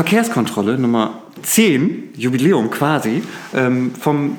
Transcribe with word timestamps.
Verkehrskontrolle 0.00 0.76
Nummer 0.78 1.22
10, 1.42 2.10
Jubiläum 2.18 2.70
quasi, 2.70 3.22
ähm, 3.54 3.92
vom 3.98 4.36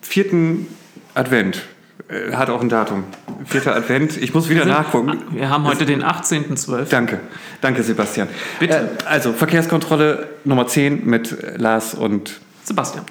vierten 0.00 0.66
Advent. 1.12 1.60
Äh, 2.08 2.32
hat 2.34 2.48
auch 2.48 2.62
ein 2.62 2.70
Datum. 2.70 3.04
Vierter 3.44 3.76
Advent. 3.76 4.16
Ich 4.16 4.32
muss 4.32 4.48
wieder 4.48 4.60
Wir 4.64 4.72
sind- 4.72 4.72
nachgucken. 4.72 5.18
Wir 5.32 5.50
haben 5.50 5.64
heute 5.64 5.84
den 5.84 6.02
18.12. 6.02 6.88
Danke. 6.88 7.20
Danke, 7.60 7.82
Sebastian. 7.82 8.28
Bitte. 8.58 8.76
Äh, 8.76 9.04
also, 9.06 9.34
Verkehrskontrolle 9.34 10.26
Nummer 10.44 10.66
10 10.68 11.04
mit 11.04 11.36
Lars 11.58 11.92
und 11.92 12.40
Sebastian. 12.62 13.04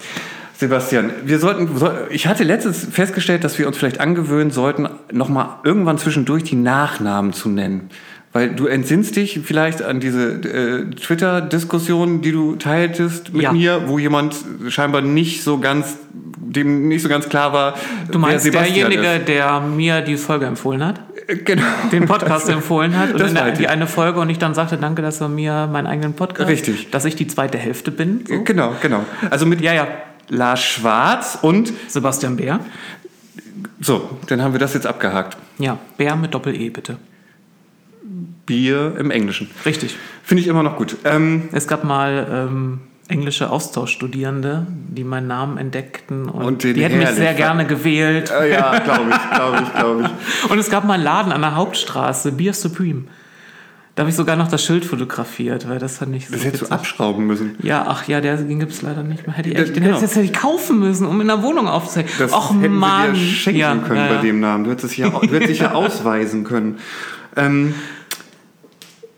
Sebastian, 0.57 1.11
wir 1.25 1.37
sollten, 1.37 1.77
soll- 1.77 2.07
ich 2.09 2.25
hatte 2.25 2.43
letztens 2.43 2.87
festgestellt, 2.89 3.43
dass 3.43 3.59
wir 3.59 3.67
uns 3.67 3.77
vielleicht 3.77 3.99
angewöhnen 3.99 4.49
sollten, 4.49 4.89
nochmal 5.11 5.57
irgendwann 5.63 5.99
zwischendurch 5.99 6.41
die 6.43 6.55
Nachnamen 6.55 7.33
zu 7.33 7.49
nennen. 7.49 7.89
Weil 8.33 8.49
du 8.55 8.65
entsinnst 8.65 9.15
dich 9.15 9.39
vielleicht 9.43 9.83
an 9.83 9.99
diese 9.99 10.31
äh, 10.31 10.89
Twitter-Diskussion, 10.95 12.21
die 12.21 12.31
du 12.31 12.55
teiltest 12.55 13.31
mit 13.31 13.43
Ja. 13.43 13.51
mir, 13.51 13.83
wo 13.87 13.99
jemand 13.99 14.35
scheinbar 14.69 15.01
nicht 15.01 15.43
so 15.43 15.59
ganz, 15.59 15.97
dem 16.11 16.87
nicht 16.87 17.03
so 17.03 17.09
ganz 17.09 17.29
klar 17.29 17.53
war, 17.53 17.75
Du 18.11 18.17
meinst 18.17 18.51
derjenige, 18.51 19.01
ist. 19.07 19.27
der 19.27 19.59
mir 19.61 20.01
die 20.01 20.17
Folge 20.17 20.47
empfohlen 20.47 20.83
hat? 20.83 20.99
Äh, 21.27 21.35
Genau. 21.37 21.61
Den 21.91 22.05
Podcast 22.05 22.49
empfohlen 22.49 22.97
hat 22.97 23.11
und 23.11 23.19
Das 23.21 23.29
in 23.29 23.35
der, 23.35 23.43
meinte 23.45 23.59
die 23.61 23.67
eine 23.67 23.85
Folge 23.87 24.19
und 24.19 24.29
ich 24.29 24.39
dann 24.39 24.53
sagte, 24.55 24.77
danke, 24.77 25.01
dass 25.03 25.21
er 25.21 25.29
mir 25.29 25.67
meinen 25.71 25.85
eigenen 25.87 26.13
Podcast, 26.13 26.49
Richtig. 26.49 26.89
dass 26.91 27.05
ich 27.05 27.15
die 27.15 27.27
zweite 27.27 27.57
Hälfte 27.59 27.91
bin. 27.91 28.25
So. 28.27 28.43
Genau, 28.43 28.73
genau. 28.81 29.05
Also 29.29 29.45
mit 29.45 29.61
Ja, 29.61 29.73
ja. 29.73 29.87
Lars 30.29 30.63
Schwarz 30.63 31.37
und 31.41 31.71
Sebastian 31.87 32.35
Bär. 32.37 32.59
so, 33.79 34.09
dann 34.27 34.41
haben 34.41 34.53
wir 34.53 34.59
das 34.59 34.73
jetzt 34.73 34.87
abgehakt. 34.87 35.37
Ja, 35.59 35.77
Bär 35.97 36.15
mit 36.15 36.33
Doppel-E, 36.33 36.69
bitte. 36.71 36.97
Bier 38.45 38.95
im 38.97 39.11
Englischen. 39.11 39.49
Richtig. 39.65 39.95
Finde 40.23 40.41
ich 40.41 40.47
immer 40.47 40.63
noch 40.63 40.77
gut. 40.77 40.97
Ähm, 41.05 41.49
Es 41.51 41.67
gab 41.67 41.83
mal 41.83 42.27
ähm, 42.29 42.81
englische 43.07 43.49
Austauschstudierende, 43.49 44.65
die 44.89 45.03
meinen 45.03 45.27
Namen 45.27 45.57
entdeckten 45.57 46.29
und, 46.29 46.43
Und 46.43 46.63
die 46.63 46.83
hätten 46.83 46.97
mich 46.99 47.09
sehr 47.09 47.33
gerne 47.33 47.65
gewählt. 47.65 48.31
äh, 48.31 48.51
ja, 48.53 48.79
glaube 48.79 49.09
ich, 49.11 49.35
glaube 49.35 49.57
ich, 49.63 49.73
glaube 49.73 50.03
ich. 50.03 50.51
Und 50.51 50.57
es 50.59 50.69
gab 50.69 50.85
mal 50.85 50.95
einen 50.95 51.03
Laden 51.03 51.31
an 51.31 51.41
der 51.41 51.55
Hauptstraße, 51.55 52.31
Beer 52.31 52.53
Supreme. 52.53 53.03
Da 53.95 54.01
habe 54.01 54.09
ich 54.09 54.15
sogar 54.15 54.35
noch 54.35 54.47
das 54.47 54.63
Schild 54.65 54.85
fotografiert, 54.85 55.69
weil 55.69 55.77
das 55.77 55.99
fand 55.99 56.15
ich 56.15 56.27
so 56.27 56.33
Das 56.33 56.43
hättest 56.43 56.63
du 56.63 56.71
abschrauben 56.71 57.27
müssen. 57.27 57.55
Ja, 57.61 57.85
ach 57.87 58.07
ja, 58.07 58.21
der, 58.21 58.37
den 58.37 58.59
gibt 58.59 58.71
es 58.71 58.81
leider 58.81 59.03
nicht 59.03 59.27
mehr. 59.27 59.35
Hätte 59.35 59.49
ich 59.49 59.55
echt, 59.55 59.75
den 59.75 59.83
genau. 59.83 59.85
hätte 59.85 59.97
ich 59.97 60.01
jetzt 60.01 60.15
hätte 60.15 60.25
ich 60.25 60.33
kaufen 60.33 60.79
müssen, 60.79 61.05
um 61.05 61.21
in 61.21 61.27
der 61.27 61.43
Wohnung 61.43 61.67
aufzuhängen. 61.67 62.09
Das 62.17 62.33
Och 62.33 62.55
hätten 62.59 62.73
Mann. 62.73 63.13
wir 63.13 63.13
dir 63.13 63.19
schenken 63.19 63.59
ja, 63.59 63.75
können 63.75 63.99
ja, 63.99 64.07
bei 64.07 64.15
ja. 64.15 64.21
dem 64.21 64.39
Namen. 64.39 64.63
Du 64.63 64.71
hättest, 64.71 64.93
es 64.93 64.97
ja, 64.97 65.09
du 65.09 65.19
hättest 65.21 65.49
dich 65.49 65.59
ja 65.59 65.71
ausweisen 65.75 66.43
können. 66.43 66.79
Ähm, 67.35 67.75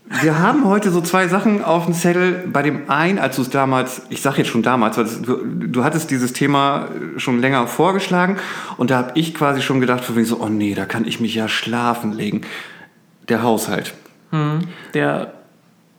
wir 0.07 0.39
haben 0.39 0.65
heute 0.65 0.91
so 0.91 1.01
zwei 1.01 1.27
Sachen 1.27 1.63
auf 1.63 1.85
dem 1.85 1.93
Zettel. 1.93 2.47
Bei 2.47 2.61
dem 2.61 2.89
einen, 2.89 3.17
als 3.17 3.37
du 3.37 3.41
es 3.41 3.49
damals, 3.49 4.03
ich 4.09 4.21
sage 4.21 4.37
jetzt 4.39 4.49
schon 4.49 4.61
damals, 4.61 4.97
weil 4.97 5.05
du, 5.05 5.67
du 5.67 5.83
hattest 5.83 6.11
dieses 6.11 6.31
Thema 6.31 6.89
schon 7.17 7.39
länger 7.39 7.67
vorgeschlagen 7.67 8.37
und 8.77 8.91
da 8.91 8.97
habe 8.97 9.11
ich 9.15 9.33
quasi 9.33 9.61
schon 9.61 9.81
gedacht, 9.81 10.03
von 10.03 10.15
wegen 10.15 10.27
so, 10.27 10.39
oh 10.39 10.47
nee, 10.47 10.75
da 10.75 10.85
kann 10.85 11.05
ich 11.05 11.19
mich 11.19 11.33
ja 11.33 11.47
schlafen 11.47 12.13
legen. 12.13 12.41
Der 13.29 13.41
Haushalt, 13.41 13.95
Der 14.93 15.33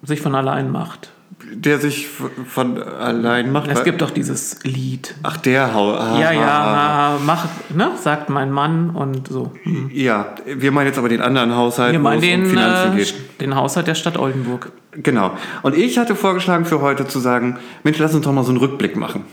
sich 0.04 0.20
von 0.20 0.36
allein 0.36 0.70
macht. 0.70 1.10
Der 1.52 1.78
sich 1.78 2.08
von 2.08 2.82
allein 2.82 3.52
macht. 3.52 3.68
Es 3.68 3.84
gibt 3.84 4.00
doch 4.00 4.10
dieses 4.10 4.64
Lied. 4.64 5.14
Ach, 5.22 5.36
der 5.36 5.74
Haushalt. 5.74 6.20
Ja, 6.20 6.32
ja, 6.32 7.18
mach, 7.24 7.46
ne, 7.74 7.92
sagt 8.00 8.30
mein 8.30 8.50
Mann 8.50 8.90
und 8.90 9.28
so. 9.28 9.52
Ja, 9.92 10.34
wir 10.46 10.72
meinen 10.72 10.86
jetzt 10.86 10.98
aber 10.98 11.08
den 11.08 11.20
anderen 11.20 11.54
Haushalt, 11.54 11.92
Wir 11.92 12.00
wo 12.00 12.04
meinen 12.04 12.22
es 12.22 12.24
um 12.24 12.30
den, 12.30 12.46
Finanzen 12.46 12.92
äh, 12.92 12.96
geht. 12.96 13.40
den 13.40 13.54
Haushalt 13.54 13.86
der 13.86 13.94
Stadt 13.94 14.18
Oldenburg. 14.18 14.72
Genau. 14.92 15.32
Und 15.62 15.76
ich 15.76 15.98
hatte 15.98 16.16
vorgeschlagen 16.16 16.64
für 16.64 16.80
heute 16.80 17.06
zu 17.06 17.20
sagen, 17.20 17.58
Mensch, 17.84 17.98
lass 17.98 18.14
uns 18.14 18.24
doch 18.24 18.32
mal 18.32 18.42
so 18.42 18.50
einen 18.50 18.58
Rückblick 18.58 18.96
machen. 18.96 19.24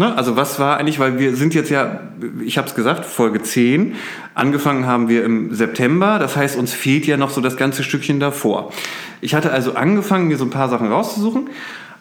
Ne? 0.00 0.16
Also 0.16 0.34
was 0.34 0.58
war 0.58 0.78
eigentlich, 0.78 0.98
weil 0.98 1.18
wir 1.18 1.36
sind 1.36 1.54
jetzt 1.54 1.70
ja, 1.70 2.00
ich 2.42 2.58
habe 2.58 2.66
es 2.66 2.74
gesagt, 2.74 3.04
Folge 3.04 3.42
10. 3.42 3.94
Angefangen 4.34 4.86
haben 4.86 5.08
wir 5.08 5.24
im 5.24 5.54
September, 5.54 6.18
das 6.18 6.36
heißt, 6.36 6.58
uns 6.58 6.72
fehlt 6.72 7.06
ja 7.06 7.18
noch 7.18 7.28
so 7.28 7.40
das 7.42 7.58
ganze 7.58 7.84
Stückchen 7.84 8.18
davor. 8.18 8.72
Ich 9.20 9.34
hatte 9.34 9.52
also 9.52 9.74
angefangen, 9.74 10.28
mir 10.28 10.38
so 10.38 10.44
ein 10.44 10.50
paar 10.50 10.70
Sachen 10.70 10.90
rauszusuchen. 10.90 11.50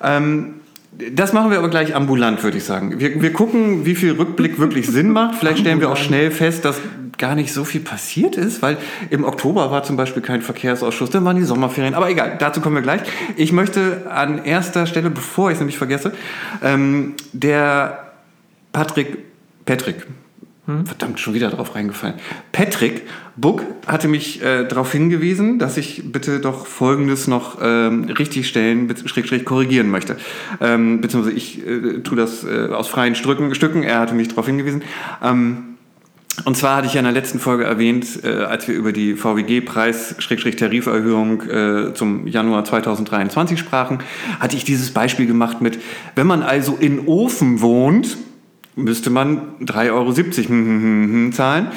Ähm, 0.01 0.59
das 0.91 1.33
machen 1.33 1.51
wir 1.51 1.59
aber 1.59 1.69
gleich 1.69 1.95
ambulant, 1.95 2.44
würde 2.44 2.57
ich 2.57 2.63
sagen. 2.63 3.00
Wir, 3.00 3.22
wir 3.22 3.31
gucken, 3.31 3.85
wie 3.85 3.95
viel 3.95 4.13
Rückblick 4.13 4.59
wirklich 4.59 4.88
Sinn 4.88 5.11
macht. 5.11 5.35
Vielleicht 5.35 5.59
stellen 5.59 5.79
wir 5.79 5.89
auch 5.89 5.97
schnell 5.97 6.31
fest, 6.31 6.66
dass 6.66 6.81
gar 7.17 7.35
nicht 7.35 7.53
so 7.53 7.63
viel 7.63 7.81
passiert 7.81 8.38
ist, 8.38 8.61
weil 8.61 8.77
im 9.09 9.23
Oktober 9.23 9.72
war 9.72 9.83
zum 9.83 9.97
Beispiel 9.97 10.22
kein 10.22 10.41
Verkehrsausschuss, 10.41 11.09
dann 11.09 11.25
waren 11.25 11.35
die 11.35 11.44
Sommerferien. 11.44 11.94
Aber 11.94 12.09
egal, 12.09 12.38
dazu 12.39 12.61
kommen 12.61 12.75
wir 12.75 12.81
gleich. 12.81 13.01
Ich 13.35 13.51
möchte 13.51 14.09
an 14.09 14.44
erster 14.44 14.88
Stelle, 14.88 15.09
bevor 15.09 15.50
ich 15.50 15.55
es 15.55 15.59
nämlich 15.59 15.77
vergesse, 15.77 16.13
ähm, 16.63 17.13
der 17.33 18.11
Patrick, 18.71 19.17
Patrick, 19.66 20.07
verdammt, 20.85 21.19
schon 21.19 21.34
wieder 21.34 21.50
drauf 21.50 21.75
reingefallen. 21.75 22.16
Patrick 22.52 23.03
Buck 23.35 23.63
hatte 23.88 24.07
mich 24.07 24.41
äh, 24.41 24.66
darauf 24.68 24.91
hingewiesen, 24.91 25.59
dass 25.59 25.78
ich 25.78 26.12
bitte 26.12 26.40
doch 26.40 26.66
Folgendes 26.66 27.28
noch 27.28 27.57
ähm, 27.62 28.06
richtig 28.06 28.47
stellen, 28.47 28.88
be- 28.88 28.96
schräg, 29.07 29.28
schräg 29.28 29.46
korrigieren 29.46 29.90
möchte. 29.90 30.18
Ähm, 30.62 31.02
beziehungsweise 31.02 31.35
ich 31.35 31.66
äh, 31.66 32.00
tue 32.03 32.18
das 32.18 32.44
äh, 32.44 32.68
aus 32.72 32.88
freien 32.88 33.16
Stücken, 33.16 33.53
Stücken. 33.56 33.84
Er 33.84 34.00
hatte 34.00 34.13
mich 34.16 34.28
darauf 34.30 34.46
hingewiesen. 34.46 34.84
Ähm, 35.24 35.63
und 36.46 36.56
zwar 36.56 36.78
hatte 36.78 36.88
ich 36.88 36.94
ja 36.94 37.00
in 37.00 37.06
der 37.06 37.12
letzten 37.13 37.40
Folge 37.40 37.66
erwähnt, 37.66 38.24
äh, 38.24 38.30
als 38.44 38.68
wir 38.68 38.75
über 38.75 38.91
die 38.94 39.16
VWG-Preis-Tariferhöhung 39.16 41.41
äh, 41.50 41.94
zum 41.94 42.28
Januar 42.28 42.63
2023 42.63 43.59
sprachen, 43.59 44.00
hatte 44.40 44.56
ich 44.56 44.63
dieses 44.63 44.91
Beispiel 44.91 45.25
gemacht 45.28 45.62
mit, 45.62 45.80
wenn 46.16 46.28
man 46.28 46.41
also 46.41 46.78
in 46.80 47.07
Ofen 47.07 47.59
wohnt, 47.62 48.18
müsste 48.79 49.09
man 49.09 49.57
3,70 49.62 49.91
Euro 49.91 50.13
hm, 50.13 50.45
hm, 50.47 51.12
hm, 51.12 51.34
zahlen. 51.34 51.67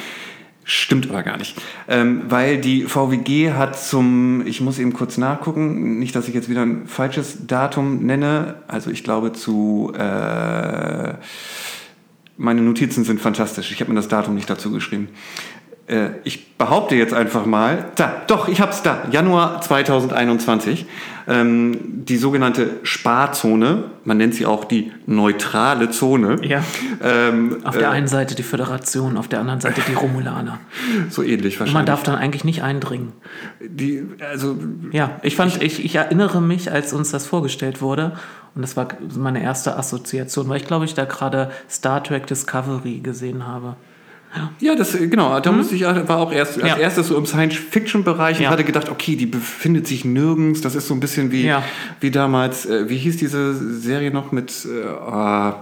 Stimmt 0.64 1.10
aber 1.10 1.24
gar 1.24 1.38
nicht. 1.38 1.60
Ähm, 1.88 2.22
weil 2.28 2.60
die 2.60 2.84
VWG 2.84 3.52
hat 3.52 3.78
zum, 3.78 4.46
ich 4.46 4.60
muss 4.60 4.78
eben 4.78 4.92
kurz 4.92 5.18
nachgucken, 5.18 5.98
nicht, 5.98 6.14
dass 6.14 6.28
ich 6.28 6.34
jetzt 6.34 6.48
wieder 6.48 6.62
ein 6.62 6.86
falsches 6.86 7.46
Datum 7.48 8.06
nenne, 8.06 8.56
also 8.68 8.90
ich 8.90 9.02
glaube 9.02 9.32
zu, 9.32 9.92
äh, 9.98 11.14
meine 12.36 12.60
Notizen 12.60 13.02
sind 13.04 13.20
fantastisch, 13.20 13.72
ich 13.72 13.80
habe 13.80 13.90
mir 13.90 13.96
das 13.96 14.06
Datum 14.06 14.36
nicht 14.36 14.48
dazu 14.48 14.70
geschrieben. 14.70 15.08
Äh, 15.86 16.10
ich 16.24 16.56
behaupte 16.56 16.94
jetzt 16.94 17.12
einfach 17.12 17.44
mal, 17.44 17.86
da, 17.96 18.22
doch, 18.28 18.48
ich 18.48 18.60
habe 18.60 18.70
es 18.70 18.82
da, 18.82 19.02
Januar 19.10 19.60
2021, 19.60 20.86
ähm, 21.26 21.76
die 22.04 22.16
sogenannte 22.16 22.80
Sparzone, 22.84 23.84
man 24.04 24.16
nennt 24.16 24.34
sie 24.34 24.46
auch 24.46 24.64
die 24.64 24.92
neutrale 25.06 25.90
Zone. 25.90 26.36
Ja. 26.42 26.62
Ähm, 27.02 27.58
Auf 27.64 27.76
der 27.76 27.90
einen 27.90 28.06
Seite 28.06 28.34
die 28.34 28.42
Föderation, 28.42 29.16
auf 29.16 29.28
der 29.28 29.40
anderen 29.40 29.60
Seite 29.60 29.80
die 29.88 29.94
Romulaner. 29.94 30.58
so 31.10 31.22
ähnlich 31.22 31.54
Und 31.54 31.60
wahrscheinlich. 31.60 31.74
man 31.74 31.86
darf 31.86 32.02
dann 32.02 32.14
eigentlich 32.14 32.44
nicht 32.44 32.62
eindringen. 32.62 33.12
die, 33.60 34.04
also 34.20 34.56
Ja, 34.92 35.18
ich 35.22 35.36
fand, 35.36 35.62
ich, 35.62 35.84
ich 35.84 35.94
erinnere 35.94 36.40
mich, 36.40 36.70
als 36.70 36.92
uns 36.92 37.10
das 37.10 37.26
vorgestellt 37.26 37.80
wurde, 37.80 38.12
und 38.54 38.62
das 38.62 38.76
war 38.76 38.88
meine 39.16 39.42
erste 39.42 39.76
Assoziation, 39.76 40.48
weil 40.48 40.58
ich 40.58 40.66
glaube, 40.66 40.84
ich 40.84 40.94
da 40.94 41.06
gerade 41.06 41.50
Star 41.70 42.02
Trek 42.04 42.26
Discovery 42.26 43.00
gesehen 43.00 43.46
habe. 43.46 43.76
Ja, 44.60 44.74
das 44.74 44.92
genau. 44.98 45.38
Da 45.40 45.52
musste 45.52 45.74
ich 45.74 45.82
war 45.82 46.18
auch 46.18 46.32
erst 46.32 46.62
als 46.62 46.72
Ja. 46.72 46.76
erstes 46.78 47.08
so 47.08 47.16
im 47.16 47.26
Science-Fiction-Bereich 47.26 48.38
und 48.38 48.44
Ja. 48.44 48.50
hatte 48.50 48.64
gedacht, 48.64 48.88
okay, 48.88 49.16
die 49.16 49.26
befindet 49.26 49.86
sich 49.86 50.04
nirgends. 50.04 50.60
Das 50.62 50.74
ist 50.74 50.88
so 50.88 50.94
ein 50.94 51.00
bisschen 51.00 51.32
wie 51.32 51.44
Ja. 51.46 51.62
wie 52.00 52.10
damals. 52.10 52.64
Äh, 52.66 52.88
wie 52.88 52.96
hieß 52.96 53.16
diese 53.18 53.54
Serie 53.54 54.10
noch 54.10 54.32
mit? 54.32 54.52
Äh, 54.66 54.86
ah, 54.88 55.56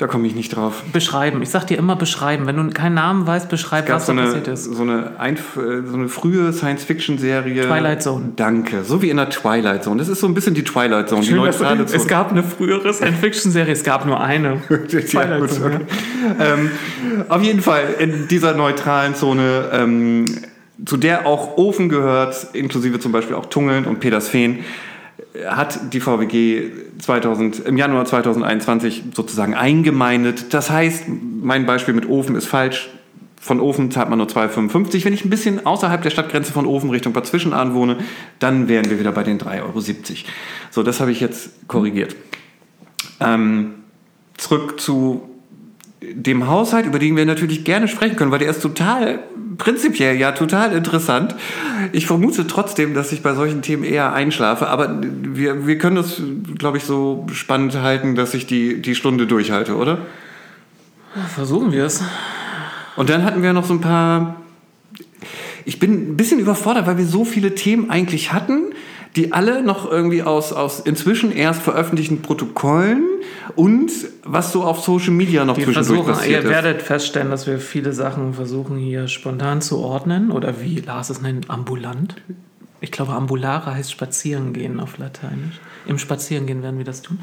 da 0.00 0.06
komme 0.06 0.26
ich 0.26 0.34
nicht 0.34 0.56
drauf. 0.56 0.82
Beschreiben. 0.94 1.42
Ich 1.42 1.50
sag 1.50 1.66
dir 1.66 1.76
immer 1.76 1.94
beschreiben. 1.94 2.46
Wenn 2.46 2.56
du 2.56 2.70
keinen 2.70 2.94
Namen 2.94 3.26
weißt, 3.26 3.50
beschreib, 3.50 3.86
was 3.90 4.06
so 4.06 4.14
da 4.14 4.18
eine, 4.18 4.28
passiert 4.28 4.48
ist. 4.48 4.64
so 4.64 4.82
eine, 4.82 5.20
Einf 5.20 5.56
so 5.56 5.94
eine 5.94 6.08
frühe 6.08 6.54
Science-Fiction-Serie. 6.54 7.66
Twilight 7.66 8.02
Zone. 8.02 8.32
Danke. 8.34 8.82
So 8.82 9.02
wie 9.02 9.10
in 9.10 9.18
der 9.18 9.28
Twilight 9.28 9.84
Zone. 9.84 9.98
Das 9.98 10.08
ist 10.08 10.20
so 10.20 10.26
ein 10.26 10.32
bisschen 10.32 10.54
die 10.54 10.64
Twilight 10.64 11.10
Zone, 11.10 11.20
die 11.20 11.34
neutrale 11.34 11.84
Zone. 11.84 12.00
es 12.00 12.08
gab 12.08 12.30
eine 12.30 12.42
frühere 12.42 12.94
Science-Fiction-Serie, 12.94 13.74
es 13.74 13.84
gab 13.84 14.06
nur 14.06 14.18
eine. 14.18 14.62
Twilight 14.88 15.40
gut, 15.40 15.50
Zone, 15.50 15.80
okay. 15.82 15.84
ähm, 16.40 16.70
auf 17.28 17.42
jeden 17.42 17.60
Fall 17.60 17.82
in 17.98 18.26
dieser 18.26 18.54
neutralen 18.54 19.14
Zone, 19.14 19.68
ähm, 19.70 20.24
zu 20.82 20.96
der 20.96 21.26
auch 21.26 21.58
Ofen 21.58 21.90
gehört, 21.90 22.46
inklusive 22.54 23.00
zum 23.00 23.12
Beispiel 23.12 23.36
auch 23.36 23.46
Tungeln 23.46 23.84
und 23.84 24.00
Petersfehn, 24.00 24.60
hat 25.48 25.92
die 25.92 26.00
VWG 26.00 26.70
2000, 26.98 27.60
im 27.60 27.76
Januar 27.76 28.04
2021 28.04 29.04
sozusagen 29.14 29.54
eingemeindet. 29.54 30.52
Das 30.52 30.70
heißt, 30.70 31.04
mein 31.08 31.66
Beispiel 31.66 31.94
mit 31.94 32.08
Ofen 32.08 32.36
ist 32.36 32.46
falsch. 32.46 32.90
Von 33.40 33.58
Ofen 33.60 33.90
zahlt 33.90 34.10
man 34.10 34.18
nur 34.18 34.26
2,55. 34.26 35.04
Wenn 35.04 35.14
ich 35.14 35.24
ein 35.24 35.30
bisschen 35.30 35.64
außerhalb 35.64 36.02
der 36.02 36.10
Stadtgrenze 36.10 36.52
von 36.52 36.66
Ofen 36.66 36.90
Richtung 36.90 37.14
Bad 37.14 37.26
Zwischenahn 37.26 37.74
wohne, 37.74 37.96
dann 38.38 38.68
wären 38.68 38.90
wir 38.90 38.98
wieder 38.98 39.12
bei 39.12 39.22
den 39.22 39.38
3,70 39.38 39.62
Euro. 39.62 39.82
So, 40.70 40.82
das 40.82 41.00
habe 41.00 41.10
ich 41.10 41.20
jetzt 41.20 41.66
korrigiert. 41.66 42.16
Ähm, 43.18 43.76
zurück 44.36 44.78
zu 44.78 45.29
dem 46.02 46.48
Haushalt, 46.48 46.86
über 46.86 46.98
den 46.98 47.16
wir 47.16 47.26
natürlich 47.26 47.64
gerne 47.64 47.88
sprechen 47.88 48.16
können, 48.16 48.30
weil 48.30 48.38
der 48.38 48.50
ist 48.50 48.62
total 48.62 49.20
prinzipiell 49.58 50.16
ja 50.16 50.32
total 50.32 50.72
interessant. 50.72 51.34
Ich 51.92 52.06
vermute 52.06 52.46
trotzdem, 52.46 52.94
dass 52.94 53.12
ich 53.12 53.22
bei 53.22 53.34
solchen 53.34 53.62
Themen 53.62 53.84
eher 53.84 54.12
einschlafe, 54.12 54.68
aber 54.68 55.00
wir, 55.02 55.66
wir 55.66 55.78
können 55.78 55.96
das, 55.96 56.20
glaube 56.58 56.78
ich, 56.78 56.84
so 56.84 57.26
spannend 57.32 57.74
halten, 57.74 58.16
dass 58.16 58.34
ich 58.34 58.46
die, 58.46 58.80
die 58.80 58.94
Stunde 58.94 59.26
durchhalte, 59.26 59.76
oder? 59.76 59.98
Versuchen 61.34 61.72
wir 61.72 61.84
es. 61.84 62.02
Und 62.96 63.10
dann 63.10 63.24
hatten 63.24 63.42
wir 63.42 63.52
noch 63.52 63.64
so 63.64 63.74
ein 63.74 63.80
paar. 63.80 64.36
Ich 65.64 65.78
bin 65.78 66.12
ein 66.12 66.16
bisschen 66.16 66.40
überfordert, 66.40 66.86
weil 66.86 66.96
wir 66.96 67.06
so 67.06 67.24
viele 67.24 67.54
Themen 67.54 67.90
eigentlich 67.90 68.32
hatten 68.32 68.72
die 69.16 69.32
alle 69.32 69.62
noch 69.62 69.90
irgendwie 69.90 70.22
aus, 70.22 70.52
aus 70.52 70.80
inzwischen 70.80 71.32
erst 71.32 71.62
veröffentlichten 71.62 72.22
Protokollen 72.22 73.02
und 73.56 73.90
was 74.24 74.52
so 74.52 74.62
auf 74.62 74.80
Social 74.80 75.12
Media 75.12 75.44
noch 75.44 75.56
Wir 75.56 75.64
zwischendurch 75.64 76.04
versuchen, 76.04 76.14
passiert 76.14 76.44
ihr 76.44 76.50
werdet 76.50 76.82
feststellen, 76.82 77.30
dass 77.30 77.46
wir 77.46 77.58
viele 77.58 77.92
Sachen 77.92 78.34
versuchen 78.34 78.76
hier 78.76 79.08
spontan 79.08 79.60
zu 79.60 79.78
ordnen 79.78 80.30
oder 80.30 80.60
wie 80.60 80.80
Lars 80.80 81.10
es 81.10 81.20
nennt, 81.20 81.50
ambulant. 81.50 82.14
Ich 82.80 82.92
glaube, 82.92 83.12
ambulare 83.12 83.74
heißt 83.74 83.90
spazieren 83.90 84.52
gehen 84.52 84.80
auf 84.80 84.98
Lateinisch. 84.98 85.60
Im 85.86 85.98
Spazierengehen 85.98 86.62
werden 86.62 86.78
wir 86.78 86.84
das 86.84 87.02
tun. 87.02 87.18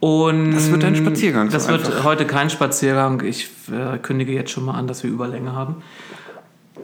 Und 0.00 0.52
Das 0.52 0.70
wird 0.70 0.82
ein 0.82 0.96
Spaziergang, 0.96 1.50
so 1.50 1.52
Das 1.52 1.68
wird 1.68 1.86
einfach. 1.86 2.04
heute 2.04 2.26
kein 2.26 2.50
Spaziergang. 2.50 3.22
Ich 3.22 3.50
äh, 3.70 3.98
kündige 3.98 4.32
jetzt 4.32 4.50
schon 4.50 4.64
mal 4.64 4.72
an, 4.72 4.86
dass 4.86 5.02
wir 5.02 5.10
Überlänge 5.10 5.54
haben. 5.54 5.76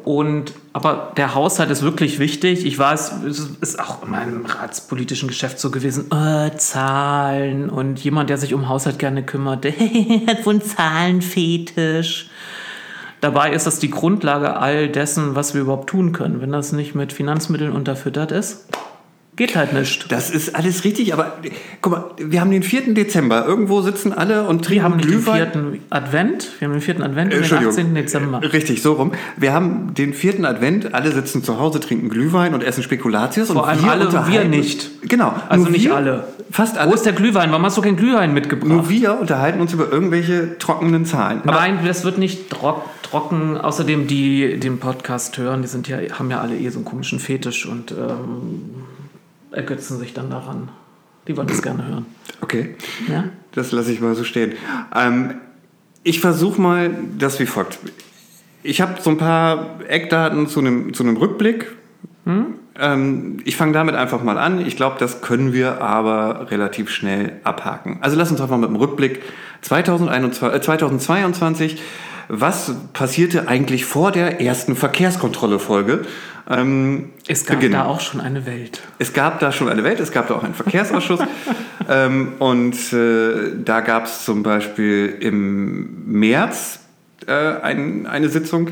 Und, 0.04 0.52
aber 0.72 1.12
der 1.16 1.34
Haushalt 1.34 1.70
ist 1.70 1.82
wirklich 1.82 2.18
wichtig. 2.18 2.64
Ich 2.64 2.78
weiß, 2.78 3.22
es 3.24 3.40
ist 3.60 3.80
auch 3.80 4.02
in 4.02 4.10
meinem 4.10 4.46
ratspolitischen 4.46 5.28
Geschäft 5.28 5.58
so 5.58 5.70
gewesen. 5.70 6.10
Äh, 6.10 6.56
Zahlen 6.56 7.70
und 7.70 7.98
jemand, 8.02 8.30
der 8.30 8.38
sich 8.38 8.54
um 8.54 8.68
Haushalt 8.68 8.98
gerne 8.98 9.24
kümmert, 9.24 9.64
hat 10.26 10.44
so 10.44 10.50
einen 10.50 10.62
Zahlenfetisch. 10.62 12.30
Dabei 13.20 13.52
ist 13.52 13.66
das 13.66 13.78
die 13.78 13.90
Grundlage 13.90 14.56
all 14.56 14.88
dessen, 14.88 15.34
was 15.34 15.54
wir 15.54 15.62
überhaupt 15.62 15.88
tun 15.88 16.12
können. 16.12 16.40
Wenn 16.40 16.52
das 16.52 16.72
nicht 16.72 16.94
mit 16.94 17.12
Finanzmitteln 17.12 17.72
unterfüttert 17.72 18.30
ist, 18.30 18.66
geht 19.36 19.54
halt 19.54 19.72
nicht. 19.72 20.10
Das 20.10 20.30
ist 20.30 20.54
alles 20.56 20.84
richtig, 20.84 21.12
aber 21.12 21.36
guck 21.82 21.92
mal, 21.92 22.04
wir 22.18 22.40
haben 22.40 22.50
den 22.50 22.62
4. 22.62 22.94
Dezember. 22.94 23.44
Irgendwo 23.46 23.82
sitzen 23.82 24.12
alle 24.12 24.44
und 24.44 24.64
trinken 24.64 24.74
Wir 24.74 24.82
haben 24.82 24.96
nicht 24.96 25.04
den 25.08 25.12
Glühwein. 25.18 25.36
vierten 25.36 25.80
Advent, 25.90 26.48
wir 26.58 26.66
haben 26.68 26.72
den 26.74 26.80
vierten 26.82 27.02
Advent 27.02 27.24
und 27.26 27.30
den 27.32 27.38
Entschuldigung. 27.40 27.72
18. 27.72 27.94
Dezember. 27.94 28.40
Richtig, 28.52 28.82
so 28.82 28.94
rum. 28.94 29.12
Wir 29.36 29.52
haben 29.52 29.94
den 29.94 30.14
vierten 30.14 30.44
Advent, 30.44 30.94
alle 30.94 31.12
sitzen 31.12 31.44
zu 31.44 31.58
Hause, 31.60 31.80
trinken 31.80 32.08
Glühwein 32.08 32.54
und 32.54 32.62
essen 32.64 32.82
Spekulatius. 32.82 33.48
Vor 33.50 33.62
und 33.62 33.68
allem 33.68 33.82
wir 33.84 33.90
alle, 33.90 34.00
wir 34.00 34.06
unterhalten- 34.08 34.50
nicht. 34.50 34.90
Genau. 35.08 35.34
Also 35.48 35.64
nur 35.64 35.72
nicht 35.72 35.84
wir, 35.84 35.96
alle. 35.96 36.24
Fast 36.50 36.76
Wo 36.76 36.80
alle. 36.80 36.94
ist 36.94 37.04
der 37.04 37.12
Glühwein? 37.12 37.50
Warum 37.50 37.64
hast 37.64 37.76
du 37.76 37.82
keinen 37.82 37.96
Glühwein 37.96 38.32
mitgebracht? 38.32 38.68
Nur 38.68 38.88
wir 38.88 39.18
unterhalten 39.20 39.60
uns 39.60 39.72
über 39.72 39.90
irgendwelche 39.92 40.58
trockenen 40.58 41.04
Zahlen. 41.04 41.40
Aber 41.42 41.52
Nein, 41.52 41.80
das 41.84 42.04
wird 42.04 42.18
nicht 42.18 42.50
trock, 42.50 42.84
trocken. 43.02 43.58
Außerdem, 43.58 44.06
die 44.06 44.58
den 44.58 44.78
Podcast 44.78 45.36
hören, 45.38 45.62
die 45.62 45.68
sind 45.68 45.88
ja, 45.88 45.98
haben 46.18 46.30
ja 46.30 46.40
alle 46.40 46.56
eh 46.56 46.68
so 46.70 46.78
einen 46.78 46.84
komischen 46.84 47.18
Fetisch 47.18 47.66
und 47.66 47.90
ähm, 47.92 48.85
ergötzen 49.56 49.98
sich 49.98 50.14
dann 50.14 50.30
daran. 50.30 50.68
Die 51.26 51.36
wollen 51.36 51.48
das 51.48 51.62
gerne 51.62 51.86
hören. 51.86 52.06
okay. 52.40 52.76
Ja? 53.08 53.24
Das 53.52 53.72
lasse 53.72 53.90
ich 53.90 54.00
mal 54.00 54.14
so 54.14 54.22
stehen. 54.22 54.52
Ähm, 54.94 55.34
ich 56.02 56.20
versuche 56.20 56.60
mal 56.60 56.90
das 57.18 57.40
wie 57.40 57.46
folgt. 57.46 57.78
Ich 58.62 58.80
habe 58.80 59.00
so 59.00 59.10
ein 59.10 59.18
paar 59.18 59.80
Eckdaten 59.88 60.46
zu 60.46 60.60
einem, 60.60 60.94
zu 60.94 61.02
einem 61.02 61.16
Rückblick. 61.16 61.74
Ähm, 62.78 63.38
ich 63.44 63.56
fange 63.56 63.72
damit 63.72 63.94
einfach 63.94 64.22
mal 64.22 64.38
an. 64.38 64.64
Ich 64.64 64.76
glaube, 64.76 64.96
das 64.98 65.22
können 65.22 65.52
wir 65.52 65.80
aber 65.80 66.50
relativ 66.50 66.90
schnell 66.90 67.40
abhaken. 67.44 67.98
Also 68.00 68.16
lass 68.16 68.30
uns 68.30 68.40
einfach 68.40 68.58
mit 68.58 68.68
dem 68.68 68.76
Rückblick 68.76 69.22
2021, 69.62 70.56
äh, 70.56 70.60
2022. 70.60 71.82
Was 72.28 72.74
passierte 72.92 73.48
eigentlich 73.48 73.84
vor 73.84 74.10
der 74.10 74.40
ersten 74.40 74.74
Verkehrskontrolle-Folge? 74.76 76.02
Ähm, 76.48 77.10
Es 77.26 77.44
gab 77.44 77.56
beginnen? 77.56 77.74
da 77.74 77.84
auch 77.84 78.00
schon 78.00 78.20
eine 78.20 78.46
Welt. 78.46 78.80
Es 78.98 79.12
gab 79.12 79.40
da 79.40 79.52
schon 79.52 79.68
eine 79.68 79.84
Welt, 79.84 80.00
es 80.00 80.12
gab 80.12 80.28
da 80.28 80.34
auch 80.34 80.44
einen 80.44 80.54
Verkehrsausschuss. 80.54 81.20
ähm, 81.88 82.34
und 82.38 82.92
äh, 82.92 83.52
da 83.64 83.80
gab 83.80 84.06
es 84.06 84.24
zum 84.24 84.42
Beispiel 84.42 85.16
im 85.20 86.04
März 86.06 86.80
äh, 87.26 87.32
ein, 87.32 88.06
eine 88.06 88.28
Sitzung. 88.28 88.68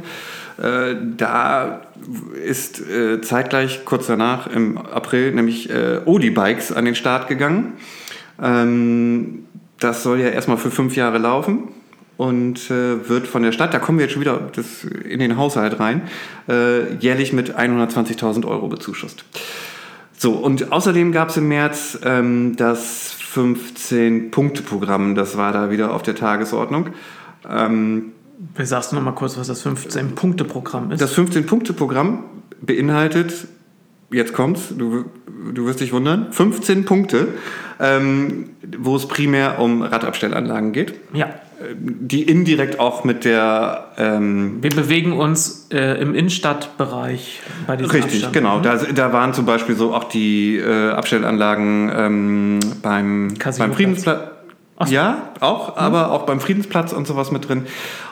Äh, 0.56 0.94
da 1.16 1.82
ist 2.44 2.80
äh, 2.80 3.20
zeitgleich, 3.20 3.84
kurz 3.84 4.06
danach, 4.06 4.46
im 4.46 4.78
April, 4.78 5.32
nämlich 5.32 5.70
äh, 5.70 6.00
Odi-Bikes 6.04 6.72
an 6.72 6.84
den 6.84 6.94
Start 6.94 7.28
gegangen. 7.28 7.74
Ähm, 8.42 9.46
das 9.80 10.02
soll 10.02 10.20
ja 10.20 10.28
erstmal 10.28 10.58
für 10.58 10.70
fünf 10.70 10.96
Jahre 10.96 11.18
laufen 11.18 11.68
und 12.16 12.70
äh, 12.70 13.08
wird 13.08 13.26
von 13.26 13.42
der 13.42 13.52
Stadt, 13.52 13.74
da 13.74 13.78
kommen 13.78 13.98
wir 13.98 14.04
jetzt 14.04 14.12
schon 14.12 14.20
wieder 14.20 14.48
das, 14.54 14.84
in 14.84 15.18
den 15.18 15.36
Haushalt 15.36 15.80
rein, 15.80 16.02
äh, 16.48 16.94
jährlich 16.96 17.32
mit 17.32 17.56
120.000 17.56 18.46
Euro 18.46 18.68
bezuschusst. 18.68 19.24
So, 20.16 20.32
und 20.32 20.72
außerdem 20.72 21.12
gab 21.12 21.30
es 21.30 21.36
im 21.36 21.48
März 21.48 21.98
ähm, 22.04 22.54
das 22.56 23.16
15-Punkte-Programm, 23.34 25.14
das 25.14 25.36
war 25.36 25.52
da 25.52 25.70
wieder 25.70 25.92
auf 25.92 26.02
der 26.02 26.14
Tagesordnung. 26.14 26.90
Ähm, 27.50 28.12
Wir 28.54 28.66
sagst 28.66 28.92
du 28.92 28.96
noch 28.96 29.02
mal 29.02 29.12
kurz, 29.12 29.36
was 29.36 29.48
das 29.48 29.66
15-Punkte-Programm 29.66 30.92
ist. 30.92 31.00
das 31.00 31.16
15-Punkte-Programm 31.16 32.24
beinhaltet, 32.60 33.48
jetzt 34.12 34.32
kommt's, 34.32 34.68
du, 34.76 35.04
du 35.52 35.66
wirst 35.66 35.80
dich 35.80 35.92
wundern, 35.92 36.32
15 36.32 36.84
Punkte, 36.84 37.28
ähm, 37.80 38.50
wo 38.78 38.94
es 38.94 39.06
primär 39.08 39.58
um 39.58 39.82
Radabstellanlagen 39.82 40.72
geht, 40.72 40.94
ja. 41.12 41.34
Die 41.74 42.22
indirekt 42.22 42.78
auch 42.78 43.04
mit 43.04 43.24
der 43.24 43.88
ähm, 43.96 44.58
Wir 44.60 44.70
bewegen 44.70 45.12
uns 45.12 45.68
äh, 45.70 46.00
im 46.00 46.14
Innenstadtbereich 46.14 47.40
bei 47.66 47.76
diesem 47.76 47.90
Richtig, 47.90 48.24
Abstand. 48.24 48.32
genau. 48.34 48.60
Da, 48.60 48.76
da 48.76 49.12
waren 49.12 49.34
zum 49.34 49.46
Beispiel 49.46 49.74
so 49.74 49.94
auch 49.94 50.04
die 50.04 50.56
äh, 50.56 50.90
Abstellanlagen 50.90 51.92
ähm, 51.94 52.60
beim, 52.82 53.34
beim 53.58 53.72
Friedensplatz. 53.72 54.33
Ach. 54.76 54.88
Ja, 54.88 55.30
auch, 55.38 55.76
aber 55.76 56.10
auch 56.10 56.26
beim 56.26 56.40
Friedensplatz 56.40 56.92
und 56.92 57.06
sowas 57.06 57.30
mit 57.30 57.48
drin. 57.48 57.66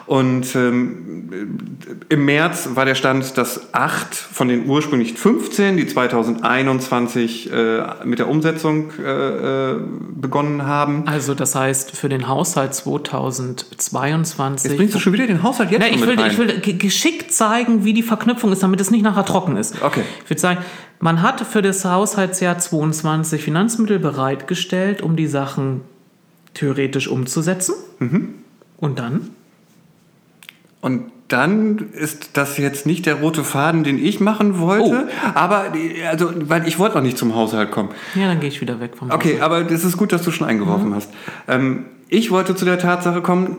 Und 0.05 0.55
ähm, 0.55 1.77
im 2.09 2.25
März 2.25 2.69
war 2.73 2.85
der 2.85 2.95
Stand, 2.95 3.37
dass 3.37 3.73
acht 3.73 4.15
von 4.15 4.47
den 4.47 4.67
ursprünglich 4.69 5.13
15, 5.13 5.75
die 5.77 5.87
2021 5.87 7.51
äh, 7.51 7.83
mit 8.05 8.19
der 8.19 8.29
Umsetzung 8.29 8.91
äh, 8.99 9.71
äh, 9.71 9.79
begonnen 10.15 10.65
haben. 10.65 11.03
Also 11.07 11.33
das 11.33 11.55
heißt, 11.55 11.91
für 11.97 12.07
den 12.09 12.27
Haushalt 12.27 12.73
2022... 12.73 14.69
Jetzt 14.71 14.77
bringst 14.77 14.95
du 14.95 14.99
schon 14.99 15.13
wieder 15.13 15.27
den 15.27 15.43
Haushalt 15.43 15.71
jetzt 15.71 15.81
Na, 15.81 15.87
ich, 15.89 16.05
will, 16.05 16.19
ich 16.19 16.37
will 16.37 16.59
ge- 16.59 16.73
geschickt 16.75 17.31
zeigen, 17.33 17.83
wie 17.85 17.93
die 17.93 18.03
Verknüpfung 18.03 18.51
ist, 18.51 18.63
damit 18.63 18.79
es 18.81 18.91
nicht 18.91 19.03
nachher 19.03 19.25
trocken 19.25 19.57
ist. 19.57 19.81
Okay. 19.81 20.03
Ich 20.23 20.29
würde 20.29 20.41
sagen, 20.41 20.59
man 20.99 21.21
hat 21.21 21.41
für 21.41 21.61
das 21.61 21.83
Haushaltsjahr 21.85 22.57
22 22.57 23.43
Finanzmittel 23.43 23.99
bereitgestellt, 23.99 25.01
um 25.01 25.15
die 25.15 25.27
Sachen 25.27 25.81
theoretisch 26.53 27.07
umzusetzen. 27.07 27.75
Mhm. 27.99 28.29
Und 28.77 28.99
dann? 28.99 29.29
Und 30.81 31.11
dann 31.29 31.89
ist 31.93 32.31
das 32.33 32.57
jetzt 32.57 32.85
nicht 32.85 33.05
der 33.05 33.15
rote 33.15 33.43
Faden, 33.43 33.83
den 33.83 33.97
ich 34.03 34.19
machen 34.19 34.59
wollte, 34.59 35.07
Oh. 35.07 35.29
aber 35.33 35.73
also, 36.09 36.31
weil 36.49 36.67
ich 36.67 36.77
wollte 36.77 36.95
noch 36.97 37.01
nicht 37.03 37.17
zum 37.17 37.33
Haushalt 37.33 37.71
kommen. 37.71 37.89
Ja, 38.15 38.27
dann 38.27 38.39
gehe 38.39 38.49
ich 38.49 38.59
wieder 38.61 38.79
weg 38.79 38.97
vom 38.97 39.09
Okay, 39.09 39.39
aber 39.39 39.63
das 39.63 39.83
ist 39.83 39.97
gut, 39.97 40.11
dass 40.11 40.21
du 40.23 40.31
schon 40.31 40.45
eingeworfen 40.47 40.89
Mhm. 40.89 40.95
hast. 40.95 41.09
Ähm, 41.47 41.85
ich 42.09 42.29
wollte 42.29 42.55
zu 42.55 42.65
der 42.65 42.77
Tatsache 42.77 43.21
kommen, 43.21 43.57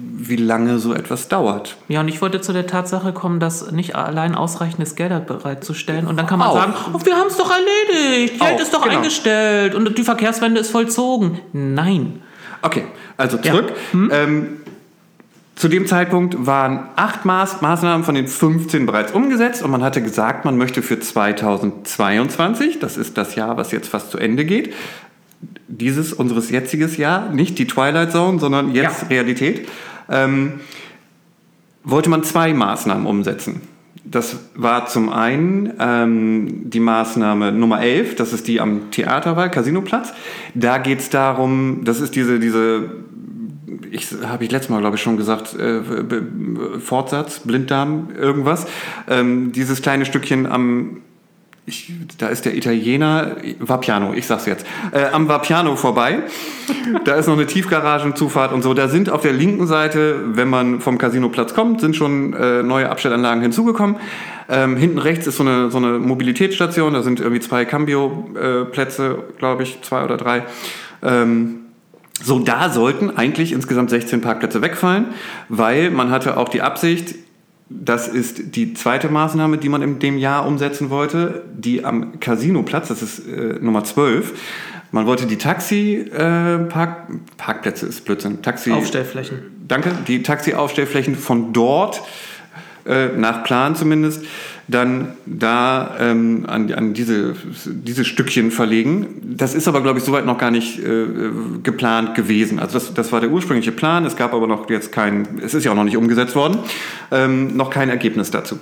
wie 0.00 0.36
lange 0.36 0.78
so 0.78 0.94
etwas 0.94 1.28
dauert. 1.28 1.76
Ja, 1.88 2.00
und 2.00 2.08
ich 2.08 2.20
wollte 2.22 2.40
zu 2.40 2.52
der 2.52 2.66
Tatsache 2.66 3.12
kommen, 3.12 3.40
dass 3.40 3.70
nicht 3.72 3.96
allein 3.96 4.34
ausreichendes 4.34 4.94
Geld 4.94 5.26
bereitzustellen. 5.26 6.06
Und 6.06 6.16
dann 6.16 6.26
kann 6.26 6.38
man 6.38 6.48
Auch. 6.48 6.54
sagen, 6.54 6.74
oh, 6.92 6.98
wir 7.04 7.16
haben 7.16 7.28
es 7.28 7.36
doch 7.36 7.50
erledigt, 7.50 8.38
Geld 8.40 8.54
Auch, 8.54 8.60
ist 8.60 8.74
doch 8.74 8.82
genau. 8.84 8.96
eingestellt 8.96 9.74
und 9.74 9.96
die 9.98 10.02
Verkehrswende 10.04 10.60
ist 10.60 10.70
vollzogen. 10.70 11.40
Nein. 11.52 12.22
Okay, 12.62 12.84
also 13.16 13.38
Ja. 13.42 13.52
zurück. 13.52 13.72
Hm? 13.92 14.10
Ähm, 14.12 14.46
zu 15.56 15.66
dem 15.68 15.86
Zeitpunkt 15.88 16.46
waren 16.46 16.88
acht 16.94 17.24
Maß 17.24 17.60
Maßnahmen 17.62 18.04
von 18.04 18.14
den 18.14 18.28
15 18.28 18.86
bereits 18.86 19.10
umgesetzt 19.12 19.62
und 19.62 19.70
man 19.72 19.82
hatte 19.82 20.00
gesagt, 20.02 20.44
man 20.44 20.56
möchte 20.56 20.82
für 20.82 21.00
2022, 21.00 22.78
das 22.78 22.96
ist 22.96 23.16
das 23.18 23.34
Jahr, 23.34 23.56
was 23.56 23.72
jetzt 23.72 23.88
fast 23.88 24.10
zu 24.10 24.18
Ende 24.18 24.44
geht, 24.44 24.72
dieses 25.68 26.12
unseres 26.12 26.50
jetziges 26.50 26.96
Jahr, 26.96 27.30
nicht 27.30 27.58
die 27.58 27.66
Twilight 27.66 28.12
Zone, 28.12 28.38
sondern 28.40 28.72
jetzt 28.74 29.02
Ja. 29.02 29.08
Realität, 29.08 29.68
ähm, 30.08 30.60
wollte 31.84 32.10
man 32.10 32.22
zwei 32.22 32.52
Maßnahmen 32.52 33.06
umsetzen. 33.06 33.62
Das 34.04 34.38
war 34.54 34.86
zum 34.86 35.10
einen 35.12 35.74
ähm, 35.78 36.70
die 36.70 36.80
Maßnahme 36.80 37.52
Nummer 37.52 37.82
11, 37.82 38.16
das 38.16 38.32
ist 38.32 38.48
die 38.48 38.60
am 38.60 38.90
Theaterwall, 38.90 39.50
Casinoplatz. 39.50 40.12
Da 40.54 40.78
geht 40.78 41.00
es 41.00 41.10
darum, 41.10 41.82
das 41.84 42.00
ist 42.00 42.16
diese, 42.16 42.38
diese 42.38 42.88
ich 43.90 44.08
habe 44.24 44.44
ich 44.44 44.50
letztes 44.50 44.70
Mal, 44.70 44.80
glaube 44.80 44.96
ich, 44.96 45.02
schon 45.02 45.16
gesagt, 45.16 45.54
äh, 45.54 45.80
Fortsatz, 46.80 47.40
Blinddarm, 47.40 48.08
irgendwas. 48.18 48.66
Ähm, 49.08 49.52
dieses 49.52 49.82
kleine 49.82 50.04
Stückchen 50.04 50.46
am 50.46 50.98
ich, 51.68 51.92
da 52.16 52.28
ist 52.28 52.44
der 52.44 52.56
Italiener, 52.56 53.36
Vapiano, 53.60 54.14
ich 54.14 54.26
sag's 54.26 54.46
jetzt, 54.46 54.66
äh, 54.92 55.04
am 55.12 55.28
Vapiano 55.28 55.76
vorbei. 55.76 56.22
da 57.04 57.14
ist 57.14 57.26
noch 57.26 57.34
eine 57.34 57.46
Tiefgaragenzufahrt 57.46 58.52
und 58.52 58.62
so. 58.62 58.74
Da 58.74 58.88
sind 58.88 59.10
auf 59.10 59.20
der 59.20 59.32
linken 59.32 59.66
Seite, 59.66 60.20
wenn 60.34 60.48
man 60.48 60.80
vom 60.80 60.98
Casinoplatz 60.98 61.54
kommt, 61.54 61.80
sind 61.80 61.94
schon 61.94 62.32
äh, 62.32 62.62
neue 62.62 62.90
Abstellanlagen 62.90 63.42
hinzugekommen. 63.42 63.96
Ähm, 64.48 64.76
hinten 64.76 64.98
rechts 64.98 65.26
ist 65.26 65.36
so 65.36 65.42
eine, 65.42 65.70
so 65.70 65.78
eine 65.78 65.98
Mobilitätsstation, 65.98 66.94
da 66.94 67.02
sind 67.02 67.20
irgendwie 67.20 67.40
zwei 67.40 67.64
Cambio-Plätze, 67.66 69.06
äh, 69.06 69.38
glaube 69.38 69.62
ich, 69.62 69.82
zwei 69.82 70.04
oder 70.04 70.16
drei. 70.16 70.44
Ähm, 71.02 71.60
so, 72.20 72.40
da 72.40 72.70
sollten 72.70 73.16
eigentlich 73.16 73.52
insgesamt 73.52 73.90
16 73.90 74.22
Parkplätze 74.22 74.62
wegfallen, 74.62 75.06
weil 75.48 75.90
man 75.90 76.10
hatte 76.10 76.36
auch 76.36 76.48
die 76.48 76.62
Absicht, 76.62 77.14
das 77.70 78.08
ist 78.08 78.56
die 78.56 78.72
zweite 78.74 79.08
Maßnahme, 79.08 79.58
die 79.58 79.68
man 79.68 79.82
in 79.82 79.98
dem 79.98 80.16
Jahr 80.16 80.46
umsetzen 80.46 80.90
wollte, 80.90 81.44
die 81.52 81.84
am 81.84 82.18
Casinoplatz, 82.18 82.88
das 82.88 83.02
ist 83.02 83.26
äh, 83.26 83.58
Nummer 83.60 83.84
12. 83.84 84.32
Man 84.90 85.04
wollte 85.04 85.26
die 85.26 85.36
Taxi-Parkplätze, 85.36 87.12
äh, 87.12 87.36
Parkplätze 87.36 87.86
ist 87.86 88.06
Blödsinn, 88.06 88.40
Taxi... 88.40 88.72
Aufstellflächen. 88.72 89.38
Danke, 89.68 89.92
die 90.06 90.22
Taxi-Aufstellflächen 90.22 91.14
von 91.14 91.52
dort, 91.52 92.00
äh, 92.86 93.08
nach 93.08 93.44
Plan 93.44 93.76
zumindest, 93.76 94.24
dann 94.68 95.14
da 95.24 95.96
ähm, 95.98 96.44
an, 96.46 96.70
an 96.72 96.92
diese, 96.92 97.34
diese 97.64 98.04
Stückchen 98.04 98.50
verlegen. 98.50 99.06
Das 99.22 99.54
ist 99.54 99.66
aber, 99.66 99.80
glaube 99.80 99.98
ich, 99.98 100.04
soweit 100.04 100.26
noch 100.26 100.36
gar 100.36 100.50
nicht 100.50 100.78
äh, 100.78 101.06
geplant 101.62 102.14
gewesen. 102.14 102.58
Also 102.58 102.74
das, 102.74 102.92
das 102.92 103.10
war 103.10 103.20
der 103.20 103.30
ursprüngliche 103.30 103.72
Plan. 103.72 104.04
Es 104.04 104.16
gab 104.16 104.34
aber 104.34 104.46
noch 104.46 104.68
jetzt 104.68 104.92
kein, 104.92 105.40
es 105.42 105.54
ist 105.54 105.64
ja 105.64 105.72
auch 105.72 105.76
noch 105.76 105.84
nicht 105.84 105.96
umgesetzt 105.96 106.36
worden, 106.36 106.58
ähm, 107.10 107.56
noch 107.56 107.70
kein 107.70 107.88
Ergebnis 107.88 108.30
dazu. 108.30 108.58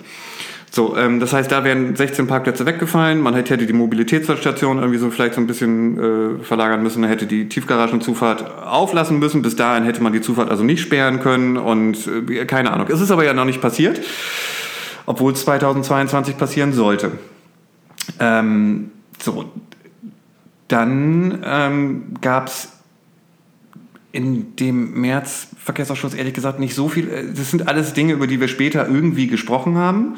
So, 0.71 0.97
ähm, 0.97 1.19
das 1.21 1.33
heißt, 1.33 1.51
da 1.51 1.65
wären 1.65 1.97
16 1.97 2.29
Parkplätze 2.29 2.67
weggefallen. 2.67 3.21
Man 3.21 3.35
hätte 3.35 3.57
die 3.57 3.73
Mobilitätsstation 3.73 4.79
irgendwie 4.79 4.99
so 4.99 5.11
vielleicht 5.11 5.35
so 5.35 5.41
ein 5.41 5.47
bisschen 5.47 6.39
äh, 6.41 6.45
verlagern 6.45 6.83
müssen. 6.83 7.01
Man 7.01 7.11
hätte 7.11 7.27
die 7.27 7.49
Tiefgaragenzufahrt 7.49 8.63
auflassen 8.65 9.19
müssen. 9.19 9.43
Bis 9.43 9.57
dahin 9.57 9.85
hätte 9.85 10.03
man 10.03 10.13
die 10.13 10.21
Zufahrt 10.21 10.51
also 10.51 10.63
nicht 10.63 10.83
sperren 10.83 11.21
können 11.21 11.57
und 11.57 11.99
äh, 12.31 12.45
keine 12.45 12.73
Ahnung. 12.73 12.87
Es 12.91 13.01
ist 13.01 13.11
aber 13.11 13.25
ja 13.25 13.33
noch 13.33 13.47
nicht 13.47 13.61
passiert 13.61 14.01
obwohl 15.07 15.33
es 15.33 15.43
2022 15.43 16.37
passieren 16.37 16.73
sollte. 16.73 17.13
Ähm, 18.21 18.91
so, 19.23 19.51
dann 20.69 21.43
ähm, 21.45 22.15
gab 22.21 22.49
es 22.49 22.69
in 24.13 24.57
dem 24.57 25.01
März 25.01 25.49
Verkehrsausschuss 25.63 26.15
ehrlich 26.15 26.35
gesagt 26.35 26.59
nicht 26.59 26.75
so 26.75 26.89
viel. 26.89 27.09
Äh, 27.09 27.33
das 27.35 27.51
sind 27.51 27.69
alles 27.69 27.93
Dinge, 27.93 28.13
über 28.13 28.27
die 28.27 28.41
wir 28.41 28.49
später 28.49 28.87
irgendwie 28.89 29.27
gesprochen 29.27 29.77
haben. 29.77 30.17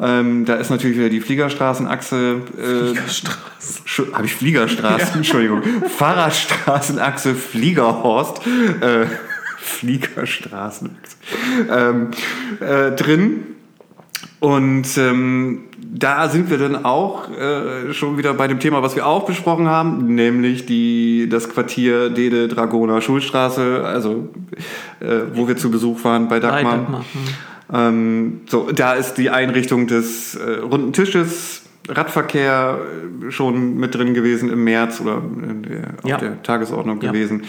Ähm, 0.00 0.44
da 0.44 0.54
ist 0.54 0.70
natürlich 0.70 0.96
wieder 0.96 1.08
die 1.08 1.20
Fliegerstraßenachse. 1.20 2.42
Äh, 2.58 2.94
Fliegerstraßen. 2.94 4.14
Habe 4.14 4.26
ich 4.26 4.34
Fliegerstraßen? 4.34 5.08
Ja. 5.08 5.16
Entschuldigung. 5.16 5.62
Fahrradstraßenachse 5.96 7.34
Fliegerhorst. 7.34 8.40
Äh, 8.80 9.06
Fliegerstraßenachse. 9.58 11.16
Ähm, 11.70 12.10
äh, 12.60 12.92
drin. 12.92 13.53
Und 14.44 14.98
ähm, 14.98 15.60
da 15.78 16.28
sind 16.28 16.50
wir 16.50 16.58
dann 16.58 16.84
auch 16.84 17.30
äh, 17.30 17.94
schon 17.94 18.18
wieder 18.18 18.34
bei 18.34 18.46
dem 18.46 18.60
Thema, 18.60 18.82
was 18.82 18.94
wir 18.94 19.06
auch 19.06 19.24
besprochen 19.24 19.68
haben, 19.68 20.14
nämlich 20.14 20.66
die, 20.66 21.30
das 21.30 21.48
Quartier 21.48 22.10
Dede 22.10 22.46
Dragoner 22.48 23.00
Schulstraße, 23.00 23.82
also 23.86 24.28
äh, 25.00 25.20
wo 25.32 25.48
wir 25.48 25.56
zu 25.56 25.70
Besuch 25.70 26.04
waren 26.04 26.28
bei 26.28 26.40
Dagmar. 26.40 26.62
Bei 26.62 26.78
Dagmar. 26.78 27.00
Hm. 27.00 27.24
Ähm, 27.72 28.40
so, 28.46 28.70
da 28.70 28.92
ist 28.92 29.14
die 29.14 29.30
Einrichtung 29.30 29.86
des 29.86 30.34
äh, 30.34 30.58
runden 30.60 30.92
Tisches 30.92 31.63
Radverkehr 31.88 32.78
äh, 33.26 33.30
schon 33.30 33.76
mit 33.76 33.94
drin 33.94 34.14
gewesen 34.14 34.50
im 34.50 34.64
März 34.64 35.00
oder 35.00 35.20
der, 35.22 35.94
ja. 36.04 36.14
auf 36.14 36.20
der 36.20 36.42
Tagesordnung 36.42 37.00
ja. 37.02 37.10
gewesen. 37.10 37.42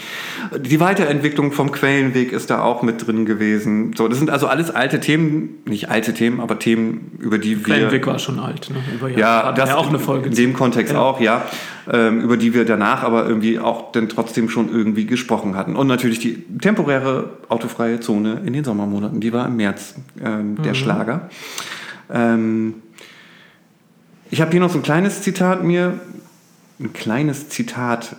Die 0.58 0.78
Weiterentwicklung 0.78 1.52
vom 1.52 1.72
Quellenweg 1.72 2.32
ist 2.32 2.50
da 2.50 2.62
auch 2.62 2.82
mit 2.82 3.06
drin 3.06 3.24
gewesen. 3.24 3.94
So, 3.96 4.08
das 4.08 4.18
sind 4.18 4.28
also 4.28 4.46
alles 4.46 4.70
alte 4.70 5.00
Themen, 5.00 5.62
nicht 5.64 5.88
alte 5.88 6.12
Themen, 6.12 6.40
aber 6.40 6.58
Themen, 6.58 7.12
über 7.18 7.38
die 7.38 7.56
wir. 7.58 7.74
Quellenweg 7.74 8.06
war 8.06 8.18
schon 8.18 8.38
alt, 8.38 8.68
ne? 8.70 8.76
Über 8.94 9.08
ja, 9.08 9.52
das 9.52 9.70
ja 9.70 9.76
auch 9.76 9.88
eine 9.88 9.98
Folge. 9.98 10.28
In 10.28 10.34
dem 10.34 10.52
Kontext 10.52 10.92
ja. 10.92 11.00
auch, 11.00 11.20
ja. 11.20 11.42
Ähm, 11.90 12.20
über 12.20 12.36
die 12.36 12.52
wir 12.52 12.64
danach 12.64 13.04
aber 13.04 13.28
irgendwie 13.28 13.60
auch 13.60 13.92
dann 13.92 14.08
trotzdem 14.08 14.48
schon 14.48 14.68
irgendwie 14.68 15.06
gesprochen 15.06 15.56
hatten. 15.56 15.76
Und 15.76 15.86
natürlich 15.86 16.18
die 16.18 16.44
temporäre 16.60 17.30
autofreie 17.48 18.00
Zone 18.00 18.42
in 18.44 18.52
den 18.52 18.64
Sommermonaten, 18.64 19.20
die 19.20 19.32
war 19.32 19.46
im 19.46 19.56
März 19.56 19.94
ähm, 20.22 20.56
der 20.62 20.72
mhm. 20.72 20.74
Schlager. 20.74 21.30
Ähm, 22.12 22.74
ich 24.30 24.40
habe 24.40 24.50
hier 24.50 24.60
noch 24.60 24.70
so 24.70 24.78
ein 24.78 24.82
kleines 24.82 25.22
Zitat 25.22 25.62
mir, 25.62 26.00
ein 26.80 26.92
kleines 26.92 27.48
Zitat, 27.48 28.16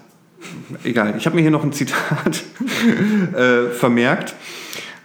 egal, 0.84 1.16
ich 1.18 1.26
habe 1.26 1.36
mir 1.36 1.42
hier 1.42 1.52
noch 1.52 1.64
ein 1.64 1.74
Zitat 1.74 2.44
äh, 3.36 3.70
vermerkt. 3.70 4.36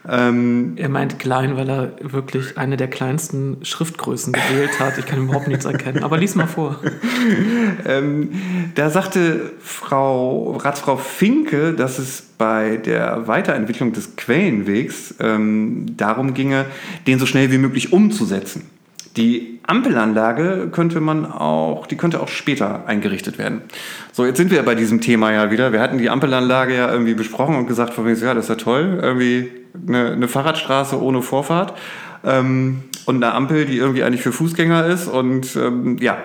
Ähm, 0.09 0.73
er 0.77 0.89
meint 0.89 1.21
klein, 1.21 1.57
weil 1.57 1.71
er 1.71 1.93
wirklich 2.01 2.59
eine 2.59 2.77
der 2.77 2.89
kleinsten 2.89 3.59
Schriftgrößen 3.65 4.33
gewählt 4.33 4.81
hat. 4.81 4.99
Ich 4.99 5.07
kann 5.07 5.23
überhaupt 5.23 5.47
nichts 5.47 5.65
erkennen. 5.65 6.03
Aber 6.03 6.19
lies 6.19 6.35
mal 6.35 6.49
vor. 6.49 6.81
ähm, 7.87 8.33
da 8.75 8.91
sagte 8.91 9.53
Frau 9.61 10.57
Ratsfrau 10.57 10.97
Finke, 10.97 11.73
dass 11.73 12.01
es 12.01 12.25
bei 12.37 12.79
der 12.79 13.29
Weiterentwicklung 13.29 13.93
des 13.93 14.17
Quellenwegs 14.17 15.15
ähm, 15.21 15.87
darum 15.97 16.35
ginge, 16.35 16.65
den 17.07 17.21
so 17.21 17.27
schnell 17.27 17.53
wie 17.53 17.59
möglich 17.59 17.93
umzusetzen. 17.93 18.69
Die 19.17 19.61
Ampelanlage 19.67 20.69
könnte 20.73 21.01
man 21.01 21.31
auch, 21.31 21.87
die 21.87 21.97
könnte 21.97 22.21
auch 22.21 22.29
später 22.29 22.87
eingerichtet 22.87 23.39
werden. 23.39 23.63
So, 24.13 24.25
jetzt 24.25 24.39
sind 24.39 24.51
wir 24.51 24.63
bei 24.63 24.75
diesem 24.75 25.01
Thema 25.01 25.33
ja 25.33 25.51
wieder. 25.51 25.73
Wir 25.73 25.81
hatten 25.81 25.99
die 25.99 26.09
Ampelanlage 26.09 26.75
ja 26.75 26.91
irgendwie 26.91 27.15
besprochen 27.15 27.57
und 27.57 27.67
gesagt, 27.67 27.95
von 27.95 28.05
mir, 28.05 28.15
ja, 28.15 28.35
das 28.35 28.45
ist 28.45 28.49
ja 28.49 28.55
toll, 28.57 28.99
irgendwie 29.03 29.51
eine, 29.87 30.13
eine 30.13 30.29
Fahrradstraße 30.29 31.01
ohne 31.01 31.23
Vorfahrt 31.23 31.75
ähm, 32.25 32.85
und 33.05 33.17
eine 33.17 33.35
Ampel, 33.35 33.67
die 33.67 33.77
irgendwie 33.77 34.03
eigentlich 34.03 34.23
für 34.23 34.33
Fußgänger 34.33 34.87
ist 34.87 35.09
und 35.09 35.57
ähm, 35.57 35.99
ja, 35.99 36.19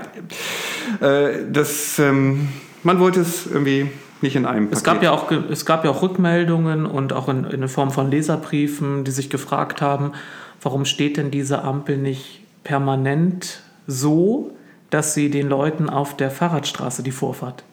äh, 1.02 1.46
das, 1.52 2.00
ähm, 2.00 2.48
man 2.84 3.00
wollte 3.00 3.20
es 3.22 3.48
irgendwie 3.48 3.90
nicht 4.22 4.36
in 4.36 4.46
einem 4.46 4.66
Paket. 4.66 4.78
Es 4.78 4.84
gab 4.84 5.04
ja 5.04 5.12
auch, 5.12 5.32
es 5.32 5.66
gab 5.66 5.84
ja 5.84 5.92
auch 5.92 6.02
Rückmeldungen 6.02 6.86
und 6.86 7.14
auch 7.14 7.30
in, 7.30 7.44
in 7.46 7.68
Form 7.68 7.92
von 7.92 8.10
Leserbriefen, 8.10 9.04
die 9.04 9.12
sich 9.12 9.30
gefragt 9.30 9.82
haben, 9.82 10.14
warum 10.62 10.86
steht 10.86 11.18
denn 11.18 11.32
diese 11.32 11.64
Ampel 11.64 11.98
nicht 11.98 12.47
permanent 12.68 13.62
so, 13.88 14.52
dass 14.90 15.14
sie 15.14 15.30
den 15.30 15.48
Leuten 15.48 15.90
auf 15.90 16.18
der 16.18 16.30
Fahrradstraße 16.30 17.02
die 17.02 17.12
Vorfahrt 17.12 17.64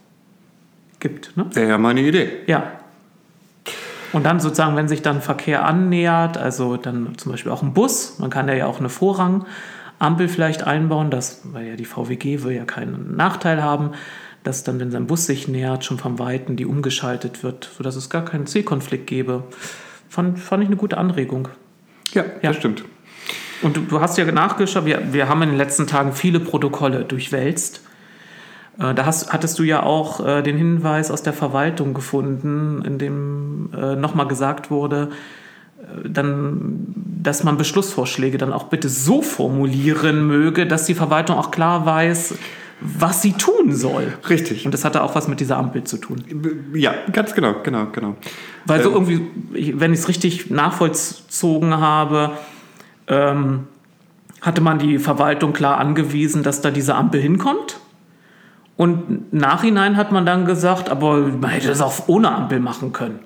gibt. 1.01 1.37
Ne? 1.37 1.47
Wäre 1.53 1.71
ja 1.71 1.79
meine 1.79 2.01
Idee. 2.01 2.31
Ja. 2.47 2.73
Und 4.13 4.23
dann 4.25 4.39
sozusagen, 4.39 4.77
wenn 4.77 4.87
sich 4.87 5.03
dann 5.03 5.21
Verkehr 5.21 5.67
annähert, 5.67 6.39
also 6.39 6.77
dann 6.77 7.19
zum 7.19 7.33
Beispiel 7.33 7.51
auch 7.51 7.65
ein 7.65 7.75
Bus, 7.75 8.21
man 8.21 8.31
kann 8.31 8.49
ja 8.49 8.67
auch 8.67 8.79
eine 8.79 8.89
Vorrangampel 8.89 10.29
vielleicht 10.29 10.63
einbauen, 10.63 11.11
das, 11.11 11.41
weil 11.43 11.67
ja 11.67 11.75
die 11.77 11.85
VWG 11.85 12.45
will 12.45 12.53
ja 12.53 12.65
keinen 12.65 13.17
Nachteil 13.17 13.65
haben, 13.65 13.91
dass 14.45 14.63
dann, 14.63 14.79
wenn 14.79 14.93
sein 14.93 15.09
Bus 15.09 15.27
sich 15.27 15.49
nähert, 15.49 15.85
schon 15.85 15.99
vom 15.99 16.21
Weiten 16.21 16.55
die 16.55 16.67
umgeschaltet 16.67 17.43
wird, 17.43 17.69
sodass 17.77 17.97
es 17.97 18.11
gar 18.11 18.25
keinen 18.25 18.47
Zielkonflikt 18.47 19.09
gäbe. 19.09 19.43
Fand, 20.09 20.39
fand 20.39 20.63
ich 20.63 20.69
eine 20.69 20.77
gute 20.77 20.99
Anregung. 20.99 21.49
Ja, 22.13 22.25
ja. 22.43 22.51
das 22.51 22.59
stimmt. 22.59 22.85
Und 23.65 23.77
du, 23.77 23.81
du 23.81 24.01
hast 24.01 24.19
ja 24.19 24.31
nachgeschaut, 24.31 24.85
wir, 24.85 25.13
wir 25.13 25.29
haben 25.29 25.43
in 25.43 25.49
den 25.51 25.59
letzten 25.59 25.87
Tagen 25.87 26.13
viele 26.13 26.39
Protokolle 26.39 27.05
durchwälzt. 27.05 27.81
Äh, 28.79 28.95
da 28.95 29.07
hast, 29.07 29.33
hattest 29.33 29.59
du 29.59 29.63
ja 29.63 29.83
auch 29.83 30.25
äh, 30.25 30.43
den 30.43 30.57
Hinweis 30.57 31.11
aus 31.11 31.23
der 31.23 31.33
Verwaltung 31.33 31.95
gefunden, 31.95 32.83
in 32.85 32.99
dem 32.99 33.71
äh, 33.75 33.97
nochmal 33.97 34.29
gesagt 34.29 34.71
wurde, 34.71 35.11
äh, 35.79 36.09
dann, 36.09 36.95
dass 37.23 37.43
man 37.43 37.57
Beschlussvorschläge 37.57 38.39
dann 38.39 38.53
auch 38.53 38.65
bitte 38.65 38.89
so 38.89 39.23
formulieren 39.23 40.27
möge, 40.27 40.67
dass 40.67 40.85
die 40.85 40.95
Verwaltung 40.95 41.37
auch 41.37 41.51
klar 41.51 41.87
weiß, 41.87 42.35
was 42.81 43.23
sie 43.23 43.33
tun 43.33 43.75
soll. 43.75 44.13
Richtig. 44.29 44.67
Und 44.67 44.73
das 44.75 44.85
hatte 44.85 45.03
auch 45.03 45.15
was 45.15 45.27
mit 45.27 45.41
dieser 45.41 45.57
Ampel 45.57 45.85
zu 45.85 45.97
tun. 45.97 46.23
Ja, 46.75 46.93
ganz 47.13 47.35
genau, 47.35 47.55
genau, 47.63 47.87
genau. 47.93 48.17
Weil 48.67 48.83
so 48.83 48.91
ähm, 48.91 48.95
irgendwie, 48.95 49.81
wenn 49.81 49.95
ich 49.95 50.01
es 50.01 50.09
richtig 50.09 50.51
nachvollzogen 50.51 51.79
habe, 51.79 52.33
ähm, 53.09 53.67
hatte 54.41 54.61
man 54.61 54.79
die 54.79 54.99
Verwaltung 54.99 55.53
klar 55.53 55.79
angewiesen, 55.79 56.43
dass 56.43 56.61
da 56.61 56.71
diese 56.71 56.95
Ampel 56.95 57.21
hinkommt. 57.21 57.79
Und 58.77 59.33
nachhinein 59.33 59.97
hat 59.97 60.13
man 60.13 60.27
dann 60.27 60.45
gesagt, 60.45 60.91
aber 60.91 61.19
man 61.19 61.51
hätte 61.51 61.69
das 61.69 61.81
auch 61.81 62.09
ohne 62.09 62.31
Ampel 62.33 62.61
machen 62.61 62.93
können. 62.93 63.21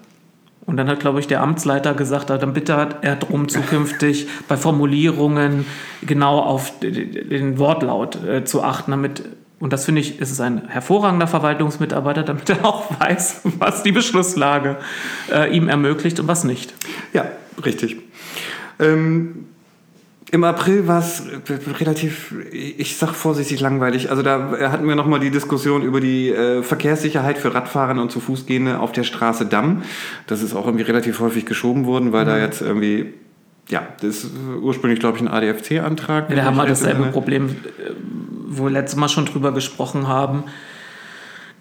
Und 0.67 0.77
dann 0.77 0.87
hat, 0.89 1.01
glaube 1.01 1.19
ich, 1.19 1.27
der 1.27 1.43
Amtsleiter 1.43 1.95
gesagt, 1.95 2.29
dann 2.29 2.53
bitte 2.53 2.89
er 3.01 3.17
darum, 3.17 3.49
zukünftig 3.49 4.29
bei 4.49 4.59
Formulierungen 4.59 5.65
genau 6.03 6.41
auf 6.41 6.73
den 6.81 7.59
Wortlaut 7.59 8.23
äh, 8.23 8.45
zu 8.45 8.63
achten, 8.63 8.91
damit, 8.91 9.23
und 9.61 9.73
das 9.73 9.87
finde 9.87 10.03
ich, 10.03 10.21
ist 10.21 10.31
es 10.31 10.41
ein 10.41 10.69
hervorragender 10.69 11.27
Verwaltungsmitarbeiter, 11.27 12.23
damit 12.23 12.51
er 12.51 12.67
auch 12.67 12.91
weiß, 13.01 13.41
was 13.59 13.83
die 13.83 13.93
Beschlusslage 13.93 14.77
äh, 15.33 15.57
ihm 15.57 15.71
ermöglicht 15.71 16.21
und 16.21 16.29
was 16.29 16.45
nicht. 16.45 16.75
Ja, 17.15 17.25
richtig. 17.65 17.97
Ähm 18.79 19.47
Im 20.31 20.45
April 20.45 20.87
war 20.87 20.99
es 20.99 21.23
relativ, 21.81 22.35
ich 22.53 22.99
sag 22.99 23.15
vorsichtig 23.15 23.61
langweilig. 23.61 24.11
Also 24.11 24.23
da 24.23 24.51
hatten 24.71 24.87
wir 24.87 24.95
nochmal 24.95 25.21
die 25.21 25.31
Diskussion 25.31 25.83
über 25.83 26.01
die 26.01 26.29
äh, 26.29 26.63
Verkehrssicherheit 26.63 27.39
für 27.39 27.55
Radfahrer 27.55 27.99
und 28.01 28.13
zu 28.13 28.21
Fußgehende 28.21 28.79
auf 28.79 28.93
der 28.93 29.05
Straße 29.05 29.47
Damm. 29.47 29.85
Das 30.27 30.43
ist 30.43 30.55
auch 30.55 30.67
irgendwie 30.67 30.85
relativ 30.85 31.21
häufig 31.21 31.47
geschoben 31.47 31.87
worden, 31.87 32.13
weil 32.13 32.25
mhm. 32.25 32.29
da 32.29 32.39
jetzt 32.39 32.61
irgendwie, 32.61 33.15
ja, 33.69 33.89
das 34.03 34.25
ist 34.25 34.31
ursprünglich, 34.61 35.01
glaube 35.01 35.17
ich, 35.17 35.23
ein 35.23 35.29
ADFC-Antrag. 35.29 36.29
Da 36.29 36.45
haben 36.45 36.57
wir 36.57 36.67
dasselbe 36.67 37.05
Problem, 37.07 37.57
wo 38.47 38.65
wir 38.65 38.71
letztes 38.71 38.99
Mal 38.99 39.09
schon 39.09 39.25
drüber 39.25 39.53
gesprochen 39.53 40.09
haben. 40.09 40.45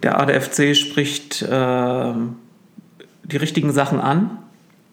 Der 0.04 0.20
ADFC 0.20 0.76
spricht 0.76 1.42
äh, 1.42 2.14
die 3.24 3.38
richtigen 3.38 3.72
Sachen 3.72 4.02
an, 4.02 4.40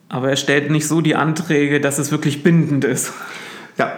aber 0.08 0.30
er 0.30 0.36
stellt 0.36 0.70
nicht 0.70 0.86
so 0.86 1.00
die 1.00 1.16
Anträge, 1.16 1.80
dass 1.80 1.98
es 1.98 2.12
wirklich 2.12 2.44
bindend 2.44 2.84
ist. 2.84 3.12
Ja. 3.76 3.92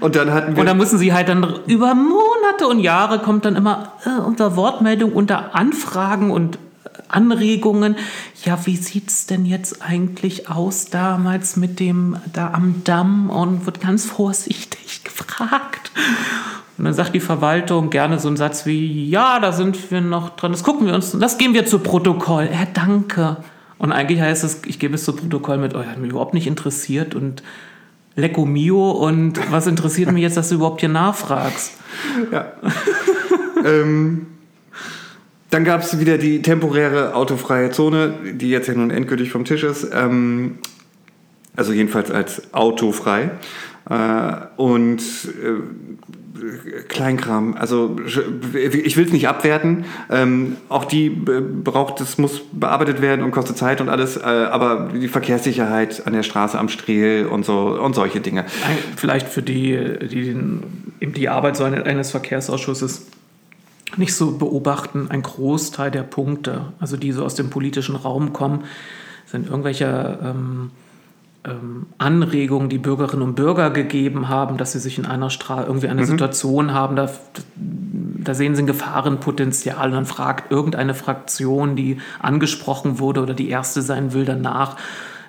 Und 0.00 0.16
dann 0.16 0.32
hatten 0.32 0.54
wir. 0.54 0.60
Und 0.60 0.66
dann 0.66 0.76
müssen 0.76 0.98
sie 0.98 1.12
halt 1.12 1.28
dann 1.28 1.60
über 1.66 1.94
Monate 1.94 2.68
und 2.68 2.80
Jahre 2.80 3.18
kommt 3.18 3.44
dann 3.44 3.56
immer 3.56 3.92
äh, 4.04 4.20
unter 4.20 4.56
Wortmeldung, 4.56 5.12
unter 5.12 5.54
Anfragen 5.54 6.30
und 6.30 6.58
Anregungen. 7.08 7.96
Ja, 8.44 8.58
wie 8.66 8.76
sieht 8.76 9.08
es 9.08 9.26
denn 9.26 9.44
jetzt 9.46 9.82
eigentlich 9.82 10.48
aus 10.48 10.86
damals 10.86 11.56
mit 11.56 11.80
dem 11.80 12.16
da 12.32 12.52
am 12.52 12.82
Damm 12.84 13.30
und 13.30 13.66
wird 13.66 13.80
ganz 13.80 14.04
vorsichtig 14.04 15.02
gefragt. 15.04 15.90
Und 16.78 16.84
dann 16.84 16.94
sagt 16.94 17.14
die 17.14 17.20
Verwaltung 17.20 17.88
gerne 17.88 18.18
so 18.18 18.28
einen 18.28 18.36
Satz 18.36 18.66
wie, 18.66 19.08
ja, 19.08 19.40
da 19.40 19.52
sind 19.52 19.90
wir 19.90 20.02
noch 20.02 20.36
dran, 20.36 20.52
das 20.52 20.62
gucken 20.62 20.86
wir 20.86 20.94
uns, 20.94 21.12
das 21.18 21.38
geben 21.38 21.54
wir 21.54 21.64
zu 21.64 21.78
Protokoll. 21.78 22.50
Ja, 22.52 22.66
danke. 22.72 23.38
Und 23.78 23.92
eigentlich 23.92 24.20
heißt 24.20 24.44
es, 24.44 24.62
ich 24.66 24.78
gebe 24.78 24.94
es 24.94 25.04
zu 25.04 25.14
Protokoll 25.14 25.56
mit, 25.56 25.74
euch, 25.74 25.86
hat 25.86 25.98
mich 25.98 26.10
überhaupt 26.10 26.34
nicht 26.34 26.46
interessiert 26.46 27.14
und 27.14 27.42
Lecco 28.16 28.46
Mio 28.46 28.90
und 28.90 29.38
was 29.52 29.66
interessiert 29.66 30.10
mich 30.10 30.22
jetzt, 30.22 30.36
dass 30.36 30.48
du 30.48 30.56
überhaupt 30.56 30.80
hier 30.80 30.88
nachfragst? 30.88 31.72
Ja. 32.32 32.52
ähm, 33.64 34.26
dann 35.50 35.64
gab 35.64 35.82
es 35.82 36.00
wieder 36.00 36.18
die 36.18 36.42
temporäre 36.42 37.14
autofreie 37.14 37.70
Zone, 37.70 38.14
die 38.32 38.50
jetzt 38.50 38.68
ja 38.68 38.74
nun 38.74 38.90
endgültig 38.90 39.30
vom 39.30 39.44
Tisch 39.44 39.62
ist. 39.62 39.88
Ähm, 39.92 40.58
also 41.56 41.72
jedenfalls 41.72 42.10
als 42.10 42.54
autofrei. 42.54 43.30
Äh, 43.88 44.32
und 44.56 45.00
äh, 45.00 46.25
Kleinkram. 46.88 47.54
Also 47.54 47.96
ich 48.04 48.96
will 48.96 49.06
es 49.06 49.12
nicht 49.12 49.28
abwerten. 49.28 49.84
Ähm, 50.10 50.56
auch 50.68 50.84
die 50.84 51.10
braucht, 51.10 52.00
das 52.00 52.18
muss 52.18 52.42
bearbeitet 52.52 53.00
werden 53.00 53.24
und 53.24 53.30
kostet 53.30 53.56
Zeit 53.56 53.80
und 53.80 53.88
alles. 53.88 54.16
Äh, 54.16 54.20
aber 54.20 54.90
die 54.94 55.08
Verkehrssicherheit 55.08 56.06
an 56.06 56.12
der 56.12 56.22
Straße 56.22 56.58
am 56.58 56.68
Strehl 56.68 57.26
und 57.26 57.44
so 57.44 57.78
und 57.80 57.94
solche 57.94 58.20
Dinge. 58.20 58.44
Vielleicht 58.96 59.28
für 59.28 59.42
die, 59.42 59.98
die 60.08 60.28
eben 60.28 61.12
die 61.12 61.28
Arbeit 61.28 61.56
so 61.56 61.64
eines 61.64 62.10
Verkehrsausschusses 62.10 63.06
nicht 63.96 64.14
so 64.14 64.32
beobachten, 64.32 65.06
ein 65.10 65.22
Großteil 65.22 65.90
der 65.90 66.02
Punkte, 66.02 66.72
also 66.80 66.96
die 66.96 67.12
so 67.12 67.24
aus 67.24 67.34
dem 67.34 67.50
politischen 67.50 67.96
Raum 67.96 68.32
kommen, 68.32 68.64
sind 69.26 69.48
irgendwelche 69.48 70.18
ähm, 70.22 70.70
ähm, 71.46 71.86
Anregungen 71.98 72.68
die 72.68 72.78
Bürgerinnen 72.78 73.22
und 73.22 73.34
Bürger 73.34 73.70
gegeben 73.70 74.28
haben, 74.28 74.56
dass 74.56 74.72
sie 74.72 74.80
sich 74.80 74.98
in 74.98 75.06
einer 75.06 75.30
Straße 75.30 75.66
irgendwie 75.66 75.88
eine 75.88 76.02
mhm. 76.02 76.06
Situation 76.06 76.74
haben, 76.74 76.96
da, 76.96 77.08
da 77.54 78.34
sehen 78.34 78.54
sie 78.54 78.62
ein 78.62 78.66
Gefahrenpotenzial 78.66 79.88
und 79.88 79.94
dann 79.94 80.06
fragt 80.06 80.50
irgendeine 80.50 80.94
Fraktion, 80.94 81.76
die 81.76 81.98
angesprochen 82.20 82.98
wurde 82.98 83.22
oder 83.22 83.34
die 83.34 83.48
erste 83.48 83.82
sein 83.82 84.12
will, 84.12 84.24
danach 84.24 84.76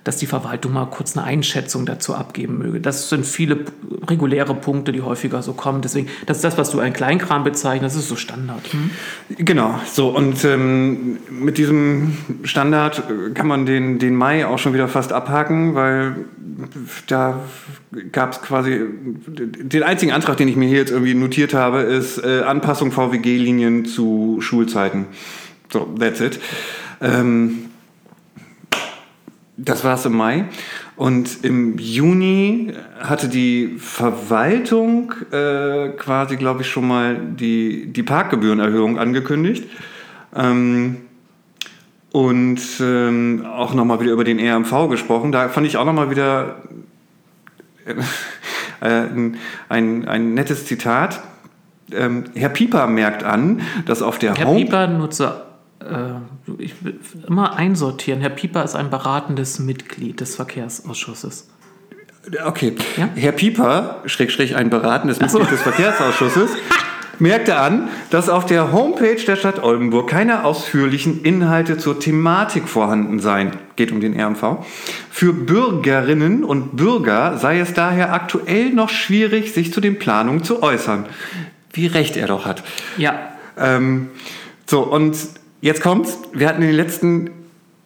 dass 0.08 0.16
die 0.16 0.26
Verwaltung 0.26 0.72
mal 0.72 0.86
kurz 0.86 1.18
eine 1.18 1.28
Einschätzung 1.28 1.86
dazu 1.86 2.16
abgeben 2.16 2.60
möge. 2.60 2.80
Das 2.80 3.10
sind 3.10 3.26
viele 3.26 3.66
reguläre 4.08 4.56
Punkte, 4.56 4.94
die 4.94 5.02
häufiger 5.02 5.42
so 5.42 5.52
kommen. 5.52 5.82
Deswegen, 5.82 6.08
das 6.26 6.38
ist 6.38 6.44
das, 6.46 6.58
was 6.58 6.72
du 6.72 6.80
ein 6.80 6.94
Kleinkram 6.94 7.44
bezeichnest, 7.44 7.98
das 7.98 8.04
ist 8.04 8.10
so 8.10 8.16
Standard. 8.16 8.66
Hm? 8.72 8.90
Genau, 9.38 9.78
so 9.86 10.08
und 10.16 10.46
ähm, 10.46 11.18
mit 11.30 11.58
diesem 11.58 12.18
Standard 12.44 13.04
kann 13.34 13.48
man 13.48 13.66
den, 13.66 14.00
den 14.00 14.16
Mai 14.16 14.48
auch 14.48 14.60
schon 14.60 14.74
wieder 14.74 14.88
fast 14.88 15.12
abhaken, 15.12 15.76
weil 15.76 16.16
da 17.08 17.42
gab 18.14 18.32
es 18.32 18.42
quasi 18.42 18.80
den 19.28 19.84
einzigen 19.84 20.14
Antrag, 20.14 20.38
den 20.38 20.48
ich 20.48 20.56
mir 20.56 20.70
hier 20.70 20.78
jetzt 20.78 20.92
irgendwie 20.92 21.16
notiert 21.16 21.54
habe, 21.54 21.80
ist 21.80 22.24
äh, 22.24 22.44
Anpassung 22.44 22.94
VWG-Linien 22.94 23.84
zu 23.84 24.38
Schulzeiten. 24.40 25.08
So, 25.70 25.94
that's 26.00 26.22
it. 26.22 26.40
Ähm, 27.02 27.67
das 29.58 29.84
war 29.84 29.96
es 29.96 30.06
im 30.06 30.16
Mai. 30.16 30.46
Und 30.96 31.44
im 31.44 31.78
Juni 31.78 32.74
hatte 33.00 33.28
die 33.28 33.76
Verwaltung 33.80 35.14
äh, 35.32 35.90
quasi, 35.90 36.38
glaube 36.38 36.62
ich, 36.62 36.70
schon 36.70 36.88
mal 36.88 37.18
die, 37.18 37.92
die 37.92 38.04
Parkgebührenerhöhung 38.04 39.00
angekündigt. 39.00 39.66
Ähm, 40.36 40.98
und 42.12 42.62
ähm, 42.80 43.46
auch 43.46 43.74
nochmal 43.74 44.00
wieder 44.00 44.12
über 44.12 44.24
den 44.24 44.40
EMV 44.40 44.90
gesprochen. 44.90 45.32
Da 45.32 45.50
fand 45.50 45.68
ich 45.68 45.78
auch 45.78 45.86
nochmal 45.86 46.10
wieder 46.10 46.62
äh, 47.86 48.88
ein, 48.88 49.38
ein, 49.70 50.08
ein 50.08 50.34
nettes 50.34 50.66
Zitat. 50.66 51.22
Ähm, 51.92 52.26
Herr 52.36 52.50
Pieper 52.50 52.88
merkt 52.88 53.24
an, 53.24 53.62
dass 53.86 54.02
auf 54.02 54.20
der 54.20 54.36
Herr 54.36 54.48
Home 54.48 54.66
Pieper, 54.66 54.86
äh, 54.86 55.47
ich 56.58 56.84
will 56.84 57.00
immer 57.28 57.56
einsortieren. 57.56 58.22
Herr 58.22 58.30
Pieper 58.30 58.64
ist 58.64 58.76
ein 58.76 58.90
beratendes 58.90 59.60
Mitglied 59.60 60.20
des 60.22 60.36
Verkehrsausschusses. 60.36 61.50
Okay. 62.46 62.76
Ja? 62.98 63.10
Herr 63.16 63.32
Pieper, 63.32 64.02
Schrägstrich 64.06 64.56
ein 64.56 64.70
beratendes 64.70 65.20
Mitglied 65.20 65.44
so. 65.44 65.50
des 65.50 65.62
Verkehrsausschusses, 65.62 66.52
merkte 67.20 67.58
an, 67.58 67.90
dass 68.10 68.30
auf 68.30 68.46
der 68.46 68.72
Homepage 68.72 69.16
der 69.16 69.36
Stadt 69.36 69.64
Oldenburg 69.64 70.10
keine 70.10 70.44
ausführlichen 70.44 71.24
Inhalte 71.24 71.78
zur 71.78 72.00
Thematik 72.00 72.68
vorhanden 72.68 73.20
seien. 73.20 73.52
Geht 73.76 73.92
um 73.92 74.02
den 74.02 74.20
RMV. 74.20 74.66
Für 75.10 75.34
Bürgerinnen 75.34 76.44
und 76.44 76.76
Bürger 76.76 77.38
sei 77.38 77.60
es 77.60 77.74
daher 77.74 78.14
aktuell 78.14 78.72
noch 78.72 78.90
schwierig, 78.90 79.54
sich 79.54 79.74
zu 79.74 79.82
den 79.82 79.98
Planungen 79.98 80.44
zu 80.44 80.62
äußern. 80.62 81.06
Wie 81.72 81.88
recht 81.88 82.18
er 82.18 82.28
doch 82.28 82.46
hat. 82.46 82.64
Ja. 82.98 83.32
Ähm, 83.58 84.10
so, 84.66 84.82
und 84.82 85.16
Jetzt 85.62 85.82
kommt's. 85.82 86.18
Wir 86.34 86.48
hatten 86.48 86.62
in 86.62 86.68
den 86.68 86.76
letzten, 86.76 87.32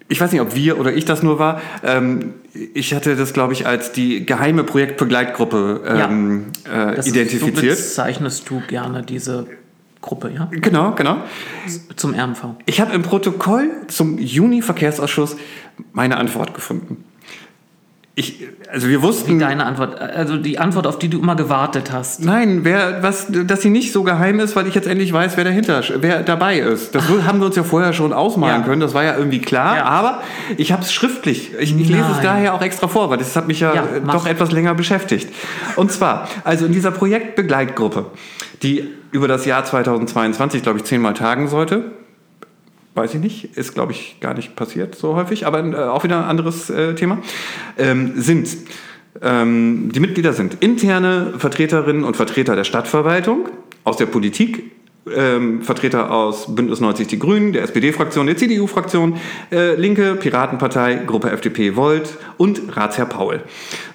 ich 0.08 0.20
weiß 0.20 0.32
nicht, 0.32 0.42
ob 0.42 0.56
wir 0.56 0.80
oder 0.80 0.94
ich 0.94 1.06
das 1.06 1.24
nur 1.24 1.40
war, 1.40 1.62
ähm, 1.84 2.34
ich 2.54 2.94
hatte 2.94 3.16
das, 3.16 3.34
glaube 3.34 3.54
ich, 3.54 3.66
als 3.66 3.94
die 3.94 4.26
geheime 4.26 4.64
Projektbegleitgruppe 4.64 5.82
ähm, 5.88 6.48
ja, 6.66 6.92
äh, 6.92 7.08
identifiziert. 7.08 7.78
So 7.78 7.84
bezeichnest 7.84 8.50
du 8.50 8.62
gerne 8.68 9.04
diese 9.04 9.48
Gruppe, 10.02 10.32
ja? 10.36 10.50
Genau, 10.52 10.92
genau. 10.96 11.18
Zum 11.96 12.14
RMV. 12.14 12.56
Ich 12.66 12.82
habe 12.82 12.94
im 12.94 13.04
Protokoll 13.04 13.70
zum 13.88 14.18
Juni-Verkehrsausschuss 14.18 15.38
meine 15.94 16.18
Antwort 16.18 16.54
gefunden. 16.54 17.06
Ich, 18.14 18.46
also 18.70 18.90
wir 18.90 19.02
wussten. 19.02 19.36
Wie 19.36 19.40
deine 19.40 19.66
Antwort, 19.66 19.98
also 20.00 20.36
die 20.36 20.60
Antwort, 20.60 20.86
auf 20.86 21.00
die 21.00 21.08
du 21.08 21.20
immer 21.20 21.36
gewartet 21.36 21.94
hast. 21.94 22.24
Nein, 22.24 22.66
wer, 22.66 23.02
was, 23.02 23.28
dass 23.30 23.62
sie 23.62 23.70
nicht 23.70 23.94
so 23.94 24.04
geheim 24.04 24.42
ist, 24.42 24.54
weil 24.58 24.68
ich 24.68 24.76
jetzt 24.76 24.88
endlich 24.88 25.14
weiß, 25.14 25.38
wer 25.38 25.46
dahinter, 25.46 25.82
wer 26.00 26.22
dabei 26.22 26.60
ist. 26.60 26.94
Das 26.94 27.06
Ach. 27.08 27.26
haben 27.26 27.40
wir 27.40 27.46
uns 27.46 27.56
ja 27.56 27.64
vorher 27.64 27.94
schon 27.94 28.12
ausmalen 28.12 28.62
ja. 28.62 28.68
können. 28.68 28.82
Das 28.82 28.94
war 28.94 29.06
ja 29.06 29.16
irgendwie 29.16 29.40
klar. 29.40 29.78
Ja. 29.78 29.86
Aber 29.86 30.22
ich 30.58 30.74
habe 30.74 30.82
es 30.82 30.92
schriftlich. 30.92 31.54
Ich, 31.58 31.74
ich 31.80 31.90
lese 31.90 32.12
es 32.12 32.22
daher 32.22 32.54
auch 32.54 32.62
extra 32.62 32.90
vor, 32.90 33.10
weil 33.10 33.18
das 33.18 33.34
hat 33.38 33.48
mich 33.48 33.62
ja, 33.62 33.74
ja 33.74 33.86
doch 34.12 34.28
etwas 34.28 34.52
länger 34.52 34.76
beschäftigt. 34.76 35.30
Und 35.78 35.92
zwar, 35.94 36.28
also 36.44 36.66
in 36.66 36.74
dieser 36.74 36.92
Projektbegleitgruppe, 36.92 38.08
die 38.62 38.90
über 39.12 39.30
das 39.30 39.46
Jahr 39.46 39.64
2022, 39.64 40.64
glaube 40.64 40.80
ich, 40.80 40.84
zehnmal 40.84 41.14
tagen 41.14 41.48
sollte 41.48 41.92
weiß 42.96 43.16
ich 43.16 43.22
nicht, 43.22 43.58
ist 43.58 43.74
glaube 43.74 43.92
ich 43.92 44.20
gar 44.20 44.34
nicht 44.34 44.56
passiert 44.56 44.96
so 44.96 45.16
häufig, 45.16 45.46
aber 45.46 45.64
äh, 45.64 45.76
auch 45.76 46.04
wieder 46.04 46.18
ein 46.18 46.30
anderes 46.30 46.70
äh, 46.70 46.96
Thema, 46.96 47.20
ähm, 47.78 48.14
sind 48.16 48.50
ähm, 49.22 49.92
die 49.94 50.00
Mitglieder 50.00 50.34
sind 50.34 50.58
interne 50.62 51.34
Vertreterinnen 51.38 52.04
und 52.04 52.16
Vertreter 52.16 52.56
der 52.56 52.64
Stadtverwaltung, 52.64 53.50
aus 53.84 53.98
der 53.98 54.06
Politik, 54.06 54.72
ähm, 55.14 55.64
Vertreter 55.64 56.12
aus 56.12 56.54
Bündnis 56.54 56.80
90 56.80 57.08
Die 57.08 57.20
Grünen, 57.20 57.54
der 57.54 57.64
SPD-Fraktion, 57.64 58.28
der 58.28 58.38
CDU-Fraktion, 58.38 59.18
äh, 59.52 59.76
Linke, 59.76 60.16
Piratenpartei, 60.16 61.02
Gruppe 61.08 61.32
FDP 61.32 61.76
Volt 61.76 62.18
und 62.38 62.76
Ratsherr 62.78 63.08
Paul. 63.08 63.42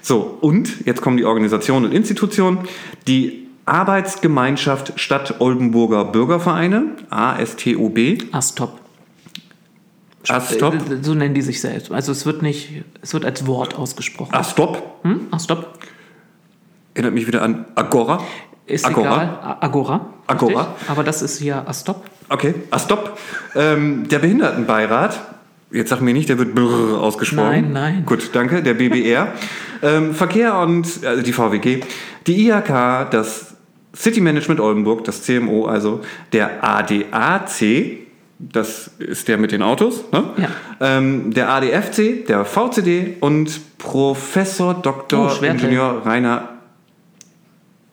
So, 0.02 0.36
und 0.40 0.84
jetzt 0.84 1.02
kommen 1.02 1.16
die 1.16 1.24
Organisationen 1.24 1.86
und 1.86 1.92
Institutionen, 1.92 2.58
die 3.06 3.46
Arbeitsgemeinschaft 3.66 4.98
Stadt 4.98 5.40
Oldenburger 5.40 6.04
Bürgervereine, 6.04 6.96
ASTOB. 7.10 7.98
ASTOP. 8.32 8.85
Ah, 10.28 10.40
stop. 10.40 10.74
Äh, 10.74 11.02
so 11.02 11.14
nennen 11.14 11.34
die 11.34 11.42
sich 11.42 11.60
selbst. 11.60 11.90
Also 11.92 12.12
es 12.12 12.26
wird 12.26 12.42
nicht, 12.42 12.84
es 13.02 13.14
wird 13.14 13.24
als 13.24 13.46
Wort 13.46 13.76
ausgesprochen. 13.76 14.34
Ah, 14.34 14.44
stop. 14.44 15.00
Hm? 15.02 15.28
Ah, 15.30 15.38
stop. 15.38 15.78
Erinnert 16.94 17.14
mich 17.14 17.26
wieder 17.26 17.42
an 17.42 17.66
Agora. 17.74 18.22
Ist 18.66 18.84
Agora. 18.84 19.22
egal. 19.22 19.56
Agora. 19.60 20.06
Agora. 20.26 20.60
Richtig? 20.60 20.90
Aber 20.90 21.04
das 21.04 21.22
ist 21.22 21.38
hier 21.38 21.68
Astop. 21.68 22.04
Okay, 22.28 22.54
Astop. 22.70 23.18
Ähm, 23.54 24.08
der 24.08 24.18
Behindertenbeirat 24.18 25.20
Jetzt 25.72 25.90
sag 25.90 26.00
mir 26.00 26.14
nicht, 26.14 26.28
der 26.28 26.38
wird 26.38 26.54
brrr 26.54 27.02
ausgesprochen. 27.02 27.50
Nein, 27.50 27.72
nein. 27.72 28.06
Gut, 28.06 28.30
danke. 28.32 28.62
Der 28.62 28.74
BBR. 28.74 29.32
ähm, 29.82 30.14
Verkehr 30.14 30.56
und 30.58 31.04
also 31.04 31.22
die 31.22 31.32
VWG, 31.32 31.80
die 32.26 32.48
IHK, 32.48 33.10
das 33.10 33.56
City 33.94 34.20
Management 34.20 34.60
Oldenburg, 34.60 35.04
das 35.04 35.22
CMO, 35.22 35.66
also 35.66 36.02
der 36.32 36.62
ADAC, 36.62 38.05
das 38.38 38.88
ist 38.98 39.28
der 39.28 39.38
mit 39.38 39.52
den 39.52 39.62
Autos, 39.62 40.04
ne? 40.12 40.24
Ja. 40.36 40.48
ähm, 40.80 41.32
der 41.32 41.48
ADFC, 41.50 42.26
der 42.26 42.44
VCD 42.44 43.16
und 43.20 43.78
Professor 43.78 44.74
Dr. 44.74 45.38
Oh. 45.40 45.44
Ingenieur 45.44 46.02
Rainer 46.04 46.50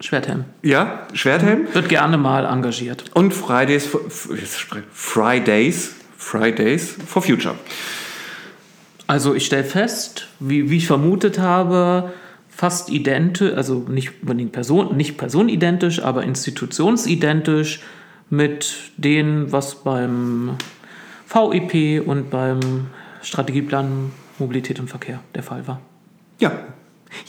Schwerthelm. 0.02 0.44
ja, 0.62 1.08
Schwerthelm 1.14 1.68
Wird 1.74 1.88
gerne 1.88 2.18
mal 2.18 2.46
engagiert. 2.46 3.06
und 3.14 3.34
Fridays 3.34 3.86
for, 3.86 4.02
Fridays, 4.10 5.96
Fridays 6.18 6.96
for 7.08 7.22
Future. 7.22 7.56
Also 9.08 9.34
ich 9.34 9.46
stelle 9.46 9.64
fest, 9.64 10.28
wie, 10.40 10.70
wie 10.70 10.78
ich 10.78 10.88
vermutet 10.88 11.40
habe, 11.40 12.12
fast 12.50 12.90
identisch, 12.90 13.54
also 13.56 13.86
nicht 13.90 14.12
unbedingt 14.22 14.52
Person, 14.52 14.96
nicht 14.98 15.18
personenidentisch, 15.18 16.02
aber 16.02 16.24
institutionsidentisch 16.24 17.80
mit 18.30 18.92
dem, 18.98 19.52
was 19.52 19.84
beim 19.84 20.58
VEP 21.28 22.06
und 22.08 22.30
beim 22.30 22.88
Strategieplan 23.22 24.12
Mobilität 24.40 24.80
und 24.80 24.90
Verkehr 24.90 25.20
der 25.36 25.44
Fall 25.44 25.68
war. 25.68 25.80
Ja, 26.40 26.52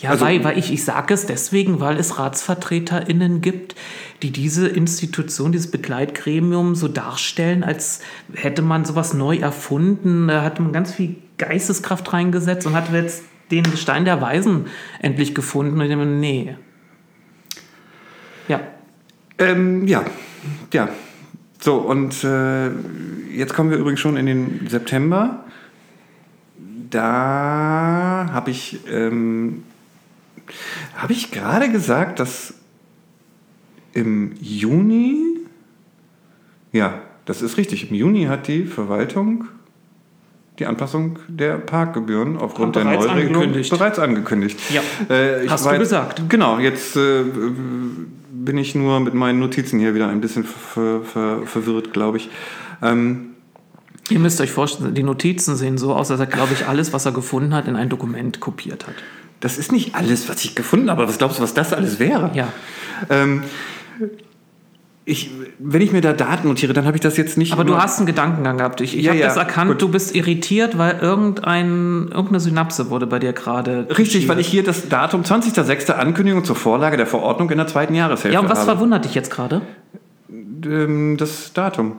Ja, 0.00 0.08
Also- 0.10 0.24
weil, 0.24 0.42
weil 0.44 0.56
ich, 0.58 0.72
ich 0.72 0.82
sage 0.82 1.12
es 1.12 1.26
deswegen, 1.26 1.78
weil 1.78 1.98
es 1.98 2.18
RatsvertreterInnen 2.18 3.42
gibt, 3.42 3.74
die 4.22 4.30
diese 4.30 4.66
Institution, 4.66 5.52
dieses 5.52 5.70
Begleitgremium 5.70 6.74
so 6.74 6.88
darstellen, 6.88 7.62
als 7.62 8.00
hätte 8.32 8.62
man 8.62 8.86
sowas 8.86 9.12
neu 9.12 9.36
erfunden. 9.36 10.28
Da 10.28 10.42
hatte 10.42 10.62
man 10.62 10.72
ganz 10.72 10.94
viel 10.94 11.16
Geisteskraft 11.36 12.10
reingesetzt 12.14 12.66
und 12.66 12.72
hat 12.74 12.90
jetzt 12.94 13.24
den 13.50 13.66
Stein 13.76 14.06
der 14.06 14.22
Weisen 14.22 14.68
endlich 15.00 15.34
gefunden. 15.34 15.74
Und 15.74 15.82
ich 15.82 15.88
denke 15.90 16.06
nee. 16.06 16.56
Ja, 18.48 18.60
Ähm, 19.38 19.86
ja, 19.86 20.04
ja. 20.72 20.88
So, 21.60 21.76
und 21.76 22.22
äh, 22.24 22.70
jetzt 23.32 23.54
kommen 23.54 23.70
wir 23.70 23.78
übrigens 23.78 24.00
schon 24.00 24.16
in 24.16 24.26
den 24.26 24.66
September. 24.68 25.44
Da 26.90 28.28
habe 28.32 28.50
ich, 28.50 28.80
ähm, 28.90 29.62
habe 30.96 31.12
ich 31.12 31.30
gerade 31.30 31.70
gesagt, 31.70 32.20
dass 32.20 32.54
im 33.94 34.34
Juni, 34.40 35.38
ja, 36.72 37.00
das 37.24 37.40
ist 37.40 37.56
richtig, 37.56 37.90
im 37.90 37.96
Juni 37.96 38.24
hat 38.24 38.46
die 38.48 38.66
Verwaltung 38.66 39.46
die 40.58 40.66
Anpassung 40.66 41.18
der 41.26 41.56
Parkgebühren 41.56 42.36
aufgrund 42.36 42.76
der 42.76 42.84
Neuregelung 42.84 43.42
angekündigt. 43.42 43.70
bereits 43.70 43.98
angekündigt. 43.98 44.60
Ja. 44.70 44.82
Äh, 45.10 45.44
ich 45.44 45.50
Hast 45.50 45.66
du 45.66 45.78
gesagt. 45.78 46.22
Genau, 46.28 46.58
jetzt 46.58 46.96
äh, 46.96 47.24
bin 48.34 48.58
ich 48.58 48.74
nur 48.74 49.00
mit 49.00 49.14
meinen 49.14 49.38
Notizen 49.38 49.78
hier 49.78 49.94
wieder 49.94 50.08
ein 50.08 50.20
bisschen 50.20 50.44
ver 50.44 51.02
ver 51.02 51.46
verwirrt, 51.46 51.92
glaube 51.92 52.18
ich. 52.18 52.30
Ähm, 52.82 53.34
ihr 54.10 54.18
müsst 54.18 54.40
euch 54.40 54.50
vorstellen, 54.50 54.94
die 54.94 55.02
Notizen 55.02 55.56
sehen 55.56 55.78
so 55.78 55.94
aus, 55.94 56.08
dass 56.08 56.20
er, 56.20 56.26
glaube 56.26 56.52
ich, 56.52 56.66
alles, 56.66 56.92
was 56.92 57.06
er 57.06 57.12
gefunden 57.12 57.54
hat, 57.54 57.68
in 57.68 57.76
ein 57.76 57.88
Dokument 57.88 58.40
kopiert 58.40 58.86
hat. 58.86 58.94
das 59.40 59.58
ist 59.58 59.72
nicht 59.72 59.94
alles, 59.94 60.28
was 60.28 60.44
ich 60.44 60.54
gefunden 60.54 60.90
habe. 60.90 61.06
Was 61.06 61.18
glaubst 61.18 61.38
du, 61.38 61.42
was 61.42 61.54
das 61.54 61.72
alles 61.72 61.98
wäre? 61.98 62.30
Ja. 62.34 62.52
Ähm, 63.10 63.44
ich, 65.06 65.30
wenn 65.58 65.82
ich 65.82 65.92
mir 65.92 66.00
da 66.00 66.14
Daten 66.14 66.48
notiere, 66.48 66.72
dann 66.72 66.86
habe 66.86 66.96
ich 66.96 67.02
das 67.02 67.16
jetzt 67.18 67.36
nicht. 67.36 67.52
Aber 67.52 67.64
du 67.64 67.76
hast 67.76 67.98
einen 67.98 68.06
Gedankengang 68.06 68.56
gehabt. 68.56 68.80
Ich, 68.80 68.96
ich 68.96 69.04
Ja, 69.04 69.10
habe 69.10 69.20
ja, 69.20 69.26
das 69.26 69.36
erkannt, 69.36 69.72
gut. 69.72 69.82
du 69.82 69.88
bist 69.88 70.14
irritiert, 70.14 70.78
weil 70.78 70.98
irgendein, 71.00 72.08
irgendeine 72.08 72.40
Synapse 72.40 72.88
wurde 72.88 73.06
bei 73.06 73.18
dir 73.18 73.34
gerade. 73.34 73.86
Richtig, 73.98 74.28
weil 74.28 74.38
ich 74.40 74.46
hier 74.46 74.62
das 74.64 74.88
Datum 74.88 75.20
20.06. 75.22 75.90
Ankündigung 75.92 76.44
zur 76.44 76.56
Vorlage 76.56 76.96
der 76.96 77.06
Verordnung 77.06 77.50
in 77.50 77.58
der 77.58 77.66
zweiten 77.66 77.94
Jahreshälfte 77.94 78.32
Ja, 78.32 78.40
und 78.40 78.48
was 78.48 78.60
habe. 78.60 78.70
verwundert 78.72 79.04
dich 79.04 79.14
jetzt 79.14 79.30
gerade? 79.30 79.60
Ähm, 80.30 81.16
das 81.18 81.52
Datum. 81.52 81.96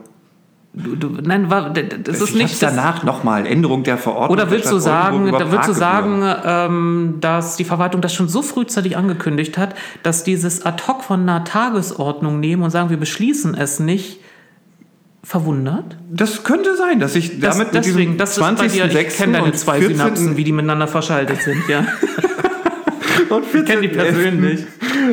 Du, 0.78 0.94
du, 0.94 1.08
nein, 1.22 1.48
war, 1.48 1.70
das 1.70 2.20
ist 2.20 2.30
ich 2.30 2.34
nicht. 2.36 2.62
Das, 2.62 2.74
danach 2.74 3.02
nochmal 3.02 3.46
Änderung 3.46 3.82
der 3.82 3.96
Verordnung. 3.96 4.30
oder 4.30 4.44
der 4.44 4.52
willst 4.52 4.70
du 4.70 4.78
sagen, 4.78 5.32
da 5.32 5.50
willst 5.50 5.70
du 5.70 5.72
sagen, 5.72 6.22
ähm, 6.44 7.14
dass 7.20 7.56
die 7.56 7.64
Verwaltung 7.64 8.02
das 8.02 8.12
schon 8.12 8.28
so 8.28 8.42
frühzeitig 8.42 8.94
angekündigt 8.94 9.56
hat, 9.56 9.74
dass 10.02 10.22
dieses 10.22 10.66
ad 10.66 10.82
hoc 10.86 11.02
von 11.02 11.22
einer 11.22 11.44
Tagesordnung 11.44 12.40
nehmen 12.40 12.62
und 12.62 12.68
sagen, 12.70 12.90
wir 12.90 12.98
beschließen 12.98 13.54
es 13.54 13.80
nicht, 13.80 14.20
verwundert? 15.24 15.96
Das 16.10 16.44
könnte 16.44 16.76
sein, 16.76 17.00
dass 17.00 17.16
ich 17.16 17.40
Das, 17.40 17.56
damit 17.56 17.72
mit 17.72 17.84
deswegen, 17.86 18.12
diesem 18.12 18.18
das 18.18 18.36
ist 18.36 18.56
bei 18.56 18.68
dir, 18.68 18.84
ich 18.84 19.16
kenne 19.16 19.38
deine 19.38 19.52
zwei 19.54 19.78
14. 19.78 19.96
Synapsen, 19.96 20.36
wie 20.36 20.44
die 20.44 20.52
miteinander 20.52 20.88
verschaltet 20.88 21.40
sind, 21.40 21.66
ja. 21.68 21.86
und 23.34 23.46
14. 23.46 23.60
Ich 23.60 23.64
kenne 23.64 23.80
die 23.80 23.88
persönlich. 23.88 24.66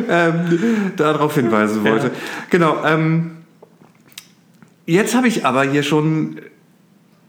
ähm, 0.09 0.91
darauf 0.97 1.35
hinweisen 1.35 1.85
wollte. 1.85 2.11
Genau. 2.49 2.83
Ähm, 2.85 3.42
jetzt 4.85 5.15
habe 5.15 5.27
ich 5.27 5.45
aber 5.45 5.63
hier 5.63 5.83
schon. 5.83 6.39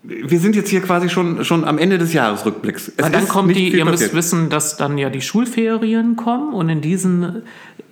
Wir 0.03 0.39
sind 0.39 0.55
jetzt 0.55 0.69
hier 0.69 0.83
quasi 0.83 1.09
schon, 1.09 1.47
schon 1.47 1.65
am 1.65 1.79
Ende 1.79 1.97
des 1.97 2.13
Jahresrückblicks. 2.13 2.93
Es 2.95 3.11
dann 3.11 3.27
kommt 3.27 3.57
die, 3.57 3.75
ihr 3.75 3.87
müsst 3.87 4.13
wissen, 4.13 4.51
dass 4.51 4.77
dann 4.77 4.99
ja 4.99 5.09
die 5.09 5.23
Schulferien 5.23 6.17
kommen 6.17 6.53
und 6.53 6.69
in 6.69 6.83
diesen 6.83 7.25
äh, 7.25 7.43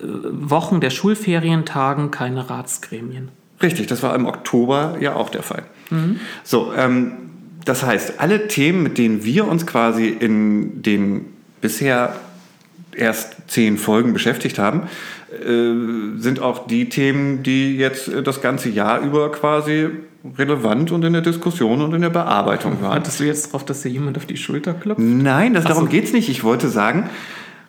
Wochen 0.03 0.81
der 0.81 0.91
Schulferientagen 0.91 2.11
keine 2.11 2.51
Ratsgremien. 2.51 3.29
Richtig, 3.63 3.87
das 3.87 4.03
war 4.03 4.15
im 4.15 4.27
Oktober 4.27 4.99
ja 5.01 5.15
auch 5.15 5.31
der 5.31 5.43
Fall. 5.43 5.63
So, 6.45 6.73
ähm, 6.77 7.13
das 7.65 7.85
heißt, 7.85 8.15
alle 8.19 8.49
Themen, 8.49 8.83
mit 8.83 8.99
denen 8.99 9.25
wir 9.25 9.47
uns 9.47 9.67
quasi 9.67 10.09
in 10.09 10.83
den 10.83 11.27
bisher 11.61 12.17
erst 12.95 13.37
zehn 13.49 13.79
Folgen 13.79 14.13
beschäftigt 14.13 14.59
haben, 14.59 14.83
sind 16.19 16.41
auch 16.41 16.67
die 16.67 16.89
Themen, 16.89 17.43
die 17.43 17.77
jetzt 17.77 18.09
äh, 18.09 18.23
das 18.23 18.41
ganze 18.41 18.69
Jahr 18.69 19.01
über 19.01 19.31
quasi 19.33 19.89
relevant 20.39 20.93
und 20.93 21.05
in 21.05 21.13
der 21.15 21.23
Diskussion 21.23 21.81
und 21.83 21.95
in 21.95 22.03
der 22.03 22.11
Bearbeitung 22.11 22.81
waren. 22.81 22.95
Hattest 22.95 23.19
du 23.21 23.25
jetzt 23.25 23.53
drauf, 23.53 23.65
dass 23.65 23.83
dir 23.83 23.89
jemand 23.89 24.17
auf 24.17 24.27
die 24.27 24.37
Schulter 24.37 24.73
klopft? 24.75 25.01
Nein, 25.03 25.55
das, 25.55 25.65
darum 25.65 25.85
so. 25.85 25.91
geht's 25.91 26.13
nicht. 26.13 26.29
Ich 26.29 26.45
wollte 26.45 26.69
sagen, 26.69 27.11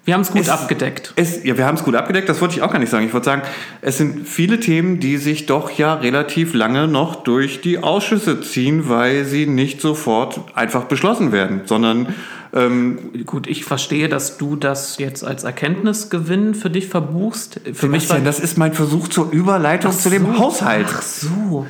Wir 0.05 0.13
haben 0.13 0.21
es 0.21 0.31
gut 0.31 0.41
Es- 0.41 0.49
abgedeckt. 0.49 1.13
es, 1.15 1.43
ja, 1.43 1.57
wir 1.57 1.65
haben 1.65 1.75
es 1.77 1.83
gut 1.83 1.95
abgedeckt, 1.95 2.27
das 2.29 2.41
wollte 2.41 2.55
ich 2.55 2.61
auch 2.61 2.71
gar 2.71 2.77
nicht 2.79 2.89
sagen. 2.91 3.05
Ich 3.07 3.13
wollte 3.13 3.25
sagen, 3.25 3.41
es 3.81 3.97
sind 3.97 4.27
viele 4.27 4.59
Themen, 4.59 4.99
die 4.99 5.15
sich 5.17 5.45
doch 5.45 5.71
ja 5.71 5.93
relativ 5.95 6.53
lange 6.53 6.87
noch 6.87 7.23
durch 7.23 7.61
die 7.61 7.79
Ausschüsse 7.79 8.41
ziehen, 8.41 8.89
weil 8.89 9.23
sie 9.25 9.45
nicht 9.47 9.79
sofort 9.81 10.41
einfach 10.55 10.83
beschlossen 10.83 11.31
werden, 11.31 11.61
sondern 11.65 12.13
ähm, 12.53 13.25
Gut, 13.25 13.47
ich 13.47 13.65
verstehe, 13.65 14.09
dass 14.09 14.37
du 14.37 14.55
das 14.55 14.97
jetzt 14.97 15.23
als 15.23 15.43
Erkenntnisgewinn 15.43 16.55
für 16.55 16.69
dich 16.69 16.87
verbuchst. 16.87 17.61
Für 17.73 17.87
mich 17.87 18.09
war 18.09 18.19
das 18.19 18.39
ist 18.39 18.57
mein 18.57 18.73
Versuch 18.73 19.07
zur 19.07 19.31
Überleitung 19.31 19.91
Ach 19.93 19.97
zu 19.97 20.09
dem 20.09 20.25
so. 20.25 20.39
Haushalt. 20.39 20.87
Ach 20.89 21.01
so. 21.01 21.67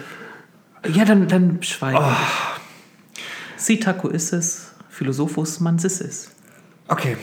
Ja, 0.94 1.06
dann, 1.06 1.28
dann 1.28 1.64
schweige 1.64 1.98
ich. 1.98 3.64
Sitaco 3.64 4.10
ist 4.10 4.34
es, 4.34 4.74
Philosophus 4.90 5.60
mansis 5.60 6.30
Okay. 6.88 7.18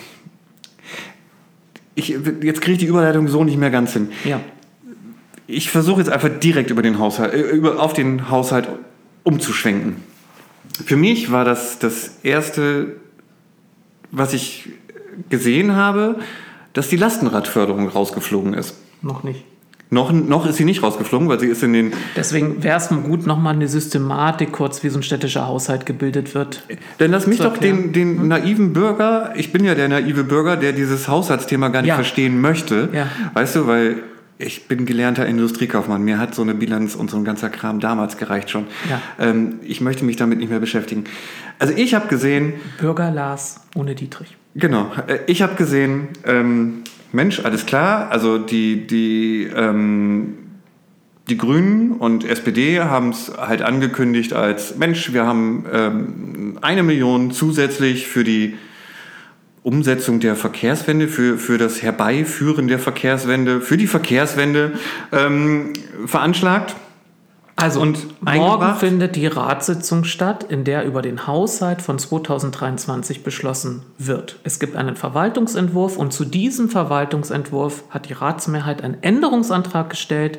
Ich, 1.94 2.08
jetzt 2.08 2.62
kriege 2.62 2.72
ich 2.72 2.78
die 2.78 2.86
Überleitung 2.86 3.28
so 3.28 3.44
nicht 3.44 3.58
mehr 3.58 3.70
ganz 3.70 3.92
hin. 3.92 4.10
Ja. 4.24 4.40
Ich 5.46 5.70
versuche 5.70 6.00
jetzt 6.00 6.10
einfach 6.10 6.30
direkt 6.30 6.70
über 6.70 6.80
den 6.80 6.98
Haushalt, 6.98 7.34
äh, 7.34 7.40
über, 7.40 7.80
auf 7.80 7.92
den 7.92 8.30
Haushalt 8.30 8.68
umzuschwenken. 9.24 9.96
Für 10.84 10.96
mich 10.96 11.30
war 11.30 11.44
das 11.44 11.78
das 11.78 12.12
erste, 12.22 12.96
was 14.10 14.32
ich 14.32 14.68
gesehen 15.28 15.76
habe, 15.76 16.16
dass 16.72 16.88
die 16.88 16.96
Lastenradförderung 16.96 17.88
rausgeflogen 17.88 18.54
ist. 18.54 18.74
Noch 19.02 19.22
nicht. 19.22 19.44
Noch, 19.92 20.12
noch 20.12 20.46
ist 20.46 20.54
sie 20.56 20.64
nicht 20.64 20.84
rausgeflogen, 20.84 21.28
weil 21.28 21.40
sie 21.40 21.48
ist 21.48 21.64
in 21.64 21.72
den. 21.72 21.92
Deswegen 22.14 22.62
wäre 22.62 22.78
es 22.78 22.90
gut, 22.90 23.26
nochmal 23.26 23.54
eine 23.54 23.66
Systematik 23.66 24.52
kurz, 24.52 24.84
wie 24.84 24.88
so 24.88 25.00
ein 25.00 25.02
städtischer 25.02 25.48
Haushalt 25.48 25.84
gebildet 25.84 26.32
wird. 26.36 26.62
Dann 26.98 27.10
lass 27.10 27.26
mich 27.26 27.38
doch 27.40 27.58
den, 27.58 27.92
den 27.92 28.28
naiven 28.28 28.72
Bürger, 28.72 29.32
ich 29.34 29.50
bin 29.52 29.64
ja 29.64 29.74
der 29.74 29.88
naive 29.88 30.22
Bürger, 30.22 30.56
der 30.56 30.72
dieses 30.72 31.08
Haushaltsthema 31.08 31.68
gar 31.68 31.82
nicht 31.82 31.88
Ja. 31.88 31.96
verstehen 31.96 32.40
möchte. 32.40 32.88
Ja. 32.92 33.08
Weißt 33.34 33.56
du, 33.56 33.66
weil 33.66 33.96
ich 34.40 34.68
bin 34.68 34.86
gelernter 34.86 35.26
Industriekaufmann. 35.26 36.02
Mir 36.02 36.18
hat 36.18 36.34
so 36.34 36.42
eine 36.42 36.54
Bilanz 36.54 36.94
und 36.94 37.10
so 37.10 37.16
ein 37.16 37.24
ganzer 37.24 37.50
Kram 37.50 37.80
damals 37.80 38.16
gereicht 38.16 38.50
schon. 38.50 38.66
Ja. 38.88 39.00
Ähm, 39.18 39.60
ich 39.62 39.80
möchte 39.80 40.04
mich 40.04 40.16
damit 40.16 40.38
nicht 40.38 40.50
mehr 40.50 40.60
beschäftigen. 40.60 41.04
Also 41.58 41.74
ich 41.76 41.94
habe 41.94 42.08
gesehen, 42.08 42.54
Bürger 42.78 43.10
Lars 43.10 43.60
ohne 43.74 43.94
Dietrich. 43.94 44.36
Genau, 44.54 44.90
äh, 45.06 45.18
ich 45.26 45.42
habe 45.42 45.54
gesehen, 45.54 46.08
ähm, 46.24 46.82
Mensch, 47.12 47.44
alles 47.44 47.66
klar, 47.66 48.10
also 48.10 48.38
die, 48.38 48.86
die, 48.86 49.48
ähm, 49.54 50.34
die 51.28 51.36
Grünen 51.36 51.92
und 51.92 52.24
SPD 52.24 52.80
haben 52.80 53.10
es 53.10 53.32
halt 53.36 53.62
angekündigt 53.62 54.32
als, 54.32 54.76
Mensch, 54.76 55.12
wir 55.12 55.26
haben 55.26 55.66
ähm, 55.72 56.58
eine 56.62 56.82
Million 56.82 57.30
zusätzlich 57.30 58.08
für 58.08 58.24
die 58.24 58.56
Umsetzung 59.62 60.20
der 60.20 60.36
Verkehrswende, 60.36 61.08
für, 61.08 61.36
für 61.36 61.58
das 61.58 61.82
Herbeiführen 61.82 62.68
der 62.68 62.78
Verkehrswende, 62.78 63.60
für 63.60 63.76
die 63.76 63.86
Verkehrswende 63.86 64.72
ähm, 65.12 65.74
veranschlagt. 66.06 66.76
Also, 67.56 67.82
und 67.82 68.22
morgen 68.22 68.74
findet 68.76 69.16
die 69.16 69.26
Ratssitzung 69.26 70.04
statt, 70.04 70.44
in 70.48 70.64
der 70.64 70.86
über 70.86 71.02
den 71.02 71.26
Haushalt 71.26 71.82
von 71.82 71.98
2023 71.98 73.22
beschlossen 73.22 73.82
wird. 73.98 74.40
Es 74.44 74.60
gibt 74.60 74.76
einen 74.76 74.96
Verwaltungsentwurf 74.96 75.98
und 75.98 76.14
zu 76.14 76.24
diesem 76.24 76.70
Verwaltungsentwurf 76.70 77.84
hat 77.90 78.08
die 78.08 78.14
Ratsmehrheit 78.14 78.82
einen 78.82 79.02
Änderungsantrag 79.02 79.90
gestellt 79.90 80.38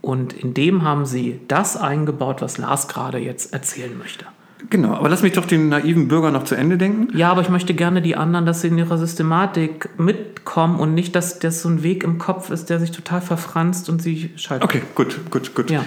und 0.00 0.32
in 0.32 0.54
dem 0.54 0.84
haben 0.84 1.04
sie 1.04 1.40
das 1.48 1.76
eingebaut, 1.76 2.40
was 2.40 2.56
Lars 2.56 2.88
gerade 2.88 3.18
jetzt 3.18 3.52
erzählen 3.52 3.98
möchte. 3.98 4.24
Genau, 4.70 4.94
aber 4.94 5.08
lass 5.08 5.22
mich 5.22 5.32
doch 5.32 5.46
den 5.46 5.68
naiven 5.68 6.08
Bürger 6.08 6.30
noch 6.30 6.44
zu 6.44 6.54
Ende 6.54 6.78
denken. 6.78 7.16
Ja, 7.16 7.30
aber 7.30 7.42
ich 7.42 7.48
möchte 7.48 7.74
gerne 7.74 8.02
die 8.02 8.16
anderen, 8.16 8.46
dass 8.46 8.60
sie 8.60 8.68
in 8.68 8.78
ihrer 8.78 8.98
Systematik 8.98 9.88
mitkommen 9.98 10.78
und 10.78 10.94
nicht, 10.94 11.14
dass 11.14 11.38
das 11.38 11.62
so 11.62 11.68
ein 11.68 11.82
Weg 11.82 12.04
im 12.04 12.18
Kopf 12.18 12.50
ist, 12.50 12.70
der 12.70 12.80
sich 12.80 12.90
total 12.90 13.20
verfranst 13.20 13.88
und 13.88 14.00
sie 14.00 14.30
schaltet. 14.36 14.64
Okay, 14.64 14.82
gut, 14.94 15.18
gut, 15.30 15.54
gut. 15.54 15.70
Ja. 15.70 15.84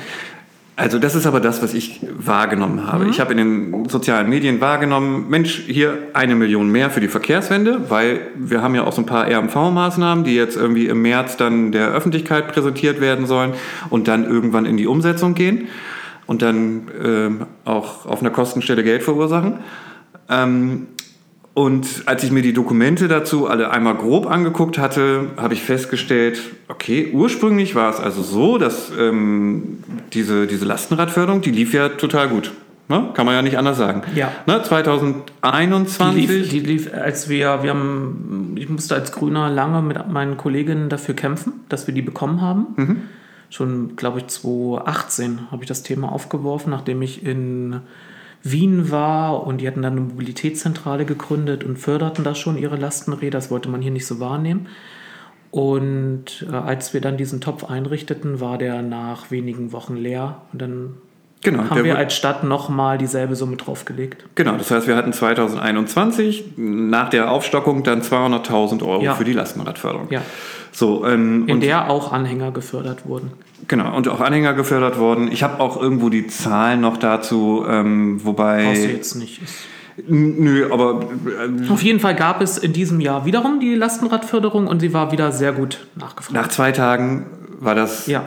Also 0.80 1.00
das 1.00 1.16
ist 1.16 1.26
aber 1.26 1.40
das, 1.40 1.64
was 1.64 1.74
ich 1.74 2.02
wahrgenommen 2.20 2.86
habe. 2.86 3.06
Mhm. 3.06 3.10
Ich 3.10 3.20
habe 3.20 3.32
in 3.32 3.38
den 3.38 3.90
sozialen 3.90 4.30
Medien 4.30 4.62
wahrgenommen, 4.62 5.28
Mensch, 5.28 5.64
hier 5.66 5.98
eine 6.14 6.36
Million 6.36 6.72
mehr 6.72 6.92
für 6.92 7.00
die 7.00 7.08
Verkehrswende, 7.08 7.90
weil 7.90 8.22
wir 8.36 8.62
haben 8.62 8.76
ja 8.76 8.84
auch 8.84 8.94
so 8.94 9.02
ein 9.02 9.08
paar 9.08 9.26
RMV-Maßnahmen, 9.28 10.24
die 10.24 10.36
jetzt 10.36 10.56
irgendwie 10.56 10.86
im 10.86 11.02
März 11.02 11.36
dann 11.36 11.72
der 11.72 11.88
Öffentlichkeit 11.88 12.50
präsentiert 12.50 13.02
werden 13.02 13.26
sollen 13.26 13.54
und 13.90 14.08
dann 14.08 14.24
irgendwann 14.24 14.68
in 14.68 14.78
die 14.78 14.86
Umsetzung 14.86 15.34
gehen 15.34 15.68
und 16.28 16.42
dann 16.42 16.92
ähm, 17.04 17.46
auch 17.66 18.06
auf 18.06 18.22
einer 18.22 18.30
Kostenstelle 18.30 18.84
Geld 18.84 19.04
verursachen. 19.04 19.60
Ähm, 20.30 20.88
und 21.54 22.04
als 22.06 22.24
ich 22.24 22.30
mir 22.30 22.44
die 22.44 22.54
Dokumente 22.54 23.08
dazu 23.08 23.48
alle 23.48 23.72
einmal 23.72 23.96
grob 23.96 24.30
angeguckt 24.30 24.78
hatte, 24.78 25.32
habe 25.38 25.56
ich 25.56 25.64
festgestellt, 25.64 26.40
okay, 26.68 27.10
ursprünglich 27.14 27.74
war 27.74 27.90
es 27.90 28.00
also 28.00 28.22
so, 28.22 28.60
dass 28.60 28.92
ähm, 28.96 29.80
diese, 30.14 30.46
diese 30.46 30.66
Lastenradförderung, 30.66 31.42
die 31.42 31.50
lief 31.50 31.74
ja 31.74 31.90
total 31.90 32.30
gut. 32.30 32.52
Ne? 32.90 33.10
Kann 33.16 33.26
man 33.26 33.34
ja 33.34 33.42
nicht 33.42 33.58
anders 33.58 33.78
sagen. 33.78 34.04
Ja. 34.14 34.32
Ne? 34.46 34.60
Die 34.60 34.68
2021. 34.68 36.30
lief, 36.30 36.50
die 36.50 36.60
lief, 36.60 36.94
als 36.94 37.28
wir, 37.28 37.64
wir 37.64 37.72
haben, 37.72 38.54
ich 38.56 38.70
musste 38.70 38.94
als 38.94 39.12
Grüner 39.12 39.50
lange 39.50 39.82
mit 39.82 40.10
meinen 40.10 40.38
Kolleginnen 40.38 40.90
dafür 40.90 41.16
kämpfen, 41.16 41.54
dass 41.70 41.88
wir 41.88 41.94
die 41.94 42.04
bekommen 42.04 42.40
haben. 42.40 42.68
Schon, 43.50 43.96
glaube 43.96 44.20
ich, 44.20 44.28
2018 44.28 45.52
habe 45.52 45.64
ich 45.64 45.68
das 45.68 45.84
Thema 45.84 46.12
aufgeworfen, 46.12 46.70
nachdem 46.70 47.02
ich 47.02 47.24
in 47.26 47.82
Wien 48.44 48.92
war 48.92 49.46
und 49.46 49.62
die 49.62 49.68
hatten 49.68 49.82
dann 49.82 49.94
eine 49.94 50.02
Mobilitätszentrale 50.02 51.06
gegründet 51.06 51.64
und 51.64 51.78
förderten 51.78 52.24
da 52.24 52.36
schon 52.36 52.58
ihre 52.58 52.76
Lastenräder. 52.76 53.38
Das 53.38 53.52
wollte 53.52 53.70
man 53.70 53.82
hier 53.82 53.92
nicht 53.92 54.06
so 54.06 54.20
wahrnehmen. 54.20 54.68
Und 55.52 56.46
äh, 56.50 56.56
als 56.56 56.94
wir 56.94 57.02
dann 57.02 57.18
diesen 57.18 57.42
Topf 57.42 57.64
einrichteten, 57.64 58.40
war 58.40 58.58
der 58.58 58.82
nach 58.82 59.32
wenigen 59.32 59.72
Wochen 59.72 59.96
leer. 59.96 60.42
Und 60.52 60.62
dann 60.62 60.98
genau, 61.52 61.70
haben 61.70 61.84
wir 61.84 61.98
als 61.98 62.16
Stadt 62.16 62.44
nochmal 62.44 62.98
dieselbe 62.98 63.36
Summe 63.36 63.56
draufgelegt. 63.58 64.26
genau, 64.36 64.56
das 64.58 64.70
heißt, 64.72 64.88
wir 64.88 64.96
hatten 64.96 65.14
2021 65.14 66.46
nach 66.58 67.10
der 67.10 67.32
Aufstockung 67.32 67.84
dann 67.84 68.02
200.000 68.02 68.84
Euro 68.84 69.02
Ja. 69.04 69.16
für 69.16 69.24
die 69.24 69.34
Lastenradförderung. 69.34 70.08
Ja. 70.10 70.22
So, 70.72 71.06
ähm, 71.06 71.48
In 71.48 71.60
der 71.60 71.90
auch 71.90 72.12
Anhänger 72.12 72.52
gefördert 72.52 73.06
wurden. 73.08 73.32
Genau, 73.68 73.96
und 73.96 74.08
auch 74.08 74.22
Anhänger 74.22 74.54
gefördert 74.54 75.00
worden. 75.00 75.30
Ich 75.32 75.42
habe 75.44 75.60
auch 75.60 75.82
irgendwo 75.82 76.10
die 76.10 76.28
Zahlen 76.28 76.82
noch 76.82 76.98
dazu, 76.98 77.66
ähm, 77.68 78.24
wobei. 78.24 78.64
Brauchst 78.66 78.84
du 78.84 78.90
jetzt 78.90 79.16
nicht. 79.16 79.42
Nö, 80.08 80.72
aber 80.72 81.02
äh, 81.26 81.72
Auf 81.72 81.82
jeden 81.82 82.00
Fall 82.00 82.14
gab 82.14 82.42
es 82.42 82.60
in 82.60 82.72
diesem 82.72 83.00
Jahr 83.00 83.26
wiederum 83.26 83.60
die 83.60 83.74
Lastenradförderung 83.74 84.68
und 84.68 84.80
sie 84.80 84.94
war 84.94 85.12
wieder 85.12 85.32
sehr 85.32 85.54
gut 85.54 85.88
nachgefragt. 85.96 86.34
nach 86.34 86.50
zwei 86.50 86.72
Tagen 86.72 87.26
war 87.60 87.74
das, 87.74 88.06
Ja, 88.06 88.26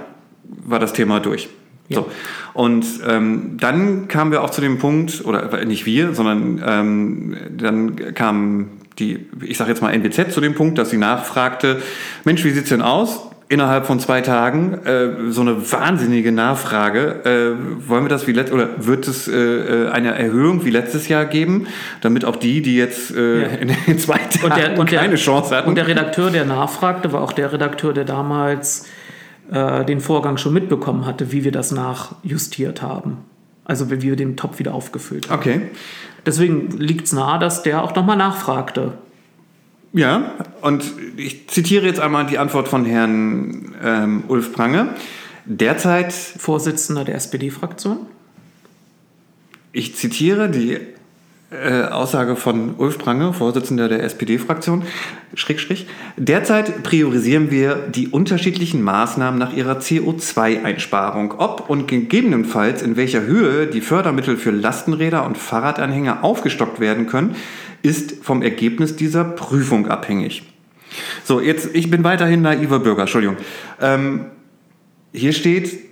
war 0.67 0.81
das 0.81 0.93
Thema 0.93 1.21
durch. 1.21 1.49
So. 1.97 2.11
Und 2.55 2.87
ähm, 3.07 3.57
dann 3.59 4.09
kamen 4.09 4.31
wir 4.31 4.43
auch 4.43 4.51
zu 4.51 4.61
dem 4.61 4.79
Punkt, 4.79 5.25
oder 5.25 5.65
nicht 5.65 5.87
wir, 5.87 6.15
sondern 6.15 6.63
ähm, 6.65 7.37
dann 7.57 8.15
kam 8.15 8.69
die, 8.99 9.27
ich 9.43 9.59
sage 9.59 9.71
jetzt 9.71 9.83
mal 9.83 9.93
NWZ 9.93 10.33
zu 10.33 10.41
dem 10.41 10.55
Punkt, 10.55 10.79
dass 10.79 10.91
sie 10.91 10.99
nachfragte, 10.99 11.83
Mensch, 12.25 12.45
wie 12.45 12.51
sieht's 12.51 12.69
denn 12.69 12.83
aus? 12.83 13.27
Innerhalb 13.49 13.87
von 13.87 13.99
zwei 13.99 14.21
Tagen 14.21 14.75
äh, 14.85 15.31
so 15.31 15.41
eine 15.41 15.73
wahnsinnige 15.73 16.31
Nachfrage. 16.31 17.25
Äh, 17.25 17.89
wollen 17.89 18.05
wir 18.05 18.09
das 18.09 18.29
wie 18.29 18.33
letzt 18.33 18.53
oder 18.53 18.69
wird 18.87 19.09
es 19.09 19.27
äh, 19.27 19.35
äh, 19.35 19.89
eine 19.89 20.17
Erhöhung 20.17 20.65
wie 20.65 20.71
letztes 20.71 21.09
Jahr 21.09 21.25
geben, 21.25 21.67
damit 22.01 22.25
auch 22.25 22.37
die, 22.37 22.63
die 22.63 22.77
jetzt 22.77 23.13
äh, 23.13 23.43
Ja. 23.43 23.49
in 23.61 23.73
den 23.89 23.99
zwei 23.99 24.19
Tagen 24.19 24.45
und 24.45 24.57
der, 24.57 24.79
und 24.79 24.89
keine 24.89 25.09
der, 25.09 25.17
Chance 25.17 25.57
hatten, 25.57 25.69
Und 25.69 25.75
der 25.75 25.89
Redakteur, 25.89 26.31
der 26.31 26.45
nachfragte, 26.45 27.13
war 27.13 27.23
auch 27.23 27.33
der 27.33 27.53
Redakteur, 27.53 27.93
der 27.93 28.05
damals 28.05 28.87
äh, 29.51 29.85
den 29.85 30.01
Vorgang 30.01 30.37
schon 30.37 30.55
mitbekommen 30.55 31.07
hatte, 31.07 31.33
wie 31.33 31.45
wir 31.45 31.53
das 31.53 31.73
nachjustiert 31.73 32.83
haben. 32.83 33.19
Also 33.65 33.91
wie 33.91 34.03
wir 34.03 34.17
den 34.17 34.37
Topf 34.37 34.59
wieder 34.59 34.75
aufgefüllt 34.75 35.31
haben. 35.31 35.39
okay. 35.39 35.61
Deswegen 36.27 36.71
liegt 36.77 37.07
es 37.07 37.13
nahe, 37.13 37.39
dass 37.39 37.63
der 37.63 37.83
auch 37.83 37.95
nochmal 37.95 38.17
nachfragte. 38.17 38.95
Ja, 39.93 40.35
und 40.61 40.85
ich 41.17 41.49
zitiere 41.49 41.87
jetzt 41.87 41.99
einmal 41.99 42.27
die 42.27 42.39
Antwort 42.39 42.69
von 42.69 42.85
Herrn 42.85 43.75
ähm, 43.83 44.25
Ulf 44.29 44.53
Prange. 44.53 44.95
Derzeit, 45.47 46.13
Vorsitzender 46.13 47.05
der 47.05 47.17
SPD-Fraktion. 47.17 48.07
ich 49.73 49.97
zitiere 49.97 50.49
die 50.49 50.79
äh, 51.51 51.83
Aussage 51.83 52.37
von 52.37 52.77
Ulf 52.77 52.99
Prange, 52.99 53.33
Vorsitzender 53.33 53.89
der 53.89 54.05
SPD-Fraktion, 54.05 54.85
Schräg, 55.35 55.59
Schräg. 55.61 55.87
Derzeit 56.17 56.85
priorisieren 56.85 57.51
wir 57.51 57.75
die 57.75 58.09
unterschiedlichen 58.09 58.83
Maßnahmen 58.83 59.39
nach 59.39 59.53
ihrer 59.53 59.79
CO2-Einsparung. 59.79 61.35
Ob 61.39 61.69
und 61.69 61.89
gegebenenfalls 61.89 62.83
in 62.83 62.97
welcher 62.97 63.23
Höhe 63.23 63.67
die 63.67 63.81
Fördermittel 63.81 64.37
für 64.37 64.53
Lastenräder 64.53 65.27
und 65.27 65.37
Fahrradanhänger 65.37 66.23
aufgestockt 66.23 66.79
werden 66.79 67.07
können, 67.07 67.35
ist 67.83 68.23
vom 68.23 68.43
Ergebnis 68.43 68.95
dieser 68.95 69.25
Prüfung 69.25 69.89
abhängig. 69.89 70.45
So, 71.25 71.41
jetzt, 71.41 71.75
ich 71.75 71.91
bin 71.91 72.05
weiterhin 72.05 72.43
naiver 72.43 72.79
Bürger, 72.79 73.03
Entschuldigung. 73.03 73.37
Ähm, 73.81 74.27
hier 75.13 75.33
steht 75.33 75.90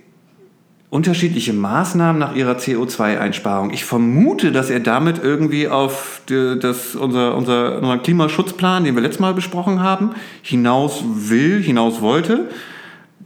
unterschiedliche 0.89 1.53
Maßnahmen 1.53 2.19
nach 2.19 2.35
ihrer 2.35 2.53
CO2-Einsparung. 2.53 3.71
Ich 3.71 3.85
vermute, 3.85 4.51
dass 4.51 4.71
er 4.71 4.79
damit 4.79 5.21
irgendwie 5.23 5.67
auf 5.67 6.21
die, 6.29 6.57
das, 6.59 6.95
unser, 6.95 7.35
unser, 7.35 7.77
unseren 7.77 8.01
Klimaschutzplan, 8.01 8.83
den 8.83 8.95
wir 8.95 9.03
letztes 9.03 9.19
Mal 9.19 9.33
besprochen 9.35 9.81
haben, 9.81 10.11
hinaus 10.41 11.03
will, 11.05 11.61
hinaus 11.61 12.01
wollte. 12.01 12.49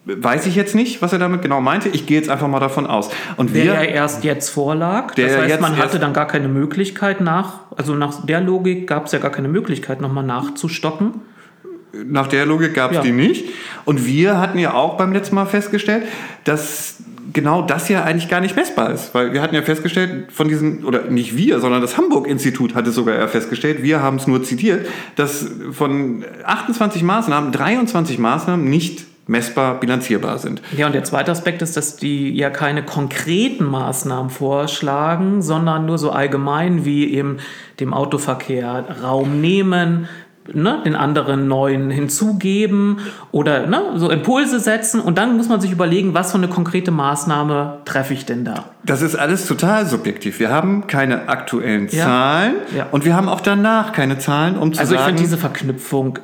Weiß 0.05 0.45
ich 0.47 0.57
jetzt 0.57 0.75
nicht, 0.75 1.01
was 1.01 1.13
er 1.13 1.19
damit 1.19 1.41
genau 1.41 1.61
meinte. 1.61 1.87
Ich 1.87 2.05
gehe 2.05 2.17
jetzt 2.17 2.29
einfach 2.29 2.49
mal 2.49 2.59
davon 2.59 2.85
aus. 2.85 3.09
Und 3.37 3.55
Der 3.55 3.63
wir, 3.63 3.73
ja 3.75 3.81
erst 3.83 4.25
jetzt 4.25 4.49
vorlag. 4.49 5.15
Der 5.15 5.29
das 5.29 5.37
heißt, 5.37 5.61
man 5.61 5.77
hatte 5.77 5.99
dann 5.99 6.11
gar 6.11 6.27
keine 6.27 6.49
Möglichkeit 6.49 7.21
nach, 7.21 7.61
also 7.77 7.95
nach 7.95 8.25
der 8.25 8.41
Logik 8.41 8.87
gab 8.87 9.05
es 9.05 9.13
ja 9.13 9.19
gar 9.19 9.31
keine 9.31 9.47
Möglichkeit, 9.47 10.01
nochmal 10.01 10.25
nachzustocken. 10.25 11.21
Nach 11.93 12.27
der 12.27 12.45
Logik 12.45 12.73
gab 12.73 12.91
es 12.91 12.97
Ja. 12.97 13.03
die 13.03 13.13
nicht. 13.13 13.45
Und 13.85 14.05
wir 14.05 14.41
hatten 14.41 14.59
ja 14.59 14.73
auch 14.73 14.97
beim 14.97 15.13
letzten 15.13 15.35
Mal 15.35 15.45
festgestellt, 15.45 16.03
dass 16.43 16.97
genau 17.31 17.61
das 17.61 17.89
ja 17.89 18.03
eigentlich 18.03 18.29
gar 18.29 18.41
nicht 18.41 18.55
messbar 18.55 18.91
ist. 18.91 19.13
Weil 19.13 19.33
wir 19.33 19.41
hatten 19.41 19.55
ja 19.55 19.61
festgestellt, 19.61 20.31
von 20.31 20.47
diesen, 20.47 20.83
oder 20.83 21.05
nicht 21.05 21.37
wir, 21.37 21.59
sondern 21.59 21.81
das 21.81 21.97
Hamburg-Institut 21.97 22.75
hatte 22.75 22.91
sogar 22.91 23.17
ja 23.17 23.27
festgestellt, 23.27 23.83
wir 23.83 24.01
haben 24.01 24.17
es 24.17 24.27
nur 24.27 24.43
zitiert, 24.43 24.85
dass 25.15 25.45
von 25.71 26.25
28 26.43 27.03
Maßnahmen 27.03 27.51
23 27.51 28.19
Maßnahmen 28.19 28.69
nicht 28.69 29.05
messbar 29.25 29.79
bilanzierbar 29.79 30.37
sind. 30.37 30.61
Ja, 30.75 30.87
und 30.87 30.93
der 30.93 31.05
zweite 31.05 31.31
Aspekt 31.31 31.61
ist, 31.61 31.77
dass 31.77 31.95
die 31.95 32.31
ja 32.31 32.49
keine 32.49 32.83
konkreten 32.83 33.63
Maßnahmen 33.63 34.29
vorschlagen, 34.29 35.41
sondern 35.41 35.85
nur 35.85 35.97
so 35.97 36.11
allgemein 36.11 36.83
wie 36.83 37.13
eben 37.13 37.37
dem 37.79 37.93
Autoverkehr 37.93 38.85
Raum 39.01 39.39
nehmen, 39.39 40.09
ne, 40.51 40.81
den 40.85 40.95
anderen 40.95 41.47
neuen 41.47 41.89
hinzugeben 41.89 42.99
oder 43.31 43.67
ne, 43.67 43.81
so 43.95 44.09
Impulse 44.09 44.59
setzen 44.59 44.99
und 44.99 45.17
dann 45.17 45.37
muss 45.37 45.47
man 45.49 45.61
sich 45.61 45.71
überlegen, 45.71 46.13
was 46.13 46.31
für 46.31 46.37
eine 46.37 46.47
konkrete 46.47 46.91
Maßnahme 46.91 47.79
treffe 47.85 48.13
ich 48.13 48.25
denn 48.25 48.43
da. 48.43 48.65
Das 48.83 49.01
ist 49.01 49.15
alles 49.15 49.45
total 49.47 49.85
subjektiv. 49.85 50.39
Wir 50.39 50.49
haben 50.49 50.87
keine 50.87 51.29
aktuellen 51.29 51.87
Ja. 51.91 52.05
Zahlen 52.05 52.53
Ja. 52.75 52.87
und 52.91 53.05
wir 53.05 53.15
haben 53.15 53.29
auch 53.29 53.41
danach 53.41 53.93
keine 53.93 54.17
Zahlen, 54.17 54.57
um 54.57 54.73
zu 54.73 54.79
Also 54.79 54.93
ich 54.95 54.99
sagen... 54.99 55.09
finde, 55.11 55.23
diese 55.23 55.37
Verknüpfung 55.37 56.19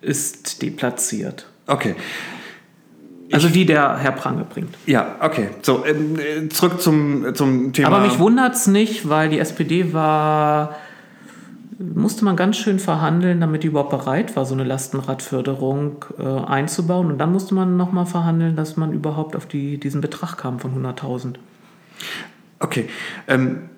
ist 0.00 0.62
deplatziert. 0.62 1.46
okay. 1.66 1.94
Also 3.32 3.48
die 3.48 3.66
der 3.66 3.96
Herr 3.96 4.12
Prange 4.12 4.44
bringt. 4.48 4.74
Ja, 4.86 5.16
okay. 5.20 5.48
So, 5.62 5.84
ähm, 5.86 6.16
äh, 6.18 6.48
zurück 6.50 6.80
zum, 6.80 7.34
zum 7.34 7.72
Thema. 7.72 7.88
Aber 7.88 8.00
mich 8.00 8.18
wundert 8.20 8.54
es 8.54 8.66
nicht, 8.68 9.08
weil 9.08 9.28
die 9.30 9.40
SPD 9.40 9.92
war, 9.92 10.76
musste 11.94 12.24
man 12.24 12.36
ganz 12.36 12.56
schön 12.56 12.78
verhandeln, 12.78 13.40
damit 13.40 13.62
die 13.62 13.68
überhaupt 13.68 13.90
bereit 13.90 14.36
war, 14.36 14.44
so 14.44 14.54
eine 14.54 14.64
Lastenradförderung 14.64 16.04
äh, 16.18 16.22
einzubauen. 16.22 17.08
Und 17.08 17.18
dann 17.18 17.32
musste 17.32 17.54
man 17.54 17.76
nochmal 17.76 18.06
verhandeln, 18.06 18.56
dass 18.56 18.76
man 18.76 18.92
überhaupt 18.92 19.36
auf 19.36 19.46
die, 19.46 19.78
diesen 19.78 20.00
Betrag 20.00 20.36
kam 20.36 20.58
von 20.58 20.72
100.000. 20.84 21.34
Okay. 22.60 22.88
Ähm, 23.28 23.68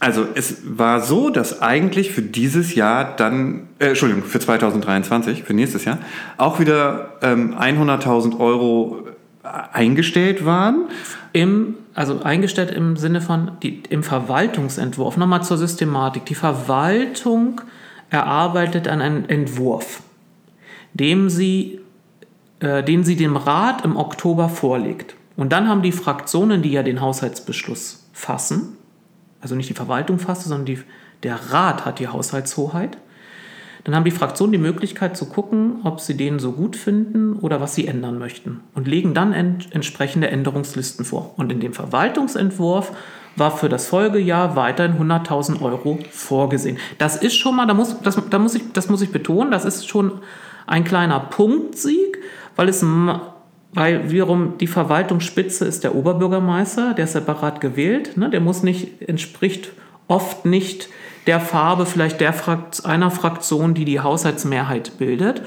also 0.00 0.26
es 0.34 0.62
war 0.64 1.00
so, 1.00 1.28
dass 1.28 1.60
eigentlich 1.60 2.12
für 2.12 2.22
dieses 2.22 2.74
Jahr 2.74 3.16
dann, 3.16 3.68
äh, 3.78 3.88
Entschuldigung, 3.88 4.22
für 4.22 4.38
2023, 4.38 5.42
für 5.42 5.54
nächstes 5.54 5.84
Jahr, 5.84 5.98
auch 6.36 6.60
wieder 6.60 7.18
ähm, 7.22 7.54
100.000 7.54 8.38
Euro 8.38 9.08
eingestellt 9.42 10.44
waren. 10.44 10.88
Im 11.32 11.74
also 11.98 12.22
eingestellt 12.22 12.70
im 12.70 12.96
Sinne 12.96 13.20
von 13.20 13.52
die, 13.60 13.82
im 13.90 14.04
Verwaltungsentwurf. 14.04 15.16
Nochmal 15.16 15.42
zur 15.42 15.58
Systematik. 15.58 16.26
Die 16.26 16.36
Verwaltung 16.36 17.60
erarbeitet 18.08 18.86
einen 18.86 19.28
Entwurf, 19.28 20.00
dem 20.94 21.28
sie, 21.28 21.80
äh, 22.60 22.84
den 22.84 23.02
sie 23.02 23.16
dem 23.16 23.36
Rat 23.36 23.84
im 23.84 23.96
Oktober 23.96 24.48
vorlegt. 24.48 25.16
Und 25.36 25.52
dann 25.52 25.68
haben 25.68 25.82
die 25.82 25.90
Fraktionen, 25.90 26.62
die 26.62 26.70
ja 26.70 26.84
den 26.84 27.00
Haushaltsbeschluss 27.00 28.08
fassen, 28.12 28.76
also 29.40 29.56
nicht 29.56 29.68
die 29.68 29.74
Verwaltung 29.74 30.20
fasst, 30.20 30.44
sondern 30.44 30.66
die, 30.66 30.78
der 31.24 31.50
Rat 31.50 31.84
hat 31.84 31.98
die 31.98 32.06
Haushaltshoheit, 32.06 32.96
dann 33.88 33.96
haben 33.96 34.04
die 34.04 34.10
Fraktionen 34.10 34.52
die 34.52 34.58
Möglichkeit 34.58 35.16
zu 35.16 35.24
gucken, 35.24 35.80
ob 35.82 36.00
sie 36.00 36.14
den 36.14 36.38
so 36.38 36.52
gut 36.52 36.76
finden 36.76 37.38
oder 37.38 37.62
was 37.62 37.74
sie 37.74 37.86
ändern 37.86 38.18
möchten 38.18 38.60
und 38.74 38.86
legen 38.86 39.14
dann 39.14 39.32
ent 39.32 39.68
entsprechende 39.70 40.28
Änderungslisten 40.28 41.06
vor. 41.06 41.32
Und 41.38 41.50
in 41.50 41.60
dem 41.60 41.72
Verwaltungsentwurf 41.72 42.92
war 43.36 43.50
für 43.50 43.70
das 43.70 43.86
Folgejahr 43.86 44.56
weiterhin 44.56 45.00
100.000 45.00 45.62
Euro 45.62 46.00
vorgesehen. 46.10 46.76
Das 46.98 47.16
ist 47.16 47.36
schon 47.36 47.56
mal, 47.56 47.64
da 47.64 47.72
muss, 47.72 47.98
das, 48.02 48.20
da 48.28 48.38
muss 48.38 48.56
ich, 48.56 48.72
das 48.74 48.90
muss 48.90 49.00
ich 49.00 49.10
betonen, 49.10 49.50
das 49.50 49.64
ist 49.64 49.88
schon 49.88 50.20
ein 50.66 50.84
kleiner 50.84 51.20
Punktsieg, 51.20 52.18
weil 52.56 52.68
es 52.68 52.84
weil 53.72 54.10
wiederum 54.10 54.58
die 54.58 54.66
Verwaltungsspitze 54.66 55.64
ist 55.64 55.82
der 55.82 55.94
Oberbürgermeister, 55.94 56.92
der 56.92 57.04
ist 57.04 57.14
separat 57.14 57.62
gewählt, 57.62 58.18
ne? 58.18 58.28
der 58.28 58.40
muss 58.40 58.62
nicht, 58.62 59.00
entspricht 59.08 59.70
oft 60.08 60.44
nicht 60.44 60.90
der 61.28 61.40
Farbe 61.40 61.84
vielleicht 61.84 62.20
der 62.20 62.32
Frakt 62.32 62.86
einer 62.86 63.10
Fraktion, 63.10 63.74
die 63.74 63.84
die 63.84 64.00
Haushaltsmehrheit 64.00 64.96
bildet. 64.98 65.42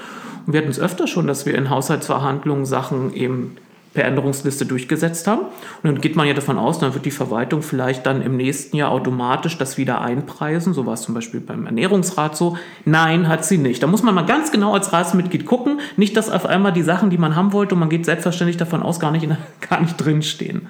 Und 0.46 0.54
wir 0.54 0.62
hatten 0.62 0.70
es 0.70 0.80
öfter 0.80 1.08
schon, 1.08 1.26
dass 1.26 1.48
wir 1.48 1.56
in 1.56 1.72
Haushaltsverhandlungen 1.72 2.68
Sachen 2.68 3.14
eben 3.16 3.58
per 3.96 4.06
Änderungsliste 4.06 4.68
durchgesetzt 4.68 5.26
haben. 5.28 5.42
Und 5.42 5.50
dann 5.84 6.00
geht 6.00 6.16
man 6.16 6.28
ja 6.28 6.36
davon 6.36 6.60
aus, 6.60 6.78
dann 6.78 6.94
wird 6.94 7.06
die 7.06 7.12
Verwaltung 7.12 7.64
vielleicht 7.64 8.06
dann 8.06 8.22
im 8.22 8.38
nächsten 8.38 8.78
Jahr 8.78 8.92
automatisch 8.92 9.58
das 9.58 9.80
wieder 9.80 10.02
einpreisen. 10.02 10.74
So 10.76 10.86
war 10.86 10.94
es 10.94 11.02
zum 11.02 11.16
Beispiel 11.16 11.40
beim 11.42 11.66
Ernährungsrat 11.66 12.38
so. 12.38 12.58
Nein, 12.86 13.28
hat 13.28 13.44
sie 13.44 13.58
nicht. 13.58 13.82
Da 13.82 13.88
muss 13.88 14.04
man 14.04 14.14
mal 14.14 14.26
ganz 14.28 14.52
genau 14.52 14.74
als 14.76 14.94
Ratsmitglied 14.94 15.48
gucken. 15.48 15.82
Nicht, 15.98 16.16
dass 16.16 16.30
auf 16.30 16.46
einmal 16.46 16.74
die 16.74 16.84
Sachen, 16.84 17.10
die 17.10 17.18
man 17.18 17.36
haben 17.36 17.54
wollte, 17.54 17.74
und 17.74 17.80
man 17.80 17.90
geht 17.90 18.06
selbstverständlich 18.06 18.58
davon 18.58 18.84
aus, 18.84 19.00
gar 19.00 19.12
nicht, 19.12 19.24
in, 19.24 19.36
gar 19.70 19.82
nicht 19.82 19.98
drinstehen. 19.98 20.68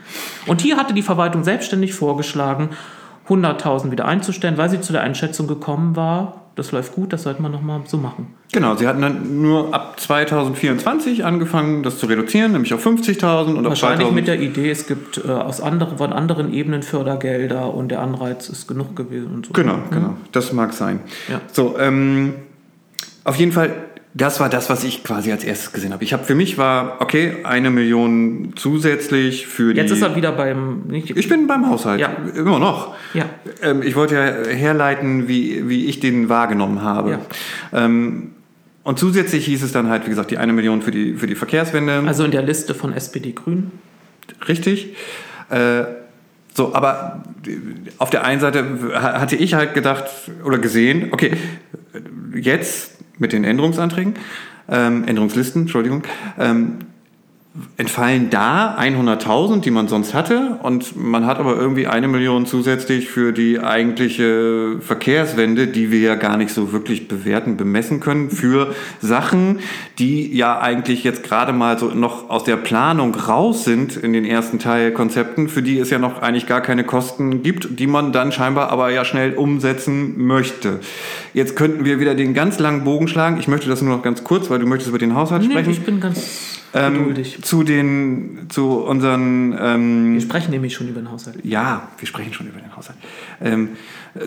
Und 0.48 0.62
hier 0.62 0.78
hatte 0.78 0.94
die 0.94 1.04
Verwaltung 1.04 1.44
selbstständig 1.44 1.94
vorgeschlagen, 1.94 2.70
100.000 3.28 3.92
wieder 3.92 4.06
einzustellen, 4.06 4.58
weil 4.58 4.70
sie 4.70 4.82
zu 4.82 4.94
der 4.94 5.02
Einschätzung 5.02 5.48
gekommen 5.48 5.96
war, 5.96 6.42
das 6.56 6.72
läuft 6.72 6.96
gut, 6.96 7.14
das 7.14 7.24
sollte 7.24 7.42
man 7.42 7.52
nochmal 7.52 7.82
so 7.86 7.98
machen. 7.98 8.36
Genau, 8.52 8.76
sie 8.76 8.86
hatten 8.86 9.02
dann 9.02 9.42
nur 9.42 9.74
ab 9.74 10.00
2024 10.00 11.24
angefangen, 11.24 11.82
das 11.84 11.98
zu 11.98 12.08
reduzieren, 12.08 12.52
nämlich 12.52 12.74
auf 12.74 12.86
50.000 12.86 13.56
und 13.56 13.64
Wahrscheinlich 13.64 14.12
mit 14.12 14.28
der 14.28 14.40
Idee, 14.40 14.70
es 14.70 14.86
gibt 14.86 15.22
äh, 15.26 15.32
aus 15.32 15.62
anderen, 15.62 15.98
von 15.98 16.12
anderen 16.12 16.54
Ebenen 16.54 16.84
Fördergelder 16.84 17.74
und 17.74 17.90
der 17.90 18.02
Anreiz 18.02 18.50
ist 18.50 18.68
genug 18.68 18.96
gewesen 18.98 19.34
und 19.34 19.46
so. 19.46 19.54
Genau, 19.54 19.80
genau, 19.90 20.16
das 20.34 20.52
mag 20.52 20.74
sein. 20.74 21.00
Ja. 21.30 21.40
So, 21.52 21.78
ähm, 21.80 22.34
auf 23.24 23.38
jeden 23.38 23.54
Fall 23.54 23.74
das 24.14 24.40
war 24.42 24.50
das, 24.50 24.70
was 24.70 24.84
ich 24.84 25.04
quasi 25.04 25.32
als 25.32 25.44
erstes 25.44 25.72
gesehen 25.72 25.94
habe. 25.94 26.04
Ich 26.04 26.12
habe 26.12 26.26
für 26.26 26.36
mich 26.36 26.58
war 26.58 27.00
okay 27.00 27.38
eine 27.44 27.70
Million 27.70 28.54
zusätzlich 28.56 29.48
für 29.48 29.74
die. 29.74 29.80
Jetzt 29.80 29.92
ist 29.92 30.02
er 30.02 30.16
wieder 30.16 30.34
beim. 30.34 30.84
Nicht 30.88 31.16
ich 31.16 31.30
bin 31.30 31.48
beim 31.48 31.70
Haushalt 31.70 32.02
ja. 32.02 32.12
immer 32.36 32.60
noch. 32.60 32.94
Ja. 33.14 33.26
Ähm, 33.62 33.82
ich 33.82 33.96
wollte 33.96 34.16
ja 34.16 34.54
herleiten, 34.54 35.30
wie, 35.30 35.70
wie 35.70 35.86
ich 35.86 36.02
den 36.02 36.28
wahrgenommen 36.28 36.82
habe. 36.82 37.20
Ja. 37.72 37.86
Ähm, 37.86 38.32
und 38.84 39.00
zusätzlich 39.00 39.46
hieß 39.46 39.64
es 39.64 39.72
dann 39.72 39.88
halt, 39.88 40.06
wie 40.06 40.10
gesagt, 40.10 40.32
die 40.32 40.38
eine 40.38 40.52
Million 40.52 40.82
für 40.82 40.92
die 40.92 41.14
für 41.14 41.28
die 41.28 41.36
Verkehrswende. 41.36 42.04
Also 42.06 42.26
in 42.26 42.32
der 42.32 42.42
Liste 42.42 42.76
von 42.76 42.94
SPD 42.94 43.32
Grün. 43.32 43.72
Richtig. 44.48 44.96
Äh, 45.50 45.84
so, 46.54 46.76
aber 46.76 47.24
auf 47.98 48.10
der 48.10 48.26
einen 48.26 48.42
Seite 48.42 48.66
hatte 48.94 49.38
ich 49.38 49.54
halt 49.54 49.74
gedacht 49.74 50.06
oder 50.44 50.58
gesehen, 50.58 51.10
okay, 51.12 51.32
jetzt 52.36 53.01
mit 53.22 53.32
den 53.32 53.46
Änderungsanträgen, 53.46 54.16
ähm, 54.68 55.06
Änderungslisten, 55.08 55.64
Entschuldigung, 55.64 56.04
ähm, 56.38 56.80
entfallen 57.76 58.30
da 58.30 58.78
100.000, 58.78 59.60
die 59.60 59.72
man 59.72 59.90
sonst 59.90 60.14
hatte 60.14 60.58
und 60.64 60.96
man 60.96 61.26
hat 61.26 61.38
aber 61.38 61.58
irgendwie 61.58 61.86
eine 61.86 62.08
Million 62.08 62.46
zusätzlich 62.46 63.10
für 63.10 63.34
die 63.34 63.60
eigentliche 63.60 64.78
Verkehrswende, 64.80 65.68
die 65.68 65.92
wir 65.92 66.00
ja 66.00 66.16
gar 66.16 66.38
nicht 66.38 66.54
so 66.54 66.72
wirklich 66.72 67.10
bewerten, 67.10 67.58
bemessen 67.58 68.00
können, 68.00 68.30
für 68.30 68.74
Sachen, 69.02 69.60
die 70.00 70.34
ja 70.34 70.62
eigentlich 70.62 71.04
jetzt 71.04 71.24
gerade 71.24 71.52
mal 71.52 71.78
so 71.78 71.88
noch 71.88 72.30
aus 72.30 72.46
der 72.46 72.56
Planung 72.56 73.14
raus 73.16 73.66
sind 73.66 73.98
in 73.98 74.14
den 74.14 74.24
ersten 74.24 74.58
Teilkonzepten, 74.58 75.50
für 75.50 75.62
die 75.62 75.78
es 75.78 75.90
ja 75.90 76.00
noch 76.00 76.22
eigentlich 76.22 76.48
gar 76.48 76.62
keine 76.62 76.86
Kosten 76.86 77.44
gibt, 77.44 77.80
die 77.80 77.88
man 77.88 78.14
dann 78.14 78.32
scheinbar 78.32 78.70
aber 78.70 78.92
ja 78.92 79.04
schnell 79.04 79.34
umsetzen 79.34 80.26
möchte. 80.26 80.80
Jetzt 81.34 81.58
könnten 81.58 81.84
wir 81.84 82.00
wieder 82.00 82.16
den 82.16 82.34
ganz 82.34 82.60
langen 82.60 82.86
Bogen 82.86 83.10
schlagen. 83.10 83.38
Ich 83.40 83.50
möchte 83.50 83.68
das 83.68 83.82
nur 83.82 83.94
noch 83.94 84.04
ganz 84.04 84.24
kurz, 84.24 84.50
weil 84.50 84.60
du 84.60 84.68
möchtest 84.68 84.88
über 84.88 85.00
den 85.00 85.16
Haushalt 85.16 85.42
nee, 85.42 85.52
sprechen. 85.52 85.72
Ich 85.72 85.82
bin 85.82 86.00
ganz 86.00 86.62
ähm, 86.74 87.14
zu 87.42 87.64
den, 87.64 88.48
zu 88.50 88.80
unseren. 88.80 89.56
Ähm, 89.60 90.14
wir 90.14 90.22
sprechen 90.22 90.52
nämlich 90.52 90.74
schon 90.74 90.88
über 90.88 91.02
den 91.02 91.12
Haushalt. 91.12 91.38
Ja, 91.44 91.90
wir 91.98 92.08
sprechen 92.08 92.34
schon 92.34 92.48
über 92.48 92.60
den 92.60 92.76
Haushalt. 92.76 92.98
Ähm, 93.42 93.70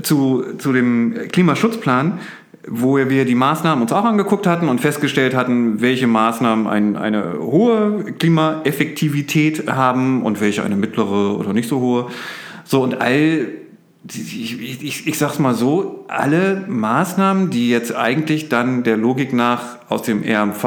zu, 0.03 0.57
zu 0.59 0.73
dem 0.73 1.15
Klimaschutzplan, 1.31 2.21
wo 2.67 2.97
wir 2.97 3.25
die 3.25 3.35
Maßnahmen 3.35 3.83
uns 3.83 3.93
auch 3.93 4.05
angeguckt 4.05 4.47
hatten 4.47 4.69
und 4.69 4.81
festgestellt 4.81 5.35
hatten, 5.35 5.81
welche 5.81 6.07
Maßnahmen 6.07 6.67
ein, 6.67 6.97
eine 6.97 7.35
hohe 7.39 8.13
Klimaeffektivität 8.19 9.69
haben 9.71 10.23
und 10.23 10.41
welche 10.41 10.63
eine 10.63 10.77
mittlere 10.77 11.39
oder 11.39 11.53
nicht 11.53 11.69
so 11.69 11.81
hohe. 11.81 12.07
So 12.65 12.83
und 12.83 13.01
all 13.01 13.49
ich, 14.13 14.83
ich, 14.83 15.07
ich 15.07 15.19
sag's 15.19 15.39
mal 15.39 15.55
so, 15.55 16.05
alle 16.09 16.65
Maßnahmen, 16.69 17.51
die 17.51 17.71
jetzt 17.71 17.95
eigentlich 17.95 18.51
dann 18.51 18.83
der 18.83 18.99
Logik 18.99 19.33
nach 19.33 19.79
aus 19.89 20.03
dem 20.03 20.23
RMV 20.23 20.65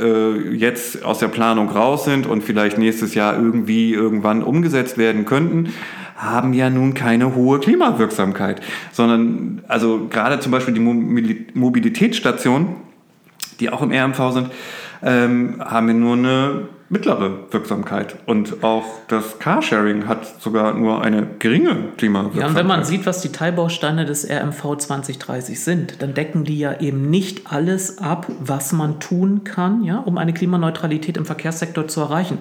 äh, 0.00 0.54
jetzt 0.54 1.04
aus 1.04 1.18
der 1.18 1.28
Planung 1.28 1.68
raus 1.68 2.04
sind 2.04 2.26
und 2.26 2.42
vielleicht 2.42 2.78
nächstes 2.78 3.14
Jahr 3.14 3.36
irgendwie 3.36 3.92
irgendwann 3.92 4.42
umgesetzt 4.42 4.96
werden 4.96 5.26
könnten, 5.26 5.74
haben 6.16 6.54
ja 6.54 6.70
nun 6.70 6.94
keine 6.94 7.34
hohe 7.34 7.60
Klimawirksamkeit, 7.60 8.62
sondern 8.92 9.62
also 9.68 10.06
gerade 10.08 10.40
zum 10.40 10.52
Beispiel 10.52 10.74
die 10.74 11.46
Mobilitätsstationen, 11.54 12.76
die 13.58 13.70
auch 13.70 13.82
im 13.82 13.92
RMV 13.92 14.32
sind, 14.32 14.50
ähm, 15.02 15.56
haben 15.60 15.88
ja 15.88 15.94
nur 15.94 16.16
eine 16.16 16.68
mittlere 16.90 17.44
Wirksamkeit. 17.52 18.16
Und 18.26 18.64
auch 18.64 18.84
das 19.06 19.38
Carsharing 19.38 20.08
hat 20.08 20.42
sogar 20.42 20.74
nur 20.74 21.02
eine 21.02 21.24
geringe 21.38 21.92
Klimawirksamkeit. 21.96 22.40
Ja, 22.42 22.48
und 22.48 22.56
wenn 22.56 22.66
man 22.66 22.84
sieht, 22.84 23.06
was 23.06 23.22
die 23.22 23.30
Teilbausteine 23.30 24.04
des 24.04 24.28
RMV 24.28 24.76
2030 24.76 25.60
sind, 25.60 26.02
dann 26.02 26.14
decken 26.14 26.44
die 26.44 26.58
ja 26.58 26.80
eben 26.80 27.08
nicht 27.08 27.50
alles 27.52 27.98
ab, 27.98 28.26
was 28.40 28.72
man 28.72 28.98
tun 28.98 29.44
kann, 29.44 29.84
ja, 29.84 29.98
um 29.98 30.18
eine 30.18 30.34
Klimaneutralität 30.34 31.16
im 31.16 31.24
Verkehrssektor 31.24 31.86
zu 31.86 32.00
erreichen. 32.00 32.38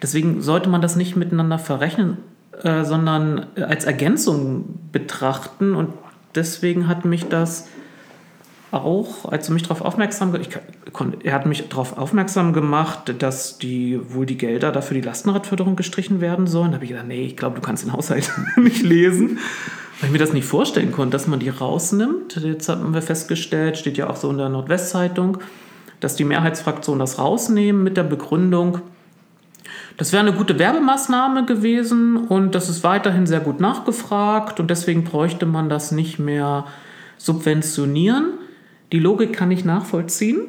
Deswegen 0.00 0.42
sollte 0.42 0.68
man 0.68 0.80
das 0.80 0.94
nicht 0.94 1.16
miteinander 1.16 1.58
verrechnen, 1.58 2.18
äh, 2.62 2.84
sondern 2.84 3.46
als 3.56 3.84
Ergänzung 3.84 4.78
betrachten. 4.92 5.74
Und 5.74 5.92
deswegen 6.36 6.86
hat 6.86 7.04
mich 7.04 7.26
das 7.26 7.68
auch, 8.70 9.24
als 9.30 9.48
er 9.48 9.54
mich 9.54 9.62
darauf 9.62 9.80
aufmerksam, 9.80 10.34
ich, 10.34 10.50
er 11.22 11.32
hat 11.32 11.46
mich 11.46 11.68
darauf 11.68 11.96
aufmerksam 11.96 12.52
gemacht, 12.52 13.14
dass 13.18 13.58
die 13.58 13.98
wohl 14.12 14.26
die 14.26 14.36
Gelder 14.36 14.72
dafür 14.72 14.94
die 14.94 15.00
Lastenradförderung 15.00 15.76
gestrichen 15.76 16.20
werden 16.20 16.46
sollen. 16.46 16.72
Da 16.72 16.74
habe 16.74 16.84
ich 16.84 16.90
gedacht, 16.90 17.06
nee, 17.06 17.24
ich 17.24 17.36
glaube, 17.36 17.56
du 17.56 17.62
kannst 17.62 17.84
den 17.84 17.92
Haushalt 17.92 18.30
nicht 18.56 18.82
lesen, 18.82 19.38
weil 20.00 20.08
ich 20.08 20.12
mir 20.12 20.18
das 20.18 20.32
nicht 20.32 20.44
vorstellen 20.44 20.92
konnte, 20.92 21.12
dass 21.12 21.26
man 21.26 21.38
die 21.38 21.48
rausnimmt. 21.48 22.36
Jetzt 22.36 22.68
haben 22.68 22.92
wir 22.92 23.02
festgestellt, 23.02 23.78
steht 23.78 23.96
ja 23.96 24.10
auch 24.10 24.16
so 24.16 24.30
in 24.30 24.38
der 24.38 24.50
Nordwestzeitung, 24.50 25.38
dass 26.00 26.16
die 26.16 26.24
Mehrheitsfraktionen 26.24 27.00
das 27.00 27.18
rausnehmen 27.18 27.82
mit 27.82 27.96
der 27.96 28.04
Begründung, 28.04 28.82
das 29.96 30.12
wäre 30.12 30.22
eine 30.22 30.32
gute 30.32 30.58
Werbemaßnahme 30.60 31.44
gewesen 31.44 32.16
und 32.16 32.54
das 32.54 32.68
ist 32.68 32.84
weiterhin 32.84 33.26
sehr 33.26 33.40
gut 33.40 33.60
nachgefragt 33.60 34.60
und 34.60 34.70
deswegen 34.70 35.02
bräuchte 35.02 35.44
man 35.44 35.68
das 35.68 35.90
nicht 35.90 36.20
mehr 36.20 36.66
subventionieren. 37.16 38.34
Die 38.92 38.98
Logik 38.98 39.32
kann 39.32 39.50
ich 39.50 39.64
nachvollziehen. 39.64 40.40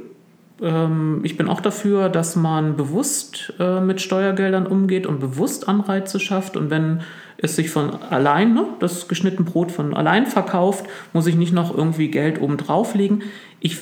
Ähm, 0.61 1.21
ich 1.23 1.37
bin 1.37 1.47
auch 1.47 1.61
dafür, 1.61 2.09
dass 2.09 2.35
man 2.35 2.75
bewusst 2.75 3.53
äh, 3.59 3.81
mit 3.81 4.01
Steuergeldern 4.01 4.65
umgeht 4.65 5.05
und 5.05 5.19
bewusst 5.19 5.67
Anreize 5.67 6.19
schafft. 6.19 6.57
Und 6.57 6.69
wenn 6.69 7.01
es 7.37 7.55
sich 7.55 7.69
von 7.69 7.95
allein, 8.03 8.53
ne, 8.53 8.65
das 8.79 9.07
geschnittene 9.07 9.49
Brot 9.49 9.71
von 9.71 9.93
allein 9.93 10.25
verkauft, 10.25 10.85
muss 11.13 11.27
ich 11.27 11.35
nicht 11.35 11.53
noch 11.53 11.75
irgendwie 11.75 12.09
Geld 12.09 12.41
oben 12.41 12.57
drauflegen. 12.57 13.23
Ich 13.59 13.77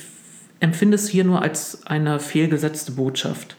empfinde 0.60 0.96
es 0.96 1.08
hier 1.08 1.24
nur 1.24 1.42
als 1.42 1.86
eine 1.86 2.20
fehlgesetzte 2.20 2.94
Botschaft. 2.94 3.58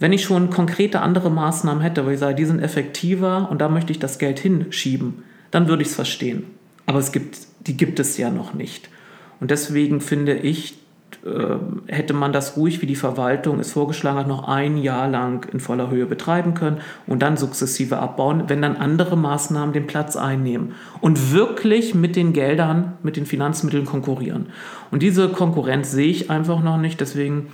Wenn 0.00 0.12
ich 0.12 0.24
schon 0.24 0.50
konkrete 0.50 1.00
andere 1.00 1.30
Maßnahmen 1.30 1.82
hätte, 1.82 2.04
wo 2.04 2.10
ich 2.10 2.18
sage, 2.18 2.34
die 2.34 2.44
sind 2.44 2.60
effektiver 2.60 3.48
und 3.50 3.60
da 3.60 3.68
möchte 3.68 3.92
ich 3.92 4.00
das 4.00 4.18
Geld 4.18 4.38
hinschieben, 4.38 5.22
dann 5.50 5.68
würde 5.68 5.82
ich 5.82 5.88
es 5.88 5.94
verstehen. 5.94 6.44
Aber 6.86 6.98
es 6.98 7.12
gibt, 7.12 7.38
die 7.66 7.76
gibt 7.76 8.00
es 8.00 8.18
ja 8.18 8.30
noch 8.30 8.54
nicht. 8.54 8.88
Und 9.44 9.50
deswegen 9.50 10.00
finde 10.00 10.36
ich, 10.36 10.78
äh, 11.22 11.56
hätte 11.92 12.14
man 12.14 12.32
das 12.32 12.56
ruhig, 12.56 12.80
wie 12.80 12.86
die 12.86 12.96
Verwaltung 12.96 13.60
es 13.60 13.72
vorgeschlagen 13.72 14.16
hat, 14.20 14.26
noch 14.26 14.48
ein 14.48 14.78
Jahr 14.78 15.06
lang 15.06 15.46
in 15.52 15.60
voller 15.60 15.90
Höhe 15.90 16.06
betreiben 16.06 16.54
können 16.54 16.78
und 17.06 17.20
dann 17.20 17.36
sukzessive 17.36 17.98
abbauen, 17.98 18.44
wenn 18.46 18.62
dann 18.62 18.78
andere 18.78 19.18
Maßnahmen 19.18 19.74
den 19.74 19.86
Platz 19.86 20.16
einnehmen 20.16 20.72
und 21.02 21.30
wirklich 21.30 21.94
mit 21.94 22.16
den 22.16 22.32
Geldern, 22.32 22.94
mit 23.02 23.18
den 23.18 23.26
Finanzmitteln 23.26 23.84
konkurrieren. 23.84 24.46
Und 24.90 25.02
diese 25.02 25.28
Konkurrenz 25.28 25.90
sehe 25.90 26.08
ich 26.08 26.30
einfach 26.30 26.62
noch 26.62 26.78
nicht, 26.78 27.02
deswegen 27.02 27.48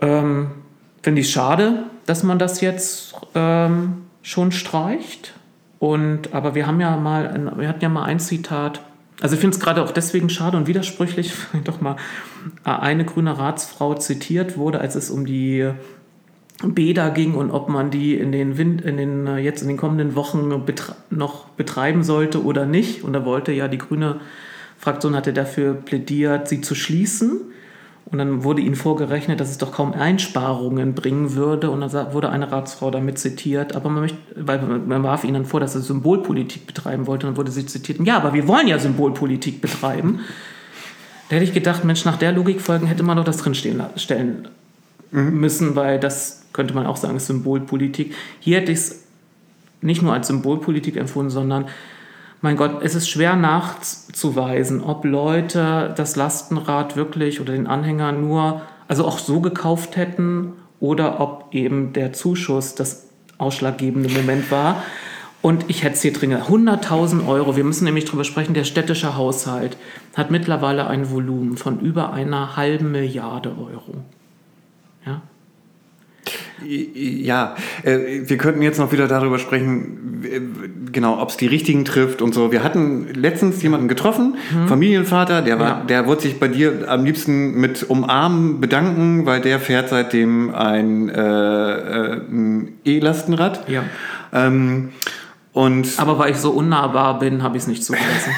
ähm, 0.00 0.46
finde 1.02 1.20
ich 1.20 1.26
es 1.26 1.32
schade, 1.34 1.82
dass 2.06 2.22
man 2.22 2.38
das 2.38 2.62
jetzt 2.62 3.16
ähm, 3.34 4.04
schon 4.22 4.50
streicht. 4.50 5.34
Und, 5.78 6.32
aber 6.32 6.54
wir 6.54 6.66
haben 6.66 6.80
ja 6.80 6.96
mal, 6.96 7.52
wir 7.58 7.68
hatten 7.68 7.82
ja 7.82 7.90
mal 7.90 8.04
ein 8.04 8.18
Zitat, 8.18 8.80
also 9.24 9.36
ich 9.36 9.40
finde 9.40 9.56
es 9.56 9.62
gerade 9.62 9.82
auch 9.82 9.90
deswegen 9.90 10.28
schade 10.28 10.58
und 10.58 10.66
widersprüchlich, 10.66 11.32
doch 11.64 11.80
mal 11.80 11.96
äh, 12.66 12.68
eine 12.68 13.06
grüne 13.06 13.38
Ratsfrau 13.38 13.94
zitiert 13.94 14.58
wurde, 14.58 14.82
als 14.82 14.96
es 14.96 15.08
um 15.08 15.24
die 15.24 15.70
Bäder 16.62 17.08
ging 17.08 17.32
und 17.32 17.50
ob 17.50 17.70
man 17.70 17.90
die 17.90 18.16
in 18.16 18.32
den 18.32 18.58
Wind, 18.58 18.82
in 18.82 18.98
den 18.98 19.26
äh, 19.26 19.38
jetzt 19.38 19.62
in 19.62 19.68
den 19.68 19.78
kommenden 19.78 20.14
Wochen 20.14 20.66
betre 20.66 20.94
noch 21.08 21.46
betreiben 21.48 22.02
sollte 22.02 22.44
oder 22.44 22.66
nicht. 22.66 23.02
Und 23.02 23.14
da 23.14 23.24
wollte 23.24 23.52
ja 23.52 23.66
die 23.66 23.78
grüne 23.78 24.20
Fraktion 24.76 25.16
hatte 25.16 25.32
dafür 25.32 25.72
plädiert, 25.72 26.46
sie 26.46 26.60
zu 26.60 26.74
schließen. 26.74 27.40
Und 28.06 28.18
dann 28.18 28.44
wurde 28.44 28.60
ihnen 28.60 28.74
vorgerechnet, 28.74 29.40
dass 29.40 29.50
es 29.50 29.58
doch 29.58 29.72
kaum 29.72 29.92
Einsparungen 29.92 30.94
bringen 30.94 31.34
würde. 31.34 31.70
Und 31.70 31.80
dann 31.80 32.12
wurde 32.12 32.28
eine 32.28 32.52
Ratsfrau 32.52 32.90
damit 32.90 33.18
zitiert. 33.18 33.74
Aber 33.74 33.88
man, 33.88 34.02
möchte, 34.02 34.18
weil 34.36 34.60
man 34.60 35.02
warf 35.02 35.24
ihnen 35.24 35.34
dann 35.34 35.46
vor, 35.46 35.60
dass 35.60 35.72
sie 35.72 35.80
Symbolpolitik 35.80 36.66
betreiben 36.66 37.06
wollte. 37.06 37.26
Und 37.26 37.32
dann 37.32 37.36
wurde 37.38 37.50
sie 37.50 37.66
zitiert. 37.66 38.00
Ja, 38.00 38.16
aber 38.16 38.34
wir 38.34 38.46
wollen 38.46 38.68
ja 38.68 38.78
Symbolpolitik 38.78 39.60
betreiben. 39.60 40.20
Da 41.28 41.36
hätte 41.36 41.44
ich 41.44 41.54
gedacht, 41.54 41.84
Mensch, 41.84 42.04
nach 42.04 42.18
der 42.18 42.32
Logik 42.32 42.60
folgen 42.60 42.86
hätte 42.86 43.02
man 43.02 43.16
doch 43.16 43.24
das 43.24 43.38
drinstehen 43.38 43.82
stellen 43.96 44.48
mhm. 45.10 45.40
müssen, 45.40 45.74
weil 45.74 45.98
das 45.98 46.44
könnte 46.52 46.74
man 46.74 46.86
auch 46.86 46.96
sagen, 46.96 47.16
ist 47.16 47.26
Symbolpolitik. 47.26 48.14
Hier 48.40 48.58
hätte 48.58 48.72
ich 48.72 48.78
es 48.78 49.04
nicht 49.80 50.02
nur 50.02 50.12
als 50.12 50.26
Symbolpolitik 50.26 50.96
empfunden, 50.96 51.30
sondern 51.30 51.66
mein 52.44 52.58
Gott, 52.58 52.82
es 52.82 52.94
ist 52.94 53.08
schwer 53.08 53.36
nachzuweisen, 53.36 54.82
ob 54.82 55.06
Leute 55.06 55.94
das 55.96 56.14
Lastenrad 56.14 56.94
wirklich 56.94 57.40
oder 57.40 57.54
den 57.54 57.66
Anhänger 57.66 58.12
nur, 58.12 58.60
also 58.86 59.06
auch 59.06 59.18
so 59.18 59.40
gekauft 59.40 59.96
hätten 59.96 60.52
oder 60.78 61.20
ob 61.20 61.54
eben 61.54 61.94
der 61.94 62.12
Zuschuss 62.12 62.74
das 62.74 63.08
ausschlaggebende 63.38 64.10
Moment 64.10 64.50
war. 64.50 64.82
Und 65.40 65.70
ich 65.70 65.84
hätte 65.84 65.94
es 65.94 66.02
hier 66.02 66.12
dringend. 66.12 66.42
100.000 66.42 67.26
Euro, 67.26 67.56
wir 67.56 67.64
müssen 67.64 67.84
nämlich 67.84 68.04
darüber 68.04 68.24
sprechen, 68.24 68.52
der 68.52 68.64
städtische 68.64 69.16
Haushalt 69.16 69.78
hat 70.14 70.30
mittlerweile 70.30 70.86
ein 70.86 71.10
Volumen 71.10 71.56
von 71.56 71.80
über 71.80 72.12
einer 72.12 72.56
halben 72.56 72.92
Milliarde 72.92 73.52
Euro. 73.58 74.04
Ja, 76.66 77.56
äh, 77.82 78.22
wir 78.24 78.38
könnten 78.38 78.62
jetzt 78.62 78.78
noch 78.78 78.92
wieder 78.92 79.06
darüber 79.06 79.38
sprechen, 79.38 80.24
genau, 80.92 81.20
ob 81.20 81.28
es 81.30 81.36
die 81.36 81.46
richtigen 81.46 81.84
trifft 81.84 82.22
und 82.22 82.32
so. 82.32 82.52
Wir 82.52 82.62
hatten 82.62 83.08
letztens 83.12 83.62
jemanden 83.62 83.88
getroffen, 83.88 84.36
mhm. 84.50 84.68
Familienvater, 84.68 85.42
der 85.42 85.58
war, 85.58 85.68
ja. 85.68 85.84
der 85.84 86.06
wollte 86.06 86.22
sich 86.22 86.40
bei 86.40 86.48
dir 86.48 86.88
am 86.88 87.04
liebsten 87.04 87.60
mit 87.60 87.82
Umarmen 87.82 88.60
bedanken, 88.60 89.26
weil 89.26 89.40
der 89.40 89.60
fährt 89.60 89.90
seitdem 89.90 90.54
ein 90.54 91.08
äh, 91.08 92.16
äh 92.16 92.20
E-Lastenrad. 92.84 93.68
Ja. 93.68 93.84
Ähm, 94.32 94.90
und 95.52 95.88
Aber 95.98 96.18
weil 96.18 96.32
ich 96.32 96.38
so 96.38 96.50
unnahbar 96.50 97.18
bin, 97.18 97.42
habe 97.42 97.56
ich 97.56 97.62
es 97.62 97.66
nicht 97.68 97.84
zugelassen. 97.84 98.32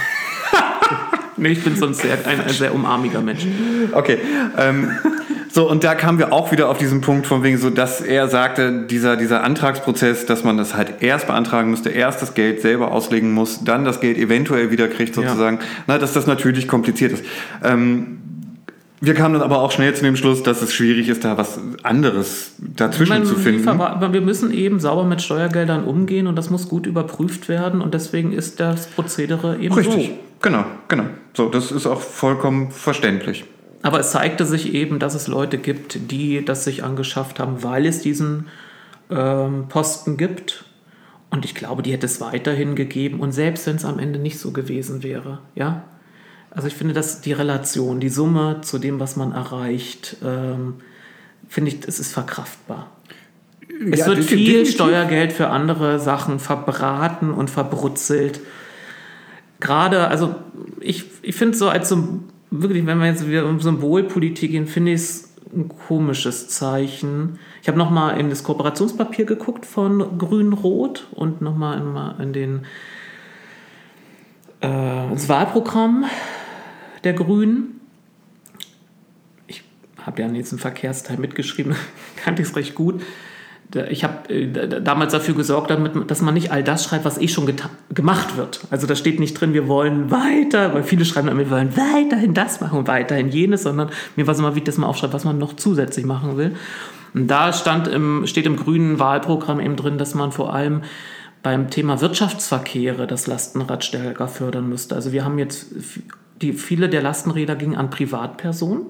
nee, 1.37 1.49
ich 1.49 1.65
bin 1.65 1.77
sonst 1.77 2.03
sehr, 2.03 2.19
ein, 2.27 2.41
ein 2.41 2.49
sehr 2.51 2.75
umarmiger 2.75 3.21
Mensch. 3.23 3.47
Okay. 3.93 4.19
Ähm, 4.59 4.91
so, 5.57 5.71
und 5.71 5.85
da 5.85 5.95
kamen 5.95 6.19
wir 6.19 6.35
auch 6.35 6.53
wieder 6.53 6.69
auf 6.69 6.77
diesen 6.77 7.01
Punkt 7.01 7.27
von 7.27 7.43
wegen 7.43 7.57
so, 7.57 7.71
dass 7.71 8.03
er 8.03 8.29
sagte, 8.29 8.83
dieser, 8.91 9.17
dieser 9.17 9.43
Antragsprozess, 9.43 10.27
dass 10.27 10.45
man 10.45 10.59
das 10.59 10.75
halt 10.77 11.01
erst 11.01 11.29
beantragen 11.29 11.71
müsste, 11.71 11.89
erst 11.89 12.21
das 12.21 12.35
Geld 12.35 12.61
selber 12.61 12.93
auslegen 12.93 13.33
muss, 13.33 13.65
dann 13.65 13.87
das 13.87 14.01
Geld 14.01 14.19
eventuell 14.19 14.71
wieder 14.71 14.87
kriegt 14.87 15.15
sozusagen, 15.15 15.57
ja. 15.57 15.63
na, 15.87 15.97
dass 15.97 16.13
das 16.13 16.27
natürlich 16.27 16.69
kompliziert 16.69 17.13
ist. 17.13 17.25
Ähm, 17.65 18.19
wir 19.01 19.15
kamen 19.15 19.33
dann 19.33 19.43
aber 19.43 19.63
auch 19.63 19.73
schnell 19.73 19.95
zu 19.95 20.03
dem 20.03 20.17
Schluss, 20.17 20.43
dass 20.43 20.61
es 20.61 20.75
schwierig 20.75 21.09
ist, 21.09 21.25
da 21.25 21.39
was 21.39 21.59
anderes 21.83 22.53
dazwischen 22.59 23.09
meine, 23.09 23.25
zu 23.25 23.37
finden. 23.37 23.67
Aber 23.67 24.13
wir 24.13 24.21
müssen 24.21 24.53
eben 24.53 24.79
sauber 24.79 25.05
mit 25.05 25.23
Steuergeldern 25.23 25.85
umgehen 25.85 26.27
und 26.27 26.37
das 26.37 26.51
muss 26.51 26.69
gut 26.69 26.87
überprüft 26.87 27.49
werden 27.49 27.81
und 27.81 27.95
deswegen 27.95 28.33
ist 28.33 28.61
das 28.61 28.89
Prozedere 28.89 29.57
eben 29.57 29.75
Richtig. 29.75 29.95
so. 29.95 30.01
Richtig, 30.01 30.19
genau, 30.43 30.67
genau. 30.89 31.05
So, 31.33 31.49
das 31.49 31.73
ist 31.73 31.87
auch 31.87 32.03
vollkommen 32.03 32.71
verständlich. 32.73 33.47
Aber 33.83 34.01
es 34.01 34.11
zeigte 34.11 34.47
sich 34.47 34.75
eben, 34.75 34.99
dass 34.99 35.15
es 35.15 35.29
Leute 35.29 35.59
gibt, 35.59 36.11
die 36.11 36.45
das 36.45 36.65
sich 36.65 36.83
angeschafft 36.83 37.39
haben, 37.39 37.63
weil 37.63 37.87
es 37.87 38.01
diesen 38.01 38.49
ähm, 39.11 39.67
Posten 39.69 40.17
gibt. 40.17 40.65
Und 41.31 41.45
ich 41.45 41.55
glaube, 41.55 41.83
die 41.83 41.93
hätte 41.93 42.07
es 42.07 42.21
weiterhin 42.21 42.75
gegeben. 42.75 43.21
Und 43.21 43.33
selbst 43.33 43.67
wenn 43.67 43.77
es 43.77 43.85
am 43.85 43.99
Ende 43.99 44.19
nicht 44.19 44.39
so 44.39 44.53
gewesen 44.53 45.03
wäre, 45.03 45.41
ja. 45.55 45.85
Also 46.51 46.69
ich 46.69 46.75
finde, 46.75 46.95
dass 46.95 47.21
die 47.21 47.33
Relation, 47.33 48.01
die 48.01 48.09
Summe 48.09 48.63
zu 48.63 48.79
dem, 48.79 48.99
was 48.99 49.17
man 49.17 49.33
erreicht, 49.33 50.17
ähm, 50.25 50.77
finde 51.49 51.71
ich, 51.71 51.81
es 51.87 51.99
ist 52.01 52.13
verkraftbar. 52.13 52.91
Es 53.91 54.01
ja, 54.01 54.07
wird 54.07 54.25
viel 54.25 54.39
definitiv. 54.39 54.75
Steuergeld 54.75 55.33
für 55.33 55.49
andere 55.49 56.01
Sachen 56.01 56.39
verbraten 56.39 57.31
und 57.31 57.51
verbrutzelt. 57.51 58.41
Gerade, 59.61 60.09
also 60.09 60.35
ich, 60.81 61.05
ich 61.23 61.35
finde 61.35 61.57
so 61.57 61.69
als 61.69 61.89
so 61.91 62.21
wirklich, 62.51 62.87
wenn 62.87 62.99
wir 62.99 63.07
jetzt 63.07 63.27
wieder 63.27 63.47
um 63.47 63.61
Symbolpolitik 63.61 64.51
gehen, 64.51 64.67
finde 64.67 64.93
ich 64.93 65.01
es 65.01 65.33
ein 65.55 65.69
komisches 65.69 66.49
Zeichen. 66.49 67.39
Ich 67.63 67.69
habe 67.69 67.79
nochmal 67.79 68.19
in 68.19 68.31
das 68.31 68.43
Kooperationspapier 68.43 69.25
geguckt 69.25 69.65
von 69.65 70.19
Grün-Rot 70.19 71.07
und 71.13 71.41
nochmal 71.41 71.79
in, 72.19 72.23
in 72.23 72.33
den, 72.33 72.67
äh, 74.63 75.11
ins 75.11 75.29
Wahlprogramm 75.29 76.05
der 77.05 77.13
Grünen. 77.13 77.81
Ich 79.47 79.63
habe 80.03 80.23
ja 80.23 80.29
jetzt 80.29 80.53
einen 80.53 80.59
Verkehrsteil 80.59 81.19
mitgeschrieben, 81.19 81.77
kannte 82.17 82.43
ich 82.43 82.49
es 82.49 82.57
recht 82.57 82.75
gut 82.75 83.03
ich 83.75 84.05
habe 84.05 84.33
äh, 84.33 84.81
damals 84.81 85.13
dafür 85.13 85.35
gesorgt, 85.35 85.71
damit, 85.71 86.11
dass 86.11 86.23
man 86.23 86.35
nicht 86.35 86.53
all 86.53 86.63
das 86.63 86.85
schreibt, 86.85 87.05
was 87.05 87.19
eh 87.21 87.29
schon 87.29 87.51
gemacht 87.93 88.37
wird. 88.37 88.61
Also 88.71 88.87
da 88.87 88.95
steht 88.95 89.21
nicht 89.21 89.41
drin, 89.41 89.55
wir 89.55 89.69
wollen 89.69 90.11
weiter, 90.11 90.73
weil 90.75 90.83
viele 90.83 91.05
schreiben 91.05 91.27
damit, 91.27 91.51
wir 91.51 91.57
wollen 91.57 91.77
weiterhin 91.77 92.35
das 92.35 92.61
machen 92.61 92.79
und 92.79 92.89
weiterhin 92.89 93.29
jenes, 93.29 93.63
sondern 93.63 93.91
mir 94.15 94.27
war 94.27 94.33
es 94.33 94.39
immer 94.39 94.55
wichtig, 94.55 94.67
dass 94.67 94.79
man 94.79 94.89
aufschreibt, 94.89 95.15
was 95.15 95.25
man 95.25 95.39
noch 95.39 95.57
zusätzlich 95.57 96.07
machen 96.07 96.37
will. 96.37 96.55
Und 97.15 97.29
da 97.29 97.53
stand 97.53 97.89
im, 97.89 98.27
steht 98.27 98.47
im 98.47 98.57
grünen 98.57 98.99
Wahlprogramm 98.99 99.61
eben 99.61 99.77
drin, 99.77 99.99
dass 99.99 100.15
man 100.15 100.33
vor 100.33 100.55
allem 100.55 100.83
beim 101.43 101.71
Thema 101.71 102.01
Wirtschaftsverkehre 102.01 103.07
das 103.07 103.27
Lastenrad 103.27 103.85
stärker 103.85 104.29
fördern 104.29 104.69
müsste. 104.69 104.95
Also 104.95 105.13
wir 105.13 105.25
haben 105.25 105.39
jetzt, 105.39 105.67
die, 106.43 106.53
viele 106.53 106.89
der 106.89 107.03
Lastenräder 107.03 107.57
gingen 107.57 107.77
an 107.77 107.91
Privatpersonen. 107.91 108.87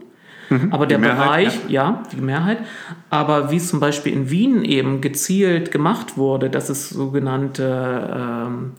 Mhm, 0.48 0.72
aber 0.72 0.86
der 0.86 0.98
Mehrheit, 0.98 1.26
Bereich, 1.26 1.60
ja. 1.68 1.90
ja. 1.90 2.02
die 2.12 2.20
Mehrheit, 2.20 2.58
aber 3.10 3.50
wie 3.50 3.56
es 3.56 3.68
zum 3.68 3.80
Beispiel 3.80 4.12
in 4.12 4.30
Wien 4.30 4.64
eben 4.64 5.00
gezielt 5.00 5.70
gemacht 5.70 6.16
wurde, 6.16 6.50
dass 6.50 6.68
es 6.68 6.90
sogenannte 6.90 8.46
ähm, 8.46 8.72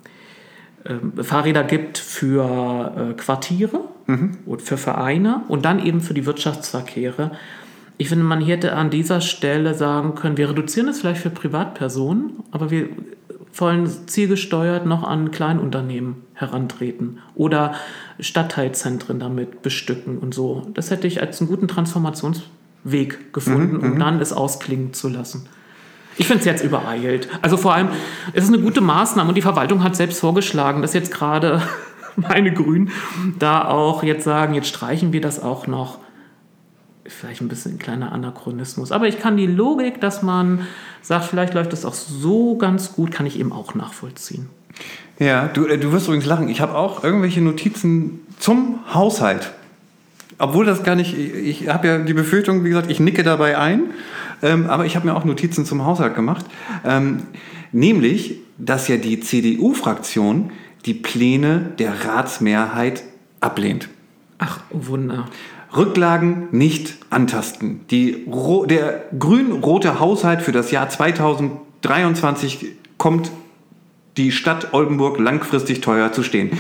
äh, 0.84 1.24
Fahrräder 1.24 1.63
gibt 1.63 1.97
für 1.97 2.93
äh, 2.95 3.13
Quartiere 3.13 3.82
mhm. 4.05 4.38
und 4.45 4.61
für 4.61 4.78
Vereine 4.78 5.41
und 5.47 5.65
dann 5.65 5.84
eben 5.86 6.01
für 6.01 6.13
die 6.13 6.26
Wirtschaftsverkehre. 6.26 7.32
Ich 7.97 8.09
finde, 8.09 8.24
man 8.24 8.41
hätte 8.41 8.74
an 8.74 8.89
dieser 8.89 9.22
Stelle 9.22 9.74
sagen 9.74 10.15
können, 10.15 10.38
wir 10.38 10.49
reduzieren 10.49 10.88
es 10.88 11.01
vielleicht 11.01 11.22
für 11.22 11.32
Privatpersonen, 11.32 12.43
aber 12.51 12.70
wir 12.70 12.89
wollen 13.53 13.87
zielgesteuert 14.07 14.85
noch 14.85 15.03
an 15.03 15.31
Kleinunternehmen 15.31 16.23
herantreten 16.33 17.19
oder 17.35 17.73
Stadtteilzentren 18.19 19.19
damit 19.19 19.61
bestücken 19.61 20.17
und 20.19 20.33
so. 20.33 20.67
Das 20.73 20.91
hätte 20.91 21.07
ich 21.07 21.21
als 21.21 21.41
einen 21.41 21.49
guten 21.49 21.67
Transformationsweg 21.67 23.33
gefunden, 23.33 23.77
mhm, 23.77 23.83
um 23.83 23.89
mhm. 23.95 23.99
dann 23.99 24.21
es 24.21 24.33
ausklingen 24.33 24.93
zu 24.93 25.09
lassen. 25.09 25.47
Ich 26.17 26.27
finde 26.27 26.39
es 26.39 26.45
jetzt 26.45 26.63
übereilt. 26.63 27.29
Also 27.41 27.57
vor 27.57 27.73
allem, 27.73 27.89
es 28.33 28.43
ist 28.43 28.53
eine 28.53 28.61
gute 28.61 28.81
Maßnahme 28.81 29.29
und 29.29 29.35
die 29.35 29.41
Verwaltung 29.41 29.83
hat 29.83 29.95
selbst 29.95 30.19
vorgeschlagen, 30.19 30.81
dass 30.81 30.93
jetzt 30.93 31.13
gerade 31.13 31.61
meine 32.15 32.53
Grünen 32.53 32.91
da 33.37 33.65
auch 33.65 34.03
jetzt 34.03 34.23
sagen, 34.23 34.55
jetzt 34.55 34.67
streichen 34.67 35.13
wir 35.13 35.21
das 35.21 35.41
auch 35.41 35.67
noch 35.67 35.99
vielleicht 37.08 37.41
ein 37.41 37.47
bisschen 37.47 37.76
ein 37.76 37.80
kleiner 37.80 38.12
Anachronismus. 38.12 38.91
Aber 38.91 39.08
ich 39.08 39.20
kann 39.20 39.38
die 39.38 39.47
Logik, 39.47 40.01
dass 40.01 40.22
man 40.22 40.68
sagt, 41.01 41.26
vielleicht 41.26 41.53
läuft 41.53 41.74
das 41.74 41.86
auch 41.86 41.93
so 41.93 42.58
ganz 42.58 42.93
gut, 42.93 43.12
kann 43.12 43.26
ich 43.26 43.39
eben 43.39 43.51
auch 43.51 43.76
nachvollziehen. 43.76 44.49
Ja, 45.20 45.47
du, 45.47 45.66
äh, 45.66 45.78
du 45.78 45.91
wirst 45.91 46.08
übrigens 46.08 46.26
lachen. 46.26 46.49
Ich 46.49 46.62
habe 46.62 46.76
auch 46.76 47.03
irgendwelche 47.03 47.41
Notizen 47.41 48.20
zum 48.39 48.80
Haushalt. 48.93 49.53
Obwohl 50.38 50.66
das 50.66 50.84
gar 50.84 50.95
nicht, 50.95 51.18
ich 51.18 51.68
habe 51.68 51.88
ja 51.88 51.97
die 51.97 52.14
Befürchtung, 52.14 52.64
wie 52.64 52.70
gesagt, 52.70 52.91
ich 52.91 52.99
nicke 52.99 53.24
dabei 53.24 53.58
ein, 53.58 53.86
ähm, 54.43 54.68
aber 54.70 54.86
ich 54.86 54.95
habe 54.95 55.08
mir 55.08 55.16
auch 55.16 55.26
Notizen 55.26 55.66
zum 55.66 55.84
Haushalt 55.84 56.14
gemacht. 56.14 56.45
Ähm, 56.86 57.24
nämlich, 57.72 58.36
dass 58.60 58.88
ja 58.88 58.97
die 58.97 59.20
CDU-Fraktion 59.20 60.51
die 60.86 60.93
Pläne 60.93 61.72
der 61.80 62.05
Ratsmehrheit 62.05 63.03
ablehnt. 63.41 63.89
Ach, 64.38 64.60
Wunder. 64.70 65.28
Rücklagen 65.76 66.47
nicht 66.51 66.97
antasten. 67.09 67.82
Die, 67.89 68.26
der 68.70 69.05
grün-rote 69.18 69.99
Haushalt 69.99 70.41
für 70.41 70.51
das 70.51 70.72
Jahr 70.72 70.89
2023 70.89 72.74
kommt 72.97 73.32
die 74.18 74.32
Stadt 74.32 74.74
Oldenburg 74.74 75.20
langfristig 75.20 75.82
teuer 75.82 76.11
zu 76.11 76.24
stehen. 76.24 76.51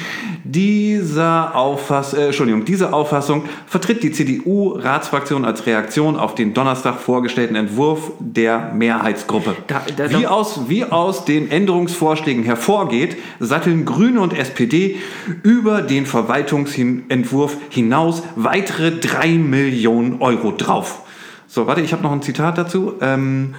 Dieser 0.43 1.55
Auffass, 1.55 2.13
äh, 2.13 2.27
Entschuldigung, 2.27 2.63
diese 2.63 2.93
Auffassung 2.93 3.43
vertritt 3.65 4.03
die 4.03 4.11
CDU-Ratsfraktion 4.11 5.43
als 5.43 5.65
Reaktion 5.65 6.15
auf 6.15 6.35
den 6.35 6.53
Donnerstag 6.53 6.99
vorgestellten 6.99 7.55
Entwurf 7.55 8.11
der 8.19 8.71
Mehrheitsgruppe. 8.73 9.55
Da, 9.67 9.81
da, 9.95 10.09
wie, 10.11 10.27
aus, 10.27 10.61
wie 10.69 10.85
aus 10.85 11.25
den 11.25 11.51
Änderungsvorschlägen 11.51 12.43
hervorgeht, 12.43 13.17
satteln 13.39 13.85
Grüne 13.85 14.21
und 14.21 14.37
SPD 14.37 14.97
über 15.43 15.81
den 15.81 16.05
Verwaltungsentwurf 16.05 17.57
hinaus 17.69 18.23
weitere 18.35 18.91
3 18.91 19.29
Millionen 19.29 20.21
Euro 20.21 20.51
drauf. 20.51 21.01
So, 21.47 21.65
warte, 21.65 21.81
ich 21.81 21.93
habe 21.93 22.03
noch 22.03 22.11
ein 22.11 22.21
Zitat 22.21 22.57
dazu. 22.57 22.95
Ähm, 23.01 23.55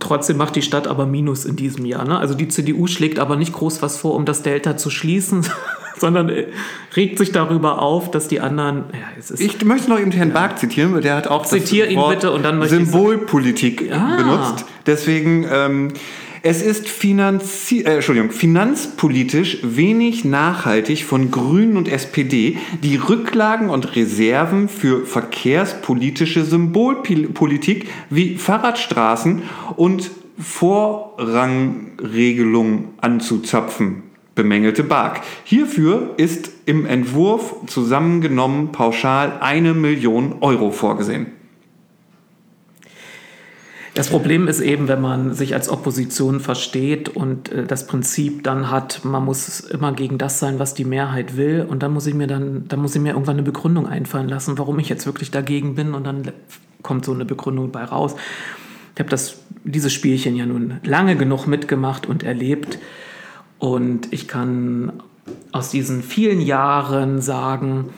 Trotzdem 0.00 0.38
macht 0.38 0.56
die 0.56 0.62
Stadt 0.62 0.86
aber 0.88 1.04
Minus 1.04 1.44
in 1.44 1.56
diesem 1.56 1.84
Jahr. 1.84 2.06
Ne? 2.06 2.18
Also 2.18 2.34
die 2.34 2.48
CDU 2.48 2.86
schlägt 2.86 3.18
aber 3.18 3.36
nicht 3.36 3.52
groß 3.52 3.82
was 3.82 3.98
vor, 3.98 4.14
um 4.14 4.24
das 4.24 4.42
Delta 4.42 4.76
zu 4.76 4.88
schließen, 4.88 5.44
sondern 5.98 6.30
äh, 6.30 6.46
regt 6.96 7.18
sich 7.18 7.32
darüber 7.32 7.82
auf, 7.82 8.10
dass 8.10 8.26
die 8.26 8.40
anderen. 8.40 8.84
Ja, 8.92 9.36
ich 9.38 9.64
möchte 9.64 9.90
noch 9.90 10.00
eben 10.00 10.10
Herrn 10.10 10.28
ja. 10.28 10.34
Bark 10.34 10.58
zitieren, 10.58 10.98
der 11.02 11.16
hat 11.16 11.28
auch 11.28 11.44
Zitier 11.44 11.84
das 11.84 11.92
ihn 11.92 11.98
Wort 11.98 12.14
bitte 12.16 12.30
und 12.32 12.42
dann 12.42 12.66
Symbolpolitik 12.66 13.92
ah. 13.92 14.16
benutzt. 14.16 14.64
Deswegen. 14.86 15.46
Ähm, 15.50 15.92
es 16.42 16.62
ist 16.62 16.88
finanzi 16.88 17.82
äh, 17.82 17.94
Entschuldigung, 17.94 18.30
finanzpolitisch 18.30 19.58
wenig 19.62 20.24
nachhaltig 20.24 21.04
von 21.04 21.30
Grünen 21.30 21.76
und 21.76 21.88
SPD, 21.88 22.56
die 22.82 22.96
Rücklagen 22.96 23.68
und 23.70 23.94
Reserven 23.94 24.68
für 24.68 25.06
verkehrspolitische 25.06 26.44
Symbolpolitik 26.44 27.86
wie 28.10 28.34
Fahrradstraßen 28.36 29.42
und 29.76 30.10
Vorrangregelungen 30.38 32.88
anzuzapfen 33.00 34.02
bemängelte 34.34 34.82
Bark. 34.82 35.20
Hierfür 35.44 36.14
ist 36.16 36.50
im 36.64 36.86
Entwurf 36.86 37.54
zusammengenommen 37.66 38.72
pauschal 38.72 39.38
eine 39.40 39.74
Million 39.74 40.36
Euro 40.40 40.70
vorgesehen. 40.70 41.26
Das 43.94 44.08
Problem 44.08 44.48
ist 44.48 44.60
eben, 44.60 44.88
wenn 44.88 45.02
man 45.02 45.34
sich 45.34 45.52
als 45.52 45.68
Opposition 45.68 46.40
versteht 46.40 47.10
und 47.10 47.52
äh, 47.52 47.66
das 47.66 47.86
Prinzip 47.86 48.42
dann 48.42 48.70
hat, 48.70 49.04
man 49.04 49.24
muss 49.24 49.60
immer 49.60 49.92
gegen 49.92 50.16
das 50.16 50.38
sein, 50.38 50.58
was 50.58 50.72
die 50.72 50.86
Mehrheit 50.86 51.36
will. 51.36 51.66
Und 51.68 51.82
dann 51.82 51.92
muss 51.92 52.06
ich 52.06 52.14
mir 52.14 52.26
dann, 52.26 52.66
dann 52.68 52.80
muss 52.80 52.94
ich 52.94 53.02
mir 53.02 53.10
irgendwann 53.10 53.36
eine 53.36 53.42
Begründung 53.42 53.86
einfallen 53.86 54.28
lassen, 54.28 54.56
warum 54.56 54.78
ich 54.78 54.88
jetzt 54.88 55.04
wirklich 55.04 55.30
dagegen 55.30 55.74
bin. 55.74 55.92
Und 55.92 56.04
dann 56.04 56.32
kommt 56.82 57.04
so 57.04 57.12
eine 57.12 57.26
Begründung 57.26 57.70
bei 57.70 57.84
raus. 57.84 58.14
Ich 58.94 59.00
habe 59.00 59.10
das, 59.10 59.40
dieses 59.64 59.92
Spielchen 59.92 60.36
ja 60.36 60.46
nun 60.46 60.78
lange 60.84 61.16
genug 61.16 61.46
mitgemacht 61.46 62.06
und 62.06 62.22
erlebt. 62.22 62.78
Und 63.58 64.10
ich 64.12 64.26
kann 64.26 64.94
aus 65.52 65.70
diesen 65.70 66.02
vielen 66.02 66.40
Jahren 66.40 67.20
sagen, 67.20 67.90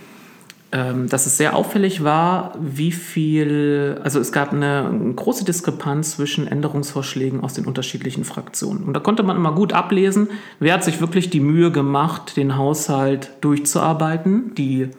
dass 1.07 1.27
es 1.27 1.37
sehr 1.37 1.55
auffällig 1.55 2.03
war, 2.03 2.53
wie 2.61 2.91
viel, 2.91 4.01
also 4.03 4.19
es 4.19 4.33
gab 4.33 4.53
eine, 4.53 4.89
eine 4.89 5.15
große 5.15 5.45
Diskrepanz 5.45 6.17
zwischen 6.17 6.49
Änderungsvorschlägen 6.49 7.43
aus 7.45 7.55
den 7.55 7.65
unterschiedlichen 7.65 8.25
Fraktionen. 8.25 8.83
Und 8.83 8.95
da 8.95 9.01
konnte 9.01 9.23
man 9.23 9.37
immer 9.37 9.53
gut 9.53 9.73
ablesen, 9.73 10.29
wer 10.59 10.75
hat 10.75 10.83
sich 10.83 11.01
wirklich 11.01 11.31
die 11.31 11.39
Mühe 11.39 11.71
gemacht, 11.71 12.37
den 12.37 12.57
Haushalt 12.57 13.31
durchzuarbeiten, 13.41 14.55
die 14.57 14.91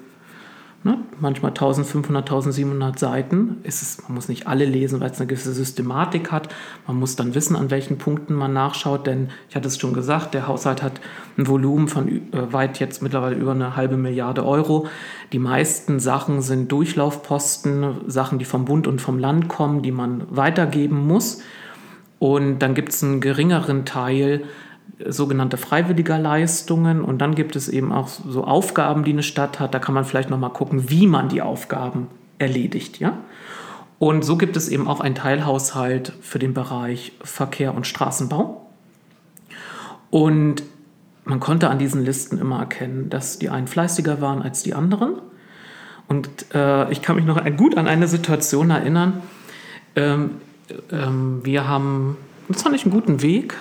Ne? 0.86 1.00
Manchmal 1.20 1.50
1500, 1.50 2.26
1700 2.30 3.00
Seiten. 3.00 3.58
Es 3.64 4.04
man 4.04 4.14
muss 4.14 4.28
nicht 4.28 4.46
alle 4.46 4.66
lesen, 4.66 5.00
weil 5.00 5.10
es 5.10 5.20
eine 5.20 5.26
gewisse 5.26 5.52
Systematik 5.52 6.32
hat. 6.32 6.54
Man 6.86 6.98
muss 6.98 7.16
dann 7.16 7.34
wissen, 7.34 7.56
an 7.56 7.72
welchen 7.72 7.98
Punkten 7.98 8.36
man 8.36 8.54
nachschaut, 8.54 9.08
denn 9.08 9.30
ich 9.50 9.56
hatte 9.56 9.68
es 9.68 9.80
schon 9.80 9.96
gesagt, 9.96 10.36
der 10.36 10.48
Haushalt 10.48 10.84
hat 10.84 11.02
ein 11.40 11.48
Volumen 11.48 11.88
von 11.88 12.08
äh, 12.08 12.54
weit 12.54 12.80
jetzt 12.80 13.02
mittlerweile 13.02 13.36
über 13.36 13.54
eine 13.54 13.76
halbe 13.76 13.98
Milliarde 13.98 14.46
Euro. 14.46 14.86
Die 15.34 15.40
meisten 15.40 16.00
Sachen 16.00 16.44
sind 16.44 16.72
Durchlaufposten, 16.72 18.02
Sachen, 18.06 18.38
die 18.38 18.46
vom 18.46 18.66
Bund 18.66 18.86
und 18.86 19.02
vom 19.02 19.18
Land 19.18 19.48
kommen, 19.48 19.82
die 19.82 19.92
man 19.92 20.24
weitergeben 20.30 21.08
muss. 21.08 21.42
Und 22.20 22.60
dann 22.60 22.76
gibt 22.76 22.90
es 22.90 23.04
einen 23.04 23.22
geringeren 23.22 23.86
Teil, 23.86 24.44
sogenannte 25.08 25.58
freiwilliger 25.58 26.18
Leistungen 26.18 27.04
und 27.04 27.20
dann 27.20 27.36
gibt 27.36 27.56
es 27.56 27.68
eben 27.68 27.92
auch 27.92 28.08
so 28.08 28.44
Aufgaben, 28.44 29.04
die 29.04 29.12
eine 29.12 29.24
Stadt 29.24 29.60
hat. 29.60 29.74
Da 29.74 29.80
kann 29.80 29.94
man 29.94 30.06
vielleicht 30.06 30.30
noch 30.30 30.40
mal 30.40 30.50
gucken, 30.50 30.90
wie 30.90 31.08
man 31.08 31.30
die 31.30 31.42
Aufgaben 31.42 32.08
erledigt, 32.40 33.00
ja. 33.00 33.18
Und 33.98 34.24
so 34.24 34.38
gibt 34.38 34.58
es 34.58 34.68
eben 34.68 34.88
auch 34.88 35.00
einen 35.00 35.16
Teilhaushalt 35.16 36.14
für 36.22 36.38
den 36.38 36.54
Bereich 36.54 37.14
Verkehr 37.24 37.74
und 37.74 37.88
Straßenbau. 37.88 38.70
Und 40.10 40.64
man 41.24 41.40
konnte 41.40 41.70
an 41.70 41.80
diesen 41.80 42.04
Listen 42.04 42.38
immer 42.38 42.60
erkennen, 42.60 43.10
dass 43.10 43.40
die 43.40 43.50
einen 43.50 43.68
fleißiger 43.68 44.22
waren 44.22 44.42
als 44.42 44.64
die 44.64 44.74
anderen. 44.74 45.16
Und 46.08 46.30
äh, 46.54 46.92
ich 46.92 47.02
kann 47.02 47.16
mich 47.16 47.26
noch 47.26 47.44
gut 47.58 47.78
an 47.78 47.88
eine 47.88 48.08
Situation 48.08 48.70
erinnern. 48.70 49.22
Ähm, 49.96 50.32
ähm, 50.92 51.42
wir 51.44 51.68
haben 51.68 52.18
das 52.48 52.62
fand 52.62 52.76
ich 52.76 52.84
einen 52.84 52.94
guten 52.94 53.22
Weg. 53.22 53.56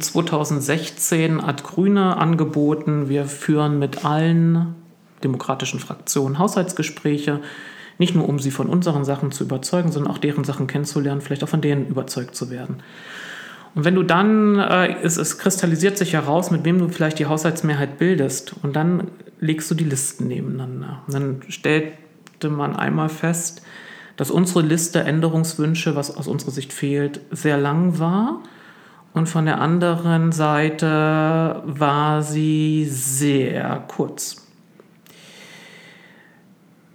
2016 0.00 1.20
ähm, 1.20 1.46
hat 1.46 1.64
Grüne 1.64 2.16
angeboten, 2.16 3.08
wir 3.08 3.26
führen 3.26 3.78
mit 3.78 4.04
allen 4.04 4.74
demokratischen 5.24 5.80
Fraktionen 5.80 6.38
Haushaltsgespräche, 6.38 7.40
nicht 7.98 8.14
nur 8.14 8.28
um 8.28 8.38
sie 8.38 8.50
von 8.50 8.68
unseren 8.68 9.04
Sachen 9.04 9.32
zu 9.32 9.44
überzeugen, 9.44 9.90
sondern 9.90 10.12
auch 10.12 10.18
deren 10.18 10.44
Sachen 10.44 10.66
kennenzulernen, 10.66 11.22
vielleicht 11.22 11.42
auch 11.44 11.48
von 11.48 11.62
denen 11.62 11.86
überzeugt 11.86 12.34
zu 12.34 12.50
werden. 12.50 12.82
Und 13.74 13.84
wenn 13.84 13.94
du 13.94 14.02
dann, 14.02 14.58
äh, 14.58 14.96
es, 15.02 15.16
es 15.16 15.38
kristallisiert 15.38 15.98
sich 15.98 16.14
heraus, 16.14 16.50
mit 16.50 16.64
wem 16.64 16.78
du 16.78 16.88
vielleicht 16.88 17.18
die 17.18 17.26
Haushaltsmehrheit 17.26 17.98
bildest, 17.98 18.54
und 18.62 18.76
dann 18.76 19.08
legst 19.40 19.70
du 19.70 19.74
die 19.74 19.84
Listen 19.84 20.28
nebeneinander. 20.28 21.02
Und 21.06 21.14
dann 21.14 21.42
stellte 21.48 22.48
man 22.48 22.74
einmal 22.74 23.08
fest, 23.08 23.62
dass 24.16 24.30
unsere 24.30 24.62
Liste 24.62 25.00
Änderungswünsche, 25.00 25.94
was 25.94 26.16
aus 26.16 26.26
unserer 26.26 26.50
Sicht 26.50 26.72
fehlt, 26.72 27.20
sehr 27.30 27.58
lang 27.58 27.98
war. 27.98 28.40
Und 29.12 29.28
von 29.28 29.46
der 29.46 29.60
anderen 29.60 30.32
Seite 30.32 31.62
war 31.64 32.22
sie 32.22 32.86
sehr 32.90 33.84
kurz. 33.88 34.46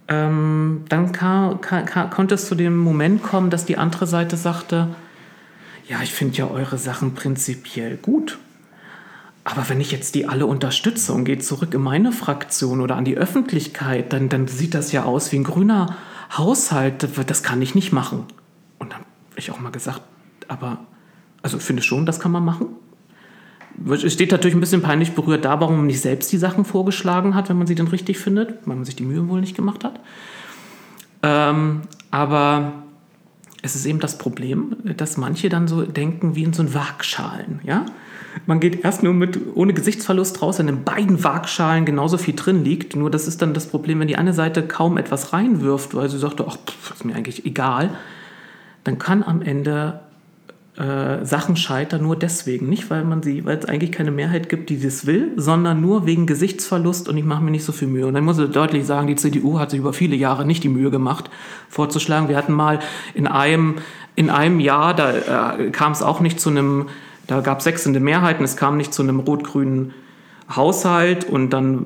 Ähm, 0.08 0.84
dann 0.88 1.12
kam, 1.12 1.60
kam, 1.60 2.10
konnte 2.10 2.34
es 2.34 2.46
zu 2.46 2.54
dem 2.54 2.76
Moment 2.76 3.22
kommen, 3.22 3.50
dass 3.50 3.64
die 3.64 3.78
andere 3.78 4.06
Seite 4.06 4.36
sagte, 4.36 4.88
ja, 5.88 5.98
ich 6.02 6.12
finde 6.12 6.36
ja 6.36 6.48
eure 6.48 6.78
Sachen 6.78 7.14
prinzipiell 7.14 7.96
gut. 7.96 8.38
Aber 9.44 9.68
wenn 9.68 9.80
ich 9.80 9.90
jetzt 9.90 10.14
die 10.14 10.28
alle 10.28 10.46
unterstütze 10.46 11.12
und 11.12 11.24
gehe 11.24 11.38
zurück 11.38 11.74
in 11.74 11.80
meine 11.80 12.12
Fraktion 12.12 12.80
oder 12.80 12.96
an 12.96 13.04
die 13.04 13.16
Öffentlichkeit, 13.16 14.12
dann, 14.12 14.28
dann 14.28 14.46
sieht 14.46 14.74
das 14.74 14.92
ja 14.92 15.04
aus 15.04 15.32
wie 15.32 15.36
ein 15.36 15.44
grüner 15.44 15.96
Haushalt, 16.36 17.06
das 17.26 17.42
kann 17.42 17.60
ich 17.62 17.74
nicht 17.74 17.92
machen. 17.92 18.24
Und 18.78 18.92
dann 18.92 19.00
habe 19.00 19.38
ich 19.38 19.50
auch 19.50 19.60
mal 19.60 19.70
gesagt, 19.70 20.02
aber, 20.48 20.78
also 21.42 21.58
ich 21.58 21.62
finde 21.62 21.82
schon, 21.82 22.06
das 22.06 22.20
kann 22.20 22.32
man 22.32 22.44
machen. 22.44 22.68
Es 23.90 24.12
steht 24.12 24.32
natürlich 24.32 24.54
ein 24.54 24.60
bisschen 24.60 24.82
peinlich 24.82 25.12
berührt 25.12 25.44
da, 25.44 25.60
warum 25.60 25.76
man 25.76 25.86
nicht 25.86 26.00
selbst 26.00 26.30
die 26.32 26.36
Sachen 26.36 26.64
vorgeschlagen 26.64 27.34
hat, 27.34 27.48
wenn 27.48 27.58
man 27.58 27.66
sie 27.66 27.74
denn 27.74 27.88
richtig 27.88 28.18
findet, 28.18 28.66
weil 28.66 28.76
man 28.76 28.84
sich 28.84 28.96
die 28.96 29.04
Mühe 29.04 29.26
wohl 29.28 29.40
nicht 29.40 29.56
gemacht 29.56 29.84
hat. 29.84 30.00
Ähm, 31.22 31.82
aber 32.10 32.72
es 33.62 33.76
ist 33.76 33.86
eben 33.86 34.00
das 34.00 34.18
Problem, 34.18 34.76
dass 34.96 35.16
manche 35.16 35.48
dann 35.48 35.68
so 35.68 35.82
denken 35.82 36.34
wie 36.34 36.42
in 36.42 36.52
so 36.52 36.74
Waagschalen, 36.74 37.60
ja? 37.62 37.86
Man 38.46 38.60
geht 38.60 38.84
erst 38.84 39.02
nur 39.02 39.12
mit 39.12 39.38
ohne 39.54 39.74
Gesichtsverlust 39.74 40.42
raus, 40.42 40.58
wenn 40.58 40.68
in 40.68 40.84
beiden 40.84 41.22
Waagschalen 41.22 41.84
genauso 41.84 42.18
viel 42.18 42.34
drin 42.34 42.64
liegt. 42.64 42.96
Nur 42.96 43.10
das 43.10 43.28
ist 43.28 43.42
dann 43.42 43.54
das 43.54 43.66
Problem, 43.66 44.00
wenn 44.00 44.08
die 44.08 44.16
eine 44.16 44.32
Seite 44.32 44.62
kaum 44.62 44.96
etwas 44.98 45.32
reinwirft, 45.32 45.94
weil 45.94 46.08
sie 46.08 46.18
sagt, 46.18 46.40
ach, 46.40 46.56
pff, 46.56 46.92
ist 46.92 47.04
mir 47.04 47.14
eigentlich 47.14 47.44
egal, 47.44 47.90
dann 48.84 48.98
kann 48.98 49.22
am 49.22 49.42
Ende 49.42 50.00
äh, 50.76 51.24
Sachen 51.26 51.56
scheitern 51.56 52.02
nur 52.02 52.16
deswegen. 52.16 52.68
Nicht, 52.68 52.88
weil 52.90 53.04
man 53.04 53.22
sie, 53.22 53.44
weil 53.44 53.58
es 53.58 53.66
eigentlich 53.66 53.92
keine 53.92 54.10
Mehrheit 54.10 54.48
gibt, 54.48 54.70
die 54.70 54.80
das 54.80 55.06
will, 55.06 55.32
sondern 55.36 55.82
nur 55.82 56.06
wegen 56.06 56.26
Gesichtsverlust 56.26 57.08
und 57.08 57.16
ich 57.18 57.24
mache 57.24 57.42
mir 57.42 57.50
nicht 57.50 57.64
so 57.64 57.72
viel 57.72 57.88
Mühe. 57.88 58.06
Und 58.06 58.14
dann 58.14 58.24
muss 58.24 58.38
ich 58.38 58.50
deutlich 58.50 58.86
sagen, 58.86 59.06
die 59.06 59.16
CDU 59.16 59.58
hat 59.58 59.70
sich 59.70 59.80
über 59.80 59.92
viele 59.92 60.16
Jahre 60.16 60.46
nicht 60.46 60.64
die 60.64 60.70
Mühe 60.70 60.90
gemacht, 60.90 61.28
vorzuschlagen. 61.68 62.28
Wir 62.28 62.38
hatten 62.38 62.54
mal 62.54 62.78
in 63.12 63.26
einem, 63.26 63.76
in 64.16 64.30
einem 64.30 64.60
Jahr, 64.60 64.94
da 64.94 65.56
äh, 65.58 65.70
kam 65.70 65.92
es 65.92 66.02
auch 66.02 66.20
nicht 66.20 66.40
zu 66.40 66.48
einem 66.48 66.86
da 67.32 67.40
gab 67.40 67.58
es 67.58 67.64
sechsende 67.64 67.98
Mehrheiten, 67.98 68.44
es 68.44 68.56
kam 68.56 68.76
nicht 68.76 68.92
zu 68.92 69.02
einem 69.02 69.20
rot-grünen 69.20 69.94
Haushalt 70.54 71.24
und 71.24 71.50
dann 71.50 71.78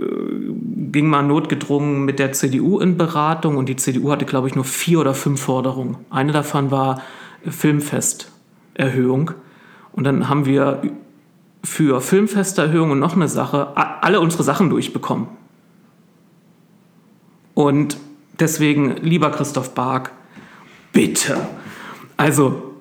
äh, 0.00 0.90
ging 0.92 1.06
man 1.08 1.26
notgedrungen 1.26 2.04
mit 2.04 2.18
der 2.18 2.32
CDU 2.32 2.78
in 2.80 2.96
Beratung 2.96 3.56
und 3.58 3.68
die 3.68 3.76
CDU 3.76 4.10
hatte, 4.10 4.24
glaube 4.24 4.48
ich, 4.48 4.54
nur 4.54 4.64
vier 4.64 5.00
oder 5.00 5.12
fünf 5.12 5.42
Forderungen. 5.42 5.98
Eine 6.08 6.32
davon 6.32 6.70
war 6.70 7.02
Filmfesterhöhung. 7.46 9.32
Und 9.92 10.04
dann 10.04 10.28
haben 10.28 10.46
wir 10.46 10.82
für 11.62 12.00
Filmfesterhöhung 12.00 12.92
und 12.92 12.98
noch 12.98 13.14
eine 13.14 13.28
Sache 13.28 13.76
alle 13.76 14.20
unsere 14.20 14.42
Sachen 14.42 14.70
durchbekommen. 14.70 15.28
Und 17.54 17.96
deswegen, 18.40 18.96
lieber 18.96 19.30
Christoph 19.30 19.74
Bark, 19.74 20.12
bitte. 20.92 21.36
Also, 22.16 22.73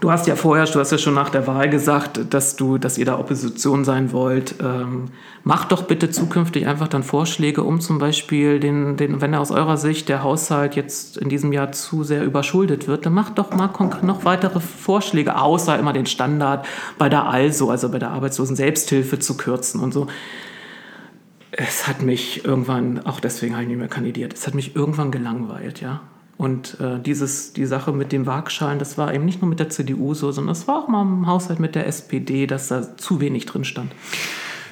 Du 0.00 0.12
hast 0.12 0.28
ja 0.28 0.36
vorher, 0.36 0.64
du 0.66 0.78
hast 0.78 0.92
ja 0.92 0.98
schon 0.98 1.14
nach 1.14 1.28
der 1.28 1.46
Wahl 1.48 1.68
gesagt, 1.68 2.20
dass 2.30 2.54
du, 2.54 2.78
dass 2.78 2.98
ihr 2.98 3.04
da 3.04 3.18
Opposition 3.18 3.84
sein 3.84 4.12
wollt. 4.12 4.54
Ähm, 4.62 5.06
macht 5.42 5.72
doch 5.72 5.82
bitte 5.82 6.10
zukünftig 6.10 6.68
einfach 6.68 6.86
dann 6.86 7.02
Vorschläge, 7.02 7.64
um 7.64 7.80
zum 7.80 7.98
Beispiel 7.98 8.60
den, 8.60 8.96
den, 8.96 9.20
wenn 9.20 9.34
aus 9.34 9.50
eurer 9.50 9.76
Sicht 9.76 10.08
der 10.08 10.22
Haushalt 10.22 10.76
jetzt 10.76 11.16
in 11.16 11.28
diesem 11.28 11.52
Jahr 11.52 11.72
zu 11.72 12.04
sehr 12.04 12.24
überschuldet 12.24 12.86
wird, 12.86 13.06
dann 13.06 13.14
macht 13.14 13.38
doch 13.38 13.50
mal 13.52 13.70
noch 14.02 14.24
weitere 14.24 14.60
Vorschläge, 14.60 15.36
außer 15.36 15.76
immer 15.78 15.92
den 15.92 16.06
Standard 16.06 16.66
bei 16.96 17.08
der 17.08 17.26
ALSO, 17.26 17.70
also 17.70 17.88
bei 17.88 17.98
der 17.98 18.10
Arbeitslosen 18.10 18.54
Selbsthilfe 18.54 19.18
zu 19.18 19.36
kürzen 19.36 19.80
und 19.80 19.92
so. 19.92 20.06
Es 21.50 21.88
hat 21.88 22.02
mich 22.02 22.44
irgendwann, 22.44 23.04
auch 23.04 23.18
deswegen 23.18 23.54
habe 23.54 23.64
ich 23.64 23.68
nicht 23.68 23.78
mehr 23.78 23.88
kandidiert, 23.88 24.32
es 24.32 24.46
hat 24.46 24.54
mich 24.54 24.76
irgendwann 24.76 25.10
gelangweilt, 25.10 25.80
ja. 25.80 26.02
Und 26.38 26.78
äh, 26.80 27.00
dieses, 27.00 27.52
die 27.52 27.66
Sache 27.66 27.92
mit 27.92 28.12
den 28.12 28.24
Waagschalen, 28.24 28.78
das 28.78 28.96
war 28.96 29.12
eben 29.12 29.24
nicht 29.24 29.42
nur 29.42 29.48
mit 29.48 29.58
der 29.58 29.70
CDU 29.70 30.14
so, 30.14 30.30
sondern 30.30 30.52
es 30.52 30.68
war 30.68 30.84
auch 30.84 30.88
mal 30.88 31.02
im 31.02 31.26
Haushalt 31.26 31.58
mit 31.58 31.74
der 31.74 31.88
SPD, 31.88 32.46
dass 32.46 32.68
da 32.68 32.96
zu 32.96 33.20
wenig 33.20 33.44
drin 33.44 33.64
stand. 33.64 33.92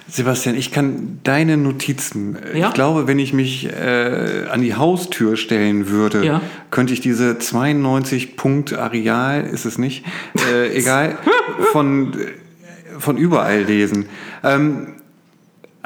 Sebastian, 0.09 0.55
ich 0.55 0.71
kann 0.71 1.19
deine 1.25 1.57
Notizen, 1.57 2.37
äh, 2.37 2.61
ja? 2.61 2.69
ich 2.69 2.75
glaube, 2.75 3.09
wenn 3.09 3.19
ich 3.19 3.33
mich 3.33 3.67
äh, 3.67 4.45
an 4.49 4.63
die 4.63 4.77
Haustür 4.77 5.37
stellen 5.37 5.89
würde, 5.89 6.25
ja? 6.25 6.41
könnte 6.71 6.93
ich 6.93 7.01
diese 7.01 7.39
92 7.39 8.37
Punkt 8.37 8.73
Areal, 8.73 9.43
ist 9.45 9.65
es 9.65 9.79
nicht, 9.79 10.05
äh, 10.49 10.69
egal, 10.79 11.19
von, 11.73 12.13
von 12.97 13.17
überall 13.17 13.63
lesen. 13.63 14.07
Ähm, 14.45 14.96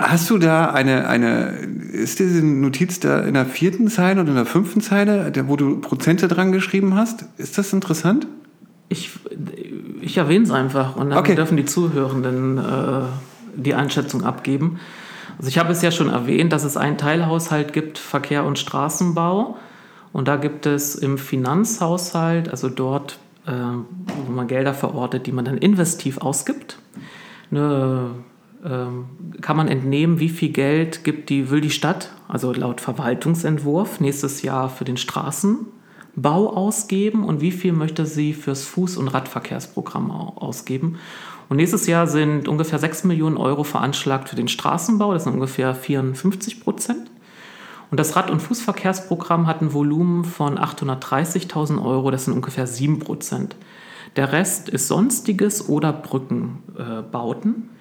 Hast 0.02 0.30
du 0.30 0.38
da 0.38 0.70
eine, 0.70 1.08
eine, 1.08 1.48
ist 1.92 2.20
diese 2.20 2.42
Notiz 2.42 3.00
da 3.00 3.20
in 3.20 3.34
der 3.34 3.44
vierten 3.44 3.88
Zeile 3.88 4.22
oder 4.22 4.30
in 4.30 4.36
der 4.36 4.46
fünften 4.46 4.80
Zeile, 4.80 5.30
wo 5.46 5.56
du 5.56 5.78
Prozente 5.78 6.26
dran 6.26 6.52
geschrieben 6.52 6.94
hast? 6.94 7.26
Ist 7.36 7.58
das 7.58 7.74
interessant? 7.74 8.26
Ich, 8.88 9.10
ich 10.00 10.16
erwähne 10.16 10.44
es 10.44 10.50
einfach 10.50 10.96
und 10.96 11.10
dann 11.10 11.18
okay. 11.18 11.34
dürfen 11.34 11.58
die 11.58 11.66
Zuhörenden 11.66 12.56
äh, 12.56 13.02
die 13.54 13.74
Einschätzung 13.74 14.24
abgeben. 14.24 14.80
Also 15.36 15.48
ich 15.48 15.58
habe 15.58 15.70
es 15.70 15.82
ja 15.82 15.90
schon 15.90 16.08
erwähnt, 16.08 16.54
dass 16.54 16.64
es 16.64 16.78
einen 16.78 16.96
Teilhaushalt 16.96 17.74
gibt, 17.74 17.98
Verkehr 17.98 18.44
und 18.44 18.58
Straßenbau. 18.58 19.58
Und 20.14 20.28
da 20.28 20.36
gibt 20.36 20.64
es 20.64 20.94
im 20.94 21.18
Finanzhaushalt, 21.18 22.48
also 22.48 22.70
dort, 22.70 23.18
äh, 23.46 23.50
wo 23.50 24.32
man 24.32 24.46
Gelder 24.46 24.72
verortet, 24.72 25.26
die 25.26 25.32
man 25.32 25.44
dann 25.44 25.58
investiv 25.58 26.18
ausgibt, 26.18 26.78
eine 27.50 28.12
kann 28.62 29.56
man 29.56 29.68
entnehmen, 29.68 30.20
wie 30.20 30.28
viel 30.28 30.50
Geld 30.50 31.02
gibt 31.02 31.30
die, 31.30 31.50
will 31.50 31.60
die 31.60 31.70
Stadt, 31.70 32.10
also 32.28 32.52
laut 32.52 32.80
Verwaltungsentwurf, 32.80 34.00
nächstes 34.00 34.42
Jahr 34.42 34.68
für 34.68 34.84
den 34.84 34.98
Straßenbau 34.98 36.54
ausgeben 36.54 37.24
und 37.24 37.40
wie 37.40 37.52
viel 37.52 37.72
möchte 37.72 38.04
sie 38.04 38.34
fürs 38.34 38.68
Fuß- 38.68 38.98
und 38.98 39.08
Radverkehrsprogramm 39.08 40.10
ausgeben. 40.10 40.98
Und 41.48 41.56
nächstes 41.56 41.86
Jahr 41.86 42.06
sind 42.06 42.48
ungefähr 42.48 42.78
6 42.78 43.04
Millionen 43.04 43.36
Euro 43.36 43.64
veranschlagt 43.64 44.28
für 44.28 44.36
den 44.36 44.48
Straßenbau, 44.48 45.14
das 45.14 45.24
sind 45.24 45.34
ungefähr 45.34 45.74
54 45.74 46.60
Prozent. 46.60 47.10
Und 47.90 47.98
das 47.98 48.14
Rad- 48.14 48.30
und 48.30 48.40
Fußverkehrsprogramm 48.40 49.46
hat 49.46 49.62
ein 49.62 49.72
Volumen 49.72 50.24
von 50.24 50.58
830.000 50.58 51.82
Euro, 51.84 52.10
das 52.10 52.26
sind 52.26 52.34
ungefähr 52.34 52.66
7 52.66 53.00
Prozent. 53.00 53.56
Der 54.16 54.32
Rest 54.32 54.68
ist 54.68 54.86
Sonstiges 54.86 55.68
oder 55.68 55.92
Brückenbauten. 55.92 57.52
Äh, 57.54 57.79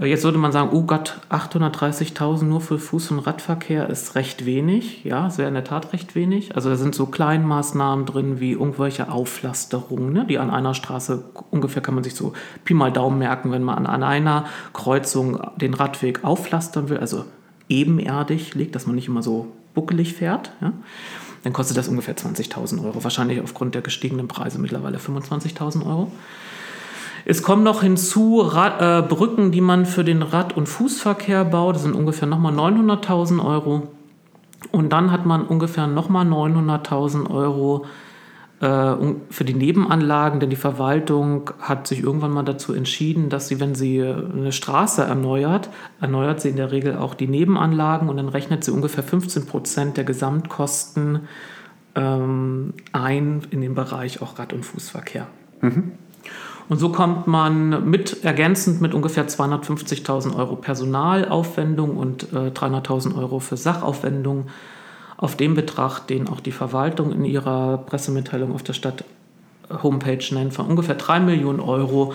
jetzt 0.00 0.24
würde 0.24 0.38
man 0.38 0.52
sagen, 0.52 0.70
oh 0.72 0.82
Gott, 0.82 1.20
830.000 1.30 2.44
nur 2.44 2.60
für 2.60 2.76
Fuß- 2.76 3.12
und 3.12 3.20
Radverkehr 3.20 3.88
ist 3.88 4.14
recht 4.14 4.44
wenig. 4.46 5.04
Ja, 5.04 5.26
es 5.26 5.38
wäre 5.38 5.48
in 5.48 5.54
der 5.54 5.64
Tat 5.64 5.92
recht 5.92 6.14
wenig. 6.14 6.56
Also 6.56 6.70
da 6.70 6.76
sind 6.76 6.94
so 6.94 7.06
Kleinmaßnahmen 7.06 8.06
drin 8.06 8.40
wie 8.40 8.52
irgendwelche 8.52 9.10
Auflasterungen, 9.10 10.12
ne, 10.12 10.26
die 10.26 10.38
an 10.38 10.50
einer 10.50 10.74
Straße, 10.74 11.24
ungefähr 11.50 11.82
kann 11.82 11.94
man 11.94 12.04
sich 12.04 12.14
so 12.14 12.32
Pi 12.64 12.74
mal 12.74 12.92
Daumen 12.92 13.18
merken, 13.18 13.52
wenn 13.52 13.62
man 13.62 13.86
an 13.86 14.02
einer 14.02 14.46
Kreuzung 14.72 15.40
den 15.56 15.74
Radweg 15.74 16.24
auflastern 16.24 16.88
will, 16.88 16.98
also 16.98 17.24
ebenerdig 17.68 18.54
legt, 18.54 18.74
dass 18.74 18.86
man 18.86 18.96
nicht 18.96 19.08
immer 19.08 19.22
so 19.22 19.48
buckelig 19.74 20.14
fährt. 20.14 20.52
Ja 20.60 20.72
dann 21.44 21.52
kostet 21.52 21.76
das 21.76 21.88
ungefähr 21.88 22.16
20.000 22.16 22.82
Euro. 22.82 23.04
Wahrscheinlich 23.04 23.40
aufgrund 23.40 23.74
der 23.74 23.82
gestiegenen 23.82 24.28
Preise 24.28 24.58
mittlerweile 24.58 24.96
25.000 24.96 25.86
Euro. 25.86 26.10
Es 27.26 27.42
kommen 27.42 27.62
noch 27.62 27.82
hinzu 27.82 28.40
Rad, 28.40 28.80
äh, 28.80 29.06
Brücken, 29.06 29.50
die 29.50 29.60
man 29.60 29.86
für 29.86 30.04
den 30.04 30.22
Rad- 30.22 30.56
und 30.56 30.68
Fußverkehr 30.68 31.44
baut. 31.44 31.76
Das 31.76 31.82
sind 31.82 31.94
ungefähr 31.94 32.28
nochmal 32.28 32.52
900.000 32.52 33.44
Euro. 33.44 33.88
Und 34.72 34.92
dann 34.92 35.10
hat 35.10 35.24
man 35.24 35.46
ungefähr 35.46 35.86
nochmal 35.86 36.26
900.000 36.26 37.30
Euro 37.30 37.86
äh, 38.60 38.94
für 39.30 39.44
die 39.44 39.54
Nebenanlagen, 39.54 40.40
denn 40.40 40.50
die 40.50 40.56
Verwaltung 40.56 41.50
hat 41.60 41.86
sich 41.86 42.02
irgendwann 42.02 42.30
mal 42.30 42.44
dazu 42.44 42.72
entschieden, 42.72 43.28
dass 43.28 43.48
sie, 43.48 43.60
wenn 43.60 43.74
sie 43.74 44.02
eine 44.02 44.52
Straße 44.52 45.02
erneuert, 45.02 45.70
erneuert 46.00 46.40
sie 46.40 46.50
in 46.50 46.56
der 46.56 46.72
Regel 46.72 46.96
auch 46.96 47.14
die 47.14 47.26
Nebenanlagen 47.26 48.08
und 48.08 48.16
dann 48.16 48.28
rechnet 48.28 48.64
sie 48.64 48.70
ungefähr 48.70 49.04
15 49.04 49.46
Prozent 49.46 49.96
der 49.96 50.04
Gesamtkosten 50.04 51.20
ähm, 51.94 52.74
ein 52.92 53.42
in 53.50 53.60
den 53.60 53.74
Bereich 53.74 54.22
auch 54.22 54.38
Rad- 54.38 54.52
und 54.52 54.64
Fußverkehr. 54.64 55.26
Mhm. 55.60 55.92
Und 56.68 56.78
so 56.78 56.88
kommt 56.88 57.26
man 57.26 57.90
mit 57.90 58.24
ergänzend 58.24 58.80
mit 58.80 58.94
ungefähr 58.94 59.28
250.000 59.28 60.36
Euro 60.36 60.56
Personalaufwendung 60.56 61.96
und 61.96 62.32
äh, 62.32 62.50
300.000 62.50 63.18
Euro 63.18 63.38
für 63.38 63.56
Sachaufwendung 63.56 64.46
auf 65.16 65.36
den 65.36 65.54
Betrag, 65.54 66.06
den 66.06 66.28
auch 66.28 66.40
die 66.40 66.52
Verwaltung 66.52 67.12
in 67.12 67.24
ihrer 67.24 67.78
Pressemitteilung 67.78 68.54
auf 68.54 68.62
der 68.62 68.72
Stadt 68.72 69.04
äh, 69.68 69.74
Homepage 69.82 70.24
nennt, 70.32 70.54
von 70.54 70.66
ungefähr 70.66 70.94
3 70.94 71.20
Millionen 71.20 71.60
Euro, 71.60 72.14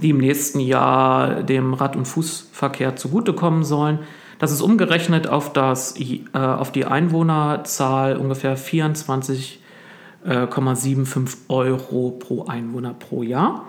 die 0.00 0.10
im 0.10 0.18
nächsten 0.18 0.60
Jahr 0.60 1.42
dem 1.42 1.74
Rad- 1.74 1.96
und 1.96 2.06
Fußverkehr 2.06 2.96
zugutekommen 2.96 3.64
sollen. 3.64 3.98
Das 4.38 4.52
ist 4.52 4.62
umgerechnet 4.62 5.28
auf, 5.28 5.52
das, 5.52 6.00
äh, 6.00 6.22
auf 6.32 6.72
die 6.72 6.86
Einwohnerzahl 6.86 8.16
ungefähr 8.16 8.56
24,75 8.56 11.36
Euro 11.48 12.12
pro 12.12 12.46
Einwohner 12.46 12.94
pro 12.94 13.22
Jahr. 13.22 13.66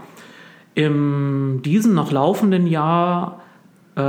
In 0.74 1.62
diesem 1.64 1.94
noch 1.94 2.12
laufenden 2.12 2.66
Jahr 2.66 3.42
äh, 3.96 4.00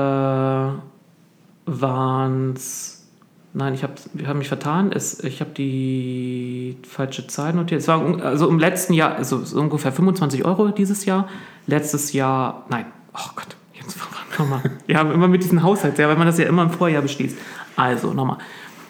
waren 1.66 2.52
es, 2.54 3.06
nein, 3.52 3.74
ich 3.74 3.82
habe 3.82 3.94
hab 4.26 4.36
mich 4.36 4.48
vertan, 4.48 4.92
es, 4.92 5.22
ich 5.24 5.40
habe 5.40 5.50
die 5.50 6.76
falsche 6.88 7.26
Zahl 7.26 7.52
notiert. 7.52 7.80
Es 7.80 7.88
war 7.88 8.22
also 8.22 8.48
im 8.48 8.58
letzten 8.58 8.94
Jahr, 8.94 9.16
also 9.16 9.44
so 9.44 9.60
ungefähr 9.60 9.92
25 9.92 10.44
Euro 10.44 10.68
dieses 10.68 11.04
Jahr. 11.04 11.28
Letztes 11.66 12.12
Jahr, 12.12 12.64
nein, 12.68 12.86
oh 13.14 13.30
Gott, 13.34 13.56
jetzt 13.74 13.98
nochmal. 14.38 14.62
ja, 14.86 15.00
immer 15.02 15.28
mit 15.28 15.42
diesem 15.42 15.62
Haushaltsjahr, 15.62 16.08
weil 16.08 16.16
man 16.16 16.26
das 16.26 16.38
ja 16.38 16.46
immer 16.46 16.62
im 16.62 16.70
Vorjahr 16.70 17.02
beschließt. 17.02 17.36
Also 17.74 18.12
nochmal, 18.12 18.38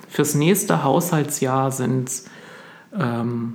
fürs 0.08 0.34
nächste 0.34 0.84
Haushaltsjahr 0.84 1.70
sind 1.70 2.08
es 2.10 2.26
ähm, 2.98 3.54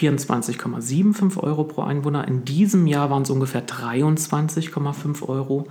24,75 0.00 1.42
Euro 1.42 1.64
pro 1.64 1.82
Einwohner. 1.82 2.26
In 2.26 2.44
diesem 2.44 2.86
Jahr 2.86 3.10
waren 3.10 3.22
es 3.22 3.30
ungefähr 3.30 3.66
23,5 3.66 5.28
Euro. 5.28 5.66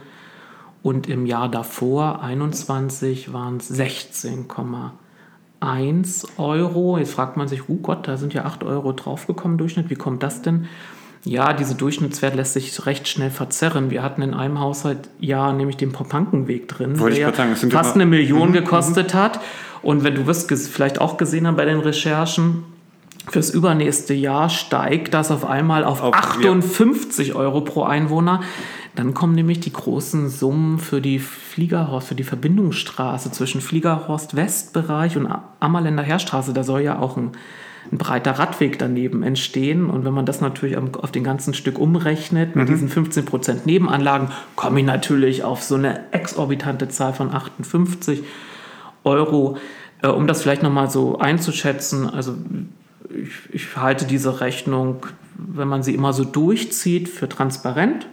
Und 0.81 1.09
im 1.09 1.25
Jahr 1.25 1.49
davor, 1.49 2.21
21, 2.21 3.33
waren 3.33 3.57
es 3.57 3.71
16,1 3.71 6.27
Euro. 6.37 6.97
Jetzt 6.97 7.11
fragt 7.11 7.37
man 7.37 7.47
sich, 7.47 7.67
oh 7.67 7.75
Gott, 7.75 8.07
da 8.07 8.17
sind 8.17 8.33
ja 8.33 8.45
8 8.45 8.63
Euro 8.63 8.93
draufgekommen 8.93 9.57
Durchschnitt. 9.57 9.89
Wie 9.89 9.95
kommt 9.95 10.23
das 10.23 10.41
denn? 10.41 10.67
Ja, 11.25 11.51
dieser 11.51 11.73
Durchschnittswert 11.73 12.35
lässt 12.35 12.53
sich 12.53 12.85
recht 12.85 13.09
schnell 13.09 13.29
verzerren. 13.29 13.89
Wir 13.89 14.03
hatten 14.03 14.21
in 14.21 14.33
einem 14.33 14.61
Haushalt 14.61 15.09
ja 15.19 15.51
nämlich 15.51 15.75
den 15.75 15.91
Popankenweg 15.91 16.69
drin, 16.69 16.97
Wollte 16.99 17.17
der 17.17 17.33
sagen, 17.33 17.57
fast 17.71 17.95
eine 17.95 18.05
Million 18.05 18.49
mhm, 18.49 18.53
gekostet 18.53 19.13
mhm. 19.13 19.17
hat. 19.17 19.41
Und 19.81 20.05
wenn 20.05 20.15
du 20.15 20.27
wirst 20.27 20.49
vielleicht 20.69 21.01
auch 21.01 21.17
gesehen 21.17 21.45
haben 21.45 21.57
bei 21.57 21.65
den 21.65 21.79
Recherchen, 21.79 22.63
Fürs 23.27 23.49
übernächste 23.49 24.13
Jahr 24.13 24.49
steigt 24.49 25.13
das 25.13 25.29
auf 25.29 25.45
einmal 25.45 25.83
auf, 25.83 26.01
auf 26.01 26.15
58 26.15 27.29
ja. 27.29 27.35
Euro 27.35 27.61
pro 27.61 27.83
Einwohner. 27.83 28.41
Dann 28.95 29.13
kommen 29.13 29.35
nämlich 29.35 29.59
die 29.59 29.71
großen 29.71 30.29
Summen 30.29 30.79
für 30.79 30.99
die 30.99 31.19
Fliegerhorst, 31.19 32.07
für 32.07 32.15
die 32.15 32.23
Verbindungsstraße 32.23 33.31
zwischen 33.31 33.61
Fliegerhorst 33.61 34.35
Westbereich 34.35 35.15
und 35.15 35.27
Ammerländer 35.59 36.03
Heerstraße. 36.03 36.53
Da 36.53 36.63
soll 36.63 36.81
ja 36.81 36.99
auch 36.99 37.15
ein, 37.15 37.31
ein, 37.91 37.97
breiter 37.97 38.31
Radweg 38.31 38.79
daneben 38.79 39.21
entstehen. 39.21 39.89
Und 39.89 40.05
wenn 40.05 40.13
man 40.13 40.25
das 40.25 40.41
natürlich 40.41 40.75
auf 40.75 41.11
den 41.11 41.23
ganzen 41.23 41.53
Stück 41.53 41.77
umrechnet, 41.77 42.55
mit 42.55 42.67
mhm. 42.67 42.73
diesen 42.73 42.89
15 42.89 43.25
Prozent 43.25 43.65
Nebenanlagen, 43.65 44.31
komme 44.55 44.79
ich 44.79 44.85
natürlich 44.85 45.43
auf 45.43 45.61
so 45.61 45.75
eine 45.75 46.11
exorbitante 46.11 46.89
Zahl 46.89 47.13
von 47.13 47.31
58 47.33 48.23
Euro. 49.03 49.57
Äh, 50.01 50.07
um 50.07 50.27
das 50.27 50.41
vielleicht 50.41 50.63
nochmal 50.63 50.89
so 50.89 51.19
einzuschätzen, 51.19 52.09
also 52.09 52.35
ich, 53.09 53.53
ich 53.53 53.77
halte 53.77 54.05
diese 54.05 54.41
Rechnung, 54.41 55.05
wenn 55.35 55.67
man 55.67 55.83
sie 55.83 55.93
immer 55.93 56.13
so 56.13 56.23
durchzieht, 56.23 57.09
für 57.09 57.29
transparent. 57.29 58.07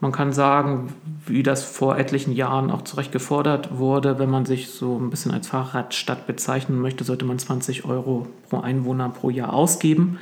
Man 0.00 0.12
kann 0.12 0.32
sagen, 0.32 0.92
wie 1.26 1.42
das 1.42 1.64
vor 1.64 1.96
etlichen 1.96 2.32
Jahren 2.32 2.70
auch 2.70 2.82
zu 2.82 2.96
Recht 2.96 3.12
gefordert 3.12 3.78
wurde, 3.78 4.18
wenn 4.18 4.28
man 4.28 4.44
sich 4.44 4.68
so 4.68 4.98
ein 4.98 5.08
bisschen 5.08 5.32
als 5.32 5.48
Fahrradstadt 5.48 6.26
bezeichnen 6.26 6.80
möchte, 6.80 7.04
sollte 7.04 7.24
man 7.24 7.38
20 7.38 7.84
Euro 7.84 8.26
pro 8.50 8.60
Einwohner 8.60 9.08
pro 9.08 9.30
Jahr 9.30 9.52
ausgeben. 9.52 10.18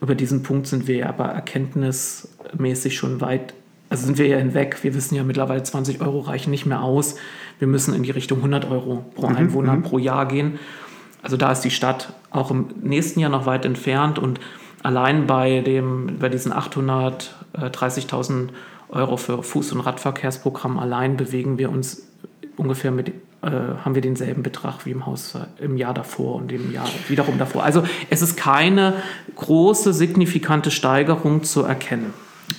Über 0.00 0.14
diesen 0.14 0.42
Punkt 0.42 0.66
sind 0.66 0.86
wir 0.86 1.08
aber 1.08 1.26
erkenntnismäßig 1.26 2.96
schon 2.96 3.20
weit, 3.20 3.54
also 3.88 4.06
sind 4.06 4.18
wir 4.18 4.28
ja 4.28 4.38
hinweg. 4.38 4.78
Wir 4.82 4.94
wissen 4.94 5.16
ja 5.16 5.24
mittlerweile, 5.24 5.62
20 5.62 6.00
Euro 6.00 6.20
reichen 6.20 6.50
nicht 6.50 6.66
mehr 6.66 6.82
aus. 6.82 7.16
Wir 7.58 7.66
müssen 7.66 7.94
in 7.94 8.02
die 8.02 8.12
Richtung 8.12 8.38
100 8.38 8.70
Euro 8.70 9.04
pro 9.14 9.28
mhm, 9.28 9.36
Einwohner 9.36 9.74
mhm. 9.74 9.82
pro 9.82 9.98
Jahr 9.98 10.26
gehen. 10.26 10.58
Also 11.22 11.36
da 11.36 11.52
ist 11.52 11.60
die 11.60 11.70
Stadt 11.70 12.12
auch 12.30 12.50
im 12.50 12.66
nächsten 12.82 13.20
Jahr 13.20 13.30
noch 13.30 13.46
weit 13.46 13.64
entfernt 13.64 14.18
und 14.18 14.40
allein 14.82 15.26
bei, 15.26 15.60
dem, 15.60 16.18
bei 16.18 16.28
diesen 16.28 16.52
830.000 16.52 18.48
Euro 18.88 19.16
für 19.16 19.40
Fuß- 19.40 19.72
und 19.72 19.80
Radverkehrsprogramm 19.80 20.78
allein 20.78 21.16
bewegen 21.16 21.58
wir 21.58 21.70
uns 21.70 22.06
ungefähr 22.56 22.90
mit, 22.90 23.08
äh, 23.08 23.12
haben 23.84 23.94
wir 23.94 24.02
denselben 24.02 24.42
Betrag 24.42 24.84
wie 24.86 24.90
im 24.90 25.06
Haus 25.06 25.38
im 25.58 25.76
Jahr 25.76 25.94
davor 25.94 26.36
und 26.36 26.50
im 26.52 26.72
Jahr 26.72 26.88
wiederum 27.08 27.38
davor. 27.38 27.64
Also 27.64 27.84
es 28.08 28.22
ist 28.22 28.36
keine 28.36 28.94
große, 29.36 29.92
signifikante 29.92 30.70
Steigerung 30.70 31.44
zu 31.44 31.62
erkennen. 31.62 32.12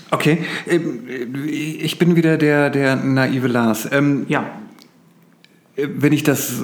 Okay, 0.09 0.45
ähm, 0.67 1.45
ich 1.47 1.97
bin 1.99 2.15
wieder 2.15 2.37
der, 2.37 2.69
der 2.69 2.95
naive 2.95 3.47
Lars. 3.47 3.89
Ähm, 3.91 4.25
ja. 4.27 4.45
Wenn 5.75 6.13
ich 6.13 6.23
das 6.23 6.61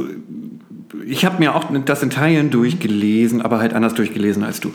ich 1.06 1.26
habe 1.26 1.40
mir 1.40 1.54
auch 1.54 1.66
das 1.86 2.02
in 2.02 2.10
Teilen 2.10 2.50
durchgelesen, 2.50 3.42
aber 3.42 3.60
halt 3.60 3.74
anders 3.74 3.94
durchgelesen 3.94 4.44
als 4.44 4.62
du. 4.62 4.72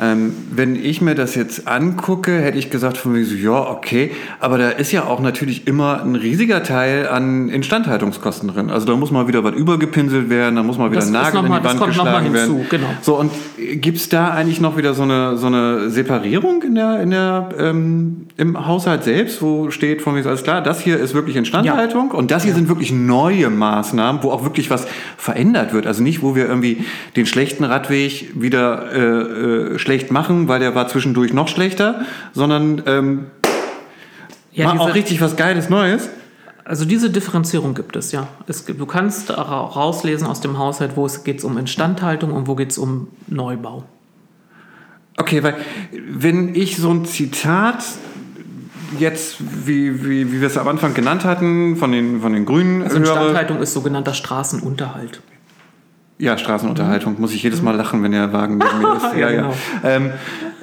Ähm, 0.00 0.34
wenn 0.50 0.74
ich 0.74 1.00
mir 1.00 1.14
das 1.14 1.36
jetzt 1.36 1.68
angucke, 1.68 2.36
hätte 2.40 2.58
ich 2.58 2.70
gesagt 2.70 2.96
von 2.96 3.12
mir 3.12 3.24
so, 3.24 3.36
ja, 3.36 3.70
okay, 3.70 4.10
aber 4.40 4.58
da 4.58 4.70
ist 4.70 4.90
ja 4.90 5.04
auch 5.04 5.20
natürlich 5.20 5.68
immer 5.68 6.02
ein 6.02 6.16
riesiger 6.16 6.64
Teil 6.64 7.08
an 7.08 7.48
Instandhaltungskosten 7.48 8.48
drin. 8.48 8.70
Also 8.70 8.86
da 8.86 8.96
muss 8.96 9.12
mal 9.12 9.28
wieder 9.28 9.44
was 9.44 9.54
übergepinselt 9.54 10.30
werden, 10.30 10.56
da 10.56 10.64
muss 10.64 10.78
mal 10.78 10.90
wieder 10.90 11.00
das 11.00 11.10
Nagel 11.10 11.38
in 11.38 11.44
die 11.44 11.50
mal, 11.50 11.62
Wand 11.62 11.84
geschlagen 11.84 12.34
werden. 12.34 12.66
Genau. 12.68 12.86
So, 13.00 13.18
und 13.18 13.30
gibt 13.56 13.98
es 13.98 14.08
da 14.08 14.30
eigentlich 14.30 14.60
noch 14.60 14.76
wieder 14.76 14.94
so 14.94 15.04
eine, 15.04 15.36
so 15.36 15.46
eine 15.46 15.90
Separierung 15.90 16.62
in 16.64 16.74
der, 16.74 17.00
in 17.00 17.10
der, 17.10 17.50
ähm, 17.56 18.26
im 18.36 18.66
Haushalt 18.66 19.04
selbst, 19.04 19.40
wo 19.42 19.70
steht 19.70 20.02
von 20.02 20.14
mir 20.14 20.24
so, 20.24 20.28
alles 20.28 20.42
klar, 20.42 20.60
das 20.60 20.80
hier 20.80 20.98
ist 20.98 21.14
wirklich 21.14 21.36
Instandhaltung 21.36 22.10
ja. 22.10 22.18
und 22.18 22.32
das 22.32 22.42
hier 22.42 22.50
ja. 22.50 22.56
sind 22.56 22.68
wirklich 22.68 22.92
neue 22.92 23.48
Maßnahmen, 23.48 24.24
wo 24.24 24.32
auch 24.32 24.42
wirklich 24.42 24.68
was 24.68 24.88
verändert 25.16 25.51
wird. 25.72 25.86
Also 25.86 26.02
nicht, 26.02 26.22
wo 26.22 26.34
wir 26.34 26.46
irgendwie 26.46 26.84
den 27.16 27.26
schlechten 27.26 27.64
Radweg 27.64 28.40
wieder 28.40 28.92
äh, 28.92 28.98
äh, 28.98 29.78
schlecht 29.78 30.10
machen, 30.10 30.48
weil 30.48 30.60
der 30.60 30.74
war 30.74 30.88
zwischendurch 30.88 31.32
noch 31.32 31.48
schlechter, 31.48 32.04
sondern 32.32 32.82
ähm, 32.86 33.26
ja, 34.52 34.72
mal 34.72 34.78
auch 34.78 34.94
richtig 34.94 35.20
was 35.20 35.36
Geiles 35.36 35.68
Neues. 35.68 36.08
Also 36.64 36.84
diese 36.84 37.10
Differenzierung 37.10 37.74
gibt 37.74 37.96
es, 37.96 38.12
ja. 38.12 38.28
Es 38.46 38.66
gibt, 38.66 38.80
du 38.80 38.86
kannst 38.86 39.30
rauslesen 39.36 40.26
aus 40.26 40.40
dem 40.40 40.58
Haushalt, 40.58 40.92
wo 40.94 41.06
es 41.06 41.24
geht 41.24 41.42
um 41.42 41.58
Instandhaltung 41.58 42.32
und 42.32 42.46
wo 42.46 42.54
geht 42.54 42.70
es 42.70 42.78
um 42.78 43.08
Neubau. 43.26 43.84
Okay, 45.16 45.42
weil 45.42 45.56
wenn 46.08 46.54
ich 46.54 46.76
so 46.76 46.90
ein 46.90 47.04
Zitat 47.04 47.84
jetzt, 48.98 49.36
wie, 49.66 50.04
wie, 50.04 50.32
wie 50.32 50.40
wir 50.40 50.46
es 50.46 50.56
am 50.56 50.68
Anfang 50.68 50.94
genannt 50.94 51.24
hatten, 51.24 51.76
von 51.76 51.92
den, 51.92 52.20
von 52.20 52.32
den 52.32 52.46
Grünen. 52.46 52.82
Also 52.82 52.96
Instandhaltung 52.96 53.60
ist 53.60 53.72
sogenannter 53.72 54.14
Straßenunterhalt. 54.14 55.20
Ja, 56.22 56.38
Straßenunterhaltung. 56.38 57.20
Muss 57.20 57.34
ich 57.34 57.42
jedes 57.42 57.62
Mal 57.62 57.74
lachen, 57.74 58.00
wenn 58.04 58.12
der 58.12 58.32
Wagen 58.32 58.58
neben 58.58 58.78
mir 58.78 58.94
ist. 58.94 59.02
Ja, 59.16 59.28
ja. 59.28 59.42
Genau. 59.42 59.54
Ähm, 59.82 60.12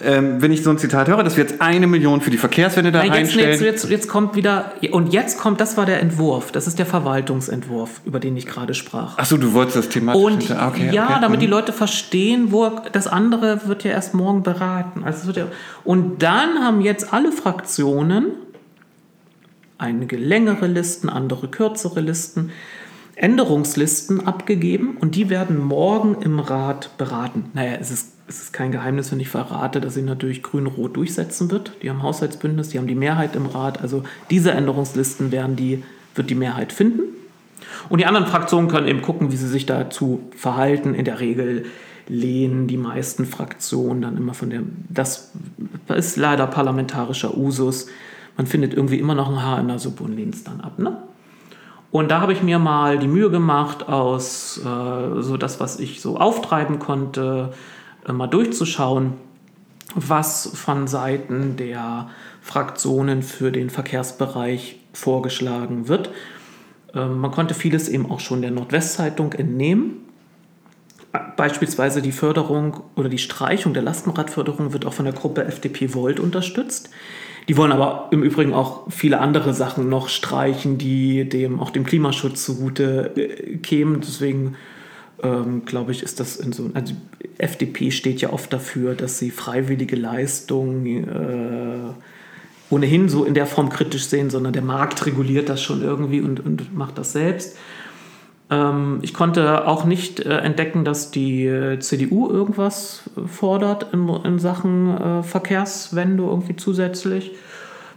ähm, 0.01 0.41
wenn 0.41 0.53
ich 0.53 0.63
so 0.63 0.69
ein 0.69 0.77
Zitat 0.77 1.09
höre, 1.09 1.21
dass 1.21 1.35
wir 1.35 1.43
jetzt 1.43 1.59
eine 1.59 1.85
Million 1.85 2.21
für 2.21 2.29
die 2.29 2.37
Verkehrswende 2.37 2.93
da 2.93 3.03
Na, 3.05 3.17
jetzt, 3.17 3.35
Jetzt, 3.35 3.61
jetzt, 3.61 3.89
jetzt, 3.89 4.07
kommt 4.07 4.37
wieder, 4.37 4.71
und 4.91 5.11
jetzt 5.11 5.37
kommt, 5.37 5.59
das 5.59 5.75
war 5.75 5.85
der 5.85 5.99
Entwurf, 5.99 6.53
das 6.53 6.65
ist 6.65 6.79
der 6.79 6.85
Verwaltungsentwurf, 6.85 7.99
über 8.05 8.21
den 8.21 8.37
ich 8.37 8.45
gerade 8.45 8.73
sprach. 8.73 9.17
Achso, 9.17 9.35
du 9.35 9.51
wolltest 9.51 9.75
das 9.75 9.89
Thema. 9.89 10.13
Und 10.13 10.49
ah, 10.49 10.69
okay, 10.69 10.91
ja, 10.93 11.03
okay. 11.03 11.17
damit 11.19 11.39
mhm. 11.39 11.41
die 11.41 11.47
Leute 11.47 11.73
verstehen, 11.73 12.53
wo 12.53 12.71
das 12.93 13.07
andere 13.07 13.67
wird 13.67 13.83
ja 13.83 13.91
erst 13.91 14.13
morgen 14.13 14.43
beraten. 14.43 15.03
Also 15.03 15.29
ja, 15.31 15.47
und 15.83 16.23
dann 16.23 16.59
haben 16.63 16.79
jetzt 16.79 17.11
alle 17.11 17.33
Fraktionen 17.33 18.27
einige 19.77 20.15
längere 20.15 20.67
Listen, 20.67 21.09
andere 21.09 21.49
kürzere 21.49 21.99
Listen 21.99 22.51
Änderungslisten 23.19 24.25
abgegeben 24.25 24.95
und 24.97 25.15
die 25.15 25.29
werden 25.29 25.59
morgen 25.59 26.21
im 26.21 26.39
Rat 26.39 26.97
beraten. 26.97 27.51
Naja, 27.53 27.73
es 27.79 27.91
ist, 27.91 28.13
es 28.29 28.43
ist 28.43 28.53
kein 28.53 28.71
Geheimnis, 28.71 29.11
wenn 29.11 29.19
ich 29.19 29.27
verrate, 29.27 29.81
dass 29.81 29.95
sie 29.95 30.03
natürlich 30.03 30.41
Grün-Rot 30.41 30.95
durchsetzen 30.95 31.51
wird. 31.51 31.73
Die 31.83 31.89
haben 31.89 32.01
Haushaltsbündnis, 32.01 32.69
die 32.69 32.77
haben 32.77 32.87
die 32.87 32.95
Mehrheit 32.95 33.35
im 33.35 33.45
Rat. 33.45 33.81
Also 33.81 34.03
diese 34.29 34.51
Änderungslisten 34.51 35.33
werden 35.33 35.57
die, 35.57 35.83
wird 36.15 36.29
die 36.29 36.35
Mehrheit 36.35 36.71
finden. 36.71 37.01
Und 37.89 37.99
die 37.99 38.05
anderen 38.05 38.25
Fraktionen 38.25 38.69
können 38.69 38.87
eben 38.87 39.01
gucken, 39.01 39.33
wie 39.33 39.37
sie 39.37 39.49
sich 39.49 39.65
dazu 39.65 40.21
verhalten. 40.33 40.93
In 40.93 41.03
der 41.03 41.19
Regel 41.19 41.65
lehnen 42.07 42.67
die 42.67 42.77
meisten 42.77 43.25
Fraktionen 43.25 44.01
dann 44.01 44.15
immer 44.15 44.33
von 44.33 44.49
dem, 44.49 44.77
das 44.89 45.33
ist 45.93 46.15
leider 46.15 46.47
parlamentarischer 46.47 47.37
Usus. 47.37 47.87
Man 48.37 48.47
findet 48.47 48.73
irgendwie 48.73 48.97
immer 48.97 49.13
noch 49.13 49.29
ein 49.29 49.43
Haar 49.43 49.59
in 49.59 49.67
der 49.67 49.77
Suppe 49.77 50.05
und 50.05 50.15
lehnt 50.15 50.35
es 50.35 50.45
dann 50.45 50.61
ab. 50.61 50.79
Ne? 50.79 50.95
Und 51.91 52.11
da 52.11 52.21
habe 52.21 52.33
ich 52.33 52.43
mir 52.43 52.59
mal 52.59 52.99
die 52.99 53.07
Mühe 53.07 53.31
gemacht, 53.31 53.87
aus 53.89 54.59
äh, 54.59 55.21
so 55.21 55.37
das, 55.37 55.59
was 55.59 55.79
ich 55.79 56.01
so 56.01 56.17
auftreiben 56.17 56.77
konnte, 56.77 57.53
äh, 58.07 58.11
mal 58.11 58.27
durchzuschauen, 58.27 59.13
was 59.95 60.51
von 60.53 60.87
Seiten 60.87 61.55
der 61.57 62.09
Fraktionen 62.41 63.23
für 63.23 63.51
den 63.51 63.71
Verkehrsbereich 63.71 64.79
vorgeschlagen 64.93 65.87
wird. 65.87 66.11
Äh, 66.93 67.05
man 67.05 67.31
konnte 67.31 67.55
vieles 67.55 67.89
eben 67.89 68.09
auch 68.09 68.19
schon 68.19 68.41
der 68.41 68.51
Nordwestzeitung 68.51 69.33
entnehmen. 69.33 69.97
Beispielsweise 71.37 72.03
die 72.03 72.11
Förderung 72.11 72.81
oder 72.95 73.09
die 73.09 73.17
Streichung 73.17 73.73
der 73.73 73.81
Lastenradförderung 73.81 74.73
wird 74.73 74.85
auch 74.85 74.93
von 74.93 75.05
der 75.05 75.13
Gruppe 75.15 75.43
FDP 75.43 75.95
Volt 75.95 76.19
unterstützt. 76.19 76.91
Die 77.47 77.57
wollen 77.57 77.71
aber 77.71 78.09
im 78.11 78.21
Übrigen 78.23 78.53
auch 78.53 78.91
viele 78.91 79.19
andere 79.19 79.53
Sachen 79.53 79.89
noch 79.89 80.09
streichen, 80.09 80.77
die 80.77 81.27
dem 81.27 81.59
auch 81.59 81.71
dem 81.71 81.85
Klimaschutz 81.85 82.45
zugute 82.45 83.13
äh, 83.15 83.57
kämen. 83.57 84.01
Deswegen 84.01 84.55
ähm, 85.23 85.65
glaube 85.65 85.91
ich, 85.91 86.03
ist 86.03 86.19
das 86.19 86.35
in 86.35 86.53
so. 86.53 86.69
Also 86.73 86.93
FDP 87.37 87.91
steht 87.91 88.21
ja 88.21 88.31
oft 88.31 88.51
dafür, 88.51 88.95
dass 88.95 89.17
sie 89.17 89.31
freiwillige 89.31 89.95
Leistungen 89.95 91.07
äh, 91.07 91.93
ohnehin 92.69 93.09
so 93.09 93.25
in 93.25 93.33
der 93.33 93.45
Form 93.45 93.69
kritisch 93.69 94.05
sehen, 94.05 94.29
sondern 94.29 94.53
der 94.53 94.61
Markt 94.61 95.05
reguliert 95.05 95.49
das 95.49 95.61
schon 95.61 95.81
irgendwie 95.81 96.21
und, 96.21 96.39
und 96.45 96.75
macht 96.75 96.97
das 96.97 97.13
selbst. 97.13 97.57
Ähm, 98.49 98.99
ich 99.01 99.13
konnte 99.13 99.67
auch 99.67 99.85
nicht 99.85 100.19
äh, 100.19 100.37
entdecken, 100.37 100.85
dass 100.85 101.11
die 101.11 101.45
äh, 101.45 101.79
CDU 101.79 102.29
irgendwas 102.29 103.03
fordert 103.27 103.93
in, 103.93 104.07
in 104.23 104.39
Sachen 104.39 104.97
äh, 104.97 105.23
Verkehrswende 105.23 106.23
irgendwie 106.23 106.55
zusätzlich. 106.55 107.31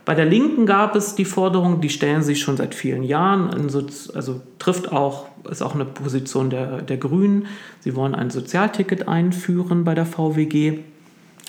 Bei 0.04 0.14
der 0.14 0.24
Linken 0.24 0.66
gab 0.66 0.96
es 0.96 1.14
die 1.14 1.24
Forderung, 1.24 1.80
die 1.80 1.88
stellen 1.88 2.22
sich 2.22 2.40
schon 2.40 2.56
seit 2.56 2.74
vielen 2.74 3.04
Jahren, 3.04 3.50
also 3.52 4.40
trifft 4.58 4.90
auch, 4.90 5.26
ist 5.48 5.62
auch 5.62 5.76
eine 5.76 5.84
Position 5.84 6.50
der, 6.50 6.82
der 6.82 6.96
Grünen. 6.96 7.46
Sie 7.78 7.94
wollen 7.94 8.16
ein 8.16 8.30
Sozialticket 8.30 9.06
einführen 9.06 9.84
bei 9.84 9.94
der 9.94 10.04
VWG. 10.04 10.80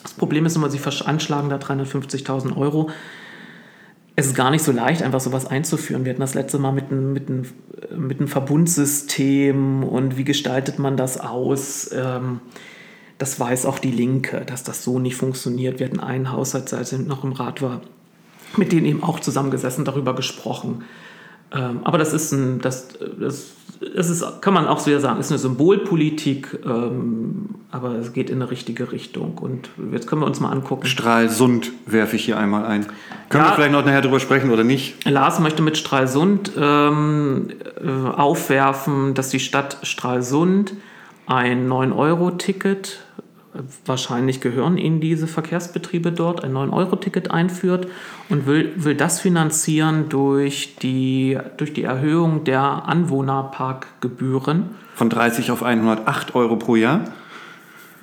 Das 0.04 0.14
Problem 0.14 0.46
ist 0.46 0.56
immer, 0.56 0.70
sie 0.70 0.78
veranschlagen 0.78 1.50
da 1.50 1.56
350.000 1.56 2.56
Euro 2.56 2.92
es 4.16 4.28
ist 4.28 4.36
gar 4.36 4.52
nicht 4.52 4.64
so 4.64 4.72
leicht, 4.72 5.02
einfach 5.02 5.20
sowas 5.20 5.46
einzuführen. 5.48 6.06
Wir 6.06 6.12
hatten 6.12 6.22
das 6.22 6.36
letzte 6.36 6.60
Mal 6.60 6.72
mit 6.72 6.92
einem, 6.92 7.14
mit 7.14 7.30
einem, 7.30 7.46
mit 7.96 8.20
einem 8.20 8.28
Verbundsystem 8.28 9.84
und 9.84 10.18
wie 10.18 10.24
gestaltet 10.24 10.78
man 10.78 10.98
das 10.98 11.20
aus. 11.20 11.90
Ähm, 11.92 12.40
das 13.18 13.40
weiß 13.40 13.66
auch 13.66 13.80
die 13.80 13.92
Linke, 13.92 14.44
dass 14.46 14.64
das 14.64 14.84
so 14.84 15.00
nicht 15.00 15.16
funktioniert. 15.16 15.80
Wir 15.80 15.88
hatten 15.88 16.00
einen 16.00 16.32
Haushalt, 16.32 16.74
als 16.74 16.92
ich 16.92 17.00
noch 17.00 17.24
im 17.24 17.32
Rat 17.32 17.62
war, 17.62 17.82
mit 18.56 18.72
denen 18.72 18.86
eben 18.86 19.04
auch 19.04 19.20
zusammengesessen, 19.20 19.86
darüber 19.86 20.14
gesprochen. 20.16 20.84
Ähm, 21.54 21.82
aber 21.84 21.98
das 21.98 22.14
ist 22.14 22.32
ein, 22.32 22.60
das, 22.60 22.90
das, 23.20 23.52
das 23.96 24.10
ist, 24.10 24.42
kann 24.42 24.54
man 24.54 24.68
auch 24.68 24.86
wieder 24.86 25.00
sagen, 25.00 25.20
ist 25.20 25.32
eine 25.32 25.38
Symbolpolitik, 25.38 26.60
ähm, 26.66 27.50
aber 27.72 27.96
es 27.96 28.14
geht 28.14 28.30
in 28.30 28.42
eine 28.42 28.50
richtige 28.50 28.92
Richtung. 28.92 29.38
Und 29.38 29.70
jetzt 29.92 30.08
können 30.08 30.22
wir 30.22 30.26
uns 30.26 30.40
mal 30.40 30.52
angucken. 30.52 30.88
Stralsund 30.88 31.72
werfe 31.86 32.16
ich 32.16 32.26
hier 32.26 32.38
einmal 32.38 32.66
ein. 32.66 32.86
Können 33.30 33.44
ja, 33.44 33.52
wir 33.52 33.56
vielleicht 33.56 33.72
noch 33.72 33.86
nachher 33.86 34.02
drüber 34.02 34.20
sprechen 34.20 34.52
oder 34.52 34.64
nicht? 34.64 35.08
Lars 35.10 35.40
möchte 35.40 35.62
mit 35.62 35.78
Stralsund 35.78 36.52
ähm, 36.58 37.50
äh, 37.84 37.90
aufwerfen, 37.90 39.14
dass 39.14 39.30
die 39.30 39.40
Stadt 39.40 39.78
Stralsund 39.84 40.74
ein 41.26 41.70
9-Euro-Ticket 41.70 43.00
wahrscheinlich 43.86 44.42
gehören 44.42 44.78
Ihnen 44.78 45.00
diese 45.00 45.28
Verkehrsbetriebe 45.28 46.12
dort, 46.12 46.44
ein 46.44 46.54
9-Euro-Ticket 46.54 47.32
einführt 47.32 47.88
und 48.30 48.46
will, 48.46 48.74
will 48.76 48.96
das 48.96 49.20
finanzieren 49.20 50.10
durch 50.10 50.76
die, 50.82 51.38
durch 51.58 51.74
die 51.74 51.84
Erhöhung 51.84 52.44
der 52.44 52.62
Anwohnerparkgebühren. 52.62 54.70
Von 54.96 55.10
30 55.10 55.52
auf 55.52 55.64
108 55.64 56.36
Euro 56.36 56.56
pro 56.56 56.76
Jahr? 56.76 57.06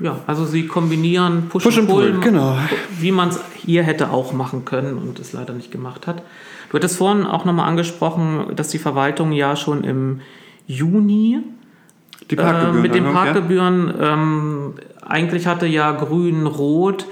ja, 0.01 0.19
also 0.27 0.45
sie 0.45 0.67
kombinieren 0.67 1.49
Push, 1.49 1.63
Push 1.63 1.77
und 1.77 1.83
and 1.83 1.91
Pull, 1.91 2.13
Pull, 2.13 2.21
genau. 2.21 2.57
wie 2.99 3.13
man 3.13 3.29
es 3.29 3.41
hier 3.55 3.83
hätte 3.83 4.11
auch 4.11 4.33
machen 4.33 4.65
können 4.65 4.97
und 4.97 5.21
es 5.21 5.33
leider 5.33 5.53
nicht 5.53 5.71
gemacht 5.71 6.07
hat. 6.07 6.23
Du 6.71 6.77
hattest 6.77 6.97
vorhin 6.97 7.27
auch 7.27 7.45
nochmal 7.45 7.69
angesprochen, 7.69 8.53
dass 8.57 8.69
die 8.69 8.79
Verwaltung 8.79 9.33
ja 9.33 9.57
schon 9.57 9.85
im 9.85 10.21
Juni 10.67 11.41
Die 12.31 12.37
äh, 12.37 12.72
mit 12.72 12.95
den 12.95 13.05
ja. 13.05 13.12
Parkgebühren, 13.12 13.93
ähm, 14.01 14.74
eigentlich 15.03 15.47
hatte 15.47 15.66
ja 15.66 15.93
Grün-Rot 15.93 17.07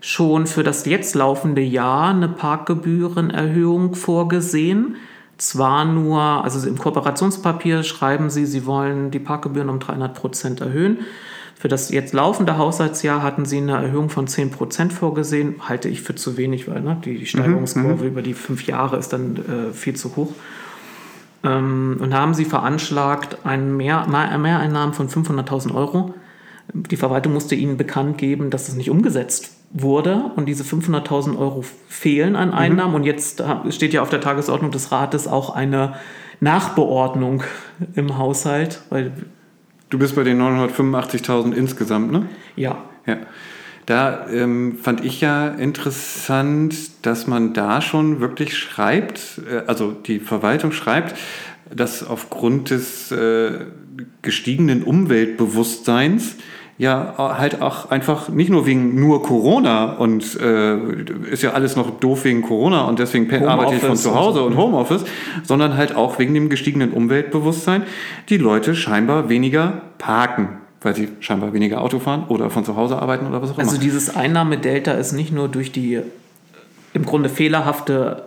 schon 0.00 0.46
für 0.46 0.62
das 0.62 0.84
jetzt 0.84 1.14
laufende 1.14 1.62
Jahr 1.62 2.10
eine 2.10 2.28
Parkgebührenerhöhung 2.28 3.94
vorgesehen. 3.94 4.96
Zwar 5.38 5.84
nur, 5.84 6.20
also 6.20 6.68
im 6.68 6.78
Kooperationspapier 6.78 7.82
schreiben 7.82 8.30
sie, 8.30 8.46
sie 8.46 8.66
wollen 8.66 9.10
die 9.10 9.18
Parkgebühren 9.18 9.68
um 9.68 9.80
300 9.80 10.14
Prozent 10.14 10.60
erhöhen. 10.60 10.98
Für 11.56 11.68
das 11.68 11.90
jetzt 11.90 12.12
laufende 12.12 12.58
Haushaltsjahr 12.58 13.22
hatten 13.22 13.46
sie 13.46 13.58
eine 13.58 13.72
Erhöhung 13.72 14.10
von 14.10 14.26
10 14.26 14.50
Prozent 14.50 14.92
vorgesehen. 14.92 15.54
Halte 15.66 15.88
ich 15.88 16.02
für 16.02 16.14
zu 16.14 16.36
wenig, 16.36 16.68
weil 16.68 16.82
ne, 16.82 17.00
die, 17.02 17.18
die 17.18 17.26
Steigerungskurve 17.26 18.06
über 18.06 18.22
die 18.22 18.34
fünf 18.34 18.66
Jahre 18.66 18.98
ist 18.98 19.12
dann 19.12 19.36
äh, 19.36 19.72
viel 19.72 19.96
zu 19.96 20.14
hoch. 20.16 20.32
Ähm, 21.44 21.98
und 22.00 22.14
haben 22.14 22.34
sie 22.34 22.44
veranschlagt 22.44 23.44
einen 23.44 23.76
Mehr, 23.76 24.06
Mehr- 24.08 24.36
Mehreinnahmen 24.38 24.94
von 24.94 25.08
500.000 25.08 25.74
Euro. 25.74 26.14
Die 26.72 26.96
Verwaltung 26.96 27.34
musste 27.34 27.54
ihnen 27.54 27.76
bekannt 27.76 28.16
geben, 28.18 28.48
dass 28.50 28.68
es 28.68 28.74
nicht 28.74 28.90
umgesetzt 28.90 29.50
wurde 29.70 30.30
und 30.36 30.46
diese 30.46 30.64
500.000 30.64 31.36
Euro 31.38 31.62
fehlen 31.88 32.36
an 32.36 32.52
Einnahmen. 32.52 32.94
Und 32.94 33.04
jetzt 33.04 33.42
steht 33.70 33.92
ja 33.92 34.00
auf 34.02 34.08
der 34.08 34.20
Tagesordnung 34.22 34.70
des 34.70 34.90
Rates 34.90 35.26
auch 35.28 35.54
eine 35.54 35.94
Nachbeordnung 36.40 37.42
im 37.94 38.16
Haushalt, 38.18 38.80
weil 38.90 39.12
Du 39.90 39.98
bist 39.98 40.16
bei 40.16 40.24
den 40.24 40.40
985.000 40.40 41.52
insgesamt, 41.52 42.10
ne? 42.10 42.26
ja, 42.56 42.78
Ja. 43.06 43.18
Da 43.86 44.26
ähm, 44.32 44.76
fand 44.80 45.04
ich 45.04 45.20
ja 45.20 45.48
interessant, 45.48 46.74
dass 47.02 47.26
man 47.26 47.52
da 47.52 47.82
schon 47.82 48.20
wirklich 48.20 48.56
schreibt, 48.56 49.40
äh, 49.50 49.62
also 49.66 49.92
die 49.92 50.20
Verwaltung 50.20 50.72
schreibt, 50.72 51.16
dass 51.74 52.06
aufgrund 52.06 52.70
des 52.70 53.10
äh, 53.12 53.50
gestiegenen 54.22 54.82
Umweltbewusstseins 54.82 56.36
ja 56.76 57.14
halt 57.38 57.62
auch 57.62 57.90
einfach 57.92 58.28
nicht 58.28 58.50
nur 58.50 58.66
wegen 58.66 58.98
nur 58.98 59.22
Corona 59.22 59.92
und 59.92 60.38
äh, 60.40 60.76
ist 61.30 61.42
ja 61.42 61.52
alles 61.52 61.76
noch 61.76 62.00
doof 62.00 62.24
wegen 62.24 62.42
Corona 62.42 62.86
und 62.86 62.98
deswegen 62.98 63.28
pe- 63.28 63.48
arbeite 63.48 63.76
ich 63.76 63.80
von 63.80 63.96
zu 63.96 64.14
Hause 64.14 64.42
und 64.42 64.56
Homeoffice, 64.56 65.04
sondern 65.44 65.76
halt 65.76 65.94
auch 65.94 66.18
wegen 66.18 66.34
dem 66.34 66.48
gestiegenen 66.48 66.90
Umweltbewusstsein. 66.92 67.84
Die 68.28 68.38
Leute 68.38 68.74
scheinbar 68.74 69.28
weniger 69.28 69.82
parken, 69.98 70.58
weil 70.84 70.94
sie 70.94 71.08
scheinbar 71.20 71.52
weniger 71.52 71.80
Auto 71.80 71.98
fahren 71.98 72.24
oder 72.28 72.50
von 72.50 72.64
zu 72.64 72.76
Hause 72.76 73.00
arbeiten 73.00 73.26
oder 73.26 73.42
was 73.42 73.50
auch 73.50 73.58
immer. 73.58 73.66
Also 73.66 73.80
dieses 73.80 74.14
Einnahmedelta 74.14 74.92
ist 74.92 75.12
nicht 75.12 75.32
nur 75.32 75.48
durch 75.48 75.72
die 75.72 75.94
äh, 75.94 76.02
im 76.92 77.04
Grunde 77.04 77.28
fehlerhafte, 77.28 78.24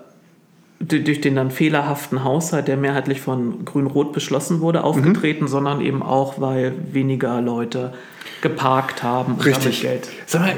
durch 0.79 1.21
den 1.21 1.35
dann 1.35 1.49
fehlerhaften 1.51 2.23
Haushalt, 2.23 2.67
der 2.67 2.77
mehrheitlich 2.77 3.21
von 3.21 3.65
Grün-Rot 3.65 4.11
beschlossen 4.13 4.59
wurde, 4.61 4.83
aufgetreten, 4.83 5.45
Mhm. 5.45 5.49
sondern 5.49 5.81
eben 5.81 6.03
auch, 6.03 6.39
weil 6.41 6.73
weniger 6.91 7.41
Leute 7.41 7.93
geparkt 8.41 9.01
haben 9.03 9.33
und 9.35 9.45
Richtig. 9.45 9.81
Geld. 9.81 10.09
Sag 10.27 10.41
mal, 10.41 10.53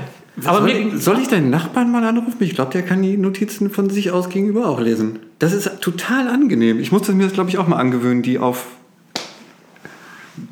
Aber 0.45 0.59
soll, 0.61 0.69
ich, 0.69 1.03
soll 1.03 1.19
ich 1.21 1.27
deinen 1.29 1.49
Nachbarn 1.49 1.91
mal 1.91 2.03
anrufen? 2.03 2.37
Ich 2.41 2.55
glaube, 2.55 2.71
der 2.71 2.81
kann 2.81 3.01
die 3.01 3.15
Notizen 3.17 3.69
von 3.69 3.89
sich 3.89 4.11
aus 4.11 4.29
gegenüber 4.29 4.67
auch 4.67 4.79
lesen. 4.81 5.19
Das 5.39 5.53
ist 5.53 5.79
total 5.81 6.27
angenehm. 6.27 6.79
Ich 6.79 6.91
musste 6.91 7.13
mir 7.13 7.23
das, 7.23 7.33
glaube 7.33 7.49
ich, 7.49 7.57
auch 7.57 7.67
mal 7.67 7.77
angewöhnen, 7.77 8.21
die 8.21 8.39
auf 8.39 8.65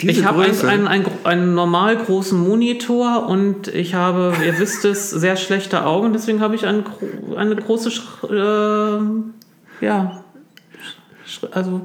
diese 0.01 0.11
Ich 0.11 0.25
habe 0.25 0.43
einen, 0.43 0.61
einen, 0.67 0.87
einen, 0.87 1.05
einen 1.23 1.53
normal 1.55 1.97
großen 1.97 2.37
Monitor 2.39 3.27
und 3.27 3.67
ich 3.67 3.93
habe, 3.95 4.33
ihr 4.45 4.57
wisst 4.59 4.85
es, 4.85 5.09
sehr 5.11 5.35
schlechte 5.37 5.85
Augen, 5.85 6.13
deswegen 6.13 6.39
habe 6.41 6.55
ich 6.55 6.65
eine, 6.65 6.83
gro- 6.83 7.35
eine 7.35 7.55
große, 7.55 7.89
äh, 9.81 9.85
ja, 9.85 10.23
also, 11.51 11.81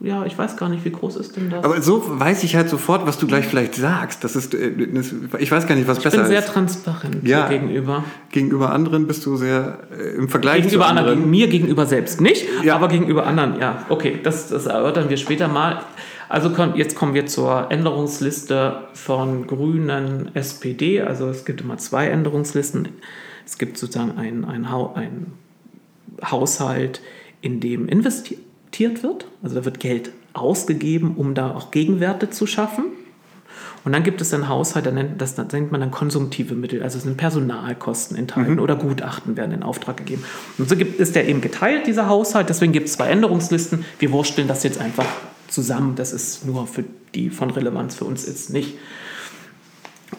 ja, 0.00 0.24
ich 0.26 0.36
weiß 0.36 0.56
gar 0.56 0.68
nicht, 0.68 0.84
wie 0.84 0.90
groß 0.90 1.14
ist 1.16 1.36
denn 1.36 1.48
das? 1.50 1.64
Aber 1.64 1.80
so 1.80 2.02
weiß 2.18 2.42
ich 2.42 2.56
halt 2.56 2.68
sofort, 2.68 3.06
was 3.06 3.18
du 3.18 3.26
gleich 3.28 3.46
vielleicht 3.46 3.76
sagst. 3.76 4.24
Das 4.24 4.34
ist, 4.34 4.52
äh, 4.54 4.72
das, 4.92 5.14
ich 5.38 5.52
weiß 5.52 5.66
gar 5.68 5.76
nicht, 5.76 5.86
was 5.86 5.98
ich 5.98 6.04
besser 6.04 6.18
bin 6.18 6.26
sehr 6.26 6.40
ist. 6.40 6.48
transparent 6.48 7.26
Ja. 7.28 7.48
gegenüber. 7.48 8.02
Gegenüber 8.30 8.72
anderen 8.72 9.06
bist 9.06 9.24
du 9.26 9.36
sehr 9.36 9.78
äh, 9.96 10.16
im 10.16 10.28
Vergleich 10.28 10.62
Gegenüber 10.62 10.84
zu 10.84 10.88
anderen, 10.90 11.08
anderen. 11.10 11.30
mir 11.30 11.46
gegenüber 11.48 11.86
selbst 11.86 12.20
nicht, 12.20 12.46
Ja. 12.64 12.74
aber 12.74 12.88
gegenüber 12.88 13.26
anderen, 13.26 13.60
ja. 13.60 13.84
Okay, 13.90 14.18
das, 14.22 14.48
das 14.48 14.66
erörtern 14.66 15.08
wir 15.08 15.16
später 15.18 15.46
mal. 15.46 15.82
Also 16.32 16.48
komm, 16.48 16.76
jetzt 16.76 16.96
kommen 16.96 17.12
wir 17.12 17.26
zur 17.26 17.70
Änderungsliste 17.70 18.84
von 18.94 19.46
Grünen 19.46 20.34
SPD. 20.34 21.02
Also 21.02 21.28
es 21.28 21.44
gibt 21.44 21.60
immer 21.60 21.76
zwei 21.76 22.06
Änderungslisten. 22.06 22.88
Es 23.44 23.58
gibt 23.58 23.76
sozusagen 23.76 24.16
einen, 24.16 24.46
einen 24.46 24.66
Haushalt, 26.24 27.02
in 27.42 27.60
dem 27.60 27.86
investiert 27.86 29.02
wird. 29.02 29.26
Also 29.42 29.56
da 29.56 29.66
wird 29.66 29.78
Geld 29.78 30.10
ausgegeben, 30.32 31.16
um 31.18 31.34
da 31.34 31.54
auch 31.54 31.70
Gegenwerte 31.70 32.30
zu 32.30 32.46
schaffen. 32.46 32.84
Und 33.84 33.92
dann 33.92 34.02
gibt 34.02 34.22
es 34.22 34.32
einen 34.32 34.48
Haushalt, 34.48 34.86
da 34.86 34.90
nennt, 34.90 35.20
das, 35.20 35.34
das 35.34 35.52
nennt 35.52 35.70
man 35.70 35.82
dann 35.82 35.90
konsumtive 35.90 36.54
Mittel, 36.54 36.82
also 36.82 36.96
es 36.96 37.04
sind 37.04 37.18
Personalkosten 37.18 38.16
enthalten 38.16 38.58
oder 38.58 38.76
Gutachten 38.76 39.36
werden 39.36 39.52
in 39.52 39.62
Auftrag 39.62 39.98
gegeben. 39.98 40.24
Und 40.56 40.70
so 40.70 40.76
gibt, 40.76 40.98
ist 40.98 41.14
der 41.14 41.28
eben 41.28 41.42
geteilt, 41.42 41.86
dieser 41.86 42.08
Haushalt, 42.08 42.48
deswegen 42.48 42.72
gibt 42.72 42.86
es 42.86 42.94
zwei 42.94 43.08
Änderungslisten. 43.08 43.84
Wir 43.98 44.12
wursteln 44.12 44.48
das 44.48 44.62
jetzt 44.62 44.80
einfach 44.80 45.04
zusammen, 45.52 45.94
das 45.96 46.12
ist 46.12 46.44
nur 46.46 46.66
für 46.66 46.84
die 47.14 47.30
von 47.30 47.50
Relevanz 47.50 47.94
für 47.94 48.04
uns 48.04 48.24
ist 48.24 48.50
nicht. 48.50 48.74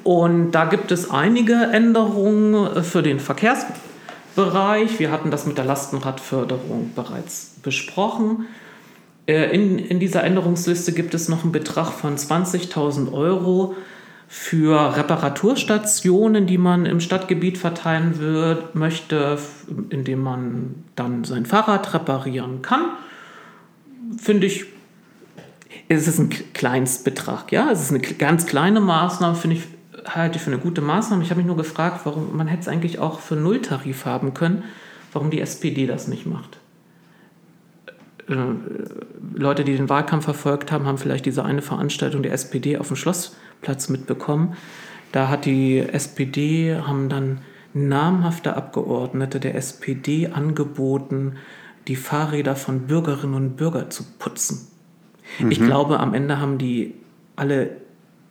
Und 0.04 0.52
da 0.52 0.66
gibt 0.66 0.92
es 0.92 1.10
einige 1.10 1.54
Änderungen 1.54 2.76
äh, 2.76 2.84
für 2.84 3.04
den 3.04 3.20
Verkehrsbereich. 3.20 5.00
Wir 5.00 5.12
hatten 5.12 5.32
das 5.32 5.46
mit 5.46 5.58
der 5.58 5.66
Lastenradförderung 5.66 6.92
bereits 6.96 7.56
besprochen. 7.62 8.48
Äh, 9.28 9.56
In, 9.56 9.80
in 9.80 10.00
dieser 10.00 10.24
Änderungsliste 10.24 10.92
gibt 10.92 11.14
es 11.14 11.30
noch 11.30 11.44
einen 11.44 11.52
Betrag 11.52 11.92
von 11.92 12.18
20.000 12.18 13.14
Euro 13.14 13.76
für 14.28 14.98
Reparaturstationen, 14.98 16.48
die 16.48 16.58
man 16.58 16.88
im 16.88 17.00
Stadtgebiet 17.00 17.60
verteilen 17.60 18.18
wird, 18.18 18.74
möchte, 18.74 19.38
indem 19.90 20.22
man 20.22 20.76
dann 20.96 21.24
sein 21.24 21.46
Fahrrad 21.46 21.94
reparieren 21.94 22.64
kann. 22.64 22.82
Finde 24.18 24.48
ich, 24.48 24.66
es 25.90 26.08
ist 26.08 26.20
ein 26.20 26.30
Kleinstbetrag, 26.54 27.52
ja, 27.52 27.70
es 27.72 27.82
ist 27.82 27.92
eine 27.92 28.00
ganz 28.00 28.46
kleine 28.46 28.80
Maßnahme, 28.80 29.36
finde 29.36 29.58
ich, 29.58 29.64
halte 30.08 30.38
ich 30.38 30.44
für 30.44 30.52
eine 30.52 30.60
gute 30.60 30.82
Maßnahme. 30.82 31.24
Ich 31.24 31.30
habe 31.30 31.40
mich 31.40 31.48
nur 31.48 31.58
gefragt, 31.58 32.02
warum 32.06 32.36
man 32.36 32.48
hätte 32.48 32.62
es 32.62 32.68
eigentlich 32.68 33.00
auch 33.00 33.20
für 33.20 33.36
Nulltarif 33.36 34.06
haben 34.06 34.34
können, 34.34 34.64
warum 35.12 35.30
die 35.30 35.42
SPD 35.42 35.88
das 35.88 36.08
nicht 36.08 36.26
macht. 36.26 36.60
Äh, 38.28 38.36
Leute, 39.36 39.64
die 39.64 39.76
den 39.76 39.90
Wahlkampf 39.90 40.26
verfolgt 40.26 40.72
haben, 40.72 40.86
haben 40.86 40.98
vielleicht 40.98 41.26
diese 41.26 41.46
eine 41.46 41.62
Veranstaltung 41.62 42.24
der 42.24 42.34
SPD 42.34 42.78
auf 42.78 42.88
dem 42.88 42.96
Schlossplatz 42.96 43.90
mitbekommen. 43.90 44.56
Da 45.12 45.30
hat 45.30 45.46
die 45.46 45.80
SPD, 45.80 46.76
haben 46.76 47.10
dann 47.10 47.42
namhafte 47.74 48.56
Abgeordnete 48.56 49.40
der 49.40 49.56
SPD 49.56 50.28
angeboten, 50.28 51.38
die 51.88 51.96
Fahrräder 51.96 52.56
von 52.56 52.88
Bürgerinnen 52.88 53.34
und 53.34 53.58
Bürgern 53.58 53.92
zu 53.92 54.04
putzen. 54.20 54.68
Ich 55.50 55.60
glaube, 55.60 56.00
am 56.00 56.14
Ende 56.14 56.40
haben 56.40 56.58
die 56.58 56.94
alle 57.36 57.78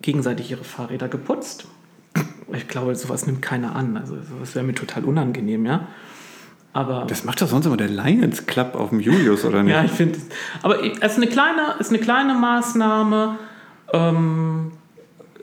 gegenseitig 0.01 0.51
ihre 0.51 0.63
Fahrräder 0.63 1.07
geputzt. 1.07 1.67
Ich 2.51 2.67
glaube, 2.67 2.95
sowas 2.95 3.25
nimmt 3.25 3.41
keiner 3.41 3.75
an. 3.75 3.97
Also 3.97 4.15
sowas 4.21 4.53
wäre 4.55 4.65
mir 4.65 4.75
total 4.75 5.05
unangenehm, 5.05 5.65
ja. 5.65 5.87
Aber 6.73 7.05
Das 7.07 7.23
macht 7.23 7.41
doch 7.41 7.47
sonst 7.47 7.65
immer 7.65 7.77
der 7.77 7.87
Lions 7.89 8.45
Club 8.45 8.75
auf 8.75 8.89
dem 8.89 8.99
Julius, 8.99 9.45
oder 9.45 9.63
nicht? 9.63 9.73
ja, 9.73 9.83
ich 9.83 9.91
finde 9.91 10.17
es. 10.17 10.25
Aber 10.63 10.83
es 10.83 11.11
ist 11.11 11.17
eine 11.17 11.27
kleine, 11.27 11.75
ist 11.79 11.89
eine 11.89 11.99
kleine 11.99 12.33
Maßnahme. 12.33 13.37
Ähm, 13.93 14.71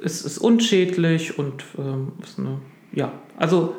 es 0.03 0.23
ist 0.25 0.39
unschädlich 0.39 1.39
und 1.39 1.65
ähm, 1.79 2.13
ist 2.23 2.39
eine, 2.39 2.59
ja, 2.93 3.13
also 3.37 3.77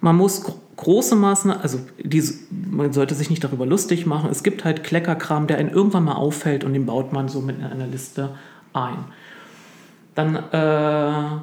man 0.00 0.16
muss 0.16 0.44
große 0.78 1.16
Maßnahmen, 1.16 1.60
also 1.60 1.80
diese, 2.02 2.34
man 2.50 2.92
sollte 2.92 3.14
sich 3.14 3.30
nicht 3.30 3.44
darüber 3.44 3.66
lustig 3.66 4.06
machen. 4.06 4.30
Es 4.30 4.42
gibt 4.42 4.64
halt 4.64 4.84
Kleckerkram, 4.84 5.46
der 5.46 5.58
einen 5.58 5.70
irgendwann 5.70 6.04
mal 6.04 6.14
auffällt 6.14 6.64
und 6.64 6.72
den 6.72 6.86
baut 6.86 7.12
man 7.12 7.28
so 7.28 7.40
mit 7.40 7.58
in 7.58 7.64
einer 7.64 7.86
Liste 7.86 8.30
ein. 8.72 9.04
Dann 10.14 10.36
äh, 10.52 11.40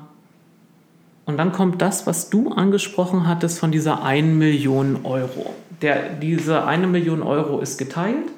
und 1.25 1.37
dann 1.37 1.51
kommt 1.51 1.81
das, 1.81 2.05
was 2.07 2.29
du 2.29 2.51
angesprochen 2.51 3.27
hattest 3.27 3.59
von 3.59 3.71
dieser 3.71 4.03
1 4.03 4.35
Million 4.35 4.99
Euro. 5.05 5.53
Der, 5.81 6.09
diese 6.09 6.65
1 6.65 6.87
Million 6.87 7.23
Euro 7.23 7.59
ist 7.59 7.77
geteilt 7.77 8.29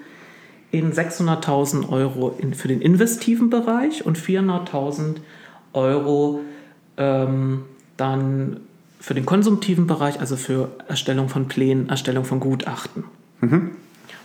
in 0.72 0.94
600.000 0.94 1.90
Euro 1.90 2.34
in, 2.38 2.54
für 2.54 2.70
den 2.70 2.82
investiven 2.82 3.50
Bereich 3.50 4.06
und 4.06 4.18
400.000 4.18 5.18
Euro 5.74 6.40
ähm, 6.98 7.64
dann 7.98 8.62
für 9.08 9.14
den 9.14 9.26
konsumtiven 9.26 9.88
Bereich, 9.88 10.20
also 10.20 10.36
für 10.36 10.68
Erstellung 10.90 11.30
von 11.30 11.48
Plänen, 11.48 11.88
Erstellung 11.88 12.26
von 12.26 12.42
Gutachten. 12.42 13.06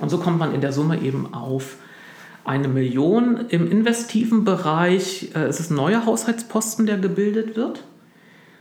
Und 0.01 0.09
so 0.09 0.18
kommt 0.18 0.41
man 0.41 0.53
in 0.53 0.61
der 0.61 0.72
Summe 0.72 1.01
eben 1.01 1.33
auf 1.33 1.76
eine 2.45 2.66
Million. 2.66 3.47
Im 3.49 3.70
investiven 3.70 4.43
Bereich 4.45 5.30
äh, 5.37 5.49
ist 5.49 5.61
es 5.61 5.70
ein 5.70 5.76
neuer 5.76 6.05
Haushaltsposten, 6.05 6.87
der 6.87 6.99
gebildet 6.99 7.55
wird. 7.55 7.85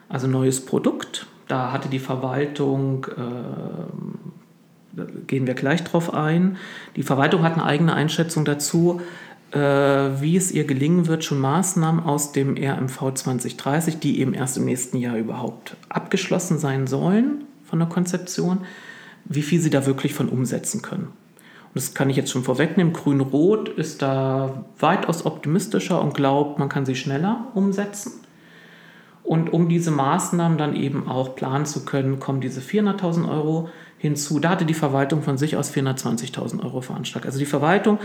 Also 0.09 0.27
neues 0.27 0.63
Produkt. 0.63 1.25
Da 1.47 1.71
hatte 1.71 1.89
die 1.89 1.97
Verwaltung, 1.97 3.07
äh, 3.17 4.95
da 4.95 5.05
gehen 5.25 5.47
wir 5.47 5.55
gleich 5.55 5.83
drauf 5.83 6.13
ein, 6.13 6.57
die 6.97 7.03
Verwaltung 7.03 7.41
hat 7.41 7.53
eine 7.53 7.65
eigene 7.65 7.95
Einschätzung 7.95 8.45
dazu, 8.45 9.01
wie 9.53 10.37
es 10.37 10.51
ihr 10.51 10.63
gelingen 10.63 11.07
wird, 11.07 11.23
schon 11.23 11.39
Maßnahmen 11.39 12.03
aus 12.03 12.31
dem 12.31 12.55
RMV 12.55 13.13
2030, 13.13 13.99
die 13.99 14.19
eben 14.19 14.33
erst 14.33 14.57
im 14.57 14.65
nächsten 14.65 14.97
Jahr 14.97 15.17
überhaupt 15.17 15.75
abgeschlossen 15.89 16.57
sein 16.57 16.87
sollen 16.87 17.43
von 17.65 17.79
der 17.79 17.89
Konzeption, 17.89 18.59
wie 19.25 19.41
viel 19.41 19.59
sie 19.59 19.69
da 19.69 19.85
wirklich 19.85 20.13
von 20.13 20.29
umsetzen 20.29 20.81
können. 20.81 21.07
Und 21.73 21.75
das 21.75 21.93
kann 21.93 22.09
ich 22.09 22.17
jetzt 22.17 22.31
schon 22.31 22.43
vorwegnehmen. 22.43 22.91
Grün-Rot 22.91 23.69
ist 23.69 24.01
da 24.01 24.65
weitaus 24.79 25.25
optimistischer 25.25 26.01
und 26.01 26.13
glaubt, 26.13 26.59
man 26.59 26.67
kann 26.69 26.85
sie 26.85 26.95
schneller 26.95 27.47
umsetzen. 27.53 28.11
Und 29.23 29.53
um 29.53 29.69
diese 29.69 29.91
Maßnahmen 29.91 30.57
dann 30.57 30.75
eben 30.75 31.07
auch 31.07 31.35
planen 31.35 31.65
zu 31.65 31.85
können, 31.85 32.19
kommen 32.19 32.41
diese 32.41 32.59
400.000 32.59 33.29
Euro 33.29 33.69
hinzu. 33.97 34.39
Da 34.39 34.49
hatte 34.49 34.65
die 34.65 34.73
Verwaltung 34.73 35.21
von 35.21 35.37
sich 35.37 35.55
aus 35.55 35.71
420.000 35.73 36.63
Euro 36.63 36.81
veranschlagt. 36.81 37.25
Also 37.25 37.39
die 37.39 37.45
Verwaltung 37.45 37.99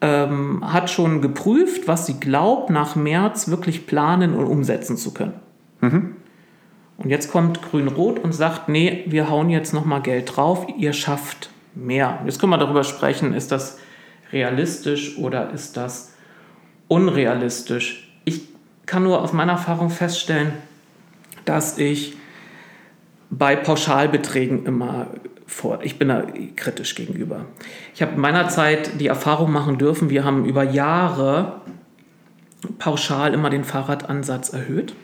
ähm, 0.00 0.72
hat 0.72 0.90
schon 0.90 1.20
geprüft, 1.20 1.86
was 1.86 2.06
sie 2.06 2.18
glaubt, 2.18 2.70
nach 2.70 2.96
März 2.96 3.48
wirklich 3.48 3.86
planen 3.86 4.34
und 4.34 4.46
umsetzen 4.46 4.96
zu 4.96 5.12
können. 5.12 5.34
Mhm. 5.80 6.16
Und 6.98 7.10
jetzt 7.10 7.30
kommt 7.30 7.62
Grün-Rot 7.62 8.18
und 8.18 8.32
sagt, 8.32 8.68
nee, 8.68 9.04
wir 9.06 9.30
hauen 9.30 9.48
jetzt 9.48 9.72
nochmal 9.72 10.02
Geld 10.02 10.36
drauf, 10.36 10.66
ihr 10.76 10.92
schafft 10.92 11.50
mehr. 11.74 12.20
Jetzt 12.24 12.38
können 12.38 12.50
wir 12.50 12.58
darüber 12.58 12.84
sprechen, 12.84 13.32
ist 13.32 13.52
das 13.52 13.78
realistisch 14.32 15.18
oder 15.18 15.50
ist 15.50 15.76
das 15.76 16.12
unrealistisch. 16.88 18.12
Ich 18.24 18.48
kann 18.86 19.02
nur 19.02 19.22
aus 19.22 19.32
meiner 19.32 19.52
Erfahrung 19.52 19.90
feststellen, 19.90 20.52
dass 21.44 21.78
ich 21.78 22.16
bei 23.30 23.56
Pauschalbeträgen 23.56 24.66
immer 24.66 25.06
vor, 25.50 25.80
ich 25.82 25.98
bin 25.98 26.08
da 26.08 26.26
kritisch 26.56 26.94
gegenüber. 26.94 27.46
Ich 27.94 28.02
habe 28.02 28.12
in 28.12 28.20
meiner 28.20 28.48
Zeit 28.48 29.00
die 29.00 29.08
Erfahrung 29.08 29.52
machen 29.52 29.78
dürfen, 29.78 30.08
wir 30.10 30.24
haben 30.24 30.44
über 30.44 30.62
Jahre 30.62 31.60
pauschal 32.78 33.34
immer 33.34 33.50
den 33.50 33.64
Fahrradansatz 33.64 34.50
erhöht. 34.50 34.94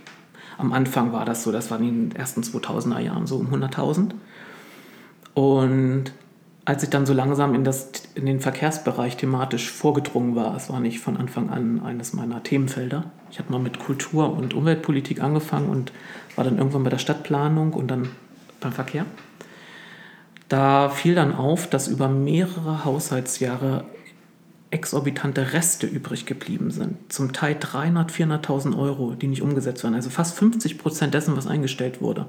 Am 0.58 0.72
Anfang 0.72 1.12
war 1.12 1.24
das 1.24 1.42
so, 1.42 1.52
das 1.52 1.70
war 1.70 1.80
in 1.80 2.10
den 2.10 2.16
ersten 2.16 2.42
2000er 2.42 3.00
Jahren 3.00 3.26
so 3.26 3.36
um 3.36 3.52
100.000. 3.52 4.12
Und 5.34 6.12
als 6.64 6.82
ich 6.82 6.90
dann 6.90 7.06
so 7.06 7.12
langsam 7.12 7.54
in, 7.54 7.62
das, 7.62 7.90
in 8.14 8.26
den 8.26 8.40
Verkehrsbereich 8.40 9.16
thematisch 9.16 9.70
vorgedrungen 9.70 10.34
war, 10.34 10.56
es 10.56 10.70
war 10.70 10.80
nicht 10.80 11.00
von 11.00 11.16
Anfang 11.16 11.50
an 11.50 11.82
eines 11.84 12.12
meiner 12.12 12.42
Themenfelder. 12.42 13.04
Ich 13.30 13.38
habe 13.38 13.52
mal 13.52 13.60
mit 13.60 13.78
Kultur- 13.78 14.32
und 14.32 14.54
Umweltpolitik 14.54 15.22
angefangen 15.22 15.68
und 15.68 15.92
war 16.34 16.44
dann 16.44 16.58
irgendwann 16.58 16.84
bei 16.84 16.90
der 16.90 16.98
Stadtplanung 16.98 17.72
und 17.72 17.88
dann 17.88 18.08
beim 18.60 18.72
Verkehr. 18.72 19.04
Da 20.48 20.88
fiel 20.88 21.14
dann 21.14 21.34
auf, 21.34 21.68
dass 21.68 21.88
über 21.88 22.08
mehrere 22.08 22.84
Haushaltsjahre 22.84 23.84
exorbitante 24.70 25.52
Reste 25.52 25.86
übrig 25.86 26.26
geblieben 26.26 26.70
sind. 26.70 26.96
Zum 27.12 27.32
Teil 27.32 27.54
300.000, 27.54 28.42
400.000 28.42 28.78
Euro, 28.78 29.14
die 29.14 29.28
nicht 29.28 29.42
umgesetzt 29.42 29.82
werden. 29.84 29.94
Also 29.94 30.10
fast 30.10 30.36
50 30.36 30.78
Prozent 30.78 31.14
dessen, 31.14 31.36
was 31.36 31.46
eingestellt 31.46 32.00
wurde. 32.00 32.26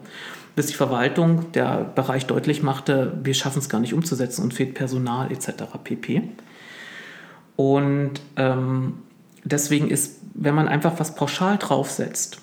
Bis 0.56 0.68
die 0.68 0.76
Verwaltung 0.76 1.52
der 1.54 1.84
Bereich 1.96 2.26
deutlich 2.26 2.64
machte, 2.64 3.18
wir 3.24 3.34
schaffen 3.34 3.60
es 3.60 3.70
gar 3.70 3.82
nicht 3.82 3.94
umzusetzen 3.94 4.44
und 4.44 4.54
fehlt 4.54 4.76
Personal 4.76 5.32
etc. 5.32 5.64
pp. 5.84 6.24
Und 7.56 8.12
ähm, 8.36 9.00
deswegen 9.44 9.90
ist, 9.90 10.20
wenn 10.34 10.56
man 10.56 10.68
einfach 10.68 11.00
was 11.00 11.16
pauschal 11.16 11.58
draufsetzt, 11.58 12.40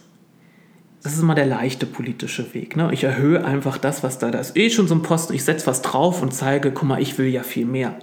das 1.05 1.13
ist 1.13 1.21
immer 1.21 1.35
der 1.35 1.45
leichte 1.45 1.85
politische 1.85 2.55
Weg. 2.55 2.77
Ne? 2.77 2.89
Ich 2.93 3.05
erhöhe 3.05 3.45
einfach 3.45 3.77
das, 3.77 4.03
was 4.03 4.19
da, 4.19 4.31
da 4.31 4.39
ist. 4.39 4.57
Eh 4.57 4.71
schon 4.71 4.89
so 4.89 4.95
ein 4.95 5.03
Posten, 5.03 5.35
ich 5.35 5.45
setze 5.45 5.67
was 5.67 5.83
drauf 5.83 6.23
und 6.23 6.33
zeige, 6.33 6.73
guck 6.73 6.89
mal, 6.89 7.01
ich 7.01 7.19
will 7.19 7.27
ja 7.27 7.43
viel 7.43 7.67
mehr. 7.67 7.95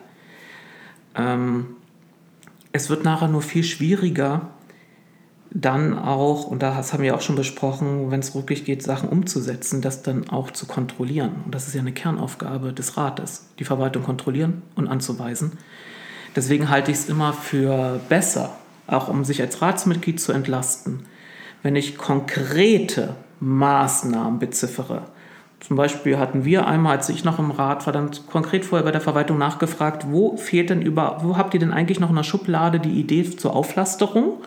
Ähm, 1.15 1.65
es 2.71 2.91
wird 2.91 3.03
nachher 3.03 3.27
nur 3.27 3.41
viel 3.41 3.63
schwieriger, 3.63 4.51
dann 5.49 5.97
auch, 5.97 6.45
und 6.45 6.61
das 6.61 6.93
haben 6.93 7.01
wir 7.01 7.15
auch 7.15 7.21
schon 7.21 7.35
besprochen, 7.35 8.11
wenn 8.11 8.19
es 8.19 8.35
wirklich 8.35 8.65
geht, 8.65 8.83
Sachen 8.83 9.09
umzusetzen, 9.09 9.81
das 9.81 10.03
dann 10.03 10.29
auch 10.29 10.51
zu 10.51 10.67
kontrollieren. 10.67 11.41
Und 11.43 11.55
das 11.55 11.67
ist 11.67 11.73
ja 11.73 11.81
eine 11.81 11.91
Kernaufgabe 11.93 12.71
des 12.71 12.97
Rates, 12.97 13.47
die 13.57 13.65
Verwaltung 13.65 14.03
kontrollieren 14.03 14.61
und 14.75 14.87
anzuweisen. 14.87 15.53
Deswegen 16.35 16.69
halte 16.69 16.91
ich 16.91 16.97
es 16.97 17.09
immer 17.09 17.33
für 17.33 17.99
besser, 18.09 18.55
auch 18.85 19.07
um 19.07 19.25
sich 19.25 19.41
als 19.41 19.59
Ratsmitglied 19.61 20.21
zu 20.21 20.31
entlasten, 20.33 21.07
wenn 21.63 21.75
ich 21.75 21.97
konkrete 21.97 23.15
Maßnahmen 23.39 24.39
beziffere. 24.39 25.03
Zum 25.59 25.77
Beispiel 25.77 26.17
hatten 26.17 26.43
wir 26.43 26.65
einmal, 26.65 26.97
als 26.97 27.09
ich 27.09 27.23
noch 27.23 27.37
im 27.37 27.51
Rat 27.51 27.85
war, 27.85 27.93
dann 27.93 28.09
konkret 28.31 28.65
vorher 28.65 28.83
bei 28.83 28.91
der 28.91 29.01
Verwaltung 29.01 29.37
nachgefragt, 29.37 30.07
wo 30.09 30.35
fehlt 30.35 30.71
denn 30.71 30.81
über, 30.81 31.17
wo 31.21 31.37
habt 31.37 31.53
ihr 31.53 31.59
denn 31.59 31.71
eigentlich 31.71 31.99
noch 31.99 32.09
in 32.09 32.15
der 32.15 32.23
Schublade 32.23 32.79
die 32.79 32.99
Idee 32.99 33.23
zur 33.29 33.55
Auflasterung? 33.55 34.41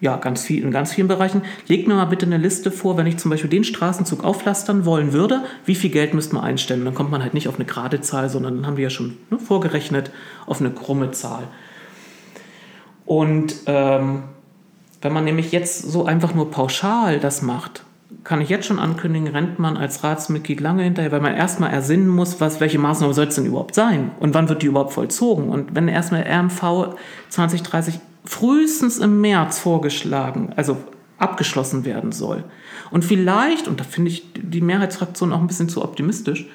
Ja, 0.00 0.16
ganz 0.16 0.42
viel, 0.42 0.64
in 0.64 0.72
ganz 0.72 0.92
vielen 0.92 1.06
Bereichen. 1.06 1.42
Legt 1.68 1.86
mir 1.86 1.94
mal 1.94 2.06
bitte 2.06 2.26
eine 2.26 2.38
Liste 2.38 2.72
vor, 2.72 2.96
wenn 2.96 3.06
ich 3.06 3.18
zum 3.18 3.30
Beispiel 3.30 3.50
den 3.50 3.62
Straßenzug 3.62 4.24
auflastern 4.24 4.84
wollen 4.84 5.12
würde, 5.12 5.44
wie 5.64 5.76
viel 5.76 5.90
Geld 5.90 6.12
müsste 6.12 6.34
man 6.34 6.42
einstellen? 6.42 6.84
Dann 6.84 6.94
kommt 6.94 7.12
man 7.12 7.22
halt 7.22 7.34
nicht 7.34 7.46
auf 7.46 7.54
eine 7.54 7.64
gerade 7.64 8.00
Zahl, 8.00 8.28
sondern 8.28 8.56
dann 8.56 8.66
haben 8.66 8.76
wir 8.76 8.82
ja 8.82 8.90
schon 8.90 9.16
ne, 9.30 9.38
vorgerechnet 9.38 10.10
auf 10.46 10.58
eine 10.58 10.72
krumme 10.72 11.12
Zahl. 11.12 11.44
Und 13.04 13.54
ähm, 13.66 14.24
wenn 15.02 15.12
man 15.12 15.24
nämlich 15.24 15.52
jetzt 15.52 15.82
so 15.82 16.06
einfach 16.06 16.34
nur 16.34 16.50
pauschal 16.50 17.18
das 17.20 17.42
macht, 17.42 17.84
kann 18.24 18.40
ich 18.40 18.48
jetzt 18.48 18.66
schon 18.66 18.78
ankündigen, 18.78 19.28
rennt 19.28 19.58
man 19.58 19.76
als 19.76 20.04
Ratsmitglied 20.04 20.60
lange 20.60 20.84
hinterher, 20.84 21.10
weil 21.10 21.20
man 21.20 21.34
erstmal 21.34 21.72
ersinnen 21.72 22.08
muss, 22.08 22.40
was, 22.40 22.60
welche 22.60 22.78
Maßnahme 22.78 23.14
soll 23.14 23.26
es 23.26 23.34
denn 23.34 23.46
überhaupt 23.46 23.74
sein 23.74 24.12
und 24.20 24.32
wann 24.34 24.48
wird 24.48 24.62
die 24.62 24.66
überhaupt 24.66 24.92
vollzogen. 24.92 25.48
Und 25.48 25.74
wenn 25.74 25.88
erstmal 25.88 26.22
RMV 26.22 26.94
2030 27.30 27.98
frühestens 28.24 28.98
im 28.98 29.20
März 29.20 29.58
vorgeschlagen, 29.58 30.52
also 30.54 30.76
abgeschlossen 31.18 31.84
werden 31.84 32.12
soll. 32.12 32.44
Und 32.90 33.04
vielleicht, 33.04 33.66
und 33.66 33.80
da 33.80 33.84
finde 33.84 34.10
ich 34.10 34.32
die 34.34 34.60
Mehrheitsfraktion 34.60 35.32
auch 35.32 35.40
ein 35.40 35.46
bisschen 35.46 35.68
zu 35.68 35.82
optimistisch, 35.82 36.46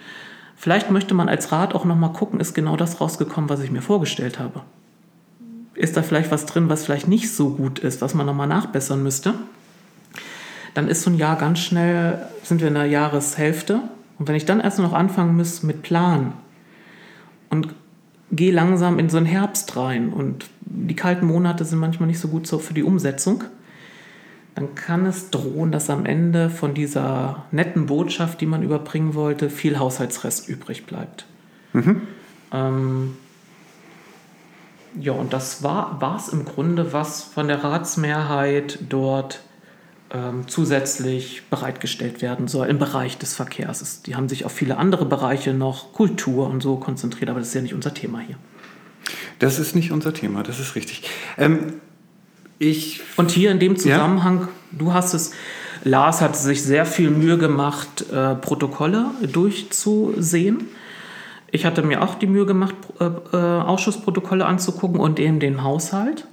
vielleicht 0.56 0.91
möchte 0.91 1.14
man 1.14 1.28
als 1.28 1.52
Rat 1.52 1.76
auch 1.76 1.86
nochmal 1.86 2.14
gucken, 2.14 2.39
ist 2.39 2.54
genau 2.54 2.78
das 2.78 3.02
rausgekommen, 3.02 3.50
was 3.50 3.62
ich 3.62 3.72
mir 3.72 3.82
vorgestellt 3.82 4.39
habe. 4.39 4.62
Ist 5.78 5.95
da 5.95 6.03
vielleicht 6.03 6.32
was 6.32 6.45
drin, 6.45 6.69
was 6.69 6.86
vielleicht 6.86 7.07
nicht 7.07 7.32
so 7.32 7.51
gut 7.51 7.80
ist, 7.80 8.01
was 8.01 8.13
man 8.13 8.25
nochmal 8.25 8.47
nachbessern 8.47 9.01
müsste? 9.01 9.36
dann 10.78 10.89
ist 10.89 11.01
so 11.01 11.09
ein 11.09 11.17
Jahr 11.17 11.38
ganz 11.38 11.57
schnell, 11.57 12.19
sind 12.43 12.61
wir 12.61 12.67
in 12.67 12.75
der 12.75 12.86
Jahreshälfte. 12.86 13.82
Und 14.19 14.28
wenn 14.28 14.36
ich 14.36 14.45
dann 14.45 14.59
erst 14.59 14.78
noch 14.78 14.93
anfangen 14.93 15.36
muss 15.36 15.63
mit 15.63 15.82
Plan 15.82 16.34
und 17.49 17.73
gehe 18.32 18.51
langsam 18.51 18.99
in 18.99 19.09
so 19.09 19.17
einen 19.17 19.25
Herbst 19.25 19.75
rein 19.75 20.13
und 20.13 20.45
die 20.61 20.95
kalten 20.95 21.25
Monate 21.25 21.65
sind 21.65 21.80
manchmal 21.80 22.05
nicht 22.05 22.19
so 22.19 22.28
gut 22.28 22.47
für 22.47 22.75
die 22.75 22.84
Umsetzung, 22.84 23.43
dann 24.53 24.75
kann 24.75 25.07
es 25.07 25.32
drohen, 25.32 25.71
dass 25.71 25.89
am 25.89 26.05
Ende 26.05 26.51
von 26.51 26.75
dieser 26.75 27.45
netten 27.49 27.88
Botschaft, 27.88 28.39
die 28.39 28.45
man 28.45 28.61
überbringen 28.61 29.15
wollte, 29.15 29.49
viel 29.49 29.80
Haushaltsrest 29.80 30.47
übrig 30.47 30.86
bleibt. 30.86 31.25
Mhm. 31.73 32.03
Ähm, 32.53 33.17
ja, 35.00 35.14
und 35.14 35.34
das 35.34 35.64
war 35.64 36.16
es 36.18 36.30
im 36.30 36.45
Grunde, 36.45 36.93
was 36.93 37.24
von 37.24 37.48
der 37.48 37.64
Ratsmehrheit 37.64 38.80
dort 38.89 39.41
ähm, 40.12 40.48
zusätzlich 40.48 41.43
bereitgestellt 41.50 42.22
werden 42.22 42.48
soll 42.48 42.68
im 42.68 42.80
Bereich 42.80 43.18
des 43.18 43.36
Verkehrs. 43.36 44.02
Die 44.04 44.16
haben 44.16 44.30
sich 44.30 44.45
auf 44.45 44.52
viele 44.52 44.78
andere 44.78 45.06
Bereiche 45.06 45.54
noch, 45.54 45.93
Kultur 45.93 46.48
und 46.50 46.64
so 46.64 46.78
konzentriert, 46.78 47.30
aber 47.30 47.39
das 47.39 47.50
ist 47.50 47.56
ja 47.56 47.62
nicht 47.62 47.74
unser 47.74 47.93
Thema 47.93 48.20
hier. 48.20 48.38
Das 49.39 49.60
ist 49.60 49.76
nicht 49.76 49.91
unser 49.91 50.14
Thema, 50.14 50.43
das 50.43 50.60
ist 50.60 50.76
richtig. 50.76 51.04
Ähm, 51.38 51.74
ich, 52.60 53.02
und 53.18 53.32
hier 53.32 53.52
in 53.52 53.60
dem 53.60 53.78
Zusammenhang, 53.78 54.41
ja? 54.41 54.48
du 54.72 54.93
hast 54.93 55.14
es, 55.14 55.32
Lars 55.84 56.22
hat 56.22 56.36
sich 56.36 56.64
sehr 56.64 56.86
viel 56.86 57.12
Mühe 57.12 57.38
gemacht, 57.38 58.06
äh, 58.12 58.36
Protokolle 58.36 59.12
durchzusehen. 59.32 60.68
Ich 61.52 61.66
hatte 61.66 61.82
mir 61.82 62.04
auch 62.04 62.16
die 62.16 62.28
Mühe 62.28 62.45
gemacht, 62.45 62.76
äh, 63.00 63.06
äh 63.06 63.38
Ausschussprotokolle 63.62 64.45
anzugucken 64.45 65.00
und 65.00 65.20
eben 65.20 65.39
den 65.39 65.64
Haushalt. 65.64 66.28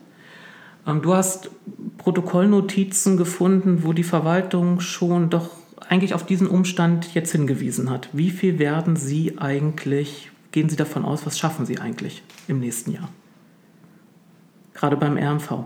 Ähm, 0.87 1.03
du 1.03 1.15
hast 1.15 1.51
Protokollnotizen 1.99 3.17
gefunden, 3.17 3.85
wo 3.85 3.93
die 3.93 4.05
Verwaltung 4.05 4.81
schon 4.81 5.31
doch 5.31 5.51
eigentlich 5.89 6.15
auf 6.15 6.25
diesen 6.25 6.47
Umstand 6.47 7.15
jetzt 7.15 7.33
hingewiesen 7.33 7.91
hat. 7.91 8.09
Wie 8.13 8.31
viel 8.31 8.59
werden 8.59 8.97
Sie 8.97 9.39
eigentlich, 9.39 10.31
gehen 10.53 10.69
Sie 10.69 10.77
davon 10.77 11.05
aus, 11.05 11.27
was 11.27 11.39
schaffen 11.39 11.67
Sie 11.67 11.79
eigentlich 11.79 12.23
im 12.49 12.61
nächsten 12.61 12.93
Jahr? 12.93 13.09
Gerade 14.73 14.97
beim 14.97 15.17
RMV. 15.17 15.65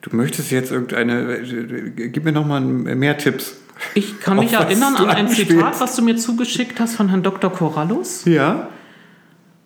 Du 0.00 0.14
möchtest 0.14 0.50
jetzt 0.52 0.70
irgendeine, 0.70 1.42
gib 1.94 2.24
mir 2.24 2.32
nochmal 2.32 2.60
mehr 2.60 3.18
Tipps. 3.18 3.56
Ich 3.98 4.20
kann 4.20 4.36
mich 4.36 4.52
erinnern 4.52 4.94
an 4.94 5.10
ein 5.10 5.28
Zitat, 5.28 5.80
was 5.80 5.96
du 5.96 6.02
mir 6.02 6.16
zugeschickt 6.16 6.78
hast 6.78 6.94
von 6.94 7.08
Herrn 7.08 7.24
Dr. 7.24 7.50
Corallus. 7.50 8.24
Ja. 8.26 8.68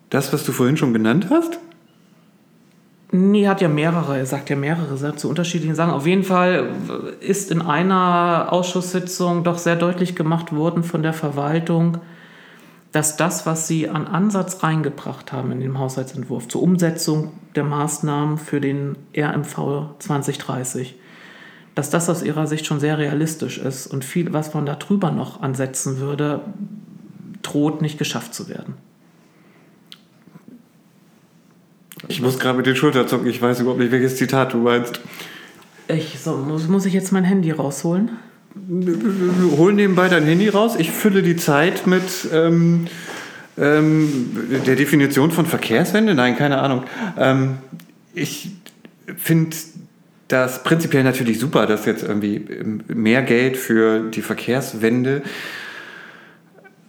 Das, 0.09 0.33
was 0.33 0.43
du 0.43 0.51
vorhin 0.51 0.75
schon 0.75 0.91
genannt 0.91 1.27
hast? 1.29 1.59
Nee, 3.11 3.43
er 3.43 3.51
hat 3.51 3.61
ja 3.61 3.67
mehrere, 3.67 4.17
er 4.17 4.25
sagt 4.25 4.49
ja 4.49 4.55
mehrere 4.55 5.15
zu 5.15 5.29
unterschiedlichen 5.29 5.75
Sachen. 5.75 5.93
Auf 5.93 6.07
jeden 6.07 6.23
Fall 6.23 6.69
ist 7.19 7.51
in 7.51 7.61
einer 7.61 8.47
Ausschusssitzung 8.49 9.43
doch 9.43 9.59
sehr 9.59 9.75
deutlich 9.75 10.15
gemacht 10.15 10.51
worden 10.51 10.83
von 10.83 11.03
der 11.03 11.13
Verwaltung, 11.13 11.99
dass 12.91 13.15
das, 13.15 13.45
was 13.45 13.67
sie 13.67 13.87
an 13.87 14.07
Ansatz 14.07 14.63
reingebracht 14.63 15.31
haben 15.31 15.51
in 15.51 15.59
den 15.59 15.77
Haushaltsentwurf 15.77 16.47
zur 16.47 16.63
Umsetzung 16.63 17.33
der 17.55 17.65
Maßnahmen 17.65 18.39
für 18.39 18.59
den 18.59 18.95
RMV 19.15 19.97
2030, 19.99 20.95
dass 21.75 21.89
das 21.89 22.09
aus 22.09 22.23
ihrer 22.23 22.47
Sicht 22.47 22.65
schon 22.65 22.79
sehr 22.79 22.97
realistisch 22.97 23.57
ist 23.57 23.87
und 23.87 24.05
viel, 24.05 24.33
was 24.33 24.53
man 24.53 24.65
da 24.65 24.75
drüber 24.75 25.11
noch 25.11 25.41
ansetzen 25.41 25.99
würde, 25.99 26.41
droht 27.41 27.81
nicht 27.81 27.97
geschafft 27.97 28.33
zu 28.33 28.47
werden. 28.47 28.75
Ich 32.07 32.21
muss 32.21 32.37
gerade 32.37 32.57
mit 32.57 32.65
den 32.65 32.75
Schultern 32.75 33.07
zucken, 33.07 33.27
ich 33.27 33.41
weiß 33.41 33.61
überhaupt 33.61 33.79
nicht, 33.79 33.91
welches 33.91 34.17
Zitat 34.17 34.53
du 34.53 34.57
meinst. 34.57 34.99
Ich, 35.87 36.19
so, 36.19 36.35
muss, 36.37 36.67
muss 36.67 36.85
ich 36.85 36.93
jetzt 36.93 37.11
mein 37.11 37.23
Handy 37.23 37.51
rausholen? 37.51 38.11
Hol 39.57 39.73
nebenbei 39.73 40.09
dein 40.09 40.23
Handy 40.23 40.49
raus. 40.49 40.75
Ich 40.77 40.91
fülle 40.91 41.23
die 41.23 41.35
Zeit 41.35 41.87
mit 41.87 42.03
ähm, 42.31 42.87
ähm, 43.57 44.61
der 44.65 44.75
Definition 44.75 45.31
von 45.31 45.45
Verkehrswende. 45.45 46.13
Nein, 46.13 46.37
keine 46.37 46.59
Ahnung. 46.59 46.83
Ähm, 47.17 47.57
ich 48.13 48.51
finde 49.17 49.55
das 50.33 50.63
prinzipiell 50.63 51.03
natürlich 51.03 51.39
super, 51.39 51.67
dass 51.67 51.85
jetzt 51.85 52.03
irgendwie 52.03 52.45
mehr 52.87 53.21
Geld 53.21 53.55
für 53.55 54.09
die 54.09 54.21
Verkehrswende 54.21 55.21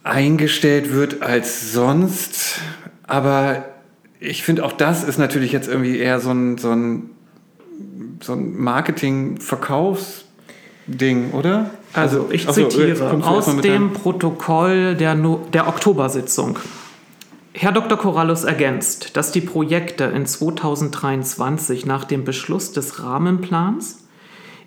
eingestellt 0.03 0.91
wird 0.93 1.21
als 1.21 1.71
sonst. 1.71 2.59
Aber 3.03 3.63
ich 4.19 4.43
finde 4.43 4.65
auch 4.65 4.73
das 4.73 5.03
ist 5.03 5.19
natürlich 5.19 5.51
jetzt 5.51 5.67
irgendwie 5.67 5.99
eher 5.99 6.19
so 6.19 6.31
ein, 6.31 6.57
so 6.57 6.71
ein, 6.71 7.11
so 8.21 8.33
ein 8.33 8.57
Marketing-Verkaufsding, 8.57 11.29
oder? 11.31 11.69
Also, 11.93 12.29
ich 12.31 12.47
also, 12.47 12.67
zitiere 12.67 13.23
aus 13.23 13.45
dem 13.61 13.93
Protokoll 13.93 14.95
der, 14.95 15.13
no 15.15 15.47
der 15.53 15.67
Oktobersitzung. 15.67 16.57
Herr 17.57 17.71
Dr. 17.71 17.97
Corallus 17.97 18.43
ergänzt, 18.43 19.15
dass 19.15 19.31
die 19.31 19.39
Projekte 19.39 20.03
in 20.03 20.25
2023 20.25 21.85
nach 21.85 22.03
dem 22.03 22.25
Beschluss 22.25 22.73
des 22.73 23.01
Rahmenplans 23.01 24.03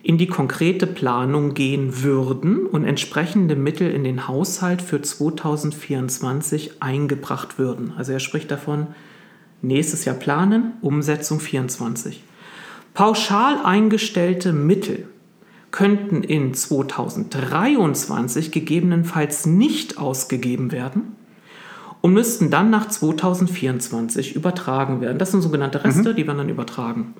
in 0.02 0.16
die 0.16 0.26
konkrete 0.26 0.86
Planung 0.86 1.52
gehen 1.52 2.02
würden 2.02 2.64
und 2.64 2.84
entsprechende 2.84 3.56
Mittel 3.56 3.90
in 3.90 4.04
den 4.04 4.26
Haushalt 4.26 4.80
für 4.80 5.02
2024 5.02 6.80
eingebracht 6.82 7.58
würden. 7.58 7.92
Also 7.94 8.12
er 8.12 8.20
spricht 8.20 8.50
davon, 8.50 8.86
nächstes 9.60 10.06
Jahr 10.06 10.16
planen, 10.16 10.72
Umsetzung 10.80 11.40
24. 11.40 12.24
Pauschal 12.94 13.58
eingestellte 13.64 14.54
Mittel 14.54 15.10
könnten 15.72 16.22
in 16.22 16.54
2023 16.54 18.50
gegebenenfalls 18.50 19.44
nicht 19.44 19.98
ausgegeben 19.98 20.72
werden 20.72 21.17
und 22.00 22.12
müssten 22.12 22.50
dann 22.50 22.70
nach 22.70 22.88
2024 22.88 24.34
übertragen 24.34 25.00
werden. 25.00 25.18
Das 25.18 25.30
sind 25.30 25.42
sogenannte 25.42 25.84
Reste, 25.84 26.10
mhm. 26.10 26.16
die 26.16 26.26
werden 26.26 26.38
dann 26.38 26.48
übertragen. 26.48 27.14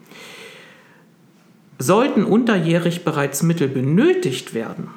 Sollten 1.78 2.24
unterjährig 2.24 3.04
bereits 3.04 3.42
Mittel 3.42 3.68
benötigt 3.68 4.54
werden, 4.54 4.88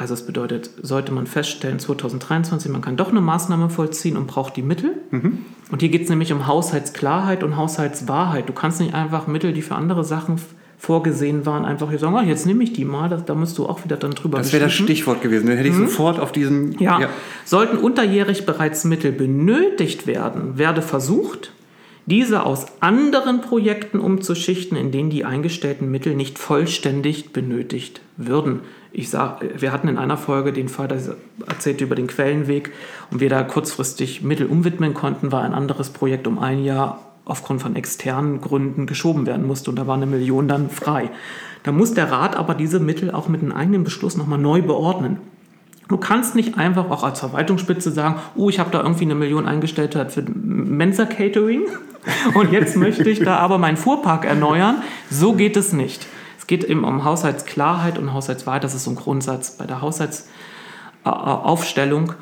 also 0.00 0.14
es 0.14 0.24
bedeutet, 0.24 0.70
sollte 0.80 1.12
man 1.12 1.26
feststellen, 1.26 1.78
2023, 1.78 2.72
man 2.72 2.80
kann 2.80 2.96
doch 2.96 3.10
eine 3.10 3.20
Maßnahme 3.20 3.68
vollziehen 3.68 4.16
und 4.16 4.28
braucht 4.28 4.56
die 4.56 4.62
Mittel. 4.62 4.96
Mhm. 5.10 5.40
Und 5.70 5.80
hier 5.80 5.90
geht 5.90 6.04
es 6.04 6.08
nämlich 6.08 6.32
um 6.32 6.46
Haushaltsklarheit 6.46 7.42
und 7.42 7.58
Haushaltswahrheit. 7.58 8.48
Du 8.48 8.54
kannst 8.54 8.80
nicht 8.80 8.94
einfach 8.94 9.26
Mittel, 9.26 9.52
die 9.52 9.60
für 9.60 9.74
andere 9.74 10.02
Sachen 10.02 10.40
vorgesehen 10.80 11.44
waren, 11.44 11.66
einfach 11.66 11.90
hier 11.90 11.98
sagen, 11.98 12.16
oh, 12.16 12.22
jetzt 12.22 12.46
nehme 12.46 12.64
ich 12.64 12.72
die 12.72 12.86
mal, 12.86 13.10
da, 13.10 13.18
da 13.18 13.34
musst 13.34 13.58
du 13.58 13.66
auch 13.66 13.84
wieder 13.84 13.98
dann 13.98 14.12
drüber 14.12 14.38
Das 14.38 14.54
wäre 14.54 14.64
das 14.64 14.72
Stichwort 14.72 15.20
gewesen, 15.20 15.46
dann 15.46 15.58
hätte 15.58 15.68
ich 15.68 15.74
mhm. 15.74 15.88
sofort 15.88 16.18
auf 16.18 16.32
diesen... 16.32 16.78
Ja. 16.80 16.98
ja, 16.98 17.08
sollten 17.44 17.76
unterjährig 17.76 18.46
bereits 18.46 18.84
Mittel 18.84 19.12
benötigt 19.12 20.06
werden, 20.06 20.56
werde 20.56 20.80
versucht, 20.80 21.52
diese 22.06 22.46
aus 22.46 22.66
anderen 22.80 23.42
Projekten 23.42 24.00
umzuschichten, 24.00 24.74
in 24.76 24.90
denen 24.90 25.10
die 25.10 25.26
eingestellten 25.26 25.90
Mittel 25.90 26.14
nicht 26.14 26.38
vollständig 26.38 27.34
benötigt 27.34 28.00
würden. 28.16 28.60
Ich 28.90 29.10
sag, 29.10 29.44
wir 29.60 29.72
hatten 29.72 29.86
in 29.86 29.98
einer 29.98 30.16
Folge 30.16 30.54
den 30.54 30.70
Fall, 30.70 30.88
das 30.88 31.10
erzählte 31.46 31.84
über 31.84 31.94
den 31.94 32.06
Quellenweg 32.06 32.72
und 33.10 33.20
wir 33.20 33.28
da 33.28 33.42
kurzfristig 33.42 34.22
Mittel 34.22 34.46
umwidmen 34.46 34.94
konnten, 34.94 35.30
war 35.30 35.42
ein 35.42 35.52
anderes 35.52 35.90
Projekt 35.90 36.26
um 36.26 36.38
ein 36.38 36.64
Jahr 36.64 37.09
aufgrund 37.24 37.62
von 37.62 37.76
externen 37.76 38.40
Gründen 38.40 38.86
geschoben 38.86 39.26
werden 39.26 39.46
musste 39.46 39.70
und 39.70 39.76
da 39.76 39.86
war 39.86 39.96
eine 39.96 40.06
Million 40.06 40.48
dann 40.48 40.70
frei. 40.70 41.10
Da 41.62 41.72
muss 41.72 41.94
der 41.94 42.10
Rat 42.10 42.36
aber 42.36 42.54
diese 42.54 42.80
Mittel 42.80 43.10
auch 43.10 43.28
mit 43.28 43.42
einem 43.42 43.52
eigenen 43.52 43.84
Beschluss 43.84 44.16
nochmal 44.16 44.38
neu 44.38 44.62
beordnen. 44.62 45.18
Du 45.88 45.96
kannst 45.96 46.36
nicht 46.36 46.56
einfach 46.56 46.88
auch 46.88 47.02
als 47.02 47.18
Verwaltungsspitze 47.20 47.90
sagen, 47.90 48.14
oh, 48.36 48.48
ich 48.48 48.60
habe 48.60 48.70
da 48.70 48.82
irgendwie 48.82 49.04
eine 49.04 49.16
Million 49.16 49.46
eingestellt 49.46 49.98
für 50.10 50.22
Mensa 50.22 51.04
Catering 51.04 51.64
und 52.34 52.52
jetzt 52.52 52.76
möchte 52.76 53.10
ich 53.10 53.18
da 53.20 53.38
aber 53.38 53.58
meinen 53.58 53.76
Fuhrpark 53.76 54.24
erneuern. 54.24 54.82
So 55.10 55.32
geht 55.32 55.56
es 55.56 55.72
nicht. 55.72 56.06
Es 56.38 56.46
geht 56.46 56.62
eben 56.64 56.84
um 56.84 57.02
Haushaltsklarheit 57.04 57.98
und 57.98 58.12
Haushaltswahrheit. 58.12 58.62
Das 58.64 58.74
ist 58.74 58.84
so 58.84 58.92
ein 58.92 58.96
Grundsatz 58.96 59.56
bei 59.56 59.66
der 59.66 59.82
Haushaltsaufstellung. 59.82 62.14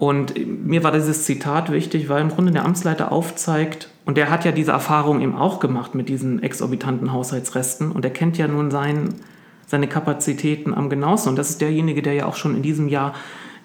Und 0.00 0.32
mir 0.66 0.82
war 0.82 0.92
dieses 0.92 1.24
Zitat 1.24 1.70
wichtig, 1.70 2.08
weil 2.08 2.22
im 2.22 2.30
Grunde 2.30 2.52
der 2.52 2.64
Amtsleiter 2.64 3.12
aufzeigt, 3.12 3.90
und 4.06 4.16
der 4.16 4.30
hat 4.30 4.46
ja 4.46 4.50
diese 4.50 4.72
Erfahrung 4.72 5.20
eben 5.20 5.36
auch 5.36 5.60
gemacht 5.60 5.94
mit 5.94 6.08
diesen 6.08 6.42
exorbitanten 6.42 7.12
Haushaltsresten 7.12 7.92
und 7.92 8.02
er 8.02 8.10
kennt 8.10 8.38
ja 8.38 8.48
nun 8.48 8.70
seinen, 8.70 9.16
seine 9.66 9.88
Kapazitäten 9.88 10.72
am 10.72 10.88
genauesten. 10.88 11.28
Und 11.28 11.36
das 11.36 11.50
ist 11.50 11.60
derjenige, 11.60 12.00
der 12.00 12.14
ja 12.14 12.24
auch 12.24 12.36
schon 12.36 12.56
in 12.56 12.62
diesem 12.62 12.88
Jahr 12.88 13.12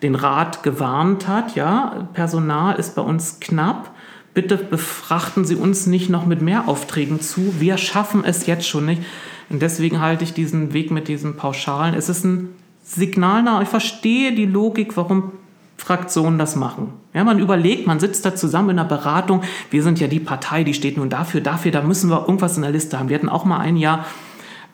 den 0.04 0.14
Rat 0.14 0.62
gewarnt 0.62 1.26
hat, 1.26 1.56
ja, 1.56 2.10
Personal 2.12 2.76
ist 2.76 2.96
bei 2.96 3.02
uns 3.02 3.40
knapp. 3.40 3.92
Bitte 4.34 4.58
befrachten 4.58 5.46
Sie 5.46 5.56
uns 5.56 5.88
nicht 5.88 6.10
noch 6.10 6.26
mit 6.26 6.42
mehr 6.42 6.68
Aufträgen 6.68 7.22
zu. 7.22 7.62
Wir 7.62 7.78
schaffen 7.78 8.26
es 8.26 8.46
jetzt 8.46 8.68
schon 8.68 8.88
nicht. 8.88 9.02
Und 9.50 9.62
deswegen 9.62 10.02
halte 10.02 10.26
ich 10.26 10.34
diesen 10.34 10.74
Weg 10.74 10.92
mit 10.92 11.08
diesen 11.08 11.38
Pauschalen. 11.38 11.96
Es 11.96 12.10
ist 12.10 12.26
ein 12.26 12.50
Signal 12.84 13.42
nach. 13.42 13.62
Ich 13.62 13.70
verstehe 13.70 14.36
die 14.36 14.46
Logik, 14.46 14.98
warum 14.98 15.32
Fraktionen 15.78 16.39
das 16.39 16.55
machen. 16.55 16.93
Ja, 17.13 17.23
man 17.23 17.39
überlegt, 17.39 17.86
man 17.88 17.99
sitzt 17.99 18.26
da 18.26 18.36
zusammen 18.36 18.71
in 18.71 18.80
einer 18.80 18.88
Beratung. 18.88 19.41
Wir 19.69 19.84
sind 19.84 19.99
ja 19.99 20.07
die 20.07 20.19
Partei, 20.19 20.63
die 20.63 20.73
steht 20.73 20.97
nun 20.97 21.09
dafür, 21.09 21.41
dafür, 21.41 21.71
da 21.71 21.82
müssen 21.82 22.09
wir 22.09 22.21
irgendwas 22.21 22.55
in 22.55 22.63
der 22.63 22.71
Liste 22.71 22.97
haben. 22.97 23.09
Wir 23.09 23.17
hatten 23.17 23.30
auch 23.30 23.45
mal 23.45 23.59
ein 23.59 23.78
Jahr, 23.78 24.05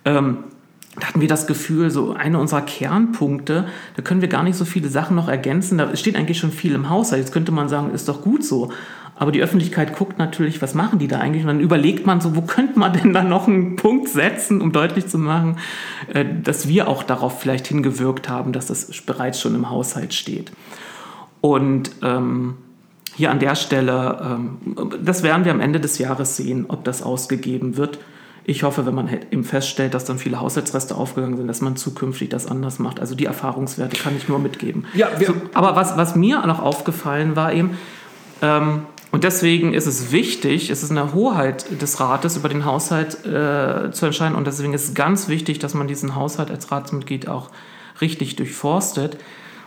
ähm, 0.06 0.38
da 1.00 1.08
hatten 1.08 1.22
wir 1.22 1.28
das 1.28 1.48
Gefühl, 1.48 1.90
so 1.90 2.14
eine 2.14 2.38
unserer 2.38 2.62
Kernpunkte, 2.62 3.66
da 3.96 4.02
können 4.02 4.22
wir 4.22 4.28
gar 4.28 4.44
nicht 4.44 4.58
so 4.58 4.66
viele 4.66 4.90
Sachen 4.90 5.16
noch 5.16 5.30
ergänzen. 5.30 5.78
Da 5.78 5.96
steht 5.96 6.16
eigentlich 6.16 6.38
schon 6.38 6.52
viel 6.52 6.74
im 6.74 6.90
Haushalt. 6.90 7.22
Jetzt 7.22 7.32
könnte 7.32 7.52
man 7.52 7.70
sagen, 7.70 7.92
ist 7.94 8.10
doch 8.10 8.22
gut 8.22 8.44
so. 8.44 8.72
Aber 9.16 9.32
die 9.32 9.42
Öffentlichkeit 9.42 9.96
guckt 9.96 10.18
natürlich, 10.18 10.64
was 10.64 10.74
machen 10.74 10.98
die 10.98 11.08
da 11.08 11.20
eigentlich? 11.20 11.44
Und 11.44 11.50
dann 11.50 11.60
überlegt 11.60 12.08
man 12.08 12.22
so, 12.22 12.36
wo 12.36 12.42
könnte 12.42 12.80
man 12.80 12.92
denn 12.94 13.14
da 13.14 13.24
noch 13.24 13.48
einen 13.48 13.76
Punkt 13.76 14.10
setzen, 14.10 14.62
um 14.62 14.72
deutlich 14.72 15.08
zu 15.08 15.20
machen, 15.20 15.58
äh, 16.12 16.26
dass 16.42 16.68
wir 16.68 16.88
auch 16.88 17.04
darauf 17.04 17.40
vielleicht 17.40 17.68
hingewirkt 17.68 18.30
haben, 18.30 18.52
dass 18.52 18.66
das 18.66 18.90
bereits 19.02 19.40
schon 19.40 19.54
im 19.54 19.70
Haushalt 19.70 20.16
steht. 20.16 20.52
Und 21.42 21.92
ähm, 22.04 22.56
hier 23.16 23.32
an 23.32 23.40
der 23.40 23.56
Stelle, 23.56 24.20
ähm, 24.24 24.58
das 25.04 25.24
werden 25.24 25.44
wir 25.44 25.52
am 25.52 25.60
Ende 25.60 25.80
des 25.80 25.98
Jahres 25.98 26.38
sehen, 26.38 26.66
ob 26.70 26.84
das 26.84 27.04
ausgegeben 27.04 27.78
wird. 27.78 28.00
Ich 28.44 28.64
hoffe, 28.64 28.86
wenn 28.86 28.96
man 28.96 29.10
eben 29.30 29.44
feststellt, 29.44 29.94
dass 29.94 30.06
dann 30.06 30.18
viele 30.18 30.40
Haushaltsreste 30.40 30.96
aufgegangen 30.96 31.38
sind, 31.38 31.48
dass 31.48 31.62
man 31.62 31.76
zukünftig 31.76 32.30
das 32.30 32.48
anders 32.48 32.80
macht. 32.80 33.00
Also 33.00 33.14
die 33.14 33.26
Erfahrungswerte 33.26 33.98
kann 33.98 34.16
ich 34.18 34.28
nur 34.28 34.40
mitgeben. 34.40 34.86
Ja, 34.94 35.10
so, 35.24 35.34
aber 35.54 35.76
was, 35.76 35.98
was 35.98 36.16
mir 36.16 36.46
noch 36.48 36.60
aufgefallen 36.60 37.36
war 37.36 37.54
eben, 37.54 37.78
ähm, 38.42 38.84
und 39.12 39.26
deswegen 39.26 39.74
ist 39.74 39.88
es 39.88 40.14
wichtig, 40.14 40.70
es 40.70 40.84
ist 40.84 40.92
eine 40.92 41.14
Hoheit 41.14 41.82
des 41.82 42.00
Rates, 42.00 42.38
über 42.38 42.48
den 42.48 42.64
Haushalt 42.64 43.26
äh, 43.26 43.92
zu 43.92 44.06
entscheiden. 44.06 44.36
Und 44.36 44.48
deswegen 44.48 44.74
ist 44.74 44.86
es 44.86 44.94
ganz 44.94 45.28
wichtig, 45.28 45.60
dass 45.60 45.74
man 45.74 45.88
diesen 45.88 46.16
Haushalt 46.16 46.50
als 46.50 46.72
Ratsmitglied 46.72 47.28
auch 47.28 47.50
richtig 48.00 48.38
durchforstet 48.38 49.18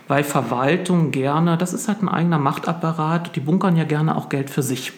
weil 0.09 0.25
Verwaltung 0.25 1.11
gerne, 1.11 1.57
das 1.57 1.73
ist 1.73 1.89
halt 1.89 2.03
ein 2.03 2.09
eigener 2.09 2.39
Machtapparat, 2.39 3.35
die 3.37 3.41
bunkern 3.41 3.77
ja 3.77 3.85
gerne 3.85 4.17
auch 4.17 4.29
Geld 4.29 4.51
für 4.51 4.63
sich. 4.63 4.93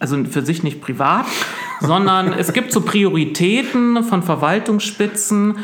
Also 0.00 0.22
für 0.24 0.42
sich 0.42 0.62
nicht 0.62 0.80
privat, 0.80 1.26
sondern 1.80 2.32
es 2.32 2.52
gibt 2.52 2.72
so 2.72 2.82
Prioritäten 2.82 4.04
von 4.04 4.22
Verwaltungsspitzen 4.22 5.56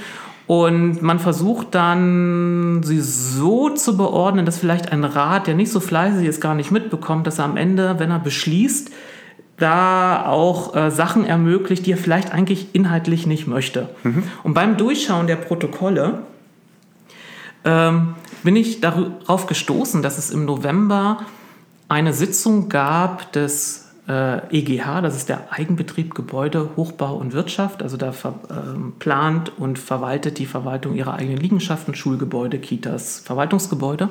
und 0.46 1.00
man 1.00 1.20
versucht 1.20 1.68
dann, 1.74 2.82
sie 2.82 3.00
so 3.00 3.70
zu 3.70 3.96
beordnen, 3.96 4.44
dass 4.44 4.58
vielleicht 4.58 4.92
ein 4.92 5.04
Rat, 5.04 5.46
der 5.46 5.54
nicht 5.54 5.72
so 5.72 5.80
fleißig 5.80 6.26
ist, 6.26 6.40
gar 6.40 6.54
nicht 6.54 6.70
mitbekommt, 6.70 7.26
dass 7.26 7.38
er 7.38 7.46
am 7.46 7.56
Ende, 7.56 7.98
wenn 7.98 8.10
er 8.10 8.18
beschließt, 8.18 8.90
da 9.56 10.26
auch 10.26 10.74
äh, 10.74 10.90
Sachen 10.90 11.24
ermöglicht, 11.24 11.86
die 11.86 11.92
er 11.92 11.96
vielleicht 11.96 12.32
eigentlich 12.32 12.74
inhaltlich 12.74 13.26
nicht 13.26 13.46
möchte. 13.46 13.88
Mhm. 14.02 14.24
Und 14.42 14.52
beim 14.54 14.76
Durchschauen 14.76 15.26
der 15.26 15.36
Protokolle 15.36 16.24
ähm, 17.64 18.14
bin 18.44 18.56
ich 18.56 18.80
darauf 18.80 19.46
gestoßen, 19.46 20.02
dass 20.02 20.18
es 20.18 20.30
im 20.30 20.44
November 20.44 21.18
eine 21.88 22.12
Sitzung 22.12 22.68
gab 22.68 23.32
des 23.32 23.84
äh, 24.06 24.56
EGH, 24.56 25.00
das 25.00 25.16
ist 25.16 25.28
der 25.30 25.52
Eigenbetrieb 25.52 26.14
Gebäude, 26.14 26.70
Hochbau 26.76 27.16
und 27.16 27.32
Wirtschaft. 27.32 27.82
Also 27.82 27.96
da 27.96 28.12
ver, 28.12 28.34
äh, 28.50 28.78
plant 28.98 29.58
und 29.58 29.78
verwaltet 29.78 30.38
die 30.38 30.46
Verwaltung 30.46 30.94
ihre 30.94 31.14
eigenen 31.14 31.38
Liegenschaften, 31.38 31.94
Schulgebäude, 31.94 32.58
Kitas, 32.58 33.20
Verwaltungsgebäude. 33.20 34.10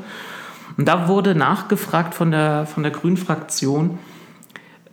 Und 0.77 0.87
da 0.87 1.07
wurde 1.07 1.35
nachgefragt 1.35 2.15
von 2.15 2.31
der, 2.31 2.65
von 2.65 2.81
der 2.81 2.91
Grünen-Fraktion, 2.91 3.99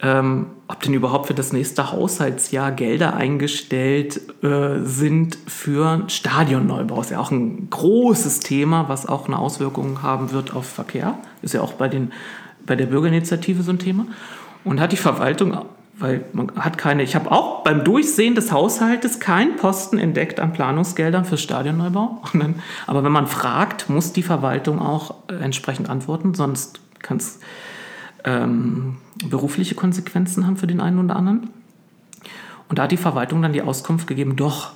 ähm, 0.03 0.47
ob 0.71 0.81
denn 0.83 0.95
überhaupt 0.95 1.27
für 1.27 1.35
das 1.35 1.53
nächste 1.53 1.91
Haushaltsjahr 1.91 2.71
Gelder 2.71 3.15
eingestellt 3.15 4.21
äh, 4.45 4.79
sind 4.85 5.37
für 5.49 6.05
Stadionneubau. 6.07 7.01
Ist 7.01 7.11
ja 7.11 7.19
auch 7.19 7.33
ein 7.33 7.69
großes 7.71 8.39
Thema, 8.39 8.89
was 8.89 9.05
auch 9.05 9.27
eine 9.27 9.37
Auswirkung 9.37 10.03
haben 10.03 10.31
wird 10.31 10.55
auf 10.55 10.67
Verkehr. 10.67 11.19
Ist 11.43 11.55
ja 11.55 11.61
auch 11.61 11.73
bei, 11.73 11.89
den, 11.89 12.13
bei 12.65 12.77
der 12.77 12.87
Bürgerinitiative 12.87 13.65
so 13.65 13.73
ein 13.73 13.81
Thema. 13.81 14.07
Und 14.63 14.79
hat 14.79 14.93
die 14.93 14.97
Verwaltung, 14.97 15.59
weil 15.99 16.25
man 16.33 16.53
hat 16.55 16.79
keine, 16.79 17.03
ich 17.03 17.17
habe 17.17 17.33
auch 17.33 17.65
beim 17.65 17.83
Durchsehen 17.83 18.37
des 18.37 18.53
Haushaltes 18.53 19.19
keinen 19.19 19.57
Posten 19.57 19.99
entdeckt 19.99 20.39
an 20.39 20.53
Planungsgeldern 20.53 21.25
für 21.25 21.37
Stadionneubau. 21.37 22.23
Dann, 22.33 22.55
aber 22.87 23.03
wenn 23.03 23.13
man 23.13 23.27
fragt, 23.27 23.91
muss 23.91 24.13
die 24.13 24.23
Verwaltung 24.23 24.79
auch 24.81 25.17
äh, 25.27 25.35
entsprechend 25.35 25.91
antworten, 25.91 26.35
sonst 26.35 26.79
kann 27.01 27.17
es 27.17 27.41
ähm, 28.25 28.97
berufliche 29.29 29.75
Konsequenzen 29.75 30.47
haben 30.47 30.57
für 30.57 30.67
den 30.67 30.81
einen 30.81 30.99
oder 30.99 31.17
anderen. 31.17 31.51
Und 32.69 32.79
da 32.79 32.85
hat 32.85 32.93
die 32.93 32.97
Verwaltung 32.97 33.43
dann 33.43 33.53
die 33.53 33.63
Auskunft 33.63 34.07
gegeben, 34.07 34.37
doch, 34.37 34.73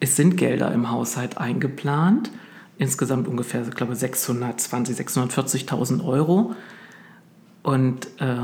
es 0.00 0.16
sind 0.16 0.36
Gelder 0.36 0.72
im 0.72 0.90
Haushalt 0.90 1.38
eingeplant, 1.38 2.30
insgesamt 2.76 3.26
ungefähr, 3.26 3.62
ich 3.66 3.74
glaube, 3.74 3.96
620, 3.96 4.96
640.000 4.96 6.04
Euro. 6.04 6.54
Und 7.62 8.06
äh, 8.18 8.36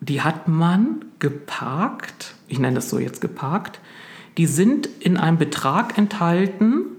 die 0.00 0.20
hat 0.20 0.48
man 0.48 1.06
geparkt, 1.18 2.34
ich 2.48 2.58
nenne 2.58 2.74
das 2.74 2.90
so 2.90 2.98
jetzt 2.98 3.20
geparkt, 3.20 3.80
die 4.36 4.46
sind 4.46 4.86
in 4.86 5.16
einem 5.16 5.38
Betrag 5.38 5.98
enthalten, 5.98 6.89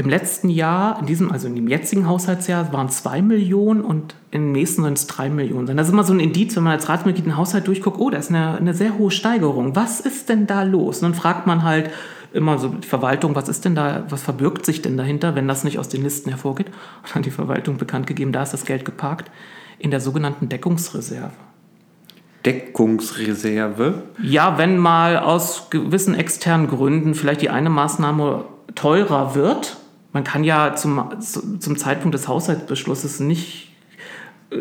im 0.00 0.08
letzten 0.08 0.48
Jahr, 0.48 0.98
in 0.98 1.04
diesem, 1.04 1.30
also 1.30 1.46
in 1.46 1.54
dem 1.54 1.68
jetzigen 1.68 2.08
Haushaltsjahr, 2.08 2.72
waren 2.72 2.86
es 2.86 3.02
2 3.02 3.20
Millionen 3.20 3.82
und 3.82 4.14
im 4.30 4.50
nächsten 4.50 4.80
sollen 4.80 4.94
es 4.94 5.06
3 5.06 5.28
Millionen 5.28 5.66
sein. 5.66 5.76
Das 5.76 5.88
ist 5.88 5.92
immer 5.92 6.04
so 6.04 6.14
ein 6.14 6.20
Indiz, 6.20 6.56
wenn 6.56 6.62
man 6.62 6.72
als 6.72 6.88
Ratsmitglied 6.88 7.26
den 7.26 7.36
Haushalt 7.36 7.66
durchguckt, 7.66 8.00
oh, 8.00 8.08
da 8.08 8.16
ist 8.16 8.30
eine, 8.30 8.56
eine 8.56 8.72
sehr 8.72 8.96
hohe 8.96 9.10
Steigerung. 9.10 9.76
Was 9.76 10.00
ist 10.00 10.30
denn 10.30 10.46
da 10.46 10.62
los? 10.62 11.02
Und 11.02 11.02
dann 11.02 11.14
fragt 11.14 11.46
man 11.46 11.64
halt 11.64 11.90
immer 12.32 12.58
so 12.58 12.68
die 12.68 12.88
Verwaltung, 12.88 13.34
was 13.34 13.50
ist 13.50 13.66
denn 13.66 13.74
da, 13.74 14.04
was 14.08 14.22
verbirgt 14.22 14.64
sich 14.64 14.80
denn 14.80 14.96
dahinter, 14.96 15.34
wenn 15.34 15.46
das 15.46 15.64
nicht 15.64 15.78
aus 15.78 15.90
den 15.90 16.02
Listen 16.02 16.30
hervorgeht? 16.30 16.68
Und 16.68 17.10
dann 17.10 17.14
hat 17.16 17.26
die 17.26 17.30
Verwaltung 17.30 17.76
bekannt 17.76 18.06
gegeben, 18.06 18.32
da 18.32 18.42
ist 18.42 18.54
das 18.54 18.64
Geld 18.64 18.86
geparkt 18.86 19.30
in 19.78 19.90
der 19.90 20.00
sogenannten 20.00 20.48
Deckungsreserve. 20.48 21.32
Deckungsreserve? 22.46 24.02
Ja, 24.22 24.56
wenn 24.56 24.78
mal 24.78 25.18
aus 25.18 25.68
gewissen 25.68 26.14
externen 26.14 26.68
Gründen 26.68 27.14
vielleicht 27.14 27.42
die 27.42 27.50
eine 27.50 27.68
Maßnahme 27.68 28.46
teurer 28.74 29.34
wird, 29.34 29.76
man 30.12 30.24
kann 30.24 30.44
ja 30.44 30.74
zum, 30.74 31.02
zum 31.20 31.76
Zeitpunkt 31.76 32.14
des 32.14 32.28
Haushaltsbeschlusses 32.28 33.20
nicht 33.20 33.70
äh, 34.50 34.56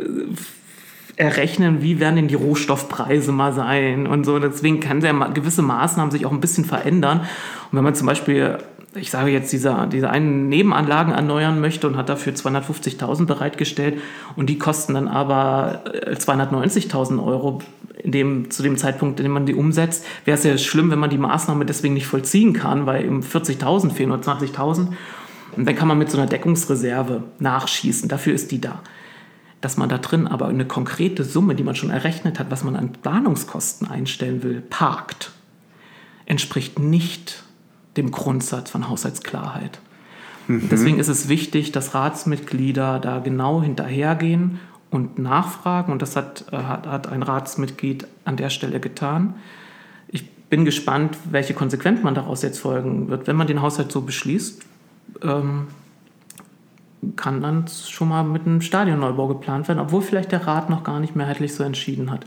errechnen, 1.16 1.82
wie 1.82 2.00
werden 2.00 2.16
denn 2.16 2.28
die 2.30 2.36
Rohstoffpreise 2.36 3.34
mal 3.34 3.52
sein 3.52 4.08
und 4.08 4.24
so. 4.24 4.40
Deswegen 4.40 4.80
kann 4.80 5.02
ja 5.02 5.12
gewisse 5.28 5.62
Maßnahmen 5.62 6.12
sich 6.12 6.26
auch 6.26 6.32
ein 6.32 6.40
bisschen 6.40 6.64
verändern. 6.64 7.20
Und 7.20 7.78
wenn 7.78 7.84
man 7.84 7.94
zum 7.94 8.08
Beispiel, 8.08 8.58
ich 8.96 9.12
sage 9.12 9.30
jetzt, 9.30 9.52
diese, 9.52 9.90
diese 9.92 10.10
einen 10.10 10.48
Nebenanlagen 10.48 11.14
erneuern 11.14 11.60
möchte 11.60 11.88
und 11.88 11.98
hat 11.98 12.08
dafür 12.08 12.34
250.000 12.34 13.26
bereitgestellt 13.26 14.00
und 14.38 14.50
die 14.50 14.58
kosten 14.58 14.94
dann 14.94 15.10
aber 15.10 15.84
290.000 16.08 17.18
äh, 17.18 17.22
Euro 17.22 17.60
dem, 18.06 18.50
zu 18.50 18.64
dem 18.64 18.78
Zeitpunkt, 18.78 19.20
in 19.20 19.26
dem 19.26 19.34
man 19.34 19.46
die 19.46 19.56
umsetzt, 19.56 20.06
wäre 20.24 20.38
es 20.38 20.46
ja 20.46 20.58
schlimm, 20.58 20.90
wenn 20.90 21.00
man 21.00 21.10
die 21.10 21.18
Maßnahme 21.18 21.66
deswegen 21.66 21.96
nicht 21.96 22.08
vollziehen 22.08 22.54
kann, 22.54 22.86
weil 22.86 23.04
eben 23.04 23.22
40.000 23.22 23.92
fehlen 23.92 24.12
oder 24.12 24.22
20.000. 24.22 24.88
Und 25.60 25.66
dann 25.66 25.76
kann 25.76 25.90
man 25.90 25.98
mit 25.98 26.10
so 26.10 26.18
einer 26.18 26.26
Deckungsreserve 26.26 27.24
nachschießen. 27.40 28.08
Dafür 28.08 28.34
ist 28.34 28.50
die 28.52 28.62
da. 28.62 28.82
Dass 29.60 29.76
man 29.76 29.90
da 29.90 29.98
drin 29.98 30.26
aber 30.26 30.48
eine 30.48 30.64
konkrete 30.64 31.26
Summe, 31.26 31.54
die 31.54 31.64
man 31.64 31.76
schon 31.76 31.90
errechnet 31.90 32.40
hat, 32.40 32.50
was 32.50 32.64
man 32.64 32.78
an 32.78 32.94
Planungskosten 32.94 33.86
einstellen 33.86 34.42
will, 34.42 34.62
parkt, 34.62 35.32
entspricht 36.26 36.80
nicht 36.80 37.44
dem 37.98 38.10
Grundsatz 38.10 38.72
von 38.72 38.88
Haushaltsklarheit. 38.88 39.82
Mhm. 40.48 40.70
Deswegen 40.72 40.98
ist 40.98 41.10
es 41.10 41.28
wichtig, 41.28 41.74
dass 41.74 41.94
Ratsmitglieder 41.94 43.00
da 43.00 43.20
genau 43.20 43.62
hinterhergehen 43.62 44.60
und 44.92 45.20
nachfragen. 45.20 45.92
Und 45.92 46.02
das 46.02 46.16
hat, 46.16 46.46
äh, 46.54 46.56
hat, 46.56 46.88
hat 46.88 47.08
ein 47.10 47.22
Ratsmitglied 47.22 48.08
an 48.24 48.38
der 48.38 48.50
Stelle 48.50 48.80
getan. 48.80 49.34
Ich 50.08 50.26
bin 50.32 50.64
gespannt, 50.64 51.18
welche 51.30 51.54
Konsequenzen 51.54 52.06
man 52.06 52.16
daraus 52.16 52.44
jetzt 52.44 52.60
folgen 52.60 53.10
wird. 53.10 53.28
Wenn 53.28 53.36
man 53.36 53.48
den 53.48 53.62
Haushalt 53.62 53.92
so 53.92 54.00
beschließt, 54.00 54.69
ähm, 55.24 55.68
kann 57.16 57.42
dann 57.42 57.66
schon 57.68 58.10
mal 58.10 58.24
mit 58.24 58.46
einem 58.46 58.62
Stadionneubau 58.62 59.28
geplant 59.28 59.68
werden, 59.68 59.80
obwohl 59.80 60.02
vielleicht 60.02 60.32
der 60.32 60.46
Rat 60.46 60.70
noch 60.70 60.84
gar 60.84 61.00
nicht 61.00 61.16
mehrheitlich 61.16 61.54
so 61.54 61.64
entschieden 61.64 62.12
hat. 62.12 62.26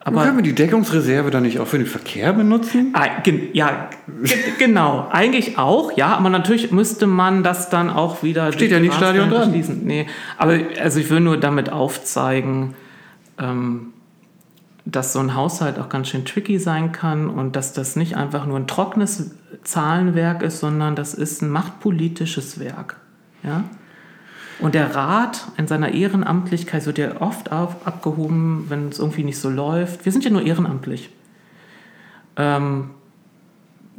Aber 0.00 0.24
können 0.24 0.38
wir 0.38 0.42
die 0.42 0.54
Deckungsreserve 0.54 1.30
dann 1.30 1.42
nicht 1.42 1.58
auch 1.58 1.66
für 1.66 1.76
den 1.76 1.86
Verkehr 1.86 2.32
benutzen? 2.32 2.94
Ah, 2.94 3.06
ja, 3.52 3.90
genau. 4.58 5.08
Eigentlich 5.10 5.58
auch, 5.58 5.92
ja. 5.96 6.16
Aber 6.16 6.30
natürlich 6.30 6.70
müsste 6.70 7.06
man 7.06 7.42
das 7.42 7.68
dann 7.68 7.90
auch 7.90 8.22
wieder. 8.22 8.52
Steht 8.52 8.70
ja 8.70 8.80
nicht 8.80 8.94
Stadion 8.94 9.28
dran. 9.28 9.50
Schließen. 9.50 9.84
Nee, 9.84 10.06
aber 10.38 10.58
also 10.80 11.00
ich 11.00 11.10
will 11.10 11.20
nur 11.20 11.36
damit 11.36 11.70
aufzeigen, 11.70 12.74
ähm, 13.38 13.92
dass 14.90 15.12
so 15.12 15.18
ein 15.18 15.34
Haushalt 15.34 15.78
auch 15.78 15.90
ganz 15.90 16.08
schön 16.08 16.24
tricky 16.24 16.58
sein 16.58 16.92
kann 16.92 17.28
und 17.28 17.56
dass 17.56 17.74
das 17.74 17.94
nicht 17.94 18.16
einfach 18.16 18.46
nur 18.46 18.58
ein 18.58 18.66
trockenes 18.66 19.32
Zahlenwerk 19.62 20.42
ist, 20.42 20.60
sondern 20.60 20.96
das 20.96 21.12
ist 21.12 21.42
ein 21.42 21.50
machtpolitisches 21.50 22.58
Werk. 22.58 22.96
Ja? 23.42 23.64
Und 24.60 24.74
der 24.74 24.94
Rat 24.94 25.46
in 25.58 25.68
seiner 25.68 25.92
Ehrenamtlichkeit 25.92 26.86
wird 26.86 26.96
ja 26.96 27.20
oft 27.20 27.52
auf, 27.52 27.86
abgehoben, 27.86 28.64
wenn 28.68 28.88
es 28.88 28.98
irgendwie 28.98 29.24
nicht 29.24 29.38
so 29.38 29.50
läuft. 29.50 30.06
Wir 30.06 30.12
sind 30.12 30.24
ja 30.24 30.30
nur 30.30 30.42
ehrenamtlich. 30.42 31.10
Ähm, 32.36 32.90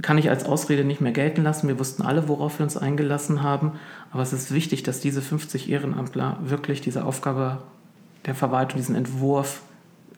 kann 0.02 0.18
ich 0.18 0.30
als 0.30 0.44
Ausrede 0.44 0.84
nicht 0.84 1.02
mehr 1.02 1.12
gelten 1.12 1.44
lassen. 1.44 1.68
Wir 1.68 1.78
wussten 1.78 2.02
alle, 2.02 2.28
worauf 2.28 2.58
wir 2.60 2.64
uns 2.64 2.78
eingelassen 2.78 3.44
haben. 3.44 3.74
Aber 4.12 4.24
es 4.24 4.34
ist 4.34 4.52
wichtig, 4.52 4.82
dass 4.82 5.00
diese 5.00 5.22
50 5.22 5.70
Ehrenamtler 5.70 6.38
wirklich 6.42 6.82
diese 6.82 7.06
Aufgabe 7.06 7.60
der 8.26 8.34
Verwaltung, 8.34 8.80
diesen 8.80 8.96
Entwurf 8.96 9.62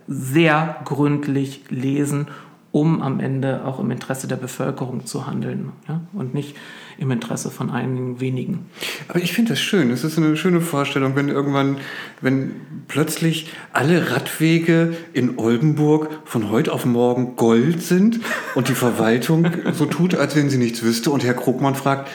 sehr 0.07 0.77
gründlich 0.85 1.63
lesen, 1.69 2.27
um 2.71 3.01
am 3.01 3.19
Ende 3.19 3.65
auch 3.65 3.79
im 3.79 3.91
Interesse 3.91 4.27
der 4.27 4.37
Bevölkerung 4.37 5.05
zu 5.05 5.27
handeln 5.27 5.73
ja? 5.89 6.01
und 6.13 6.33
nicht 6.33 6.55
im 6.97 7.11
Interesse 7.11 7.51
von 7.51 7.69
einigen 7.69 8.21
wenigen. 8.21 8.67
Aber 9.09 9.19
ich 9.19 9.33
finde 9.33 9.53
das 9.53 9.59
schön. 9.59 9.91
Es 9.91 10.03
ist 10.03 10.17
eine 10.17 10.37
schöne 10.37 10.61
Vorstellung, 10.61 11.15
wenn 11.15 11.27
irgendwann, 11.27 11.77
wenn 12.21 12.51
plötzlich 12.87 13.51
alle 13.73 14.11
Radwege 14.11 14.95
in 15.11 15.37
Oldenburg 15.37 16.09
von 16.23 16.49
heute 16.49 16.71
auf 16.71 16.85
morgen 16.85 17.35
Gold 17.35 17.81
sind 17.81 18.21
und 18.55 18.69
die 18.69 18.75
Verwaltung 18.75 19.47
so 19.73 19.85
tut, 19.85 20.15
als 20.15 20.35
wenn 20.35 20.49
sie 20.49 20.57
nichts 20.57 20.81
wüsste 20.81 21.11
und 21.11 21.25
Herr 21.25 21.33
Krugmann 21.33 21.75
fragt, 21.75 22.09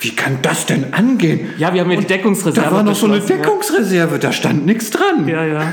wie 0.00 0.14
kann 0.14 0.38
das 0.42 0.66
denn 0.66 0.92
angehen? 0.92 1.48
Ja, 1.58 1.72
wir 1.72 1.80
haben 1.80 1.90
ja 1.90 1.98
die 1.98 2.06
Deckungsreserve. 2.06 2.68
Da 2.68 2.72
war 2.72 2.82
noch 2.82 2.94
so 2.94 3.06
eine 3.06 3.20
Deckungsreserve, 3.20 4.18
da 4.18 4.30
stand 4.30 4.66
nichts 4.66 4.90
dran. 4.90 5.26
Ja, 5.26 5.44
ja. 5.44 5.72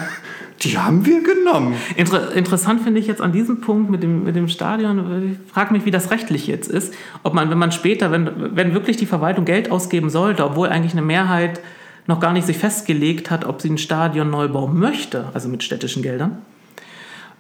Die 0.64 0.78
haben 0.78 1.06
wir 1.06 1.22
genommen. 1.22 1.76
Inter 1.96 2.34
interessant 2.34 2.82
finde 2.82 3.00
ich 3.00 3.08
jetzt 3.08 3.22
an 3.22 3.32
diesem 3.32 3.60
Punkt 3.62 3.90
mit 3.90 4.02
dem, 4.02 4.24
mit 4.24 4.36
dem 4.36 4.48
Stadion, 4.48 5.32
ich 5.32 5.52
frage 5.52 5.74
mich, 5.74 5.86
wie 5.86 5.92
das 5.92 6.12
rechtlich 6.12 6.48
jetzt 6.48 6.70
ist. 6.70 6.94
Ob 7.24 7.34
man, 7.34 7.50
wenn 7.50 7.58
man 7.58 7.72
später, 7.72 8.12
wenn, 8.12 8.56
wenn 8.56 8.74
wirklich 8.74 8.98
die 8.98 9.06
Verwaltung 9.06 9.46
Geld 9.46 9.72
ausgeben 9.72 10.10
sollte, 10.10 10.46
obwohl 10.46 10.70
eigentlich 10.70 10.94
eine 10.94 11.02
Mehrheit 11.02 11.60
noch 12.08 12.20
gar 12.20 12.34
nicht 12.34 12.48
sich 12.48 12.58
festgelegt 12.58 13.30
hat, 13.30 13.46
ob 13.46 13.62
sie 13.62 13.70
ein 13.70 13.78
Stadion 13.78 14.30
neu 14.30 14.48
bauen 14.48 14.78
möchte, 14.80 15.26
also 15.34 15.50
mit 15.50 15.64
städtischen 15.64 16.02
Geldern, 16.02 16.38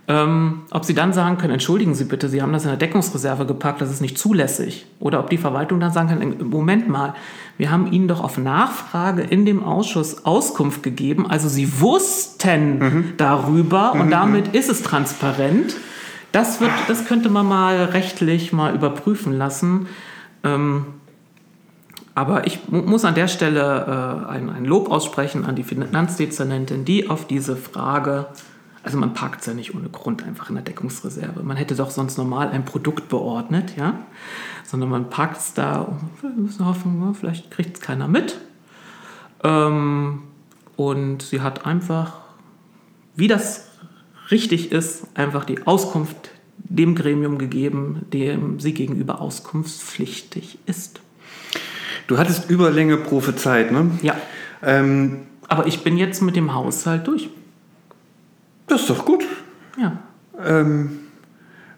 ähm, 0.05 0.63
ob 0.71 0.83
sie 0.83 0.93
dann 0.93 1.13
sagen 1.13 1.37
können, 1.37 1.53
entschuldigen 1.53 1.95
Sie 1.95 2.03
bitte, 2.03 2.27
Sie 2.27 2.41
haben 2.41 2.51
das 2.51 2.63
in 2.63 2.69
der 2.69 2.77
Deckungsreserve 2.77 3.45
gepackt, 3.45 3.79
das 3.79 3.89
ist 3.89 4.01
nicht 4.01 4.17
zulässig. 4.17 4.85
Oder 4.99 5.21
ob 5.21 5.29
die 5.29 5.37
Verwaltung 5.37 5.79
dann 5.79 5.93
sagen 5.93 6.09
kann, 6.09 6.49
Moment 6.49 6.89
mal, 6.89 7.13
wir 7.57 7.71
haben 7.71 7.89
Ihnen 7.89 8.09
doch 8.09 8.21
auf 8.21 8.37
Nachfrage 8.37 9.21
in 9.21 9.45
dem 9.45 9.63
Ausschuss 9.63 10.25
Auskunft 10.25 10.83
gegeben, 10.83 11.29
also 11.29 11.47
Sie 11.47 11.79
wussten 11.79 12.79
mhm. 12.79 13.13
darüber 13.15 13.93
mhm. 13.93 14.01
und 14.01 14.11
damit 14.11 14.53
ist 14.53 14.69
es 14.69 14.83
transparent. 14.83 15.75
Das, 16.33 16.59
wird, 16.59 16.71
das 16.87 17.05
könnte 17.05 17.29
man 17.29 17.47
mal 17.47 17.75
rechtlich 17.85 18.51
mal 18.51 18.75
überprüfen 18.75 19.31
lassen. 19.37 19.87
Ähm, 20.43 20.85
aber 22.15 22.45
ich 22.45 22.59
muss 22.69 23.05
an 23.05 23.15
der 23.15 23.27
Stelle 23.27 24.25
äh, 24.27 24.31
ein, 24.31 24.49
ein 24.49 24.65
Lob 24.65 24.91
aussprechen 24.91 25.45
an 25.45 25.55
die 25.55 25.63
Finanzdezernentin, 25.63 26.85
die 26.85 27.09
auf 27.09 27.25
diese 27.25 27.55
Frage 27.55 28.27
also 28.83 28.97
man 28.97 29.13
parkt 29.13 29.41
es 29.41 29.47
ja 29.47 29.53
nicht 29.53 29.73
ohne 29.73 29.89
Grund 29.89 30.23
einfach 30.23 30.49
in 30.49 30.55
der 30.55 30.63
Deckungsreserve. 30.63 31.41
Man 31.41 31.55
hätte 31.55 31.75
doch 31.75 31.89
sonst 31.89 32.17
normal 32.17 32.49
ein 32.49 32.65
Produkt 32.65 33.07
beordnet, 33.07 33.75
ja, 33.77 33.99
sondern 34.63 34.89
man 34.89 35.09
parkt 35.09 35.37
es 35.37 35.53
da. 35.53 35.97
Wir 36.21 36.29
müssen 36.31 36.65
hoffen, 36.65 37.15
vielleicht 37.15 37.49
kriegt 37.49 37.77
es 37.77 37.81
keiner 37.81 38.09
mit. 38.09 38.37
Ähm, 39.43 40.23
und 40.75 41.21
sie 41.21 41.41
hat 41.41 41.65
einfach, 41.65 42.19
wie 43.15 43.27
das 43.27 43.69
richtig 44.31 44.71
ist, 44.71 45.07
einfach 45.15 45.45
die 45.45 45.65
Auskunft 45.65 46.31
dem 46.57 46.95
Gremium 46.95 47.37
gegeben, 47.37 48.05
dem 48.11 48.59
sie 48.59 48.73
gegenüber 48.73 49.21
auskunftspflichtig 49.21 50.59
ist. 50.65 50.99
Du 52.07 52.17
hattest 52.17 52.49
Überlänge 52.49 52.97
prophezeit, 52.97 53.71
ne? 53.71 53.91
Ja. 54.01 54.15
Ähm, 54.61 55.21
Aber 55.47 55.67
ich 55.67 55.83
bin 55.83 55.97
jetzt 55.97 56.21
mit 56.21 56.35
dem 56.35 56.53
Haushalt 56.53 57.07
durch. 57.07 57.29
Das 58.67 58.81
ist 58.81 58.89
doch 58.89 59.05
gut. 59.05 59.23
Ja. 59.79 59.97
Ähm, 60.45 60.99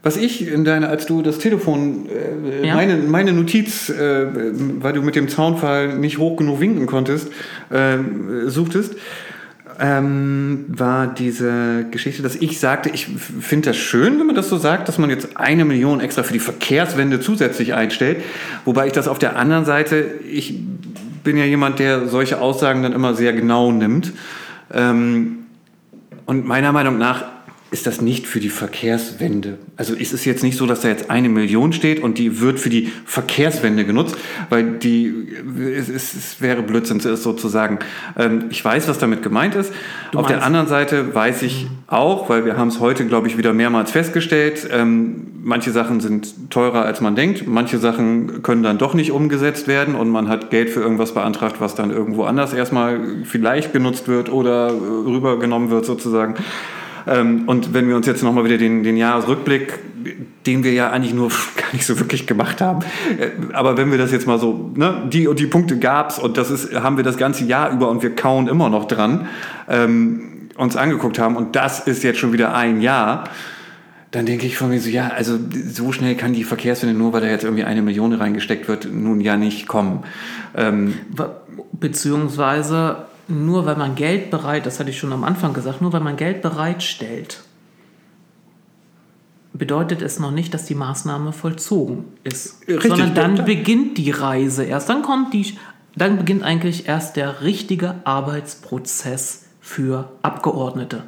was 0.04 0.18
ich 0.18 0.48
in 0.48 0.66
deiner, 0.66 0.90
als 0.90 1.08
du 1.08 1.24
das 1.24 1.40
Telefon, 1.40 2.06
äh, 2.08 2.68
Ja. 2.68 2.76
meine, 2.76 2.98
meine 2.98 3.34
Notiz, 3.34 3.90
äh, 3.90 4.28
weil 4.82 4.94
du 4.94 5.02
mit 5.02 5.16
dem 5.16 5.30
Zaunfall 5.30 5.98
nicht 5.98 6.20
hoch 6.20 6.38
genug 6.38 6.60
winken 6.60 6.86
konntest, 6.86 7.30
äh, 7.72 7.98
suchtest, 8.46 8.94
ähm, 9.80 10.66
war 10.68 11.08
diese 11.08 11.86
Geschichte, 11.92 12.22
dass 12.22 12.36
ich 12.36 12.60
sagte, 12.60 12.90
ich 12.90 13.08
finde 13.42 13.70
das 13.72 13.78
schön, 13.78 14.20
wenn 14.20 14.28
man 14.28 14.36
das 14.36 14.48
so 14.48 14.58
sagt, 14.58 14.88
dass 14.88 14.98
man 14.98 15.10
jetzt 15.10 15.36
eine 15.38 15.66
Million 15.66 16.00
extra 16.00 16.24
für 16.24 16.34
die 16.34 16.40
Verkehrswende 16.40 17.20
zusätzlich 17.20 17.74
einstellt. 17.74 18.18
Wobei 18.64 18.88
ich 18.88 18.94
das 18.94 19.08
auf 19.08 19.20
der 19.20 19.36
anderen 19.36 19.66
Seite, 19.66 20.06
ich 20.32 20.60
bin 21.24 21.36
ja 21.36 21.46
jemand, 21.46 21.80
der 21.80 22.08
solche 22.08 22.40
Aussagen 22.40 22.84
dann 22.84 22.94
immer 22.94 23.16
sehr 23.16 23.34
genau 23.34 23.72
nimmt. 23.72 24.14
Ähm, 24.72 25.40
und 26.26 26.46
meiner 26.46 26.72
Meinung 26.72 26.98
nach 26.98 27.35
ist 27.72 27.88
das 27.88 28.00
nicht 28.00 28.28
für 28.28 28.40
die 28.40 28.50
Verkehrswende. 28.50 29.58
Also 29.76 29.96
ist 29.96 30.14
es 30.14 30.24
jetzt 30.24 30.44
nicht 30.44 30.56
so, 30.56 30.66
dass 30.68 30.82
da 30.82 30.88
jetzt 30.88 31.10
eine 31.10 31.30
Million 31.30 31.74
steht 31.74 32.02
und 32.02 32.18
die 32.18 32.40
wird 32.40 32.60
für 32.60 32.70
die 32.70 32.92
Verkehrswende 33.06 33.86
genutzt, 33.86 34.16
weil 34.50 34.78
die, 34.78 35.28
es, 35.76 35.90
es, 35.90 36.14
es 36.14 36.42
wäre 36.42 36.62
Blödsinn, 36.62 36.98
es 36.98 37.24
sozusagen. 37.24 37.80
Ähm, 38.18 38.46
ich 38.50 38.64
weiß, 38.64 38.88
was 38.88 39.00
damit 39.00 39.24
gemeint 39.24 39.56
ist. 39.56 39.74
Du 40.12 40.20
Auf 40.20 40.28
der 40.28 40.44
anderen 40.44 40.68
Seite 40.68 41.14
weiß 41.16 41.42
ich 41.42 41.68
auch, 41.88 42.30
weil 42.30 42.46
wir 42.46 42.56
haben 42.56 42.68
es 42.68 42.80
heute, 42.80 43.06
glaube 43.08 43.28
ich, 43.28 43.38
wieder 43.38 43.52
mehrmals 43.52 43.92
festgestellt, 43.92 44.68
ähm, 44.72 45.28
manche 45.44 45.72
Sachen 45.72 46.00
sind 46.00 46.52
teurer, 46.52 46.86
als 46.86 47.02
man 47.02 47.16
denkt. 47.16 47.48
Manche 47.48 47.78
Sachen 47.78 48.42
können 48.42 48.64
dann 48.64 48.78
doch 48.78 48.94
nicht 48.94 49.12
umgesetzt 49.12 49.68
werden 49.68 49.96
und 49.96 50.10
man 50.10 50.30
hat 50.30 50.50
Geld 50.50 50.70
für 50.70 50.82
irgendwas 50.82 51.14
beantragt, 51.14 51.58
was 51.60 51.76
dann 51.76 51.92
irgendwo 51.92 52.24
anders 52.24 52.54
erstmal 52.54 53.00
vielleicht 53.24 53.74
genutzt 53.74 54.08
wird 54.08 54.32
oder 54.32 54.68
äh, 54.68 54.72
rübergenommen 54.72 55.72
wird 55.72 55.86
sozusagen. 55.86 56.36
Ähm, 57.08 57.44
und 57.48 57.74
wenn 57.74 57.88
wir 57.88 57.96
uns 57.96 58.08
jetzt 58.08 58.24
nochmal 58.24 58.46
wieder 58.46 58.58
den, 58.58 58.84
den 58.84 58.98
Jahresrückblick, 58.98 59.80
den 60.46 60.64
wir 60.64 60.74
ja 60.74 60.92
eigentlich 60.92 61.14
nur 61.14 61.30
gar 61.56 61.74
nicht 61.74 61.86
so 61.86 62.00
wirklich 62.00 62.28
gemacht 62.28 62.62
haben, 62.62 62.82
äh, 63.20 63.54
aber 63.54 63.78
wenn 63.78 63.92
wir 63.92 63.98
das 63.98 64.12
jetzt 64.12 64.28
mal 64.28 64.40
so, 64.40 64.72
ne, 64.76 65.04
die 65.12 65.28
und 65.28 65.40
die 65.40 65.48
Punkte 65.48 65.78
gab's 65.78 66.20
und 66.20 66.38
das 66.38 66.50
ist, 66.50 66.74
haben 66.74 66.98
wir 66.98 67.04
das 67.04 67.18
ganze 67.18 67.46
Jahr 67.46 67.72
über 67.72 67.90
und 67.90 68.04
wir 68.04 68.16
kauen 68.16 68.48
immer 68.48 68.70
noch 68.70 68.86
dran, 68.86 69.28
ähm, 69.68 70.50
uns 70.58 70.76
angeguckt 70.76 71.20
haben 71.20 71.36
und 71.36 71.56
das 71.56 71.82
ist 71.82 72.04
jetzt 72.04 72.20
schon 72.20 72.34
wieder 72.34 72.56
ein 72.56 72.82
Jahr, 72.82 73.26
dann 74.12 74.26
denke 74.26 74.46
ich 74.46 74.58
von 74.58 74.70
mir 74.70 74.80
so, 74.80 74.90
ja, 74.90 75.10
also 75.10 75.38
so 75.68 75.92
schnell 75.92 76.16
kann 76.16 76.32
die 76.32 76.46
Verkehrswende 76.46 76.98
nur, 76.98 77.12
weil 77.12 77.20
da 77.20 77.28
jetzt 77.28 77.44
irgendwie 77.44 77.66
eine 77.66 77.82
Million 77.82 78.14
reingesteckt 78.14 78.70
wird, 78.70 78.88
nun 78.90 79.20
ja 79.20 79.36
nicht 79.36 79.68
kommen. 79.68 80.04
Ähm, 80.56 80.94
Beziehungsweise 81.74 83.08
nur 83.28 83.66
weil 83.66 83.76
man 83.76 83.96
Geld 83.96 84.32
bereit, 84.32 84.66
das 84.66 84.80
hatte 84.80 84.90
ich 84.90 85.00
schon 85.00 85.14
am 85.14 85.24
Anfang 85.24 85.54
gesagt, 85.54 85.82
nur 85.82 85.94
weil 85.94 86.02
man 86.02 86.18
Geld 86.18 86.42
bereitstellt, 86.42 87.44
bedeutet 89.54 90.02
es 90.02 90.20
noch 90.20 90.32
nicht, 90.32 90.54
dass 90.54 90.66
die 90.66 90.76
Maßnahme 90.76 91.32
vollzogen 91.32 92.06
ist. 92.24 92.68
Richtig, 92.68 92.90
sondern 92.90 93.16
dann 93.16 93.38
ja. 93.38 93.44
beginnt 93.44 93.98
die 93.98 94.12
Reise 94.12 94.64
erst. 94.66 94.90
Dann 94.90 95.02
kommt 95.02 95.34
die, 95.34 95.58
dann 95.96 96.18
beginnt 96.18 96.44
eigentlich 96.44 96.88
erst 96.88 97.16
der 97.16 97.42
richtige 97.42 97.96
Arbeitsprozess 98.04 99.46
für 99.62 100.12
Abgeordnete. 100.22 101.04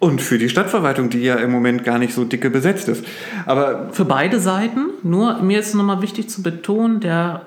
und 0.00 0.22
für 0.22 0.38
die 0.38 0.48
Stadtverwaltung, 0.48 1.10
die 1.10 1.20
ja 1.20 1.36
im 1.36 1.50
Moment 1.52 1.84
gar 1.84 1.98
nicht 1.98 2.14
so 2.14 2.24
dicke 2.24 2.50
besetzt 2.50 2.88
ist. 2.88 3.04
Aber 3.46 3.90
Für 3.92 4.06
beide 4.06 4.40
Seiten. 4.40 4.86
Nur 5.02 5.42
mir 5.42 5.60
ist 5.60 5.74
nochmal 5.74 6.00
wichtig 6.02 6.28
zu 6.30 6.42
betonen, 6.42 7.00
der 7.00 7.44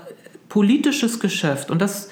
politisches 0.48 1.20
Geschäft, 1.20 1.72
und 1.72 1.82
das, 1.82 2.10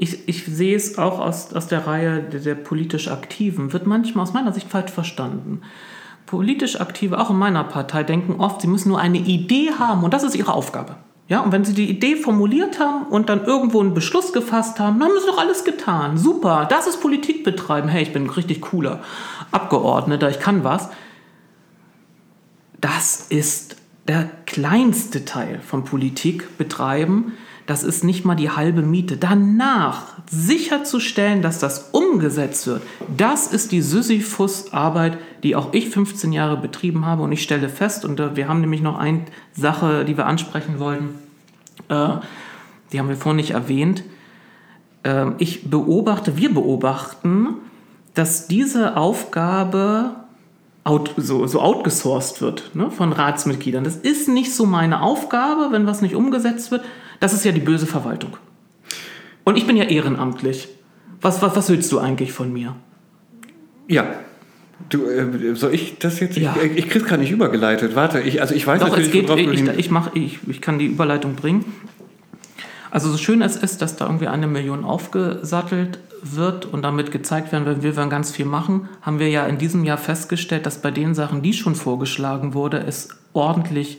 ich, 0.00 0.26
ich 0.26 0.46
sehe 0.46 0.74
es 0.74 0.96
auch 0.96 1.20
aus, 1.20 1.52
aus 1.52 1.68
der 1.68 1.86
Reihe 1.86 2.22
der, 2.22 2.40
der 2.40 2.54
politisch 2.54 3.08
Aktiven, 3.08 3.74
wird 3.74 3.86
manchmal 3.86 4.22
aus 4.22 4.32
meiner 4.32 4.50
Sicht 4.54 4.66
falsch 4.66 4.90
verstanden. 4.90 5.60
Politisch 6.24 6.80
Aktive, 6.80 7.20
auch 7.20 7.28
in 7.28 7.36
meiner 7.36 7.64
Partei, 7.64 8.02
denken 8.02 8.40
oft, 8.40 8.62
sie 8.62 8.66
müssen 8.66 8.88
nur 8.88 8.98
eine 8.98 9.18
Idee 9.18 9.72
haben 9.78 10.02
und 10.02 10.14
das 10.14 10.22
ist 10.22 10.34
ihre 10.34 10.54
Aufgabe. 10.54 10.96
Ja, 11.28 11.40
und 11.40 11.52
wenn 11.52 11.66
sie 11.66 11.74
die 11.74 11.90
Idee 11.90 12.16
formuliert 12.16 12.80
haben 12.80 13.08
und 13.08 13.28
dann 13.28 13.44
irgendwo 13.44 13.80
einen 13.80 13.92
Beschluss 13.92 14.32
gefasst 14.32 14.80
haben, 14.80 14.98
dann 14.98 15.10
haben 15.10 15.20
sie 15.20 15.26
doch 15.26 15.38
alles 15.38 15.64
getan. 15.64 16.16
Super, 16.16 16.66
das 16.68 16.86
ist 16.86 17.02
Politik 17.02 17.44
betreiben. 17.44 17.88
Hey, 17.88 18.02
ich 18.02 18.14
bin 18.14 18.24
ein 18.24 18.30
richtig 18.30 18.62
cooler 18.62 19.02
Abgeordneter, 19.50 20.30
ich 20.30 20.40
kann 20.40 20.64
was. 20.64 20.88
Das 22.80 23.26
ist 23.28 23.76
der 24.08 24.30
kleinste 24.46 25.26
Teil 25.26 25.60
von 25.60 25.84
Politik 25.84 26.56
betreiben. 26.56 27.32
Das 27.70 27.84
ist 27.84 28.02
nicht 28.02 28.24
mal 28.24 28.34
die 28.34 28.50
halbe 28.50 28.82
Miete. 28.82 29.16
Danach 29.16 30.14
sicherzustellen, 30.28 31.40
dass 31.40 31.60
das 31.60 31.90
umgesetzt 31.92 32.66
wird, 32.66 32.82
das 33.16 33.46
ist 33.46 33.70
die 33.70 33.80
Sisyphus-Arbeit, 33.80 35.18
die 35.44 35.54
auch 35.54 35.72
ich 35.72 35.88
15 35.88 36.32
Jahre 36.32 36.56
betrieben 36.56 37.06
habe. 37.06 37.22
Und 37.22 37.30
ich 37.30 37.44
stelle 37.44 37.68
fest, 37.68 38.04
und 38.04 38.18
äh, 38.18 38.34
wir 38.34 38.48
haben 38.48 38.60
nämlich 38.60 38.82
noch 38.82 38.98
eine 38.98 39.20
Sache, 39.52 40.04
die 40.04 40.16
wir 40.16 40.26
ansprechen 40.26 40.80
wollten, 40.80 41.10
äh, 41.88 42.08
die 42.92 42.98
haben 42.98 43.08
wir 43.08 43.16
vorhin 43.16 43.36
nicht 43.36 43.52
erwähnt. 43.52 44.02
Ähm, 45.04 45.36
ich 45.38 45.70
beobachte, 45.70 46.36
wir 46.36 46.52
beobachten, 46.52 47.50
dass 48.14 48.48
diese 48.48 48.96
Aufgabe 48.96 50.16
out, 50.82 51.14
so, 51.16 51.46
so 51.46 51.60
outgesourced 51.60 52.42
wird 52.42 52.74
ne, 52.74 52.90
von 52.90 53.12
Ratsmitgliedern. 53.12 53.84
Das 53.84 53.94
ist 53.94 54.28
nicht 54.28 54.52
so 54.52 54.66
meine 54.66 55.02
Aufgabe, 55.02 55.68
wenn 55.70 55.86
was 55.86 56.02
nicht 56.02 56.16
umgesetzt 56.16 56.72
wird. 56.72 56.82
Das 57.20 57.32
ist 57.32 57.44
ja 57.44 57.52
die 57.52 57.60
böse 57.60 57.86
Verwaltung. 57.86 58.36
Und 59.44 59.56
ich 59.56 59.66
bin 59.66 59.76
ja 59.76 59.84
ehrenamtlich. 59.84 60.68
Was, 61.20 61.42
was, 61.42 61.54
was 61.54 61.68
willst 61.68 61.92
du 61.92 61.98
eigentlich 61.98 62.32
von 62.32 62.52
mir? 62.52 62.74
ja, 63.90 64.06
du, 64.88 65.04
äh, 65.06 65.54
soll 65.56 65.74
ich 65.74 65.98
das 65.98 66.20
jetzt? 66.20 66.36
Ja. 66.36 66.54
Ich, 66.62 66.78
ich 66.78 66.88
krieg's 66.88 67.04
gerade 67.04 67.20
nicht 67.20 67.32
übergeleitet. 67.32 67.96
Warte, 67.96 68.20
ich, 68.20 68.40
also 68.40 68.54
ich 68.54 68.66
weiß 68.66 68.80
Doch, 68.80 68.88
natürlich, 68.88 69.08
es 69.08 69.12
geht, 69.12 69.28
worauf 69.28 69.40
du 69.40 69.50
ich, 69.50 69.78
ich, 69.78 69.90
mach, 69.90 70.14
ich, 70.14 70.38
ich 70.46 70.60
kann 70.60 70.78
die 70.78 70.86
Überleitung 70.86 71.34
bringen. 71.34 71.64
Also 72.92 73.10
so 73.10 73.18
schön 73.18 73.42
es 73.42 73.56
ist, 73.56 73.82
dass 73.82 73.96
da 73.96 74.06
irgendwie 74.06 74.28
eine 74.28 74.46
Million 74.46 74.84
aufgesattelt 74.84 75.98
wird 76.22 76.66
und 76.66 76.82
damit 76.82 77.10
gezeigt 77.12 77.52
werden, 77.52 77.66
wenn 77.66 77.82
wir 77.82 77.96
werden 77.96 78.10
ganz 78.10 78.30
viel 78.30 78.46
machen, 78.46 78.88
haben 79.02 79.18
wir 79.18 79.28
ja 79.28 79.46
in 79.46 79.58
diesem 79.58 79.84
Jahr 79.84 79.98
festgestellt, 79.98 80.66
dass 80.66 80.82
bei 80.82 80.90
den 80.90 81.14
Sachen, 81.14 81.42
die 81.42 81.52
schon 81.52 81.74
vorgeschlagen 81.74 82.54
wurde, 82.54 82.78
es 82.86 83.08
ordentlich 83.32 83.98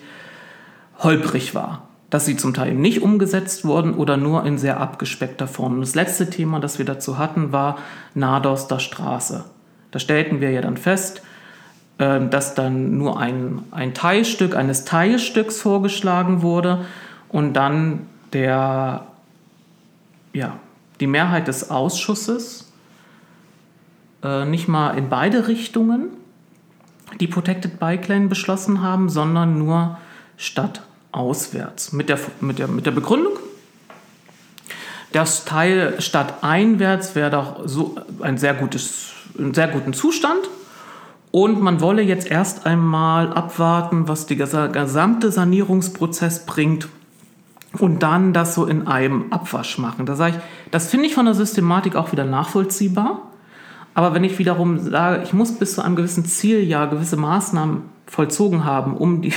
holprig 1.00 1.56
war. 1.56 1.88
Dass 2.12 2.26
sie 2.26 2.38
zum 2.38 2.54
Teil 2.54 2.76
nicht 2.76 3.02
umgesetzt 3.02 3.66
wurden 3.66 3.96
oder 3.96 4.18
nur 4.18 4.46
in 4.46 4.60
sehr 4.60 4.80
abgespeckter 4.80 5.48
Form. 5.48 5.80
Das 5.80 5.96
letzte 5.96 6.30
Thema, 6.30 6.60
das 6.60 6.78
wir 6.78 6.86
dazu 6.86 7.18
hatten, 7.18 7.52
war 7.52 7.80
Nadoster 8.14 8.80
Straße. 8.80 9.46
Da 9.90 10.00
stellten 10.00 10.40
wir 10.40 10.52
ja 10.52 10.62
dann 10.62 10.78
fest, 10.78 11.24
äh, 11.98 12.28
dass 12.28 12.54
dann 12.54 12.98
nur 12.98 13.20
ein, 13.20 13.64
ein 13.72 13.94
Teilstück 13.94 14.56
eines 14.56 14.86
Teilstücks 14.86 15.60
vorgeschlagen 15.60 16.44
wurde 16.44 16.86
und 17.30 17.54
dann 17.54 18.08
der, 18.34 19.06
ja, 20.34 20.60
die 21.00 21.08
Mehrheit 21.08 21.48
des 21.48 21.72
Ausschusses 21.72 22.72
äh, 24.24 24.46
nicht 24.46 24.68
mal 24.68 24.98
in 24.98 25.10
beide 25.10 25.48
Richtungen 25.48 26.10
die 27.20 27.28
Protected 27.28 27.80
Bike 27.80 28.08
Lane 28.08 28.28
beschlossen 28.28 28.82
haben, 28.82 29.10
sondern 29.10 29.58
nur 29.58 29.98
stadtauswärts. 31.12 31.94
Mit 31.94 32.10
der, 32.10 32.20
mit 32.40 32.60
der, 32.60 32.68
mit 32.68 32.86
der 32.86 32.92
Begründung, 32.92 33.34
das 35.12 35.46
Teil 35.46 35.96
stadteinwärts 36.00 37.16
wäre 37.16 37.30
doch 37.30 37.62
so 37.66 37.96
ein 38.22 38.38
sehr 38.38 38.54
gutes, 38.54 39.12
einen 39.38 39.54
sehr 39.54 39.68
guten 39.68 39.94
Zustand. 39.94 40.50
Und 41.32 41.62
man 41.62 41.80
wolle 41.80 42.02
jetzt 42.02 42.30
erst 42.30 42.66
einmal 42.66 43.32
abwarten, 43.32 44.08
was 44.08 44.26
der 44.26 44.38
gesamte 44.38 45.32
Sanierungsprozess 45.32 46.46
bringt 46.46 46.90
und 47.78 48.04
dann 48.04 48.34
das 48.34 48.54
so 48.54 48.66
in 48.66 48.88
einem 48.88 49.32
Abwasch 49.32 49.78
machen. 49.78 50.06
Da 50.06 50.18
sage 50.18 50.36
ich, 50.36 50.72
das 50.72 50.88
finde 50.88 51.06
ich 51.06 51.14
von 51.14 51.24
der 51.24 51.34
Systematik 51.34 51.96
auch 51.96 52.12
wieder 52.12 52.26
nachvollziehbar. 52.26 53.22
Aber 53.94 54.14
wenn 54.14 54.26
ich 54.26 54.40
wiederum 54.40 54.78
sage, 54.80 55.24
ich 55.24 55.32
muss 55.32 55.54
bis 55.58 55.76
zu 55.76 55.82
einem 55.82 55.96
gewissen 55.96 56.26
Zieljahr 56.26 56.90
gewisse 56.90 57.16
Maßnahmen 57.16 57.84
vollzogen 58.08 58.66
haben, 58.66 58.98
um 58.98 59.22
die, 59.22 59.34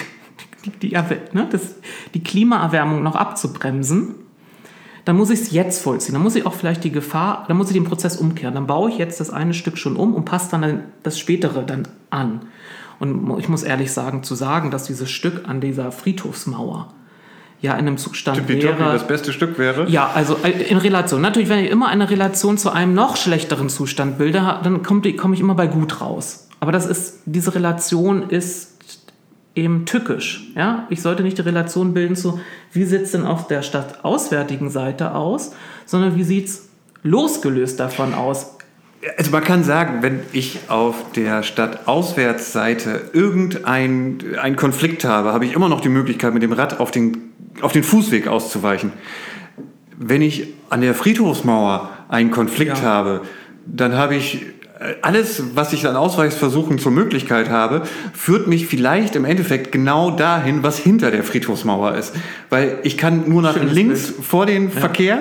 die, 0.65 0.89
die, 0.89 0.95
ne, 1.33 1.49
das, 1.51 1.77
die 2.15 2.23
Klimaerwärmung 2.23 3.03
noch 3.03 3.17
abzubremsen, 3.17 4.15
dann 5.05 5.17
muss 5.17 5.31
ich 5.31 5.41
es 5.41 5.51
jetzt 5.53 5.83
vollziehen. 5.83 6.15
Dann 6.15 6.23
muss 6.23 6.35
ich 6.35 6.47
auch 6.47 6.55
vielleicht 6.55 6.83
die 6.85 6.93
Gefahr, 6.93 7.45
dann 7.49 7.57
muss 7.57 7.69
ich 7.69 7.75
den 7.75 7.85
Prozess 7.85 8.17
umkehren. 8.17 8.55
Dann 8.55 8.67
baue 8.67 8.91
ich 8.91 8.99
jetzt 8.99 9.21
das 9.21 9.31
eine 9.31 9.53
Stück 9.53 9.77
schon 9.77 9.97
um 9.97 10.15
und 10.15 10.25
passe 10.25 10.51
dann 10.51 10.85
das 11.03 11.19
spätere 11.19 11.63
dann 11.63 11.87
an. 12.11 12.41
Und 13.01 13.39
ich 13.39 13.49
muss 13.49 13.65
ehrlich 13.65 13.93
sagen, 13.93 14.23
zu 14.23 14.35
sagen, 14.35 14.71
dass 14.71 14.85
dieses 14.85 15.11
Stück 15.11 15.47
an 15.47 15.61
dieser 15.61 15.93
Friedhofsmauer 15.93 16.95
ja 17.61 17.73
in 17.73 17.81
einem 17.81 17.97
Zustand 17.97 18.39
Tippitoppi 18.39 18.79
wäre. 18.79 18.93
das 18.93 19.07
beste 19.07 19.33
Stück 19.33 19.59
wäre. 19.59 19.89
Ja, 19.89 20.11
also 20.15 20.39
äh, 20.43 20.51
in 20.51 20.77
Relation. 20.79 21.21
Natürlich, 21.21 21.49
wenn 21.49 21.65
ich 21.65 21.71
immer 21.71 21.89
eine 21.89 22.09
Relation 22.11 22.57
zu 22.57 22.71
einem 22.71 22.95
noch 22.95 23.17
schlechteren 23.17 23.69
Zustand 23.69 24.19
bilde, 24.19 24.61
dann 24.63 24.83
komme 24.83 25.13
komm 25.15 25.33
ich 25.33 25.41
immer 25.41 25.55
bei 25.55 25.67
gut 25.67 26.01
raus. 26.01 26.49
Aber 26.61 26.73
das 26.73 26.87
ist, 26.87 27.21
diese 27.27 27.55
Relation 27.55 28.29
ist 28.31 28.74
eben 29.55 29.87
tückisch. 29.87 30.49
Ja? 30.57 30.87
Ich 30.91 31.03
sollte 31.03 31.23
nicht 31.23 31.39
die 31.39 31.43
Relation 31.43 31.95
bilden 31.95 32.17
zu, 32.17 32.41
wie 32.73 32.85
sieht 32.85 33.03
es 33.03 33.13
denn 33.13 33.25
auf 33.25 33.47
der 33.47 33.63
stadtauswärtigen 33.63 34.71
Seite 34.71 35.15
aus, 35.15 35.53
sondern 35.87 36.17
wie 36.17 36.25
sieht 36.25 36.47
es 36.47 36.69
losgelöst 37.03 37.79
davon 37.79 38.15
aus. 38.15 38.57
Also 39.19 39.31
man 39.31 39.45
kann 39.45 39.63
sagen, 39.65 40.03
wenn 40.03 40.21
ich 40.33 40.59
auf 40.69 41.13
der 41.13 41.43
Stadtauswärtsseite 41.43 43.11
irgendeinen 43.13 44.57
Konflikt 44.57 45.05
habe, 45.05 45.33
habe 45.33 45.45
ich 45.45 45.53
immer 45.53 45.69
noch 45.69 45.83
die 45.83 45.91
Möglichkeit, 45.91 46.33
mit 46.33 46.43
dem 46.43 46.53
Rad 46.53 46.81
auf 46.81 46.91
den, 46.91 47.33
auf 47.61 47.73
den 47.73 47.83
Fußweg 47.83 48.29
auszuweichen. 48.29 48.93
Wenn 49.99 50.23
ich 50.23 50.55
an 50.71 50.81
der 50.81 50.95
Friedhofsmauer 50.95 51.91
einen 52.09 52.31
Konflikt 52.31 52.79
ja. 52.79 52.85
habe, 52.85 53.21
dann 53.67 53.95
habe 53.95 54.17
ich 54.17 54.47
alles, 55.03 55.43
was 55.55 55.73
ich 55.73 55.87
an 55.87 55.97
Ausweichsversuchen 55.97 56.79
zur 56.79 56.91
Möglichkeit 56.91 57.49
habe, 57.49 57.83
führt 58.13 58.49
mich 58.49 58.67
vielleicht 58.67 59.15
im 59.15 59.25
Endeffekt 59.25 59.71
genau 59.71 60.11
dahin, 60.11 60.63
was 60.63 60.79
hinter 60.79 61.11
der 61.11 61.23
Friedhofsmauer 61.23 61.95
ist. 61.95 62.15
Weil 62.51 62.79
ich 62.83 62.99
kann 62.99 63.29
nur 63.29 63.41
nach 63.43 63.55
Schönes 63.55 63.73
links 63.73 64.13
Bild. 64.13 64.27
vor 64.27 64.47
den 64.47 64.65
ja. 64.65 64.81
Verkehr 64.81 65.19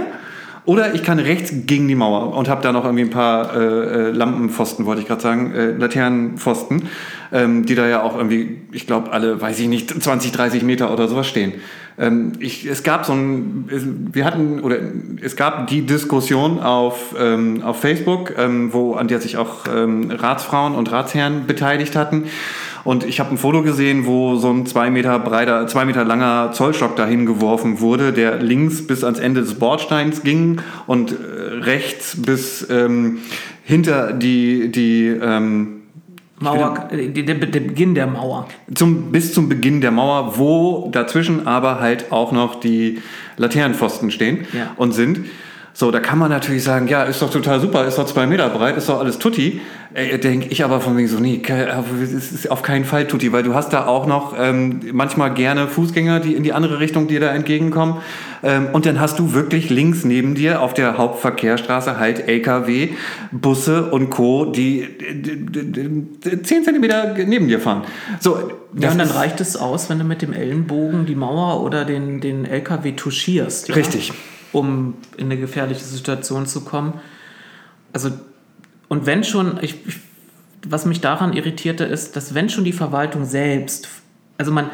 oder 0.65 0.95
ich 0.95 1.03
kann 1.03 1.19
rechts 1.19 1.53
gegen 1.65 1.87
die 1.87 1.95
Mauer 1.95 2.35
und 2.35 2.47
habe 2.47 2.61
da 2.61 2.71
noch 2.71 2.85
irgendwie 2.85 3.03
ein 3.03 3.09
paar 3.09 3.55
äh, 3.55 3.59
äh 3.59 4.11
Lampenpfosten, 4.11 4.85
wollte 4.85 5.01
ich 5.01 5.07
gerade 5.07 5.21
sagen, 5.21 5.53
äh, 5.53 5.71
Laternenpfosten, 5.71 6.83
ähm, 7.31 7.65
die 7.65 7.75
da 7.75 7.85
ja 7.85 8.01
auch 8.01 8.15
irgendwie, 8.15 8.61
ich 8.71 8.87
glaube, 8.87 9.11
alle, 9.11 9.41
weiß 9.41 9.59
ich 9.59 9.67
nicht, 9.67 10.01
20, 10.01 10.31
30 10.31 10.63
Meter 10.63 10.91
oder 10.91 11.07
sowas 11.07 11.27
stehen. 11.27 11.53
Ähm, 11.97 12.33
ich, 12.39 12.65
es 12.65 12.83
gab 12.83 13.05
so 13.05 13.13
ein, 13.13 13.65
wir 14.11 14.25
hatten, 14.25 14.59
oder 14.61 14.77
es 15.21 15.35
gab 15.35 15.67
die 15.67 15.85
Diskussion 15.85 16.59
auf, 16.59 17.15
ähm, 17.19 17.61
auf 17.63 17.79
Facebook, 17.79 18.33
ähm, 18.37 18.73
wo, 18.73 18.93
an 18.95 19.07
der 19.07 19.19
sich 19.19 19.37
auch 19.37 19.65
ähm, 19.73 20.11
Ratsfrauen 20.11 20.75
und 20.75 20.91
Ratsherren 20.91 21.45
beteiligt 21.45 21.95
hatten. 21.95 22.25
Und 22.83 23.05
ich 23.05 23.19
habe 23.19 23.31
ein 23.31 23.37
Foto 23.37 23.61
gesehen, 23.61 24.05
wo 24.05 24.35
so 24.35 24.49
ein 24.51 24.65
zwei 24.65 24.89
Meter 24.89 25.17
breiter, 25.19 25.67
zwei 25.67 25.85
Meter 25.85 26.03
langer 26.03 26.51
Zollstock 26.51 26.95
dahin 26.97 27.25
geworfen 27.25 27.79
wurde, 27.79 28.11
der 28.11 28.37
links 28.37 28.85
bis 28.85 29.03
ans 29.05 29.19
Ende 29.19 29.41
des 29.41 29.53
Bordsteins 29.55 30.23
ging 30.23 30.59
und 30.85 31.11
äh, 31.11 31.15
rechts 31.61 32.21
bis 32.21 32.67
ähm, 32.69 33.19
hinter 33.63 34.11
die, 34.11 34.69
die 34.69 35.07
ähm, 35.07 35.72
Mauer, 36.43 36.89
der, 36.91 37.07
der, 37.07 37.35
der, 37.35 37.59
Beginn 37.59 37.95
der 37.95 38.07
Mauer. 38.07 38.47
Zum, 38.75 39.11
bis 39.11 39.33
zum 39.33 39.49
Beginn 39.49 39.81
der 39.81 39.91
Mauer, 39.91 40.37
wo 40.37 40.89
dazwischen 40.91 41.47
aber 41.47 41.79
halt 41.79 42.11
auch 42.11 42.31
noch 42.31 42.59
die 42.59 43.01
Laternenpfosten 43.37 44.11
stehen 44.11 44.45
ja. 44.53 44.73
und 44.75 44.91
sind. 44.91 45.25
So, 45.75 45.89
da 45.89 45.99
kann 45.99 46.19
man 46.19 46.29
natürlich 46.29 46.63
sagen, 46.63 46.87
ja, 46.87 47.01
ist 47.03 47.19
doch 47.23 47.31
total 47.31 47.59
super, 47.59 47.85
ist 47.87 47.97
doch 47.97 48.05
zwei 48.05 48.27
Meter 48.27 48.47
breit, 48.49 48.77
ist 48.77 48.89
doch 48.89 48.99
alles 48.99 49.17
Tutti. 49.17 49.59
Äh, 49.95 50.19
Denke 50.19 50.47
ich 50.49 50.63
aber 50.63 50.81
von 50.81 50.95
wegen 50.95 51.07
so, 51.07 51.19
nee, 51.19 51.41
es 52.03 52.31
ist 52.31 52.51
auf 52.51 52.61
keinen 52.61 52.85
Fall 52.85 53.07
Tutti, 53.07 53.31
weil 53.31 53.41
du 53.41 53.55
hast 53.55 53.73
da 53.73 53.87
auch 53.87 54.05
noch 54.05 54.35
ähm, 54.37 54.81
manchmal 54.91 55.33
gerne 55.33 55.67
Fußgänger, 55.67 56.19
die 56.19 56.35
in 56.35 56.43
die 56.43 56.53
andere 56.53 56.79
Richtung 56.79 57.07
dir 57.07 57.19
da 57.19 57.33
entgegenkommen. 57.33 57.97
Ähm, 58.43 58.67
und 58.71 58.85
dann 58.85 58.99
hast 58.99 59.17
du 59.17 59.33
wirklich 59.33 59.71
links 59.71 60.03
neben 60.03 60.35
dir 60.35 60.61
auf 60.61 60.75
der 60.75 60.99
Hauptverkehrsstraße 60.99 61.97
halt 61.97 62.27
LKW, 62.27 62.89
Busse 63.31 63.89
und 63.89 64.11
Co., 64.11 64.45
die, 64.45 64.87
zehn 66.43 66.63
Zentimeter 66.63 67.15
neben 67.25 67.47
dir 67.47 67.59
fahren. 67.59 67.81
So, 68.19 68.37
ja, 68.77 68.91
und 68.91 68.99
dann 68.99 69.09
reicht 69.09 69.41
es 69.41 69.57
aus, 69.57 69.89
wenn 69.89 69.97
du 69.97 70.05
mit 70.05 70.21
dem 70.21 70.33
Ellenbogen 70.33 71.07
die 71.07 71.15
Mauer 71.15 71.63
oder 71.63 71.83
den, 71.83 72.21
den 72.21 72.45
LKW 72.45 72.91
touchierst. 72.91 73.69
Ja? 73.69 73.75
Richtig 73.75 74.13
um 74.53 74.93
in 75.17 75.25
eine 75.25 75.37
gefährliche 75.37 75.83
Situation 75.83 76.45
zu 76.45 76.63
kommen. 76.63 76.93
Also, 77.91 78.11
und 78.87 79.05
wenn 79.05 79.23
schon, 79.23 79.59
ich, 79.61 79.75
was 80.65 80.85
mich 80.85 81.01
daran 81.01 81.33
irritierte, 81.33 81.83
ist, 81.83 82.15
dass 82.15 82.33
wenn 82.33 82.49
schon 82.49 82.63
die 82.63 82.73
Verwaltung 82.73 83.25
selbst, 83.25 83.89
also 84.37 84.51
man, 84.51 84.69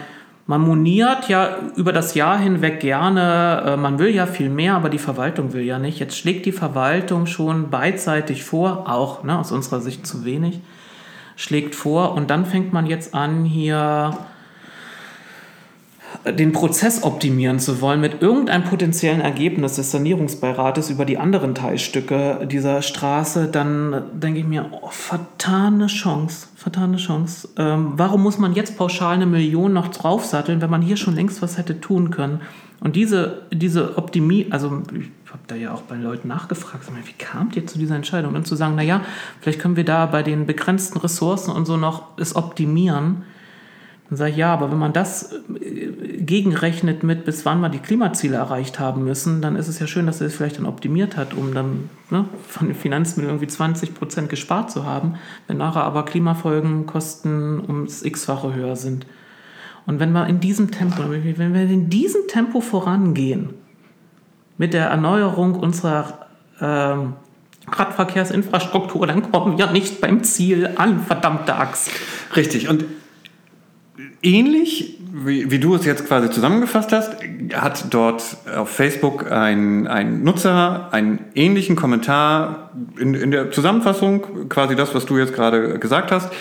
man 0.45 0.61
moniert 0.61 1.29
ja 1.29 1.57
über 1.75 1.93
das 1.93 2.15
Jahr 2.15 2.37
hinweg 2.37 2.79
gerne, 2.79 3.63
äh, 3.65 3.77
man 3.77 3.99
will 3.99 4.09
ja 4.09 4.25
viel 4.25 4.49
mehr, 4.49 4.75
aber 4.75 4.89
die 4.89 4.97
Verwaltung 4.97 5.53
will 5.53 5.63
ja 5.63 5.79
nicht. 5.79 5.99
Jetzt 5.99 6.17
schlägt 6.17 6.45
die 6.45 6.51
Verwaltung 6.51 7.25
schon 7.25 7.69
beidseitig 7.69 8.43
vor, 8.43 8.89
auch 8.89 9.23
ne, 9.23 9.37
aus 9.37 9.51
unserer 9.51 9.79
Sicht 9.79 10.05
zu 10.05 10.25
wenig, 10.25 10.59
schlägt 11.35 11.75
vor 11.75 12.13
und 12.13 12.29
dann 12.29 12.45
fängt 12.45 12.73
man 12.73 12.85
jetzt 12.85 13.13
an, 13.13 13.45
hier 13.45 14.17
den 16.25 16.51
Prozess 16.51 17.03
optimieren 17.03 17.59
zu 17.59 17.81
wollen 17.81 18.01
mit 18.01 18.21
irgendeinem 18.21 18.63
potenziellen 18.65 19.21
Ergebnis 19.21 19.75
des 19.75 19.91
Sanierungsbeirates 19.91 20.89
über 20.89 21.05
die 21.05 21.17
anderen 21.17 21.55
Teilstücke 21.55 22.47
dieser 22.49 22.81
Straße, 22.81 23.47
dann 23.47 24.03
denke 24.13 24.39
ich 24.39 24.45
mir, 24.45 24.65
oh, 24.71 24.89
vertane 24.89 25.87
Chance, 25.87 26.47
vertane 26.55 26.97
Chance. 26.97 27.49
Ähm, 27.57 27.93
warum 27.95 28.21
muss 28.21 28.37
man 28.37 28.53
jetzt 28.53 28.77
pauschal 28.77 29.15
eine 29.15 29.25
Million 29.25 29.71
noch 29.71 29.87
draufsatteln, 29.87 30.61
wenn 30.61 30.69
man 30.69 30.81
hier 30.81 30.97
schon 30.97 31.15
längst 31.15 31.41
was 31.41 31.57
hätte 31.57 31.79
tun 31.79 32.11
können? 32.11 32.41
Und 32.81 32.95
diese, 32.95 33.43
diese 33.51 33.97
Optimie, 33.97 34.47
also 34.51 34.81
ich 34.93 35.09
habe 35.31 35.43
da 35.47 35.55
ja 35.55 35.73
auch 35.73 35.81
bei 35.81 35.95
Leuten 35.95 36.27
nachgefragt, 36.27 36.85
wie 37.05 37.13
kamt 37.13 37.55
ihr 37.55 37.65
zu 37.65 37.77
dieser 37.77 37.95
Entscheidung? 37.95 38.35
Und 38.35 38.47
zu 38.47 38.55
sagen, 38.55 38.75
naja, 38.75 39.01
vielleicht 39.41 39.59
können 39.59 39.75
wir 39.75 39.85
da 39.85 40.05
bei 40.05 40.23
den 40.23 40.45
begrenzten 40.45 40.97
Ressourcen 40.97 41.51
und 41.51 41.65
so 41.65 41.77
noch 41.77 42.17
es 42.17 42.35
optimieren 42.35 43.23
dann 44.09 44.17
sage 44.17 44.31
ich, 44.31 44.37
ja, 44.37 44.51
aber 44.51 44.71
wenn 44.71 44.79
man 44.79 44.91
das 44.91 45.33
äh, 45.33 46.17
gegenrechnet 46.19 47.03
mit, 47.03 47.25
bis 47.25 47.45
wann 47.45 47.61
wir 47.61 47.69
die 47.69 47.79
Klimaziele 47.79 48.37
erreicht 48.37 48.79
haben 48.79 49.03
müssen, 49.03 49.41
dann 49.41 49.55
ist 49.55 49.67
es 49.67 49.79
ja 49.79 49.85
schön, 49.85 50.07
dass 50.07 50.19
er 50.19 50.27
es 50.27 50.35
vielleicht 50.35 50.57
dann 50.57 50.65
optimiert 50.65 51.15
hat, 51.15 51.35
um 51.35 51.53
dann 51.53 51.89
ne, 52.09 52.25
von 52.47 52.67
den 52.67 52.75
Finanzmitteln 52.75 53.29
irgendwie 53.29 53.47
20 53.47 53.93
Prozent 53.93 54.29
gespart 54.29 54.71
zu 54.71 54.85
haben, 54.85 55.15
wenn 55.47 55.57
nachher 55.57 55.83
aber 55.83 56.05
Klimafolgenkosten 56.05 57.61
ums 57.67 58.01
x-fache 58.01 58.55
höher 58.55 58.75
sind. 58.75 59.05
Und 59.85 59.99
wenn 59.99 60.11
wir 60.11 60.27
in 60.27 60.39
diesem 60.39 60.71
Tempo, 60.71 61.03
wenn 61.09 61.53
wir 61.53 61.61
in 61.61 61.89
diesem 61.89 62.27
Tempo 62.27 62.61
vorangehen, 62.61 63.53
mit 64.57 64.73
der 64.73 64.87
Erneuerung 64.87 65.55
unserer 65.55 66.27
ähm, 66.59 67.13
Radverkehrsinfrastruktur, 67.71 69.07
dann 69.07 69.31
kommen 69.31 69.57
wir 69.57 69.71
nicht 69.71 70.01
beim 70.01 70.23
Ziel 70.23 70.71
an, 70.75 70.99
verdammte 70.99 71.55
Axt. 71.55 71.91
Richtig. 72.35 72.67
Und 72.69 72.85
ähnlich, 74.21 74.98
wie, 75.11 75.49
wie, 75.49 75.59
du 75.59 75.75
es 75.75 75.85
jetzt 75.85 76.07
quasi 76.07 76.29
zusammengefasst 76.29 76.91
hast, 76.91 77.15
hat 77.53 77.85
dort 77.89 78.23
auf 78.55 78.69
Facebook 78.69 79.31
ein, 79.31 79.87
ein 79.87 80.23
Nutzer 80.23 80.89
einen 80.91 81.19
ähnlichen 81.35 81.75
Kommentar 81.75 82.71
in, 82.99 83.13
in 83.15 83.31
der 83.31 83.51
Zusammenfassung, 83.51 84.49
quasi 84.49 84.75
das, 84.75 84.93
was 84.93 85.05
du 85.05 85.17
jetzt 85.17 85.33
gerade 85.33 85.79
gesagt 85.79 86.11
hast, 86.11 86.31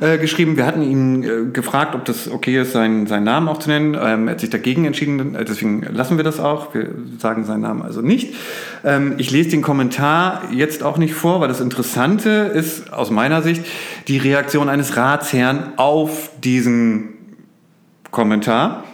äh, 0.00 0.18
geschrieben. 0.18 0.56
Wir 0.56 0.66
hatten 0.66 0.82
ihn 0.82 1.22
äh, 1.22 1.50
gefragt, 1.52 1.94
ob 1.94 2.04
das 2.04 2.30
okay 2.30 2.60
ist, 2.60 2.72
seinen, 2.72 3.06
seinen 3.06 3.24
Namen 3.24 3.48
auch 3.48 3.58
zu 3.58 3.68
nennen. 3.68 3.94
Ähm, 4.00 4.28
er 4.28 4.32
hat 4.32 4.40
sich 4.40 4.50
dagegen 4.50 4.84
entschieden, 4.84 5.36
deswegen 5.40 5.82
lassen 5.82 6.16
wir 6.16 6.24
das 6.24 6.38
auch. 6.38 6.74
Wir 6.74 6.90
sagen 7.18 7.44
seinen 7.44 7.62
Namen 7.62 7.82
also 7.82 8.02
nicht. 8.02 8.34
Ähm, 8.84 9.14
ich 9.18 9.30
lese 9.30 9.50
den 9.50 9.62
Kommentar 9.62 10.42
jetzt 10.52 10.82
auch 10.82 10.98
nicht 10.98 11.14
vor, 11.14 11.40
weil 11.40 11.48
das 11.48 11.60
Interessante 11.60 12.30
ist 12.54 12.92
aus 12.92 13.10
meiner 13.10 13.42
Sicht 13.42 13.64
die 14.06 14.18
Reaktion 14.18 14.68
eines 14.68 14.96
Ratsherrn 14.96 15.72
auf 15.76 16.30
diesen 16.42 17.21
Kommentar. 18.12 18.84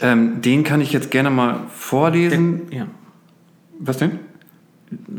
Ähm, 0.00 0.42
den 0.42 0.64
kann 0.64 0.82
ich 0.82 0.92
jetzt 0.92 1.10
gerne 1.10 1.30
mal 1.30 1.60
vorlesen. 1.70 2.68
Der, 2.68 2.78
ja. 2.80 2.86
Was 3.78 3.96
denn? 3.96 4.18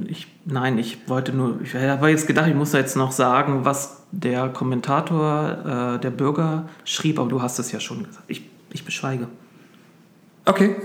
Ich, 0.08 0.28
nein, 0.46 0.78
ich 0.78 1.10
wollte 1.10 1.34
nur, 1.34 1.60
ich 1.64 1.74
habe 1.74 2.10
jetzt 2.10 2.28
gedacht, 2.28 2.48
ich 2.48 2.54
muss 2.54 2.72
da 2.72 2.78
jetzt 2.78 2.96
noch 2.96 3.12
sagen, 3.12 3.66
was 3.66 4.04
der 4.12 4.50
Kommentator, 4.50 5.96
äh, 5.96 6.00
der 6.00 6.12
Bürger 6.12 6.70
schrieb, 6.86 7.18
aber 7.18 7.30
du 7.30 7.42
hast 7.42 7.58
es 7.58 7.72
ja 7.72 7.80
schon 7.80 8.04
gesagt. 8.04 8.26
Ich, 8.28 8.44
ich 8.72 8.86
beschweige. 8.86 9.28
Okay, 10.46 10.76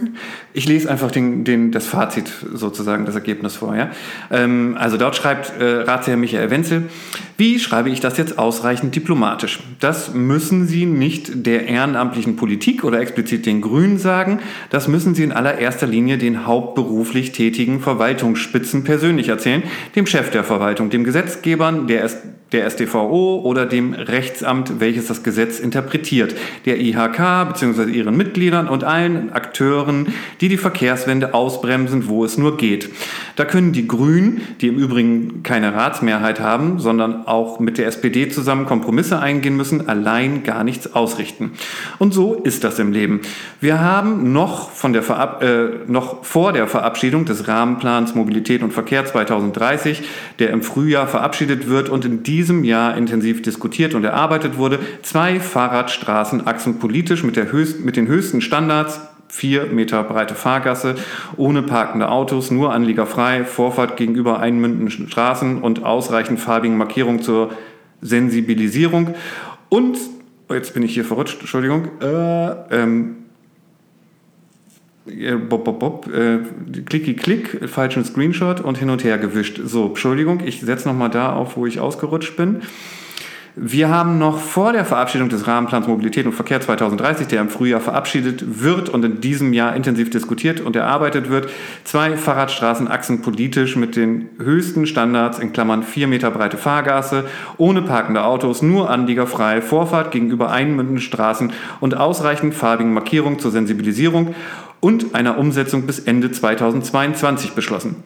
ich 0.53 0.69
lese 0.69 0.89
einfach 0.89 1.11
den, 1.11 1.43
den, 1.43 1.73
das 1.73 1.85
Fazit 1.85 2.31
sozusagen, 2.55 3.07
das 3.07 3.17
Ergebnis 3.17 3.57
vor. 3.57 3.75
Ja? 3.75 3.91
Ähm, 4.31 4.77
also 4.79 4.97
dort 4.97 5.17
schreibt 5.17 5.61
äh, 5.61 5.81
Ratsherr 5.81 6.17
Michael 6.17 6.51
Wenzel, 6.51 6.85
wie 7.39 7.59
schreibe 7.59 7.91
ich 7.91 7.99
das 7.99 8.19
jetzt 8.19 8.39
ausreichend 8.39 8.95
diplomatisch? 8.95 9.59
Das 9.81 10.15
müssen 10.15 10.69
Sie 10.69 10.87
nicht 10.87 11.45
der 11.45 11.67
ehrenamtlichen 11.67 12.37
Politik 12.37 12.85
oder 12.85 13.01
explizit 13.01 13.47
den 13.47 13.61
Grünen 13.61 13.99
sagen, 13.99 14.39
das 14.71 14.87
müssen 14.87 15.17
Sie 15.17 15.25
in 15.25 15.33
allererster 15.33 15.89
Linie 15.89 16.19
den 16.19 16.47
hauptberuflich 16.47 17.33
tätigen 17.33 17.81
Verwaltungsspitzen 17.81 18.85
persönlich 18.85 19.29
erzählen, 19.29 19.65
dem 19.97 20.07
Chef 20.07 20.31
der 20.31 20.45
Verwaltung, 20.45 20.89
dem 20.89 21.03
Gesetzgebern, 21.03 21.89
der, 21.89 22.09
der 22.53 22.69
StVO 22.71 23.41
oder 23.45 23.67
dem 23.67 23.93
Rechtsamt, 23.93 24.81
welches 24.81 25.07
das 25.07 25.23
Gesetz 25.23 25.59
interpretiert, 25.59 26.35
der 26.65 26.81
IHK 26.81 27.49
bzw. 27.49 27.91
ihren 27.91 28.17
Mitgliedern 28.17 28.69
und 28.69 28.85
allen 28.85 29.33
Akteuren 29.33 30.15
die 30.41 30.49
die 30.49 30.57
Verkehrswende 30.57 31.35
ausbremsen, 31.35 32.09
wo 32.09 32.25
es 32.25 32.39
nur 32.39 32.57
geht. 32.57 32.91
Da 33.37 33.45
können 33.45 33.73
die 33.73 33.87
Grünen, 33.87 34.41
die 34.61 34.69
im 34.69 34.79
Übrigen 34.79 35.43
keine 35.43 35.75
Ratsmehrheit 35.75 36.41
haben, 36.41 36.79
sondern 36.79 37.27
auch 37.27 37.61
mit 37.61 37.79
der 37.79 37.87
SPD 37.87 38.29
zusammen 38.29 38.67
Kompromisse 38.67 39.19
eingehen 39.19 39.57
müssen, 39.57 39.89
allein 39.89 40.43
gar 40.43 40.65
nichts 40.65 40.95
ausrichten. 40.95 41.53
Und 41.99 42.15
so 42.15 42.35
ist 42.35 42.65
das 42.65 42.79
im 42.79 42.93
Leben. 42.93 43.21
Wir 43.61 43.81
haben 43.81 44.33
noch, 44.33 44.71
von 44.71 44.93
der 44.93 45.03
Verab 45.03 45.43
äh, 45.43 45.69
noch 45.87 46.25
vor 46.25 46.53
der 46.53 46.67
Verabschiedung 46.67 47.25
des 47.25 47.49
Rahmenplans 47.49 48.15
Mobilität 48.15 48.63
und 48.63 48.73
Verkehr 48.73 49.05
2030, 49.05 50.03
der 50.39 50.51
im 50.51 50.63
Frühjahr 50.63 51.07
verabschiedet 51.07 51.69
wird 51.69 51.89
und 51.89 52.05
in 52.05 52.23
die 52.23 52.38
diesem 52.39 52.63
Jahr 52.63 52.97
intensiv 52.97 53.43
diskutiert 53.43 53.95
und 53.95 54.05
erarbeitet 54.05 54.59
wurde. 54.59 54.79
Zwei 55.03 55.41
Fahrradstraßenachsen 55.41 56.79
politisch 56.79 57.25
mit, 57.25 57.37
höchst, 57.37 57.85
mit 57.85 57.97
den 57.97 58.07
höchsten 58.07 58.41
Standards, 58.41 59.01
vier 59.27 59.67
Meter 59.67 60.05
breite 60.05 60.37
Fahrgasse, 60.37 60.95
ohne 61.37 61.63
parkende 61.63 62.09
Autos, 62.09 62.53
nur 62.53 62.73
anliegerfrei, 62.73 63.45
Vorfahrt 63.45 63.97
gegenüber 63.97 64.39
einmündenden 64.39 65.09
Straßen 65.09 65.61
und 65.61 65.85
ausreichend 65.85 66.39
farbigen 66.39 66.77
Markierungen 66.77 67.23
zur 67.23 67.51
Sensibilisierung. 68.03 69.17
Und, 69.69 69.99
jetzt 70.49 70.75
bin 70.75 70.85
ich 70.85 70.95
hier 70.95 71.05
verrutscht, 71.05 71.41
Entschuldigung, 71.41 71.89
äh, 72.01 72.51
ähm, 72.71 73.17
Bob, 75.49 75.65
bob, 75.65 75.79
bob, 75.79 76.15
äh, 76.15 76.39
klicki 76.85 77.15
klick, 77.15 77.69
falschen 77.69 78.05
Screenshot 78.05 78.61
und 78.61 78.79
hin 78.79 78.91
und 78.91 79.05
her 79.05 79.19
gewischt. 79.19 79.61
So, 79.65 79.89
Entschuldigung, 79.89 80.41
ich 80.45 80.61
setze 80.61 80.89
nochmal 80.89 81.11
da 81.11 81.33
auf, 81.33 81.57
wo 81.57 81.67
ich 81.67 81.81
ausgerutscht 81.81 82.37
bin. 82.37 82.63
Wir 83.61 83.89
haben 83.89 84.19
noch 84.19 84.39
vor 84.39 84.73
der 84.73 84.85
Verabschiedung 84.85 85.31
des 85.31 85.49
Rahmenplans 85.49 85.89
Mobilität 85.89 86.27
und 86.27 86.33
Verkehr 86.33 86.61
2030, 86.61 87.27
der 87.27 87.41
im 87.41 87.49
Frühjahr 87.49 87.81
verabschiedet 87.81 88.63
wird 88.63 88.89
und 88.89 89.05
in 89.05 89.21
diesem 89.21 89.53
Jahr 89.53 89.75
intensiv 89.75 90.11
diskutiert 90.11 90.61
und 90.61 90.77
erarbeitet 90.77 91.29
wird, 91.29 91.51
zwei 91.83 92.17
Fahrradstraßenachsen 92.17 93.21
politisch 93.21 93.75
mit 93.75 93.97
den 93.97 94.29
höchsten 94.39 94.87
Standards 94.87 95.41
in 95.41 95.53
Klammern 95.53 95.83
4 95.83 96.07
Meter 96.07 96.31
breite 96.31 96.57
Fahrgasse, 96.57 97.25
ohne 97.57 97.83
parkende 97.83 98.23
Autos, 98.23 98.63
nur 98.63 98.91
anliegerfrei, 98.91 99.61
Vorfahrt 99.61 100.13
gegenüber 100.13 100.53
einmündenden 100.53 101.03
Straßen 101.03 101.53
und 101.81 101.97
ausreichend 101.97 102.55
farbigen 102.55 102.95
Markierungen 102.95 103.41
zur 103.41 103.51
Sensibilisierung 103.51 104.37
und 104.81 105.15
einer 105.15 105.39
Umsetzung 105.39 105.87
bis 105.87 105.99
Ende 105.99 106.31
2022 106.31 107.53
beschlossen. 107.53 107.97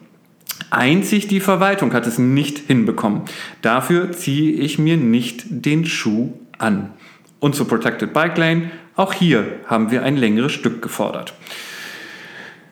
Einzig 0.69 1.27
die 1.27 1.39
Verwaltung 1.39 1.93
hat 1.93 2.07
es 2.07 2.17
nicht 2.17 2.57
hinbekommen. 2.57 3.21
Dafür 3.61 4.11
ziehe 4.11 4.53
ich 4.53 4.79
mir 4.79 4.97
nicht 4.97 5.45
den 5.49 5.85
Schuh 5.85 6.33
an. 6.57 6.91
Und 7.39 7.55
zur 7.55 7.67
Protected 7.67 8.13
Bike 8.13 8.37
Lane, 8.37 8.71
auch 8.95 9.13
hier 9.13 9.45
haben 9.67 9.91
wir 9.91 10.03
ein 10.03 10.17
längeres 10.17 10.51
Stück 10.51 10.81
gefordert. 10.81 11.33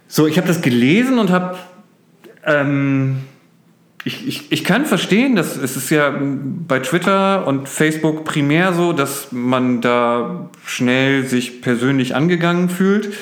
So, 0.07 0.27
ich 0.27 0.37
habe 0.37 0.47
das 0.47 0.61
gelesen 0.61 1.19
und 1.19 1.29
habe... 1.29 1.57
Ähm, 2.45 3.17
ich, 4.03 4.27
ich, 4.27 4.51
ich 4.51 4.63
kann 4.63 4.87
verstehen, 4.87 5.35
dass 5.35 5.55
es 5.55 5.77
ist 5.77 5.91
ja 5.91 6.11
bei 6.19 6.79
Twitter 6.79 7.45
und 7.45 7.69
Facebook 7.69 8.25
primär 8.25 8.73
so, 8.73 8.93
dass 8.93 9.31
man 9.31 9.79
da 9.79 10.49
schnell 10.65 11.27
sich 11.27 11.61
persönlich 11.61 12.15
angegangen 12.15 12.69
fühlt 12.69 13.13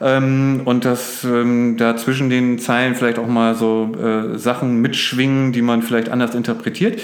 ähm, 0.00 0.62
und 0.64 0.84
dass 0.84 1.24
ähm, 1.24 1.76
da 1.76 1.96
zwischen 1.96 2.30
den 2.30 2.58
Zeilen 2.58 2.94
vielleicht 2.94 3.18
auch 3.18 3.26
mal 3.26 3.54
so 3.54 3.92
äh, 3.94 4.38
Sachen 4.38 4.80
mitschwingen, 4.80 5.52
die 5.52 5.62
man 5.62 5.82
vielleicht 5.82 6.08
anders 6.08 6.34
interpretiert. 6.34 7.00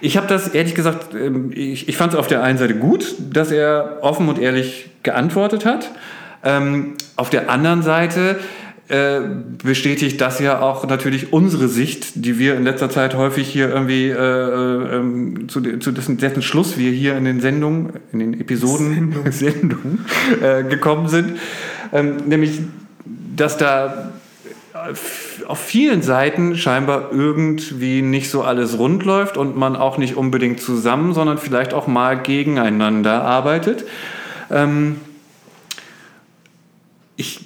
Ich 0.00 0.16
habe 0.16 0.26
das 0.26 0.48
ehrlich 0.48 0.74
gesagt, 0.74 1.14
ähm, 1.14 1.50
ich, 1.54 1.88
ich 1.88 1.96
fand 1.96 2.12
es 2.12 2.18
auf 2.18 2.26
der 2.26 2.42
einen 2.42 2.58
Seite 2.58 2.74
gut, 2.74 3.14
dass 3.18 3.50
er 3.50 3.98
offen 4.02 4.28
und 4.28 4.38
ehrlich 4.38 4.90
geantwortet 5.02 5.64
hat. 5.64 5.90
Ähm, 6.42 6.94
auf 7.16 7.28
der 7.28 7.50
anderen 7.50 7.82
Seite 7.82 8.38
äh, 8.90 9.20
bestätigt 9.62 10.20
das 10.20 10.40
ja 10.40 10.60
auch 10.60 10.84
natürlich 10.88 11.32
unsere 11.32 11.68
Sicht, 11.68 12.24
die 12.24 12.40
wir 12.40 12.56
in 12.56 12.64
letzter 12.64 12.90
Zeit 12.90 13.14
häufig 13.14 13.46
hier 13.46 13.68
irgendwie 13.68 14.08
äh, 14.08 14.14
äh, 14.14 14.96
ähm, 14.96 15.48
zu, 15.48 15.60
zu 15.78 15.92
dessen, 15.92 16.16
dessen, 16.16 16.42
Schluss 16.42 16.76
wir 16.76 16.90
hier 16.90 17.16
in 17.16 17.24
den 17.24 17.40
Sendungen, 17.40 17.92
in 18.12 18.18
den 18.18 18.40
Episoden 18.40 19.12
Sendung. 19.30 19.30
Sendungen 19.32 20.04
äh, 20.42 20.64
gekommen 20.64 21.06
sind. 21.06 21.38
Ähm, 21.92 22.16
nämlich, 22.26 22.60
dass 23.36 23.56
da 23.56 24.12
auf 25.46 25.58
vielen 25.58 26.02
Seiten 26.02 26.56
scheinbar 26.56 27.10
irgendwie 27.12 28.02
nicht 28.02 28.30
so 28.30 28.42
alles 28.42 28.78
rund 28.78 29.04
läuft 29.04 29.36
und 29.36 29.56
man 29.56 29.76
auch 29.76 29.98
nicht 29.98 30.16
unbedingt 30.16 30.60
zusammen, 30.60 31.12
sondern 31.12 31.38
vielleicht 31.38 31.74
auch 31.74 31.86
mal 31.86 32.18
gegeneinander 32.20 33.22
arbeitet. 33.22 33.84
Ähm, 34.50 34.96
ich, 37.16 37.40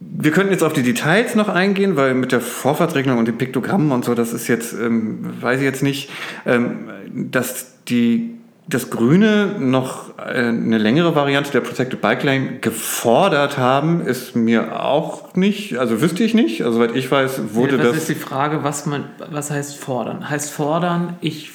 wir 0.00 0.30
könnten 0.30 0.52
jetzt 0.52 0.62
auf 0.62 0.72
die 0.72 0.82
Details 0.82 1.34
noch 1.34 1.48
eingehen, 1.48 1.96
weil 1.96 2.14
mit 2.14 2.32
der 2.32 2.40
Vorfahrtsregelung 2.40 3.18
und 3.18 3.26
den 3.26 3.38
Piktogrammen 3.38 3.90
und 3.90 4.04
so, 4.04 4.14
das 4.14 4.32
ist 4.32 4.48
jetzt, 4.48 4.72
ähm, 4.72 5.34
weiß 5.40 5.58
ich 5.58 5.64
jetzt 5.64 5.82
nicht, 5.82 6.10
ähm, 6.46 6.88
dass 7.12 7.84
die 7.88 8.37
das 8.68 8.90
Grüne 8.90 9.56
noch 9.58 10.18
äh, 10.18 10.48
eine 10.48 10.78
längere 10.78 11.14
Variante 11.14 11.50
der 11.50 11.62
Protected 11.62 12.00
Bike 12.00 12.22
Lane 12.22 12.58
gefordert 12.60 13.56
haben, 13.56 14.02
ist 14.02 14.36
mir 14.36 14.84
auch 14.84 15.34
nicht, 15.34 15.78
also 15.78 16.02
wüsste 16.02 16.22
ich 16.22 16.34
nicht. 16.34 16.62
Also 16.62 16.78
soweit 16.78 16.94
ich 16.94 17.10
weiß, 17.10 17.54
wurde 17.54 17.76
ja, 17.76 17.82
das. 17.82 17.92
Das 17.92 17.96
ist 17.98 18.08
die 18.10 18.14
Frage, 18.14 18.62
was 18.64 18.84
man, 18.84 19.04
was 19.30 19.50
heißt 19.50 19.76
fordern? 19.78 20.28
Heißt 20.28 20.52
fordern, 20.52 21.16
ich 21.22 21.50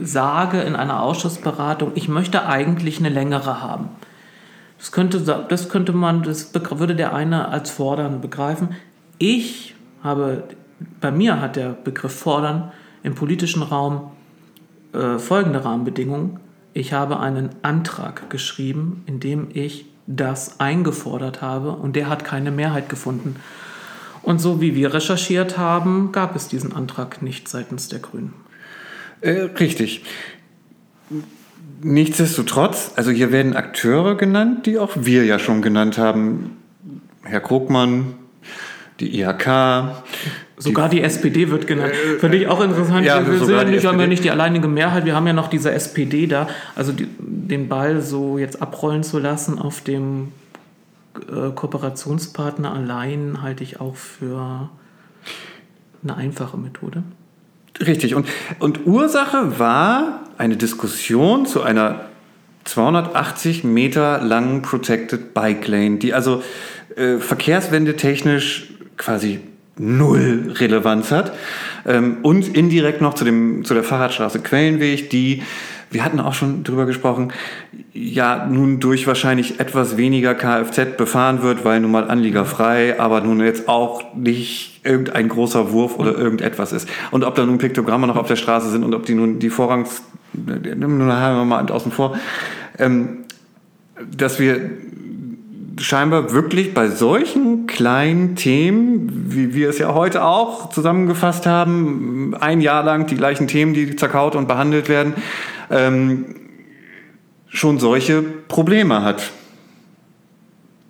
sage 0.00 0.60
in 0.60 0.76
einer 0.76 1.02
Ausschussberatung, 1.02 1.92
ich 1.96 2.08
möchte 2.08 2.46
eigentlich 2.46 3.00
eine 3.00 3.08
längere 3.08 3.60
haben. 3.60 3.88
Das 4.78 4.92
könnte, 4.92 5.20
das 5.48 5.68
könnte 5.68 5.92
man, 5.92 6.22
das 6.22 6.52
würde 6.54 6.94
der 6.94 7.14
eine 7.14 7.48
als 7.48 7.70
fordern 7.70 8.20
begreifen. 8.20 8.76
Ich 9.18 9.74
habe, 10.02 10.44
bei 11.00 11.10
mir 11.10 11.40
hat 11.40 11.56
der 11.56 11.70
Begriff 11.70 12.14
fordern 12.14 12.72
im 13.02 13.14
politischen 13.14 13.62
Raum 13.62 14.12
äh, 14.92 15.18
folgende 15.18 15.64
Rahmenbedingungen 15.64 16.43
ich 16.74 16.92
habe 16.92 17.20
einen 17.20 17.50
Antrag 17.62 18.28
geschrieben, 18.28 19.04
in 19.06 19.20
dem 19.20 19.48
ich 19.54 19.86
das 20.06 20.60
eingefordert 20.60 21.40
habe 21.40 21.70
und 21.70 21.96
der 21.96 22.08
hat 22.08 22.24
keine 22.24 22.50
Mehrheit 22.50 22.88
gefunden. 22.88 23.36
Und 24.22 24.40
so 24.40 24.60
wie 24.60 24.74
wir 24.74 24.92
recherchiert 24.92 25.56
haben, 25.56 26.10
gab 26.12 26.34
es 26.34 26.48
diesen 26.48 26.74
Antrag 26.74 27.22
nicht 27.22 27.48
seitens 27.48 27.88
der 27.88 28.00
Grünen. 28.00 28.34
Äh, 29.20 29.48
richtig. 29.58 30.04
Nichtsdestotrotz, 31.80 32.92
also 32.96 33.10
hier 33.10 33.30
werden 33.30 33.54
Akteure 33.54 34.16
genannt, 34.16 34.66
die 34.66 34.78
auch 34.78 34.92
wir 34.96 35.24
ja 35.24 35.38
schon 35.38 35.62
genannt 35.62 35.96
haben. 35.96 36.56
Herr 37.22 37.40
Krugmann, 37.40 38.14
die 39.00 39.20
IHK, 39.20 39.46
Sogar 40.56 40.88
die, 40.88 40.96
die 40.96 41.02
SPD 41.02 41.50
wird 41.50 41.66
genannt. 41.66 41.92
Äh, 41.92 42.18
Finde 42.18 42.36
ich 42.36 42.46
auch 42.46 42.60
interessant. 42.62 43.04
Ja, 43.04 43.26
wir 43.26 43.38
sind 43.38 43.56
ja 43.56 43.64
nicht, 43.64 43.84
haben 43.84 44.00
ja 44.00 44.06
nicht 44.06 44.22
die 44.22 44.30
alleinige 44.30 44.68
Mehrheit. 44.68 45.04
Wir 45.04 45.14
haben 45.14 45.26
ja 45.26 45.32
noch 45.32 45.48
diese 45.48 45.72
SPD 45.72 46.26
da. 46.26 46.48
Also 46.76 46.92
die, 46.92 47.08
den 47.18 47.68
Ball 47.68 48.00
so 48.00 48.38
jetzt 48.38 48.62
abrollen 48.62 49.02
zu 49.02 49.18
lassen 49.18 49.58
auf 49.58 49.80
dem 49.80 50.32
äh, 51.16 51.50
Kooperationspartner 51.50 52.72
allein 52.72 53.42
halte 53.42 53.64
ich 53.64 53.80
auch 53.80 53.96
für 53.96 54.70
eine 56.02 56.16
einfache 56.16 56.56
Methode. 56.56 57.02
Richtig. 57.84 58.14
Und, 58.14 58.28
und 58.60 58.86
Ursache 58.86 59.58
war 59.58 60.20
eine 60.38 60.56
Diskussion 60.56 61.46
zu 61.46 61.62
einer 61.62 62.04
280 62.64 63.64
Meter 63.64 64.22
langen 64.22 64.62
Protected 64.62 65.34
Bike 65.34 65.66
Lane, 65.66 65.98
die 65.98 66.14
also 66.14 66.44
äh, 66.96 67.18
verkehrswende 67.18 67.96
technisch 67.96 68.73
quasi 68.96 69.40
null 69.78 70.54
Relevanz 70.56 71.10
hat. 71.10 71.32
Ähm, 71.86 72.18
und 72.22 72.56
indirekt 72.56 73.00
noch 73.00 73.14
zu, 73.14 73.24
dem, 73.24 73.64
zu 73.64 73.74
der 73.74 73.82
Fahrradstraße 73.82 74.40
Quellenweg, 74.40 75.10
die, 75.10 75.42
wir 75.90 76.04
hatten 76.04 76.20
auch 76.20 76.34
schon 76.34 76.64
drüber 76.64 76.86
gesprochen, 76.86 77.32
ja 77.92 78.46
nun 78.46 78.80
durch 78.80 79.06
wahrscheinlich 79.06 79.60
etwas 79.60 79.96
weniger 79.96 80.34
Kfz 80.34 80.96
befahren 80.96 81.42
wird, 81.42 81.64
weil 81.64 81.80
nun 81.80 81.90
mal 81.90 82.08
anliegerfrei, 82.08 82.98
aber 83.00 83.20
nun 83.20 83.40
jetzt 83.40 83.68
auch 83.68 84.14
nicht 84.14 84.80
irgendein 84.84 85.28
großer 85.28 85.72
Wurf 85.72 85.98
oder 85.98 86.16
irgendetwas 86.16 86.72
ist. 86.72 86.88
Und 87.10 87.24
ob 87.24 87.34
da 87.34 87.44
nun 87.44 87.58
Piktogramme 87.58 88.06
noch 88.06 88.16
auf 88.16 88.28
der 88.28 88.36
Straße 88.36 88.70
sind 88.70 88.84
und 88.84 88.94
ob 88.94 89.06
die 89.06 89.14
nun 89.14 89.38
die 89.38 89.50
Vorrangs, 89.50 90.02
nun 90.32 91.12
haben 91.12 91.36
wir 91.36 91.44
mal 91.44 91.70
außen 91.70 91.92
vor, 91.92 92.16
ähm, 92.78 93.24
dass 94.16 94.38
wir 94.38 94.70
scheinbar 95.78 96.32
wirklich 96.32 96.74
bei 96.74 96.88
solchen 96.88 97.66
kleinen 97.66 98.36
Themen, 98.36 99.26
wie 99.28 99.54
wir 99.54 99.68
es 99.68 99.78
ja 99.78 99.94
heute 99.94 100.24
auch 100.24 100.70
zusammengefasst 100.70 101.46
haben, 101.46 102.34
ein 102.38 102.60
Jahr 102.60 102.84
lang 102.84 103.06
die 103.06 103.16
gleichen 103.16 103.46
Themen, 103.46 103.74
die 103.74 103.96
zerkaut 103.96 104.36
und 104.36 104.48
behandelt 104.48 104.88
werden, 104.88 105.14
ähm, 105.70 106.36
schon 107.48 107.78
solche 107.78 108.22
Probleme 108.22 109.02
hat. 109.02 109.30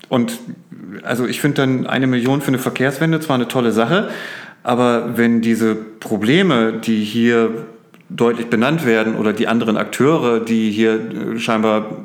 Und 0.08 0.38
also 1.02 1.26
ich 1.26 1.40
finde 1.40 1.62
dann 1.62 1.86
eine 1.86 2.06
Million 2.06 2.40
für 2.40 2.48
eine 2.48 2.58
Verkehrswende 2.58 3.20
zwar 3.20 3.36
eine 3.36 3.48
tolle 3.48 3.72
Sache, 3.72 4.10
aber 4.62 5.16
wenn 5.18 5.40
diese 5.40 5.74
Probleme, 5.74 6.72
die 6.72 7.04
hier 7.04 7.66
deutlich 8.16 8.46
benannt 8.46 8.86
werden 8.86 9.16
oder 9.16 9.32
die 9.32 9.48
anderen 9.48 9.76
Akteure, 9.76 10.40
die 10.40 10.70
hier 10.70 10.94
äh, 10.94 11.38
scheinbar 11.38 12.04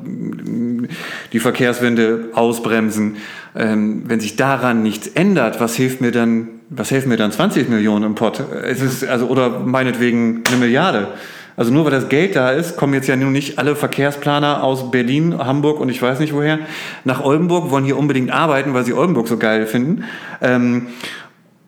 die 1.32 1.40
Verkehrswende 1.40 2.30
ausbremsen. 2.34 3.18
Ähm, 3.56 4.04
wenn 4.06 4.20
sich 4.20 4.36
daran 4.36 4.84
nichts 4.84 5.08
ändert, 5.08 5.60
was 5.60 5.76
hilft 5.76 6.02
mir 6.02 6.12
dann, 6.12 6.48
was 6.70 6.92
helfen 6.92 7.10
mir 7.10 7.18
dann 7.18 7.32
20 7.32 7.70
Millionen 7.70 8.06
im 8.06 8.16
Pott? 8.16 8.44
Es 8.64 8.82
ist, 8.82 9.06
also, 9.06 9.28
oder 9.28 9.60
meinetwegen 9.60 10.44
eine 10.48 10.58
Milliarde. 10.58 11.10
Also 11.58 11.74
nur 11.74 11.84
weil 11.84 11.92
das 11.92 12.08
Geld 12.08 12.38
da 12.38 12.52
ist, 12.52 12.78
kommen 12.78 12.94
jetzt 12.94 13.08
ja 13.08 13.18
nun 13.18 13.34
nicht 13.34 13.60
alle 13.60 13.76
Verkehrsplaner 13.76 14.64
aus 14.64 14.92
Berlin, 14.92 15.38
Hamburg 15.38 15.82
und 15.82 15.90
ich 15.90 16.02
weiß 16.02 16.20
nicht 16.20 16.34
woher 16.34 16.60
nach 17.04 17.22
Oldenburg, 17.22 17.70
wollen 17.70 17.84
hier 17.84 17.98
unbedingt 17.98 18.32
arbeiten, 18.32 18.74
weil 18.74 18.86
sie 18.86 18.94
Oldenburg 18.94 19.28
so 19.28 19.38
geil 19.38 19.68
finden. 19.68 20.06
Ähm, 20.42 20.88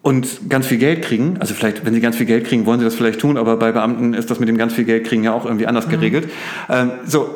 und 0.02 0.50
ganz 0.50 0.66
viel 0.66 0.78
Geld 0.78 1.04
kriegen, 1.04 1.38
also 1.40 1.54
vielleicht, 1.54 1.86
wenn 1.86 1.94
sie 1.94 2.02
ganz 2.02 2.16
viel 2.16 2.26
Geld 2.26 2.48
kriegen, 2.48 2.66
wollen 2.66 2.80
sie 2.80 2.86
das 2.86 2.96
vielleicht 2.96 3.20
tun, 3.20 3.38
aber 3.38 3.58
bei 3.58 3.72
Beamten 3.72 4.14
ist 4.14 4.32
das 4.32 4.40
mit 4.40 4.50
dem 4.50 4.58
ganz 4.58 4.74
viel 4.74 4.86
Geld 4.86 5.06
kriegen 5.06 5.24
ja 5.24 5.34
auch 5.34 5.46
irgendwie 5.46 5.68
anders 5.68 5.88
mhm. 5.88 5.92
geregelt. 5.92 6.30
Ähm, 6.70 6.92
so, 7.06 7.30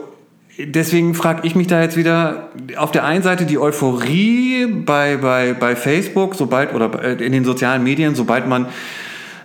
deswegen 0.57 1.13
frage 1.13 1.45
ich 1.47 1.55
mich 1.55 1.67
da 1.67 1.81
jetzt 1.81 1.95
wieder 1.95 2.49
auf 2.77 2.91
der 2.91 3.03
einen 3.03 3.23
Seite 3.23 3.45
die 3.45 3.59
Euphorie 3.59 4.65
bei, 4.65 5.17
bei, 5.17 5.53
bei 5.53 5.75
Facebook, 5.75 6.35
sobald 6.35 6.73
oder 6.73 7.19
in 7.19 7.31
den 7.31 7.45
sozialen 7.45 7.83
Medien, 7.83 8.15
sobald 8.15 8.47
man 8.47 8.67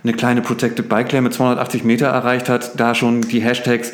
eine 0.02 0.14
kleine 0.14 0.40
Protected 0.40 0.88
Bike 0.88 1.12
Lane 1.12 1.22
mit 1.22 1.34
280 1.34 1.84
Meter 1.84 2.06
erreicht 2.06 2.48
hat, 2.48 2.80
da 2.80 2.94
schon 2.94 3.20
die 3.20 3.40
Hashtags 3.40 3.92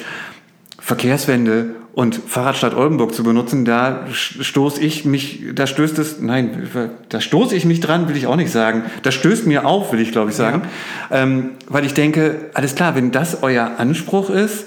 Verkehrswende 0.79 1.75
und 1.97 2.15
Fahrradstadt 2.15 2.75
Oldenburg 2.75 3.15
zu 3.15 3.25
benutzen, 3.25 3.65
da 3.65 4.05
stoße 4.13 4.83
ich 4.83 5.07
mich, 5.07 5.41
da 5.55 5.67
stößt 5.67 5.99
es, 5.99 6.21
nein, 6.21 6.69
da 7.09 7.23
stoße 7.23 7.57
ich 7.57 7.65
mich 7.65 7.81
dran, 7.81 8.07
will 8.07 8.19
ich 8.19 8.27
auch 8.27 8.37
nicht 8.37 8.53
sagen. 8.53 8.85
Das 9.03 9.15
stößt 9.15 9.47
mir 9.47 9.65
auf, 9.65 9.95
will 9.95 10.01
ich 10.01 10.13
glaube 10.13 10.29
ich 10.29 10.37
sagen. 10.37 10.61
Ja. 11.09 11.23
Ähm, 11.23 11.53
weil 11.69 11.87
ich 11.87 11.95
denke, 11.95 12.51
alles 12.53 12.75
klar, 12.75 12.97
wenn 12.97 13.13
das 13.13 13.43
euer 13.43 13.73
Anspruch 13.79 14.29
ist, 14.29 14.67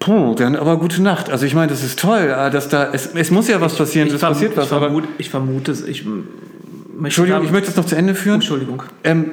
Puh, 0.00 0.34
dann 0.34 0.54
aber 0.54 0.76
gute 0.76 1.02
Nacht. 1.02 1.30
Also 1.30 1.46
ich 1.46 1.54
meine, 1.54 1.68
das 1.68 1.82
ist 1.82 1.98
toll, 1.98 2.24
äh, 2.24 2.50
dass 2.50 2.68
da 2.68 2.90
es, 2.92 3.14
es 3.14 3.30
muss 3.30 3.48
ja 3.48 3.62
was 3.62 3.74
passieren, 3.74 4.08
ich, 4.08 4.14
es 4.14 4.20
passiert 4.20 4.54
was. 4.54 4.64
Ich 4.64 4.68
vermute, 4.68 5.08
ich 5.16 5.30
vermute 5.30 5.72
es. 5.72 5.80
Ich 5.80 6.04
Entschuldigung, 7.02 7.42
ich 7.42 7.52
möchte 7.52 7.70
es 7.70 7.76
noch 7.76 7.86
zu 7.86 7.96
Ende 7.96 8.14
führen. 8.14 8.34
Entschuldigung. 8.34 8.82
Ähm, 9.02 9.30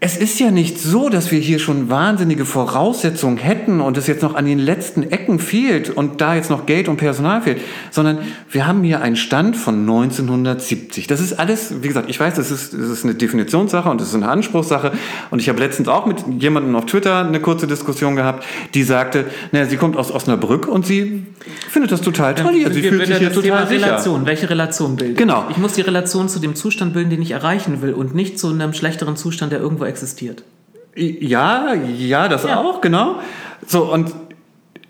es 0.00 0.16
ist 0.16 0.38
ja 0.38 0.52
nicht 0.52 0.78
so, 0.78 1.08
dass 1.08 1.32
wir 1.32 1.40
hier 1.40 1.58
schon 1.58 1.90
wahnsinnige 1.90 2.44
Voraussetzungen 2.44 3.36
hätten 3.36 3.80
und 3.80 3.96
es 3.96 4.06
jetzt 4.06 4.22
noch 4.22 4.36
an 4.36 4.46
den 4.46 4.60
letzten 4.60 5.02
Ecken 5.02 5.40
fehlt 5.40 5.90
und 5.90 6.20
da 6.20 6.36
jetzt 6.36 6.50
noch 6.50 6.66
Geld 6.66 6.88
und 6.88 6.98
Personal 6.98 7.42
fehlt, 7.42 7.60
sondern 7.90 8.18
wir 8.48 8.68
haben 8.68 8.84
hier 8.84 9.02
einen 9.02 9.16
Stand 9.16 9.56
von 9.56 9.80
1970. 9.80 11.08
Das 11.08 11.20
ist 11.20 11.40
alles, 11.40 11.82
wie 11.82 11.88
gesagt, 11.88 12.08
ich 12.08 12.20
weiß, 12.20 12.34
das 12.34 12.52
ist, 12.52 12.74
das 12.74 12.88
ist 12.88 13.04
eine 13.04 13.14
Definitionssache 13.14 13.90
und 13.90 14.00
das 14.00 14.08
ist 14.08 14.14
eine 14.14 14.28
Anspruchssache 14.28 14.92
und 15.32 15.40
ich 15.40 15.48
habe 15.48 15.58
letztens 15.58 15.88
auch 15.88 16.06
mit 16.06 16.18
jemandem 16.38 16.76
auf 16.76 16.86
Twitter 16.86 17.26
eine 17.26 17.40
kurze 17.40 17.66
Diskussion 17.66 18.14
gehabt, 18.14 18.44
die 18.74 18.84
sagte, 18.84 19.24
naja, 19.50 19.66
sie 19.66 19.78
kommt 19.78 19.96
aus 19.96 20.12
Osnabrück 20.12 20.68
und 20.68 20.86
sie 20.86 21.24
findet 21.68 21.90
das 21.90 22.02
total 22.02 22.36
toll 22.36 22.54
hier. 22.54 22.72
Sie 22.72 22.82
fühlt 22.82 23.04
sich 23.04 23.16
hier 23.16 23.32
total 23.32 23.66
sicher. 23.66 23.86
Relation. 23.86 24.26
Welche 24.26 24.48
Relation 24.48 24.94
bildet? 24.94 25.18
Genau. 25.18 25.46
Ich 25.50 25.56
muss 25.56 25.72
die 25.72 25.80
Relation 25.80 26.28
zu 26.28 26.38
dem 26.38 26.54
Zustand 26.54 26.92
bilden, 26.94 27.10
den 27.10 27.22
ich 27.22 27.32
erreichen 27.32 27.82
will 27.82 27.94
und 27.94 28.14
nicht 28.14 28.38
zu 28.38 28.48
einem 28.48 28.72
schlechteren 28.72 29.16
Zustand, 29.16 29.50
der 29.50 29.58
irgendwo 29.58 29.87
existiert. 29.88 30.44
Ja, 30.94 31.74
ja, 31.74 32.28
das 32.28 32.44
ja. 32.44 32.60
auch, 32.60 32.80
genau. 32.80 33.16
So, 33.66 33.92
und 33.92 34.12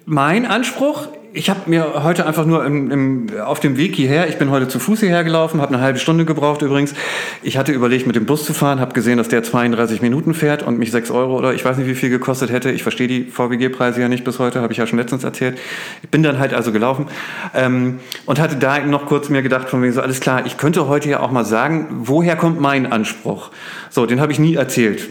mein 0.06 0.46
Anspruch 0.46 1.08
ich 1.32 1.50
habe 1.50 1.60
mir 1.66 2.02
heute 2.02 2.26
einfach 2.26 2.46
nur 2.46 2.64
im, 2.64 2.90
im, 2.90 3.40
auf 3.40 3.60
dem 3.60 3.76
Weg 3.76 3.94
hierher, 3.94 4.28
ich 4.28 4.38
bin 4.38 4.50
heute 4.50 4.68
zu 4.68 4.78
Fuß 4.78 5.00
hierher 5.00 5.24
gelaufen, 5.24 5.60
habe 5.60 5.74
eine 5.74 5.82
halbe 5.82 5.98
Stunde 5.98 6.24
gebraucht 6.24 6.62
übrigens. 6.62 6.94
Ich 7.42 7.56
hatte 7.56 7.72
überlegt, 7.72 8.06
mit 8.06 8.16
dem 8.16 8.26
Bus 8.26 8.44
zu 8.44 8.54
fahren, 8.54 8.80
habe 8.80 8.94
gesehen, 8.94 9.18
dass 9.18 9.28
der 9.28 9.42
32 9.42 10.00
Minuten 10.00 10.34
fährt 10.34 10.62
und 10.62 10.78
mich 10.78 10.90
6 10.90 11.10
Euro 11.10 11.36
oder 11.36 11.52
ich 11.52 11.64
weiß 11.64 11.76
nicht, 11.76 11.86
wie 11.86 11.94
viel 11.94 12.10
gekostet 12.10 12.50
hätte. 12.50 12.70
Ich 12.70 12.82
verstehe 12.82 13.08
die 13.08 13.24
VWG-Preise 13.24 14.00
ja 14.00 14.08
nicht 14.08 14.24
bis 14.24 14.38
heute, 14.38 14.60
habe 14.62 14.72
ich 14.72 14.78
ja 14.78 14.86
schon 14.86 14.98
letztens 14.98 15.24
erzählt. 15.24 15.58
Ich 16.02 16.08
bin 16.08 16.22
dann 16.22 16.38
halt 16.38 16.54
also 16.54 16.72
gelaufen 16.72 17.06
ähm, 17.54 18.00
und 18.26 18.40
hatte 18.40 18.56
da 18.56 18.78
noch 18.80 19.06
kurz 19.06 19.28
mir 19.28 19.42
gedacht, 19.42 19.68
von 19.68 19.82
wegen 19.82 19.92
so, 19.92 20.00
alles 20.00 20.20
klar, 20.20 20.46
ich 20.46 20.56
könnte 20.56 20.88
heute 20.88 21.08
ja 21.08 21.20
auch 21.20 21.30
mal 21.30 21.44
sagen, 21.44 21.86
woher 21.90 22.36
kommt 22.36 22.60
mein 22.60 22.90
Anspruch? 22.90 23.50
So, 23.90 24.06
den 24.06 24.20
habe 24.20 24.32
ich 24.32 24.38
nie 24.38 24.54
erzählt. 24.54 25.08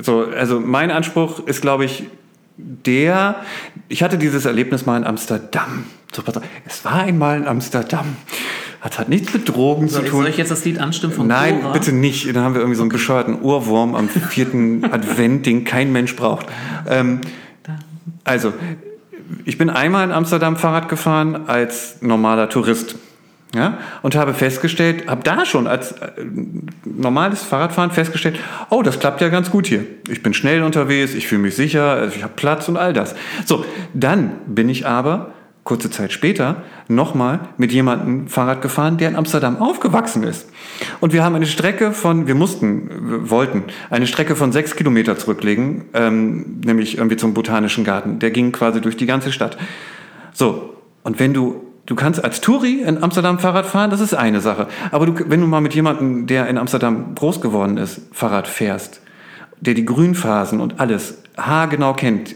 So, 0.00 0.26
also 0.26 0.60
mein 0.60 0.90
Anspruch 0.90 1.46
ist, 1.46 1.62
glaube 1.62 1.86
ich, 1.86 2.04
der, 2.56 3.36
ich 3.88 4.02
hatte 4.02 4.18
dieses 4.18 4.44
Erlebnis 4.44 4.86
mal 4.86 4.96
in 4.96 5.04
Amsterdam. 5.04 5.84
Es 6.66 6.84
war 6.84 6.94
einmal 6.94 7.38
in 7.38 7.46
Amsterdam. 7.46 8.16
Hat, 8.80 8.98
hat 8.98 9.08
nichts 9.08 9.32
mit 9.32 9.48
Drogen 9.48 9.88
soll 9.88 10.04
zu 10.04 10.10
tun. 10.10 10.20
Soll 10.22 10.30
ich 10.30 10.36
jetzt 10.36 10.50
das 10.50 10.64
Lied 10.64 10.78
anstimmen 10.78 11.12
von 11.12 11.26
Nein, 11.26 11.60
Cora? 11.60 11.72
bitte 11.72 11.92
nicht. 11.92 12.26
Dann 12.28 12.42
haben 12.42 12.54
wir 12.54 12.60
irgendwie 12.60 12.76
so 12.76 12.82
einen 12.82 12.90
bescheuerten 12.90 13.40
Ohrwurm 13.40 13.94
am 13.94 14.08
vierten 14.08 14.84
Advent, 14.92 15.44
den 15.46 15.64
kein 15.64 15.92
Mensch 15.92 16.14
braucht. 16.16 16.46
Ähm, 16.88 17.20
also, 18.24 18.52
ich 19.44 19.58
bin 19.58 19.70
einmal 19.70 20.04
in 20.04 20.12
Amsterdam 20.12 20.56
Fahrrad 20.56 20.88
gefahren 20.88 21.48
als 21.48 21.96
normaler 22.00 22.48
Tourist. 22.48 22.96
Ja, 23.54 23.78
und 24.02 24.16
habe 24.16 24.34
festgestellt, 24.34 25.06
habe 25.06 25.22
da 25.22 25.46
schon 25.46 25.66
als 25.66 25.92
äh, 25.92 26.10
normales 26.84 27.42
Fahrradfahren 27.42 27.92
festgestellt, 27.92 28.40
oh, 28.70 28.82
das 28.82 28.98
klappt 28.98 29.20
ja 29.20 29.28
ganz 29.28 29.50
gut 29.50 29.68
hier. 29.68 29.84
Ich 30.08 30.22
bin 30.22 30.34
schnell 30.34 30.62
unterwegs, 30.62 31.14
ich 31.14 31.28
fühle 31.28 31.42
mich 31.42 31.54
sicher, 31.54 32.08
ich 32.08 32.22
habe 32.22 32.32
Platz 32.34 32.68
und 32.68 32.76
all 32.76 32.92
das. 32.92 33.14
So, 33.44 33.64
dann 33.94 34.32
bin 34.46 34.68
ich 34.68 34.86
aber 34.86 35.30
kurze 35.66 35.90
Zeit 35.90 36.12
später 36.12 36.62
nochmal 36.88 37.40
mit 37.58 37.72
jemandem 37.72 38.28
Fahrrad 38.28 38.62
gefahren, 38.62 38.98
der 38.98 39.10
in 39.10 39.16
Amsterdam 39.16 39.60
aufgewachsen 39.60 40.22
ist. 40.22 40.48
Und 41.00 41.12
wir 41.12 41.24
haben 41.24 41.34
eine 41.34 41.46
Strecke 41.46 41.92
von, 41.92 42.26
wir 42.28 42.36
mussten, 42.36 42.88
wir 43.10 43.30
wollten 43.30 43.64
eine 43.90 44.06
Strecke 44.06 44.36
von 44.36 44.52
sechs 44.52 44.76
Kilometer 44.76 45.18
zurücklegen, 45.18 45.86
ähm, 45.92 46.60
nämlich 46.64 46.96
irgendwie 46.98 47.16
zum 47.16 47.34
Botanischen 47.34 47.84
Garten. 47.84 48.20
Der 48.20 48.30
ging 48.30 48.52
quasi 48.52 48.80
durch 48.80 48.96
die 48.96 49.06
ganze 49.06 49.32
Stadt. 49.32 49.58
So, 50.32 50.74
und 51.02 51.18
wenn 51.18 51.34
du 51.34 51.65
Du 51.86 51.94
kannst 51.94 52.22
als 52.22 52.40
Touri 52.40 52.82
in 52.82 53.02
Amsterdam 53.02 53.38
Fahrrad 53.38 53.64
fahren, 53.64 53.90
das 53.90 54.00
ist 54.00 54.12
eine 54.12 54.40
Sache. 54.40 54.66
Aber 54.90 55.06
du, 55.06 55.14
wenn 55.30 55.40
du 55.40 55.46
mal 55.46 55.60
mit 55.60 55.74
jemandem, 55.74 56.26
der 56.26 56.48
in 56.48 56.58
Amsterdam 56.58 57.14
groß 57.14 57.40
geworden 57.40 57.76
ist, 57.76 58.00
Fahrrad 58.12 58.48
fährst, 58.48 59.00
der 59.60 59.74
die 59.74 59.84
Grünphasen 59.84 60.60
und 60.60 60.80
alles 60.80 61.22
haargenau 61.36 61.94
kennt, 61.94 62.34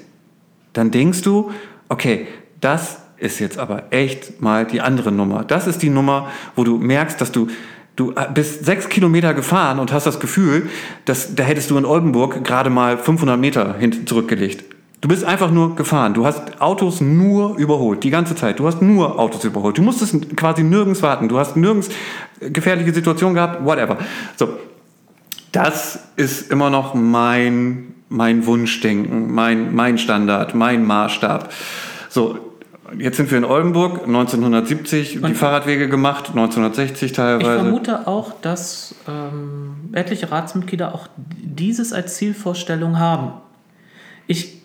dann 0.72 0.93
denkst 0.93 1.22
du, 1.22 1.51
okay, 1.89 2.28
das 2.60 3.02
ist 3.16 3.40
jetzt 3.40 3.59
aber 3.59 3.85
echt 3.90 4.40
mal 4.40 4.64
die 4.64 4.81
andere 4.81 5.10
Nummer. 5.10 5.44
Das 5.44 5.66
ist 5.66 5.82
die 5.82 5.90
Nummer, 5.90 6.28
wo 6.55 6.62
du 6.62 6.78
merkst, 6.78 7.20
dass 7.20 7.32
du 7.32 7.48
Du 7.97 8.14
bist 8.32 8.64
sechs 8.64 8.89
Kilometer 8.89 9.35
gefahren 9.35 9.78
und 9.78 9.93
hast 9.93 10.06
das 10.06 10.20
Gefühl, 10.20 10.70
dass 11.05 11.35
da 11.35 11.43
hättest 11.43 11.70
du 11.70 11.77
in 11.77 11.85
Oldenburg 11.85 12.43
gerade 12.44 12.70
mal 12.70 12.97
500 12.97 13.39
Meter 13.39 13.77
hin 13.77 14.06
zurückgelegt. 14.06 14.64
Du 15.01 15.09
bist 15.09 15.24
einfach 15.24 15.51
nur 15.51 15.77
gefahren. 15.77 16.12
Du 16.12 16.27
hast 16.27 16.60
Autos 16.60 17.01
nur 17.01 17.56
überholt, 17.56 18.05
die 18.05 18.10
ganze 18.10 18.35
Zeit. 18.35 18.59
Du 18.59 18.66
hast 18.66 18.82
nur 18.82 19.18
Autos 19.18 19.44
überholt. 19.44 19.78
Du 19.78 19.82
musstest 19.82 20.36
quasi 20.36 20.62
nirgends 20.62 21.02
warten. 21.02 21.28
Du 21.28 21.39
hast 21.39 21.56
nirgends 21.56 21.89
gefährliche 22.40 22.93
Situationen 22.93 23.35
gehabt, 23.35 23.64
whatever. 23.64 23.97
So, 24.36 24.51
das 25.52 26.01
ist 26.16 26.51
immer 26.51 26.68
noch 26.68 26.94
mein, 26.94 27.94
mein 28.10 28.44
Wunschdenken, 28.44 29.32
mein, 29.32 29.74
mein 29.74 29.97
Standard, 29.97 30.55
mein 30.55 30.85
Maßstab. 30.85 31.51
So, 32.10 32.39
jetzt 32.98 33.16
sind 33.16 33.31
wir 33.31 33.39
in 33.39 33.44
Oldenburg, 33.44 34.06
1970 34.06 35.22
Und 35.22 35.31
die 35.31 35.35
Fahrradwege 35.35 35.89
gemacht, 35.89 36.28
1960 36.28 37.12
teilweise. 37.12 37.56
Ich 37.56 37.62
vermute 37.62 38.06
auch, 38.06 38.32
dass 38.43 38.94
ähm, 39.09 39.77
etliche 39.93 40.31
Ratsmitglieder 40.31 40.94
auch 40.94 41.09
dieses 41.16 41.94
als 41.94 42.16
Zielvorstellung 42.16 42.98
haben. 42.98 43.32
Ich 44.27 44.60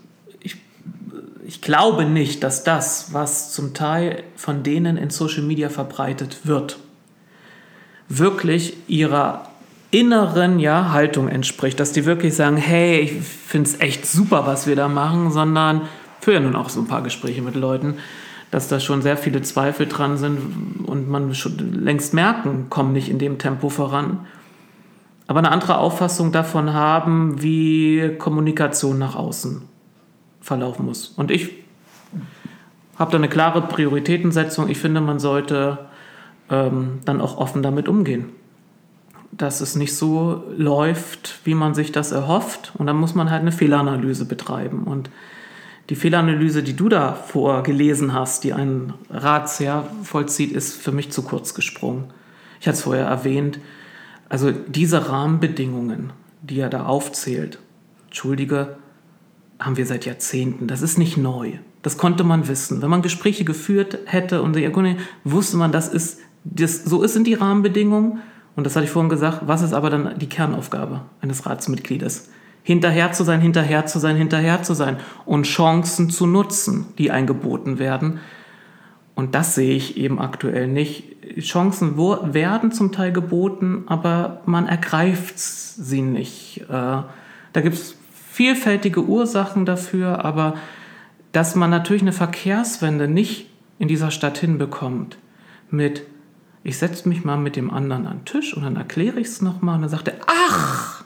ich 1.47 1.61
glaube 1.61 2.05
nicht, 2.05 2.43
dass 2.43 2.63
das, 2.63 3.13
was 3.13 3.51
zum 3.51 3.73
Teil 3.73 4.23
von 4.35 4.63
denen 4.63 4.97
in 4.97 5.09
Social 5.09 5.43
Media 5.43 5.69
verbreitet 5.69 6.39
wird, 6.43 6.77
wirklich 8.09 8.77
ihrer 8.88 9.49
inneren 9.91 10.59
ja, 10.59 10.91
Haltung 10.91 11.27
entspricht, 11.27 11.80
dass 11.80 11.91
die 11.91 12.05
wirklich 12.05 12.35
sagen, 12.35 12.57
hey, 12.57 12.99
ich 12.99 13.11
finde 13.13 13.69
es 13.69 13.80
echt 13.80 14.05
super, 14.05 14.45
was 14.45 14.67
wir 14.67 14.76
da 14.76 14.88
machen, 14.88 15.31
sondern 15.31 15.81
führe 16.19 16.38
ja 16.38 16.41
nun 16.41 16.55
auch 16.55 16.69
so 16.69 16.81
ein 16.81 16.88
paar 16.88 17.03
Gespräche 17.03 17.41
mit 17.41 17.55
Leuten, 17.55 17.95
dass 18.51 18.67
da 18.67 18.80
schon 18.80 19.01
sehr 19.01 19.17
viele 19.17 19.41
Zweifel 19.41 19.85
dran 19.85 20.17
sind 20.17 20.85
und 20.85 21.09
man 21.09 21.34
schon 21.35 21.57
längst 21.84 22.13
merken, 22.13 22.67
kommen 22.69 22.93
nicht 22.93 23.09
in 23.09 23.19
dem 23.19 23.38
Tempo 23.38 23.69
voran. 23.69 24.26
Aber 25.27 25.39
eine 25.39 25.51
andere 25.51 25.77
Auffassung 25.77 26.31
davon 26.31 26.73
haben, 26.73 27.41
wie 27.41 28.15
Kommunikation 28.17 28.97
nach 28.97 29.15
außen 29.15 29.74
verlaufen 30.45 30.85
muss. 30.85 31.07
Und 31.07 31.31
ich 31.31 31.49
habe 32.97 33.11
da 33.11 33.17
eine 33.17 33.27
klare 33.27 33.63
Prioritätensetzung. 33.63 34.69
Ich 34.69 34.77
finde, 34.77 35.01
man 35.01 35.19
sollte 35.19 35.80
ähm, 36.51 36.99
dann 37.03 37.19
auch 37.19 37.38
offen 37.38 37.63
damit 37.63 37.88
umgehen. 37.88 38.27
Dass 39.31 39.59
es 39.59 39.76
nicht 39.76 39.95
so 39.95 40.43
läuft, 40.55 41.39
wie 41.45 41.55
man 41.55 41.73
sich 41.73 41.91
das 41.91 42.11
erhofft. 42.11 42.73
Und 42.77 42.85
dann 42.85 42.95
muss 42.95 43.15
man 43.15 43.31
halt 43.31 43.41
eine 43.41 43.51
Fehleranalyse 43.51 44.26
betreiben. 44.26 44.84
Und 44.84 45.09
die 45.89 45.95
Fehleranalyse, 45.95 46.61
die 46.61 46.76
du 46.76 46.89
da 46.89 47.13
vorgelesen 47.13 48.13
hast, 48.13 48.43
die 48.43 48.53
ein 48.53 48.93
Ratsherr 49.09 49.88
vollzieht, 50.03 50.51
ist 50.51 50.76
für 50.76 50.91
mich 50.91 51.11
zu 51.11 51.23
kurz 51.23 51.55
gesprungen. 51.55 52.05
Ich 52.61 52.67
hatte 52.67 52.77
es 52.77 52.84
vorher 52.84 53.07
erwähnt. 53.07 53.59
Also 54.30 54.51
diese 54.51 55.09
Rahmenbedingungen, 55.09 56.13
die 56.43 56.59
er 56.59 56.69
da 56.69 56.85
aufzählt, 56.85 57.57
entschuldige, 58.05 58.77
haben 59.60 59.77
wir 59.77 59.86
seit 59.86 60.06
Jahrzehnten. 60.06 60.68
Das 60.68 60.82
ist 60.82 60.98
nicht 60.98 61.18
neu. 61.18 61.53
Das 61.82 61.98
konnte 61.98 62.23
man 62.23 62.48
wissen. 62.48 62.82
Wenn 62.82 62.90
man 62.90 63.02
Gespräche 63.02 63.45
geführt 63.45 63.99
hätte 64.06 64.41
und 64.41 64.57
wusste 65.23 65.57
man, 65.57 65.72
das 65.72 65.88
ist, 65.88 66.19
das, 66.44 66.84
so 66.84 67.06
sind 67.07 67.27
die 67.27 67.36
Rahmenbedingungen. 67.36 68.19
Und 68.56 68.65
das 68.65 68.76
hatte 68.76 68.86
ich 68.86 68.91
vorhin 68.91 69.10
gesagt. 69.10 69.41
Was 69.45 69.61
ist 69.61 69.73
aber 69.73 69.90
dann 69.90 70.18
die 70.18 70.30
Kernaufgabe 70.30 71.02
eines 71.22 71.45
Ratsmitgliedes? 71.45 72.30
Hinterher 72.64 73.11
zu 73.11 73.23
sein, 73.23 73.41
hinterher 73.41 73.86
zu 73.86 73.99
sein, 73.99 74.15
hinterher 74.15 74.64
zu 74.64 74.73
sein 74.73 74.98
und 75.26 75.44
Chancen 75.44 76.10
zu 76.10 76.26
nutzen, 76.26 76.88
die 76.98 77.11
eingeboten 77.11 77.77
werden. 77.77 78.19
Und 79.14 79.36
das 79.36 79.56
sehe 79.56 79.76
ich 79.76 79.98
eben 79.98 80.19
aktuell 80.19 80.68
nicht. 80.68 81.15
Chancen 81.40 81.98
werden 81.98 82.72
zum 82.72 82.91
Teil 82.91 83.11
geboten, 83.11 83.84
aber 83.88 84.41
man 84.45 84.68
ergreift 84.68 85.38
sie 85.38 86.02
nicht. 86.02 86.65
Äh, 86.68 86.68
da 86.69 87.61
gibt 87.61 87.76
es 87.76 87.95
vielfältige 88.35 89.05
Ursachen 89.05 89.65
dafür, 89.65 90.25
aber 90.25 90.55
dass 91.31 91.55
man 91.55 91.69
natürlich 91.69 92.01
eine 92.01 92.11
Verkehrswende 92.11 93.07
nicht 93.07 93.49
in 93.79 93.87
dieser 93.87 94.11
Stadt 94.11 94.37
hinbekommt 94.37 95.17
mit, 95.71 96.03
ich 96.63 96.77
setze 96.77 97.07
mich 97.07 97.23
mal 97.23 97.37
mit 97.37 97.55
dem 97.55 97.71
anderen 97.71 98.05
an 98.05 98.17
den 98.19 98.25
Tisch 98.25 98.53
und 98.53 98.63
dann 98.63 98.75
erkläre 98.75 99.21
ich 99.21 99.27
es 99.27 99.41
nochmal 99.41 99.75
und 99.75 99.83
dann 99.83 99.89
sagt 99.89 100.09
er, 100.09 100.15
ach, 100.27 101.05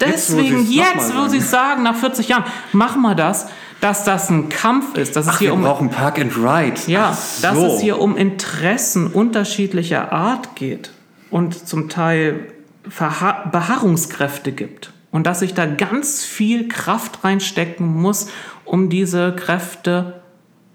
deswegen 0.00 0.70
jetzt, 0.70 1.16
wo 1.16 1.26
Sie 1.26 1.38
es 1.38 1.50
sagen, 1.50 1.82
nach 1.82 1.96
40 1.96 2.28
Jahren, 2.28 2.44
mach 2.72 2.94
mal 2.94 3.16
das 3.16 3.48
dass 3.80 4.02
das 4.02 4.30
ein 4.30 4.48
Kampf 4.48 4.96
ist. 4.96 5.14
Dass 5.14 5.28
Ach, 5.28 5.34
es 5.34 5.40
hier 5.40 5.50
wir 5.50 5.54
um, 5.54 5.62
brauchen 5.62 5.90
Park 5.90 6.18
and 6.18 6.34
Ride. 6.38 6.80
Ja, 6.86 7.12
so. 7.12 7.42
dass 7.42 7.58
es 7.58 7.80
hier 7.82 8.00
um 8.00 8.16
Interessen 8.16 9.08
unterschiedlicher 9.08 10.10
Art 10.10 10.56
geht 10.56 10.90
und 11.30 11.68
zum 11.68 11.90
Teil 11.90 12.46
Verha 12.88 13.46
Beharrungskräfte 13.52 14.52
gibt. 14.52 14.93
Und 15.14 15.28
dass 15.28 15.42
ich 15.42 15.54
da 15.54 15.64
ganz 15.64 16.24
viel 16.24 16.66
Kraft 16.66 17.22
reinstecken 17.22 17.86
muss, 17.86 18.26
um 18.64 18.90
diese 18.90 19.32
Kräfte, 19.36 20.22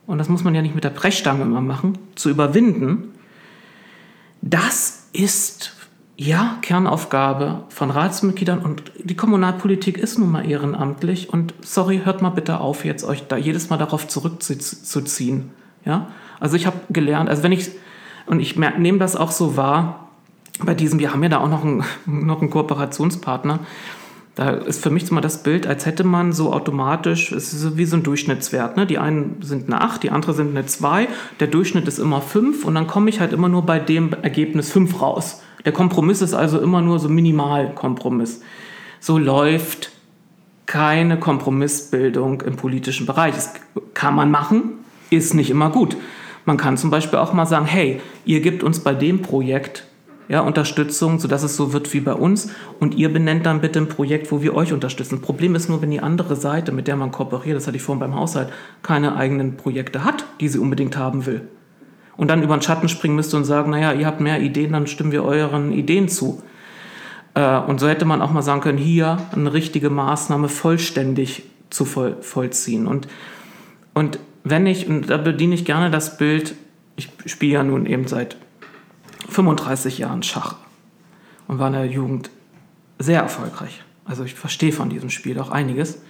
und 0.07 0.17
das 0.17 0.29
muss 0.29 0.45
man 0.45 0.55
ja 0.55 0.61
nicht 0.61 0.75
mit 0.75 0.85
der 0.85 0.91
Brechstange 0.91 1.41
immer 1.41 1.59
machen, 1.59 1.97
zu 2.15 2.29
überwinden. 2.29 3.09
Das 4.41 5.09
ist 5.11 5.75
ja, 6.15 6.57
Kernaufgabe 6.61 7.65
von 7.67 7.91
Ratsmitgliedern 7.91 8.59
und 8.59 8.93
die 9.03 9.17
Kommunalpolitik 9.17 9.97
ist 9.97 10.17
nun 10.17 10.31
mal 10.31 10.49
ehrenamtlich 10.49 11.33
und 11.33 11.53
sorry, 11.59 12.03
hört 12.05 12.21
mal 12.21 12.29
bitte 12.29 12.61
auf, 12.61 12.85
jetzt 12.85 13.03
euch 13.03 13.27
da 13.27 13.35
jedes 13.35 13.69
Mal 13.69 13.75
darauf 13.75 14.07
zurückzuziehen. 14.07 15.49
Ja, 15.83 16.07
also 16.39 16.55
ich 16.55 16.65
habe 16.65 16.77
gelernt, 16.89 17.29
also 17.29 17.43
wenn 17.43 17.51
ich, 17.51 17.71
und 18.25 18.39
ich 18.39 18.55
nehme 18.55 18.99
das 18.99 19.17
auch 19.17 19.31
so 19.31 19.57
wahr, 19.57 20.07
bei 20.63 20.75
diesem, 20.75 20.99
wir 20.99 21.11
haben 21.11 21.23
ja 21.23 21.29
da 21.29 21.39
auch 21.39 21.49
noch 21.49 21.65
einen, 21.65 21.83
noch 22.05 22.39
einen 22.39 22.49
Kooperationspartner, 22.49 23.59
da 24.39 24.51
ist 24.51 24.81
für 24.81 24.89
mich 24.89 25.11
mal 25.11 25.19
das 25.19 25.43
Bild, 25.43 25.67
als 25.67 25.85
hätte 25.85 26.05
man 26.05 26.31
so 26.31 26.53
automatisch, 26.53 27.33
es 27.33 27.51
ist 27.51 27.75
wie 27.75 27.83
so 27.83 27.97
ein 27.97 28.03
Durchschnittswert. 28.03 28.77
Ne? 28.77 28.85
Die 28.85 28.97
einen 28.97 29.41
sind 29.41 29.67
eine 29.67 29.81
8, 29.81 30.01
die 30.01 30.11
andere 30.11 30.33
sind 30.33 30.51
eine 30.51 30.65
2, 30.65 31.09
der 31.41 31.47
Durchschnitt 31.47 31.89
ist 31.89 31.99
immer 31.99 32.21
5 32.21 32.63
und 32.63 32.75
dann 32.75 32.87
komme 32.87 33.09
ich 33.09 33.19
halt 33.19 33.33
immer 33.33 33.49
nur 33.49 33.63
bei 33.63 33.79
dem 33.79 34.13
Ergebnis 34.21 34.71
5 34.71 35.01
raus. 35.01 35.41
Der 35.65 35.73
Kompromiss 35.73 36.21
ist 36.21 36.33
also 36.33 36.57
immer 36.57 36.81
nur 36.81 36.99
so 36.99 37.09
Minimalkompromiss. 37.09 38.39
So 39.01 39.17
läuft 39.17 39.91
keine 40.67 41.19
Kompromissbildung 41.19 42.39
im 42.39 42.55
politischen 42.55 43.05
Bereich. 43.05 43.35
Das 43.35 43.55
kann 43.93 44.15
man 44.15 44.31
machen, 44.31 44.71
ist 45.09 45.33
nicht 45.33 45.49
immer 45.49 45.69
gut. 45.69 45.97
Man 46.45 46.55
kann 46.55 46.77
zum 46.77 46.91
Beispiel 46.91 47.19
auch 47.19 47.33
mal 47.33 47.45
sagen, 47.45 47.65
hey, 47.65 47.99
ihr 48.23 48.39
gebt 48.39 48.63
uns 48.63 48.79
bei 48.79 48.93
dem 48.93 49.21
Projekt 49.21 49.83
ja, 50.29 50.41
Unterstützung, 50.41 51.19
sodass 51.19 51.43
es 51.43 51.57
so 51.57 51.73
wird 51.73 51.91
wie 51.93 51.99
bei 51.99 52.13
uns 52.13 52.51
und 52.79 52.95
ihr 52.95 53.11
benennt 53.11 53.45
dann 53.45 53.59
bitte 53.59 53.79
ein 53.79 53.89
Projekt, 53.89 54.31
wo 54.31 54.41
wir 54.41 54.55
euch 54.55 54.71
unterstützen. 54.71 55.21
Problem 55.21 55.55
ist 55.55 55.67
nur, 55.67 55.81
wenn 55.81 55.91
die 55.91 55.99
andere 55.99 56.35
Seite, 56.35 56.71
mit 56.71 56.87
der 56.87 56.95
man 56.95 57.11
kooperiert, 57.11 57.57
das 57.57 57.67
hatte 57.67 57.77
ich 57.77 57.83
vorhin 57.83 57.99
beim 57.99 58.15
Haushalt, 58.15 58.49
keine 58.83 59.15
eigenen 59.15 59.57
Projekte 59.57 60.05
hat, 60.05 60.25
die 60.39 60.47
sie 60.47 60.59
unbedingt 60.59 60.95
haben 60.95 61.25
will 61.25 61.49
und 62.19 62.27
dann 62.27 62.43
über 62.43 62.55
den 62.57 62.61
Schatten 62.61 62.89
springen 62.89 63.15
müsste 63.15 63.37
und 63.37 63.45
sagen, 63.45 63.71
naja, 63.71 63.93
ihr 63.93 64.05
habt 64.05 64.19
mehr 64.19 64.41
Ideen, 64.41 64.73
dann 64.73 64.87
stimmen 64.87 65.13
wir 65.13 65.23
euren 65.23 65.71
Ideen 65.71 66.09
zu. 66.09 66.43
Äh, 67.33 67.59
und 67.59 67.79
so 67.79 67.87
hätte 67.87 68.03
man 68.03 68.21
auch 68.21 68.31
mal 68.31 68.41
sagen 68.41 68.59
können, 68.59 68.77
hier 68.77 69.19
eine 69.31 69.53
richtige 69.53 69.89
Maßnahme 69.89 70.49
vollständig 70.49 71.43
zu 71.69 71.85
voll, 71.85 72.17
vollziehen. 72.19 72.87
Und, 72.87 73.07
und 73.93 74.19
wenn 74.43 74.67
ich, 74.67 74.89
und 74.89 75.09
da 75.09 75.15
bediene 75.15 75.55
ich 75.55 75.63
gerne 75.63 75.91
das 75.91 76.17
Bild, 76.17 76.55
ich 76.97 77.09
spiele 77.25 77.53
ja 77.53 77.63
nun 77.63 77.85
eben 77.85 78.05
seit 78.05 78.35
35 79.29 79.99
Jahren 79.99 80.23
Schach 80.23 80.55
und 81.47 81.59
war 81.59 81.67
in 81.67 81.73
der 81.73 81.85
Jugend 81.85 82.29
sehr 82.97 83.21
erfolgreich. 83.21 83.83
Also 84.05 84.23
ich 84.23 84.33
verstehe 84.33 84.71
von 84.71 84.89
diesem 84.89 85.09
Spiel 85.09 85.39
auch 85.39 85.51
einiges. 85.51 86.01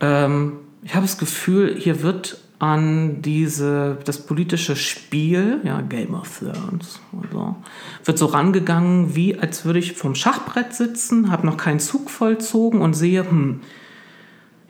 Ähm, 0.00 0.58
ich 0.82 0.94
habe 0.94 1.06
das 1.06 1.18
Gefühl, 1.18 1.76
hier 1.78 2.02
wird 2.02 2.38
an 2.58 3.22
diese, 3.22 3.98
das 4.04 4.24
politische 4.24 4.76
Spiel, 4.76 5.60
ja, 5.64 5.80
Game 5.80 6.14
of 6.14 6.38
Thrones 6.38 7.00
so, 7.32 7.56
wird 8.04 8.18
so 8.18 8.26
rangegangen, 8.26 9.16
wie 9.16 9.36
als 9.36 9.64
würde 9.64 9.80
ich 9.80 9.94
vom 9.94 10.14
Schachbrett 10.14 10.72
sitzen, 10.72 11.32
habe 11.32 11.44
noch 11.44 11.56
keinen 11.56 11.80
Zug 11.80 12.08
vollzogen 12.08 12.80
und 12.80 12.94
sehe, 12.94 13.28
hm, 13.28 13.62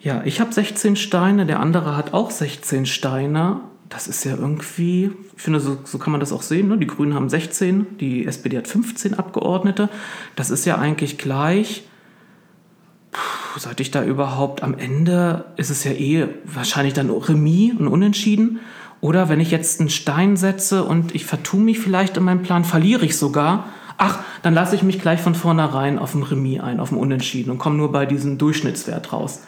ja, 0.00 0.22
ich 0.24 0.40
habe 0.40 0.52
16 0.52 0.96
Steine, 0.96 1.44
der 1.44 1.60
andere 1.60 1.94
hat 1.94 2.14
auch 2.14 2.30
16 2.30 2.86
Steine. 2.86 3.60
Das 3.92 4.08
ist 4.08 4.24
ja 4.24 4.36
irgendwie, 4.36 5.10
ich 5.36 5.42
finde, 5.42 5.60
so, 5.60 5.78
so 5.84 5.98
kann 5.98 6.12
man 6.12 6.20
das 6.20 6.32
auch 6.32 6.42
sehen. 6.42 6.68
Ne? 6.68 6.78
Die 6.78 6.86
Grünen 6.86 7.14
haben 7.14 7.28
16, 7.28 7.98
die 7.98 8.26
SPD 8.26 8.56
hat 8.56 8.66
15 8.66 9.14
Abgeordnete. 9.14 9.90
Das 10.34 10.50
ist 10.50 10.64
ja 10.64 10.78
eigentlich 10.78 11.18
gleich 11.18 11.84
seit 13.58 13.80
ich 13.80 13.90
da 13.90 14.02
überhaupt 14.04 14.62
am 14.62 14.74
Ende 14.74 15.44
ist 15.56 15.70
es 15.70 15.84
ja 15.84 15.92
eh 15.92 16.28
wahrscheinlich 16.44 16.94
dann 16.94 17.10
Remis 17.10 17.74
und 17.78 17.88
Unentschieden. 17.88 18.60
Oder 19.00 19.28
wenn 19.28 19.40
ich 19.40 19.50
jetzt 19.50 19.80
einen 19.80 19.90
Stein 19.90 20.36
setze 20.36 20.84
und 20.84 21.14
ich 21.14 21.26
vertue 21.26 21.60
mich 21.60 21.78
vielleicht 21.78 22.16
in 22.16 22.22
meinem 22.22 22.42
Plan, 22.42 22.64
verliere 22.64 23.04
ich 23.04 23.16
sogar. 23.16 23.66
Ach, 23.98 24.20
dann 24.42 24.54
lasse 24.54 24.76
ich 24.76 24.82
mich 24.82 25.00
gleich 25.00 25.20
von 25.20 25.34
vornherein 25.34 25.98
auf 25.98 26.14
ein 26.14 26.22
Remis 26.22 26.60
ein, 26.60 26.80
auf 26.80 26.92
ein 26.92 26.98
Unentschieden 26.98 27.50
und 27.50 27.58
komme 27.58 27.76
nur 27.76 27.92
bei 27.92 28.06
diesem 28.06 28.38
Durchschnittswert 28.38 29.12
raus. 29.12 29.42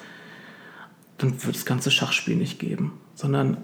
Dann 1.18 1.42
wird 1.44 1.54
das 1.54 1.64
ganze 1.64 1.90
Schachspiel 1.90 2.36
nicht 2.36 2.58
geben, 2.58 2.92
sondern 3.14 3.58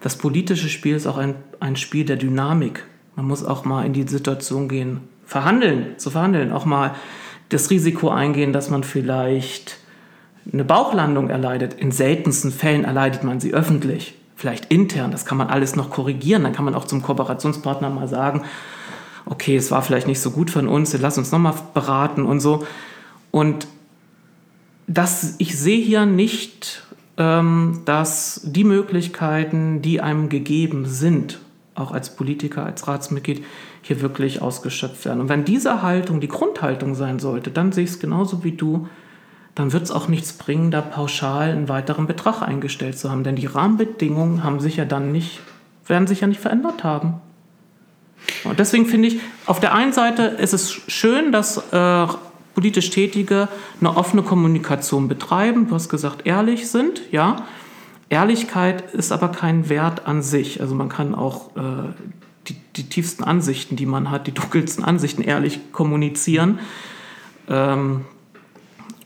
das 0.00 0.16
politische 0.16 0.68
Spiel 0.68 0.96
ist 0.96 1.06
auch 1.06 1.18
ein, 1.18 1.34
ein 1.60 1.76
Spiel 1.76 2.04
der 2.04 2.16
Dynamik. 2.16 2.84
Man 3.16 3.26
muss 3.26 3.44
auch 3.44 3.64
mal 3.64 3.84
in 3.84 3.92
die 3.92 4.06
Situation 4.06 4.68
gehen, 4.68 5.00
verhandeln, 5.26 5.98
zu 5.98 6.10
verhandeln, 6.10 6.52
auch 6.52 6.64
mal 6.64 6.94
das 7.48 7.70
Risiko 7.70 8.10
eingehen, 8.10 8.52
dass 8.52 8.70
man 8.70 8.84
vielleicht 8.84 9.78
eine 10.52 10.64
Bauchlandung 10.64 11.30
erleidet. 11.30 11.74
In 11.74 11.90
seltensten 11.90 12.52
Fällen 12.52 12.84
erleidet 12.84 13.24
man 13.24 13.40
sie 13.40 13.52
öffentlich, 13.52 14.14
vielleicht 14.36 14.72
intern. 14.72 15.10
Das 15.10 15.26
kann 15.26 15.38
man 15.38 15.48
alles 15.48 15.76
noch 15.76 15.90
korrigieren. 15.90 16.44
Dann 16.44 16.52
kann 16.52 16.64
man 16.64 16.74
auch 16.74 16.84
zum 16.84 17.02
Kooperationspartner 17.02 17.90
mal 17.90 18.08
sagen, 18.08 18.42
okay, 19.26 19.56
es 19.56 19.70
war 19.70 19.82
vielleicht 19.82 20.06
nicht 20.06 20.20
so 20.20 20.30
gut 20.30 20.50
von 20.50 20.68
uns, 20.68 20.96
lass 20.98 21.18
uns 21.18 21.32
nochmal 21.32 21.54
beraten 21.74 22.24
und 22.24 22.40
so. 22.40 22.66
Und 23.30 23.66
das, 24.86 25.34
ich 25.38 25.58
sehe 25.58 25.82
hier 25.82 26.06
nicht, 26.06 26.82
dass 27.18 28.40
die 28.44 28.62
Möglichkeiten, 28.62 29.82
die 29.82 30.00
einem 30.00 30.28
gegeben 30.28 30.86
sind, 30.86 31.40
auch 31.74 31.90
als 31.90 32.14
Politiker, 32.14 32.64
als 32.64 32.86
Ratsmitglied, 32.86 33.44
hier 33.82 34.00
wirklich 34.00 34.40
ausgeschöpft 34.40 35.04
werden. 35.04 35.20
Und 35.20 35.28
wenn 35.28 35.44
diese 35.44 35.82
Haltung 35.82 36.20
die 36.20 36.28
Grundhaltung 36.28 36.94
sein 36.94 37.18
sollte, 37.18 37.50
dann 37.50 37.72
sehe 37.72 37.84
ich 37.84 37.90
es 37.90 37.98
genauso 37.98 38.44
wie 38.44 38.52
du, 38.52 38.86
dann 39.54 39.72
wird 39.72 39.82
es 39.82 39.90
auch 39.90 40.06
nichts 40.06 40.34
bringen, 40.34 40.70
da 40.70 40.80
pauschal 40.80 41.50
einen 41.50 41.68
weiteren 41.68 42.06
Betrag 42.06 42.42
eingestellt 42.42 42.96
zu 42.96 43.10
haben. 43.10 43.24
Denn 43.24 43.34
die 43.34 43.46
Rahmenbedingungen 43.46 44.44
haben 44.44 44.60
sich 44.60 44.76
ja 44.76 44.84
dann 44.84 45.10
nicht, 45.10 45.40
werden 45.86 46.06
sich 46.06 46.20
ja 46.20 46.28
nicht 46.28 46.40
verändert 46.40 46.84
haben. 46.84 47.14
Und 48.44 48.60
deswegen 48.60 48.86
finde 48.86 49.08
ich, 49.08 49.20
auf 49.46 49.58
der 49.58 49.74
einen 49.74 49.92
Seite 49.92 50.22
ist 50.22 50.52
es 50.52 50.70
schön, 50.70 51.32
dass 51.32 51.56
äh, 51.72 52.06
politisch 52.58 52.90
Tätige 52.90 53.46
eine 53.78 53.96
offene 53.96 54.24
Kommunikation 54.24 55.06
betreiben, 55.06 55.68
du 55.68 55.76
hast 55.76 55.88
gesagt, 55.88 56.26
ehrlich 56.26 56.68
sind, 56.68 57.02
ja. 57.12 57.44
Ehrlichkeit 58.08 58.92
ist 58.92 59.12
aber 59.12 59.28
kein 59.28 59.68
Wert 59.68 60.08
an 60.08 60.22
sich. 60.22 60.60
Also 60.60 60.74
man 60.74 60.88
kann 60.88 61.14
auch 61.14 61.54
äh, 61.56 61.92
die, 62.48 62.56
die, 62.74 62.88
tiefsten 62.88 63.22
Ansichten, 63.22 63.76
die 63.76 63.86
man 63.86 64.10
hat, 64.10 64.26
die 64.26 64.32
dunkelsten 64.34 64.82
Ansichten 64.82 65.22
ehrlich 65.22 65.70
kommunizieren. 65.70 66.58
Ähm, 67.48 68.06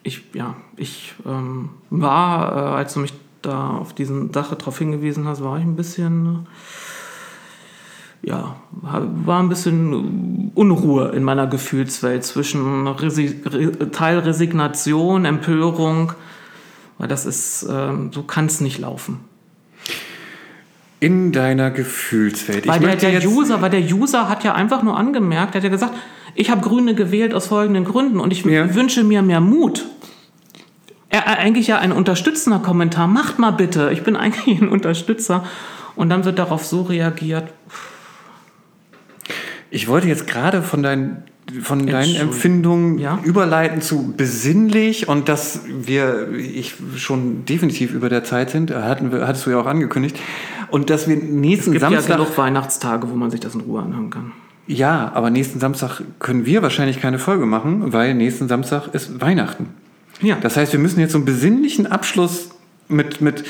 ich, 0.03 0.23
ja, 0.33 0.57
ich 0.79 1.15
ähm, 1.27 1.69
war, 1.91 2.57
äh, 2.57 2.77
als 2.79 2.95
du 2.95 3.01
mich 3.01 3.13
da 3.43 3.69
auf 3.69 3.93
diesen 3.93 4.33
Sache 4.33 4.57
darauf 4.57 4.79
hingewiesen 4.79 5.29
hast, 5.29 5.45
war 5.45 5.59
ich 5.59 5.65
ein 5.65 5.77
bisschen, 5.77 6.47
ja, 8.23 8.57
war 8.71 9.43
ein 9.43 9.49
bisschen 9.49 10.53
Unruhe 10.55 11.09
in 11.11 11.25
meiner 11.25 11.47
Gefühlswelt 11.47 12.25
zwischen 12.25 12.87
Resi 12.87 13.43
Teilresignation, 13.91 15.25
Empörung, 15.25 16.13
weil 16.99 17.09
das 17.09 17.27
ist, 17.27 17.65
äh, 17.65 17.93
so 18.11 18.23
kann 18.23 18.47
es 18.47 18.61
nicht 18.61 18.79
laufen 18.79 19.21
in 21.03 21.33
deiner 21.33 21.73
Gefühlswelt. 21.73 22.69
Weil 22.69 22.79
der, 22.79 22.95
der 22.95 23.29
User, 23.29 23.61
weil 23.61 23.71
der 23.71 23.81
User 23.81 24.29
hat 24.29 24.45
ja 24.45 24.55
einfach 24.55 24.85
nur 24.85 24.97
angemerkt, 24.97 25.57
er 25.57 25.59
hat 25.59 25.65
ja 25.65 25.69
gesagt, 25.69 25.95
ich 26.37 26.49
habe 26.49 26.61
Grüne 26.61 26.95
gewählt 26.95 27.35
aus 27.35 27.49
folgenden 27.49 27.85
Gründen 27.85 28.21
und 28.21 28.33
ich 28.33 28.45
ja. 28.45 28.73
wünsche 28.73 29.03
mir 29.03 29.21
mehr 29.21 29.41
Mut. 29.41 29.85
Er, 31.09 31.27
eigentlich 31.39 31.67
ja 31.67 31.79
ein 31.79 31.91
unterstützender 31.91 32.61
Kommentar. 32.61 33.09
Macht 33.09 33.41
mal 33.41 33.51
bitte, 33.51 33.91
ich 33.93 34.05
bin 34.05 34.15
eigentlich 34.17 34.61
ein 34.61 34.69
Unterstützer. 34.69 35.45
Und 35.97 36.09
dann 36.09 36.25
wird 36.25 36.39
darauf 36.39 36.65
so 36.65 36.83
reagiert. 36.83 37.53
Ich 39.73 39.89
wollte 39.89 40.07
jetzt 40.07 40.27
gerade 40.27 40.63
von 40.63 40.83
deinen 40.83 41.25
von 41.63 41.87
deinen. 41.87 42.15
Empfindungen 42.15 42.99
Ja? 42.99 43.19
überleiten 43.25 43.81
zu 43.81 44.15
besinnlich 44.17 45.09
und 45.09 45.29
dass 45.29 45.61
wir 45.67 46.29
ich 46.33 46.75
schon 46.97 47.45
definitiv 47.47 47.93
über 47.93 48.09
der 48.09 48.23
Zeit 48.23 48.51
sind, 48.51 48.71
hatten 48.71 49.11
wir, 49.11 49.27
hattest 49.27 49.47
du 49.47 49.51
ja 49.51 49.61
auch 49.61 49.67
angekündigt. 49.67 50.19
Und 50.71 50.89
dass 50.89 51.09
wir 51.09 51.17
nächsten 51.17 51.71
Es 51.75 51.81
gibt 51.81 51.81
Samstag. 51.81 52.09
ja 52.11 52.17
genug 52.17 52.39
Weihnachtstage, 52.39 53.11
wo 53.11 53.15
man 53.17 53.31
sich 53.31 53.41
das 53.41 53.55
in 53.55 53.63
Ruhe 53.63 53.83
anhören 53.83 54.11
kann. 54.11 54.33
Ja, 54.67 55.11
aber 55.15 55.31
nächsten 55.31 55.59
Samstag 55.59 56.03
können 56.21 56.47
wir 56.47 56.63
wahrscheinlich 56.63 57.01
keine 57.01 57.19
Folge 57.19 57.47
machen, 57.47 57.93
weil 57.93 58.15
nächsten 58.15 58.49
Samstag 58.49 58.89
ist 58.95 59.21
Weihnachten. 59.21 59.71
Ja. 60.21 60.37
Das 60.41 60.57
heißt, 60.57 60.73
wir 60.73 60.81
müssen 60.81 61.01
jetzt 61.01 61.13
so 61.13 61.19
einen 61.19 61.25
besinnlichen 61.25 61.87
Abschluss 61.89 62.51
mit, 62.89 63.21
mit 63.21 63.45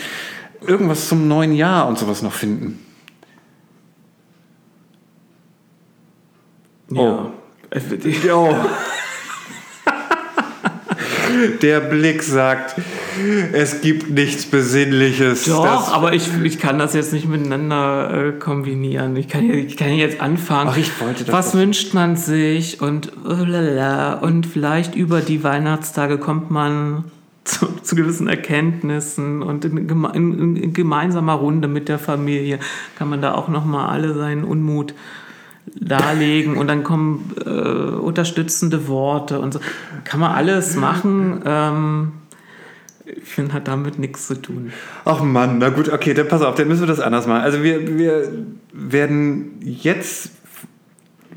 irgendwas 0.66 1.08
zum 1.08 1.28
neuen 1.28 1.52
Jahr 1.52 1.86
und 1.88 1.98
sowas 1.98 2.22
noch 2.22 2.32
finden. 2.32 2.78
Oh. 6.96 7.30
Ja. 8.24 8.34
Oh. 8.34 8.54
Der 11.62 11.80
Blick 11.80 12.22
sagt, 12.22 12.76
es 13.52 13.80
gibt 13.80 14.10
nichts 14.10 14.46
Besinnliches. 14.46 15.44
Doch, 15.44 15.92
aber 15.92 16.12
ich, 16.12 16.28
ich 16.42 16.58
kann 16.58 16.78
das 16.78 16.94
jetzt 16.94 17.12
nicht 17.12 17.26
miteinander 17.26 18.28
äh, 18.28 18.32
kombinieren. 18.32 19.16
Ich 19.16 19.28
kann, 19.28 19.48
ich 19.50 19.76
kann 19.76 19.94
jetzt 19.94 20.20
anfangen. 20.20 20.70
Ach, 20.72 20.76
ich 20.76 21.00
wollte 21.00 21.24
das 21.24 21.32
Was 21.32 21.54
wünscht 21.54 21.94
man 21.94 22.16
sich 22.16 22.80
und 22.80 23.12
oh 23.24 23.44
lala, 23.44 24.14
und 24.14 24.46
vielleicht 24.46 24.94
über 24.94 25.20
die 25.20 25.42
Weihnachtstage 25.42 26.18
kommt 26.18 26.50
man 26.50 27.04
zu, 27.44 27.66
zu 27.82 27.96
gewissen 27.96 28.28
Erkenntnissen 28.28 29.42
und 29.42 29.64
in, 29.64 29.88
in, 29.88 30.56
in 30.56 30.72
gemeinsamer 30.72 31.34
Runde 31.34 31.66
mit 31.68 31.88
der 31.88 31.98
Familie 31.98 32.58
kann 32.96 33.08
man 33.08 33.20
da 33.20 33.34
auch 33.34 33.48
noch 33.48 33.64
mal 33.64 33.88
alle 33.88 34.14
seinen 34.14 34.44
Unmut 34.44 34.94
darlegen 35.66 36.56
und 36.56 36.68
dann 36.68 36.82
kommen 36.82 37.34
äh, 37.44 37.50
unterstützende 37.50 38.88
Worte 38.88 39.40
und 39.40 39.52
so. 39.52 39.60
Kann 40.04 40.20
man 40.20 40.32
alles 40.32 40.76
machen. 40.76 41.42
Ähm, 41.44 42.12
ich 43.04 43.28
finde, 43.28 43.52
hat 43.52 43.68
damit 43.68 43.98
nichts 43.98 44.26
zu 44.26 44.40
tun. 44.40 44.72
Ach 45.04 45.22
Mann, 45.22 45.58
na 45.58 45.70
gut, 45.70 45.88
okay, 45.88 46.14
dann 46.14 46.28
pass 46.28 46.42
auf, 46.42 46.54
dann 46.54 46.68
müssen 46.68 46.82
wir 46.82 46.86
das 46.86 47.00
anders 47.00 47.26
machen. 47.26 47.42
Also 47.42 47.62
wir, 47.62 47.98
wir 47.98 48.32
werden 48.72 49.58
jetzt 49.60 50.32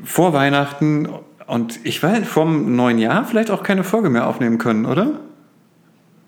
vor 0.04 0.32
Weihnachten 0.32 1.08
und 1.46 1.80
ich 1.84 2.02
weiß, 2.02 2.26
vom 2.26 2.76
neuen 2.76 2.98
Jahr 2.98 3.24
vielleicht 3.24 3.50
auch 3.50 3.62
keine 3.62 3.84
Folge 3.84 4.10
mehr 4.10 4.26
aufnehmen 4.26 4.58
können, 4.58 4.86
oder? 4.86 5.20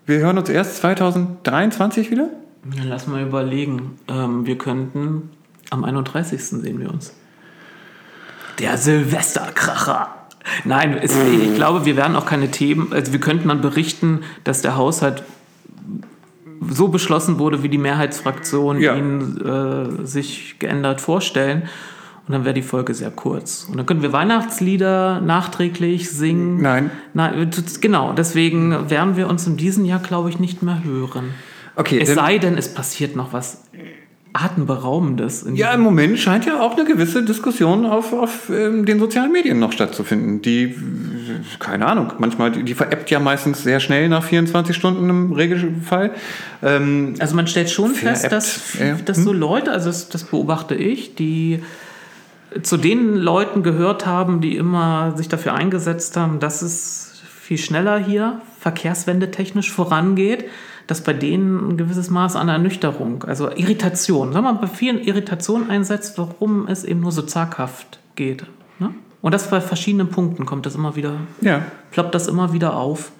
Wir 0.05 0.19
hören 0.19 0.37
uns 0.37 0.49
erst 0.49 0.77
2023 0.77 2.11
wieder? 2.11 2.29
Ja, 2.75 2.83
lass 2.83 3.07
mal 3.07 3.21
überlegen. 3.21 3.99
Ähm, 4.07 4.45
wir 4.45 4.57
könnten 4.57 5.29
am 5.69 5.83
31. 5.83 6.43
sehen 6.43 6.79
wir 6.79 6.89
uns. 6.89 7.13
Der 8.59 8.77
Silvesterkracher. 8.77 10.09
Nein, 10.65 10.97
es, 11.01 11.15
ich 11.15 11.55
glaube, 11.55 11.85
wir 11.85 11.95
werden 11.95 12.15
auch 12.15 12.25
keine 12.25 12.49
Themen. 12.51 12.91
Also 12.93 13.11
wir 13.13 13.19
könnten 13.19 13.49
dann 13.49 13.61
berichten, 13.61 14.21
dass 14.43 14.61
der 14.61 14.75
Haushalt 14.75 15.23
so 16.69 16.89
beschlossen 16.89 17.39
wurde, 17.39 17.63
wie 17.63 17.69
die 17.69 17.77
Mehrheitsfraktionen 17.77 18.81
Ja. 18.81 18.95
ihn 18.95 19.37
äh, 19.41 20.05
sich 20.05 20.57
geändert 20.59 21.01
vorstellen. 21.01 21.63
Und 22.27 22.33
dann 22.33 22.45
wäre 22.45 22.53
die 22.53 22.61
Folge 22.61 22.93
sehr 22.93 23.09
kurz. 23.09 23.65
Und 23.69 23.77
dann 23.77 23.85
können 23.87 24.01
wir 24.03 24.13
Weihnachtslieder 24.13 25.19
nachträglich 25.19 26.11
singen. 26.11 26.61
Nein. 26.61 26.91
Nein, 27.13 27.49
genau. 27.81 28.13
Deswegen 28.13 28.89
werden 28.89 29.15
wir 29.17 29.27
uns 29.27 29.47
in 29.47 29.57
diesem 29.57 29.83
Jahr, 29.85 29.99
glaube 29.99 30.29
ich, 30.29 30.37
nicht 30.39 30.61
mehr 30.61 30.83
hören. 30.83 31.33
Okay, 31.75 31.99
Es 32.01 32.13
sei 32.13 32.37
denn, 32.37 32.57
es 32.57 32.73
passiert 32.73 33.15
noch 33.15 33.33
was 33.33 33.63
Atemberaubendes. 34.33 35.43
In 35.43 35.55
Ja, 35.55 35.73
im 35.73 35.81
Moment 35.81 36.19
scheint 36.19 36.45
ja 36.45 36.61
auch 36.61 36.75
eine 36.75 36.85
gewisse 36.85 37.23
Diskussion 37.23 37.85
auf, 37.85 38.13
auf 38.13 38.49
ähm, 38.49 38.85
den 38.85 38.99
sozialen 38.99 39.31
Medien 39.31 39.59
noch 39.59 39.71
stattzufinden. 39.71 40.41
Die, 40.41 40.63
äh, 40.63 40.75
keine 41.59 41.87
Ahnung, 41.87 42.13
manchmal, 42.19 42.51
die, 42.51 42.63
die 42.63 42.75
veräppt 42.75 43.09
ja 43.09 43.19
meistens 43.19 43.63
sehr 43.63 43.79
schnell 43.79 44.07
nach 44.07 44.23
24 44.23 44.75
Stunden 44.75 45.09
im 45.09 45.31
Regelfall. 45.31 46.11
Ähm, 46.61 47.15
also 47.19 47.35
man 47.35 47.47
stellt 47.47 47.71
schon 47.71 47.95
fest, 47.95 48.31
dass, 48.31 48.75
ja. 48.79 48.95
dass 49.03 49.17
so 49.17 49.33
Leute, 49.33 49.71
also 49.71 49.89
das, 49.89 50.09
das 50.09 50.25
beobachte 50.25 50.75
ich, 50.75 51.15
die 51.15 51.63
zu 52.61 52.77
den 52.77 53.15
Leuten 53.15 53.63
gehört 53.63 54.05
haben, 54.05 54.41
die 54.41 54.55
immer 54.55 55.13
sich 55.15 55.27
dafür 55.27 55.53
eingesetzt 55.53 56.17
haben, 56.17 56.39
dass 56.39 56.61
es 56.61 57.21
viel 57.41 57.57
schneller 57.57 57.97
hier 57.97 58.41
verkehrswendetechnisch 58.59 59.71
vorangeht, 59.71 60.45
dass 60.89 61.01
bei 61.01 61.13
denen 61.13 61.69
ein 61.69 61.77
gewisses 61.77 62.09
Maß 62.09 62.35
an 62.35 62.49
Ernüchterung, 62.49 63.23
also 63.25 63.51
Irritation, 63.51 64.33
sagen 64.33 64.43
wir 64.43 64.53
mal, 64.53 64.59
bei 64.59 64.65
vielen 64.65 64.99
Irritation 64.99 65.69
einsetzt, 65.69 66.17
warum 66.17 66.67
es 66.67 66.83
eben 66.83 67.01
nur 67.01 67.11
so 67.11 67.21
zaghaft 67.21 67.99
geht. 68.15 68.43
Ne? 68.79 68.95
Und 69.21 69.31
das 69.35 69.51
bei 69.51 69.61
verschiedenen 69.61 70.09
Punkten 70.09 70.47
kommt 70.47 70.65
das 70.65 70.73
immer 70.73 70.95
wieder 70.95 71.17
ja. 71.41 71.61
ploppt 71.91 72.15
das 72.15 72.27
immer 72.27 72.53
wieder 72.53 72.75
auf 72.75 73.11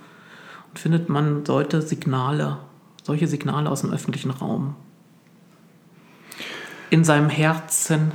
und 0.69 0.79
findet 0.79 1.09
man 1.09 1.45
sollte 1.45 1.83
Signale, 1.83 2.57
solche 3.03 3.27
Signale 3.27 3.69
aus 3.69 3.81
dem 3.81 3.93
öffentlichen 3.93 4.31
Raum 4.31 4.75
in 6.89 7.03
seinem 7.03 7.29
Herzen. 7.29 8.13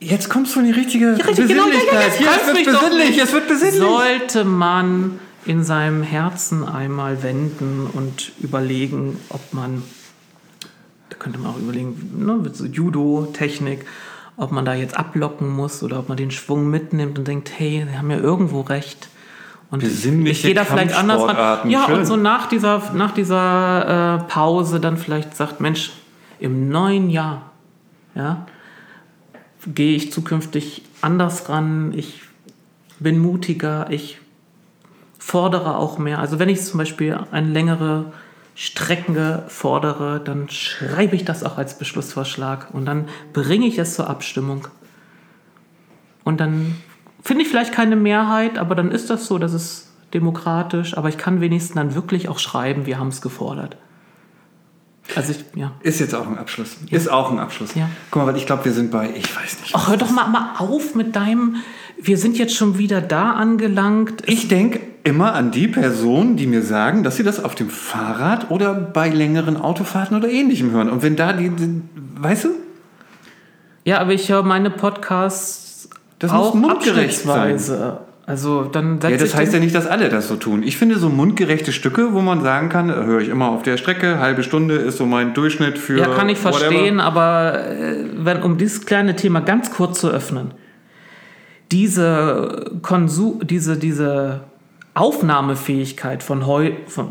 Jetzt 0.00 0.30
kommst 0.30 0.56
du 0.56 0.60
in 0.60 0.66
die 0.66 0.72
richtige 0.72 1.16
richtig, 1.16 1.46
genau, 1.46 1.68
ja, 1.68 1.74
ja, 1.74 2.08
Besinnlichkeit. 2.08 2.20
jetzt 2.20 2.48
es 2.48 2.54
wird 2.56 2.80
besinnlich, 2.80 3.22
es 3.22 3.32
wird 3.32 3.46
besinnlich. 3.46 3.78
Sollte 3.78 4.44
man 4.44 5.20
in 5.46 5.62
seinem 5.62 6.02
Herzen 6.02 6.66
einmal 6.66 7.22
wenden 7.22 7.86
und 7.92 8.32
überlegen, 8.40 9.18
ob 9.28 9.52
man, 9.52 9.82
da 11.08 11.16
könnte 11.16 11.38
man 11.38 11.52
auch 11.52 11.58
überlegen, 11.58 12.24
ne, 12.24 12.34
mit 12.34 12.56
so 12.56 12.64
Judo-Technik, 12.64 13.86
ob 14.36 14.50
man 14.50 14.64
da 14.64 14.74
jetzt 14.74 14.96
ablocken 14.96 15.48
muss 15.48 15.82
oder 15.82 16.00
ob 16.00 16.08
man 16.08 16.16
den 16.16 16.30
Schwung 16.30 16.68
mitnimmt 16.68 17.18
und 17.18 17.28
denkt, 17.28 17.52
hey, 17.56 17.86
sie 17.88 17.96
haben 17.96 18.10
ja 18.10 18.18
irgendwo 18.18 18.62
recht. 18.62 19.08
Und 19.70 19.82
ich, 19.82 20.02
gehe 20.02 20.54
da 20.54 20.64
vielleicht 20.64 20.96
anders 20.96 21.22
ran. 21.22 21.70
Ja, 21.70 21.86
schön. 21.86 21.98
und 21.98 22.06
so 22.06 22.16
nach 22.16 22.46
dieser, 22.46 22.92
nach 22.94 23.12
dieser 23.12 24.20
äh, 24.20 24.30
Pause 24.30 24.78
dann 24.80 24.96
vielleicht 24.96 25.36
sagt, 25.36 25.60
Mensch, 25.60 25.92
im 26.38 26.68
neuen 26.68 27.08
Jahr, 27.08 27.50
ja, 28.14 28.46
gehe 29.66 29.96
ich 29.96 30.12
zukünftig 30.12 30.82
anders 31.00 31.48
ran, 31.48 31.92
ich 31.94 32.22
bin 33.00 33.18
mutiger, 33.18 33.86
ich 33.90 34.18
fordere 35.26 35.76
auch 35.76 35.98
mehr. 35.98 36.20
Also 36.20 36.38
wenn 36.38 36.48
ich 36.48 36.62
zum 36.62 36.78
Beispiel 36.78 37.18
eine 37.32 37.48
längere 37.48 38.12
Strecke 38.54 39.42
fordere, 39.48 40.20
dann 40.20 40.48
schreibe 40.48 41.16
ich 41.16 41.24
das 41.24 41.42
auch 41.42 41.58
als 41.58 41.78
Beschlussvorschlag 41.78 42.68
und 42.72 42.86
dann 42.86 43.08
bringe 43.32 43.66
ich 43.66 43.76
es 43.76 43.96
zur 43.96 44.08
Abstimmung. 44.08 44.68
Und 46.22 46.38
dann 46.38 46.76
finde 47.24 47.42
ich 47.42 47.48
vielleicht 47.48 47.72
keine 47.72 47.96
Mehrheit, 47.96 48.56
aber 48.56 48.76
dann 48.76 48.92
ist 48.92 49.10
das 49.10 49.26
so, 49.26 49.38
das 49.38 49.52
ist 49.52 49.90
demokratisch, 50.14 50.96
aber 50.96 51.08
ich 51.08 51.18
kann 51.18 51.40
wenigstens 51.40 51.74
dann 51.74 51.96
wirklich 51.96 52.28
auch 52.28 52.38
schreiben, 52.38 52.86
wir 52.86 53.00
haben 53.00 53.08
es 53.08 53.20
gefordert. 53.20 53.76
Also 55.16 55.32
ich, 55.32 55.44
ja. 55.56 55.72
Ist 55.80 55.98
jetzt 55.98 56.14
auch 56.14 56.26
ein 56.26 56.38
Abschluss. 56.38 56.76
Ist 56.88 57.10
auch 57.10 57.32
ein 57.32 57.38
Abschluss. 57.40 57.74
Ja. 57.74 57.88
Guck 58.10 58.22
mal, 58.22 58.28
weil 58.28 58.36
ich 58.36 58.46
glaube, 58.46 58.64
wir 58.64 58.72
sind 58.72 58.92
bei, 58.92 59.10
ich 59.10 59.34
weiß 59.36 59.60
nicht. 59.60 59.74
Ach, 59.74 59.88
hör 59.88 59.96
doch 59.96 60.10
mal, 60.10 60.28
mal 60.28 60.54
auf 60.58 60.94
mit 60.94 61.16
deinem, 61.16 61.56
wir 62.00 62.18
sind 62.18 62.38
jetzt 62.38 62.54
schon 62.54 62.78
wieder 62.78 63.00
da 63.00 63.32
angelangt. 63.32 64.22
Ich 64.26 64.48
denke 64.48 64.80
immer 65.04 65.34
an 65.34 65.50
die 65.50 65.68
Personen, 65.68 66.36
die 66.36 66.46
mir 66.46 66.62
sagen, 66.62 67.02
dass 67.02 67.16
sie 67.16 67.22
das 67.22 67.42
auf 67.42 67.54
dem 67.54 67.70
Fahrrad 67.70 68.50
oder 68.50 68.74
bei 68.74 69.08
längeren 69.08 69.56
Autofahrten 69.56 70.16
oder 70.16 70.28
ähnlichem 70.28 70.72
hören. 70.72 70.90
Und 70.90 71.02
wenn 71.02 71.16
da 71.16 71.32
die, 71.32 71.50
die 71.50 71.82
weißt 72.18 72.44
du, 72.44 72.48
Ja, 73.84 73.98
aber 74.00 74.12
ich 74.12 74.28
höre 74.30 74.42
meine 74.42 74.70
Podcasts 74.70 75.88
Das 76.18 76.32
muss 76.32 76.40
auch 76.40 76.54
mundgerecht 76.54 77.20
sein. 77.20 77.58
Also 78.28 78.64
dann 78.64 78.98
ja, 79.00 79.16
das 79.16 79.36
heißt 79.36 79.52
ja 79.52 79.60
nicht, 79.60 79.72
dass 79.72 79.86
alle 79.86 80.08
das 80.08 80.26
so 80.26 80.34
tun. 80.34 80.64
Ich 80.64 80.76
finde 80.76 80.98
so 80.98 81.08
mundgerechte 81.08 81.70
Stücke, 81.70 82.12
wo 82.12 82.20
man 82.20 82.42
sagen 82.42 82.68
kann, 82.68 82.90
äh, 82.90 82.92
höre 82.92 83.20
ich 83.20 83.28
immer 83.28 83.50
auf 83.50 83.62
der 83.62 83.76
Strecke, 83.76 84.18
halbe 84.18 84.42
Stunde 84.42 84.74
ist 84.74 84.98
so 84.98 85.06
mein 85.06 85.32
Durchschnitt 85.32 85.78
für. 85.78 85.96
Ja, 85.96 86.08
kann 86.08 86.28
ich 86.28 86.42
whatever. 86.44 86.58
verstehen, 86.58 86.98
aber 86.98 87.68
äh, 87.68 88.04
wenn, 88.16 88.42
um 88.42 88.58
dieses 88.58 88.84
kleine 88.84 89.14
Thema 89.14 89.42
ganz 89.42 89.70
kurz 89.70 90.00
zu 90.00 90.10
öffnen, 90.10 90.50
diese 91.72 92.78
Konsum, 92.82 93.40
diese, 93.46 93.76
diese 93.76 94.40
Aufnahmefähigkeit 94.94 96.22
von, 96.22 96.46
heu, 96.46 96.72
von, 96.86 97.08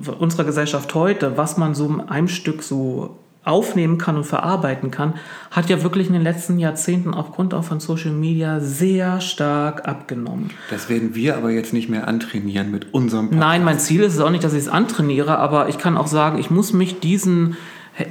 von 0.00 0.14
unserer 0.14 0.44
Gesellschaft 0.44 0.94
heute, 0.94 1.36
was 1.36 1.56
man 1.56 1.74
so 1.74 1.86
in 1.86 2.00
einem 2.00 2.28
Stück 2.28 2.62
so 2.62 3.18
aufnehmen 3.44 3.98
kann 3.98 4.16
und 4.16 4.24
verarbeiten 4.24 4.90
kann, 4.90 5.14
hat 5.50 5.68
ja 5.68 5.82
wirklich 5.82 6.06
in 6.06 6.14
den 6.14 6.22
letzten 6.22 6.58
Jahrzehnten 6.58 7.12
aufgrund 7.12 7.52
auch 7.52 7.64
von 7.64 7.78
Social 7.78 8.12
Media 8.12 8.60
sehr 8.60 9.20
stark 9.20 9.86
abgenommen. 9.86 10.50
Das 10.70 10.88
werden 10.88 11.14
wir 11.14 11.36
aber 11.36 11.50
jetzt 11.50 11.72
nicht 11.72 11.88
mehr 11.88 12.08
antrainieren 12.08 12.70
mit 12.70 12.94
unserem 12.94 13.26
Podcast. 13.26 13.40
Nein, 13.40 13.64
mein 13.64 13.78
Ziel 13.78 14.02
ist 14.02 14.14
es 14.14 14.20
auch 14.20 14.30
nicht, 14.30 14.44
dass 14.44 14.54
ich 14.54 14.60
es 14.60 14.68
antrainiere, 14.68 15.38
aber 15.38 15.68
ich 15.68 15.78
kann 15.78 15.96
auch 15.96 16.06
sagen, 16.06 16.38
ich 16.38 16.50
muss 16.50 16.72
mich 16.72 17.00
diesen 17.00 17.56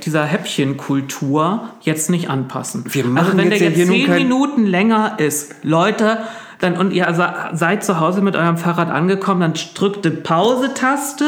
dieser 0.06 0.24
Häppchenkultur 0.26 1.70
jetzt 1.82 2.10
nicht 2.10 2.30
anpassen. 2.30 2.86
Wir 2.88 3.06
machen 3.06 3.26
also 3.26 3.38
wenn 3.38 3.50
jetzt 3.52 3.60
der 3.62 3.70
jetzt 3.70 3.88
zehn 3.88 4.14
Minuten 4.14 4.66
länger 4.66 5.18
ist, 5.20 5.56
Leute, 5.64 6.20
dann, 6.64 6.78
und 6.78 6.92
ihr 6.92 7.08
seid 7.54 7.84
zu 7.84 8.00
Hause 8.00 8.22
mit 8.22 8.36
eurem 8.36 8.58
Fahrrad 8.58 8.90
angekommen, 8.90 9.42
dann 9.42 9.54
drückt 9.76 10.06
die 10.06 10.10
Pause-Taste 10.10 11.26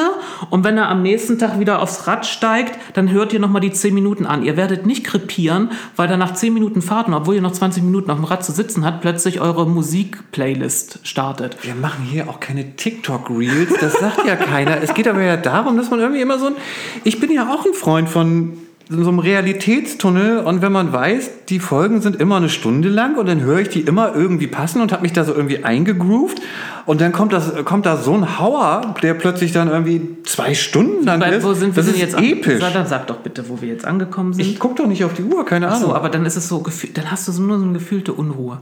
und 0.49 0.63
wenn 0.63 0.77
er 0.77 0.89
am 0.89 1.01
nächsten 1.01 1.37
Tag 1.37 1.59
wieder 1.59 1.81
aufs 1.81 2.07
Rad 2.07 2.25
steigt, 2.25 2.79
dann 2.95 3.11
hört 3.11 3.33
ihr 3.33 3.39
nochmal 3.39 3.61
die 3.61 3.71
10 3.71 3.93
Minuten 3.93 4.25
an. 4.25 4.43
Ihr 4.43 4.57
werdet 4.57 4.85
nicht 4.85 5.03
krepieren, 5.03 5.71
weil 5.95 6.07
dann 6.07 6.19
nach 6.19 6.33
10 6.33 6.53
Minuten 6.53 6.81
Fahrten, 6.81 7.13
obwohl 7.13 7.35
ihr 7.35 7.41
noch 7.41 7.51
20 7.51 7.83
Minuten 7.83 8.09
auf 8.09 8.17
dem 8.17 8.25
Rad 8.25 8.45
zu 8.45 8.51
sitzen 8.51 8.85
habt, 8.85 9.01
plötzlich 9.01 9.41
eure 9.41 9.67
Musik-Playlist 9.67 10.99
startet. 11.03 11.57
Wir 11.61 11.75
machen 11.75 12.05
hier 12.05 12.29
auch 12.29 12.39
keine 12.39 12.75
TikTok-Reels, 12.75 13.73
das 13.79 13.93
sagt 13.99 14.25
ja 14.25 14.35
keiner. 14.35 14.81
Es 14.81 14.93
geht 14.93 15.07
aber 15.07 15.21
ja 15.21 15.37
darum, 15.37 15.77
dass 15.77 15.89
man 15.89 15.99
irgendwie 15.99 16.21
immer 16.21 16.39
so 16.39 16.47
ein. 16.47 16.55
Ich 17.03 17.19
bin 17.19 17.31
ja 17.31 17.53
auch 17.53 17.65
ein 17.65 17.73
Freund 17.73 18.09
von 18.09 18.57
in 18.89 19.03
so 19.03 19.09
einem 19.09 19.19
Realitätstunnel 19.19 20.39
und 20.39 20.61
wenn 20.61 20.71
man 20.71 20.93
weiß, 20.93 21.31
die 21.49 21.59
Folgen 21.59 22.01
sind 22.01 22.17
immer 22.17 22.37
eine 22.37 22.49
Stunde 22.49 22.87
lang 22.89 23.15
und 23.17 23.25
dann 23.27 23.41
höre 23.41 23.59
ich 23.59 23.69
die 23.69 23.81
immer 23.81 24.13
irgendwie 24.15 24.47
passen 24.47 24.79
und 24.81 24.91
habe 24.91 25.01
mich 25.01 25.13
da 25.13 25.23
so 25.23 25.33
irgendwie 25.33 25.63
eingegroovt 25.63 26.39
und 26.85 27.01
dann 27.01 27.11
kommt, 27.11 27.33
das, 27.33 27.51
kommt 27.65 27.85
da 27.87 27.97
so 27.97 28.13
ein 28.13 28.37
Hauer, 28.39 28.93
der 29.01 29.15
plötzlich 29.15 29.51
dann 29.51 29.69
irgendwie 29.69 30.17
zwei 30.23 30.53
Stunden 30.53 31.03
lang 31.03 31.19
Weil, 31.19 31.33
ist. 31.33 31.43
wo 31.43 31.53
sind 31.53 31.75
wir 31.75 31.81
das 31.83 31.85
denn 31.91 31.95
ist 31.95 32.13
jetzt 32.13 32.21
episch. 32.21 32.61
An, 32.61 32.73
dann 32.73 32.85
sag 32.87 33.07
doch 33.07 33.17
bitte, 33.17 33.49
wo 33.49 33.59
wir 33.59 33.69
jetzt 33.69 33.85
angekommen 33.85 34.33
sind. 34.33 34.45
Ich 34.45 34.59
gucke 34.59 34.75
doch 34.75 34.87
nicht 34.87 35.03
auf 35.03 35.13
die 35.13 35.23
Uhr, 35.23 35.45
keine 35.45 35.67
Ach 35.69 35.77
Ahnung. 35.77 35.89
so, 35.89 35.95
aber 35.95 36.09
dann 36.09 36.25
ist 36.25 36.35
es 36.35 36.47
so 36.47 36.63
dann 36.93 37.09
hast 37.11 37.27
du 37.27 37.31
so 37.31 37.41
nur 37.41 37.57
so 37.57 37.63
eine 37.65 37.73
gefühlte 37.73 38.13
Unruhe. 38.13 38.61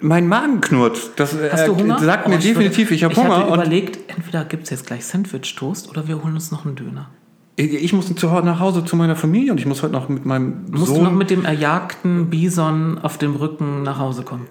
mein 0.00 0.28
Magen 0.28 0.60
knurrt. 0.60 1.10
Das 1.16 1.34
Hast 1.50 1.66
du 1.66 1.72
äh, 1.72 1.74
Hunger? 1.76 1.98
sagt 1.98 2.26
Oh, 2.26 2.28
mir 2.30 2.36
ich 2.38 2.44
definitiv, 2.44 2.92
ich 2.92 3.02
habe 3.02 3.12
Ich 3.14 3.18
Hunger. 3.18 3.38
hatte 3.38 3.46
und 3.48 3.54
überlegt, 3.54 3.98
entweder 4.16 4.44
gibt 4.44 4.64
es 4.64 4.70
jetzt 4.70 4.86
gleich 4.86 5.04
Sandwich-Toast 5.06 5.88
oder 5.88 6.06
wir 6.06 6.22
holen 6.22 6.34
uns 6.34 6.52
noch 6.52 6.64
einen 6.66 6.76
Döner. 6.76 7.08
Ich, 7.56 7.92
muss 7.92 8.14
zu, 8.14 8.26
nach 8.26 8.60
Hause 8.60 8.84
zu 8.84 8.96
meiner 8.96 9.16
Familie 9.16 9.50
und 9.52 9.58
ich 9.58 9.66
muss 9.66 9.82
heute 9.82 9.92
noch 9.94 10.08
mit 10.08 10.26
meinem 10.26 10.66
Musst 10.70 10.86
Sohn 10.88 10.96
du 10.98 11.02
noch 11.04 11.12
mit 11.12 11.30
dem 11.30 11.44
erjagten 11.44 12.28
Bison 12.30 12.98
auf 13.02 13.18
dem 13.18 13.34
Rücken 13.36 13.82
nach 13.82 13.98
Hause 13.98 14.22
kommen? 14.22 14.46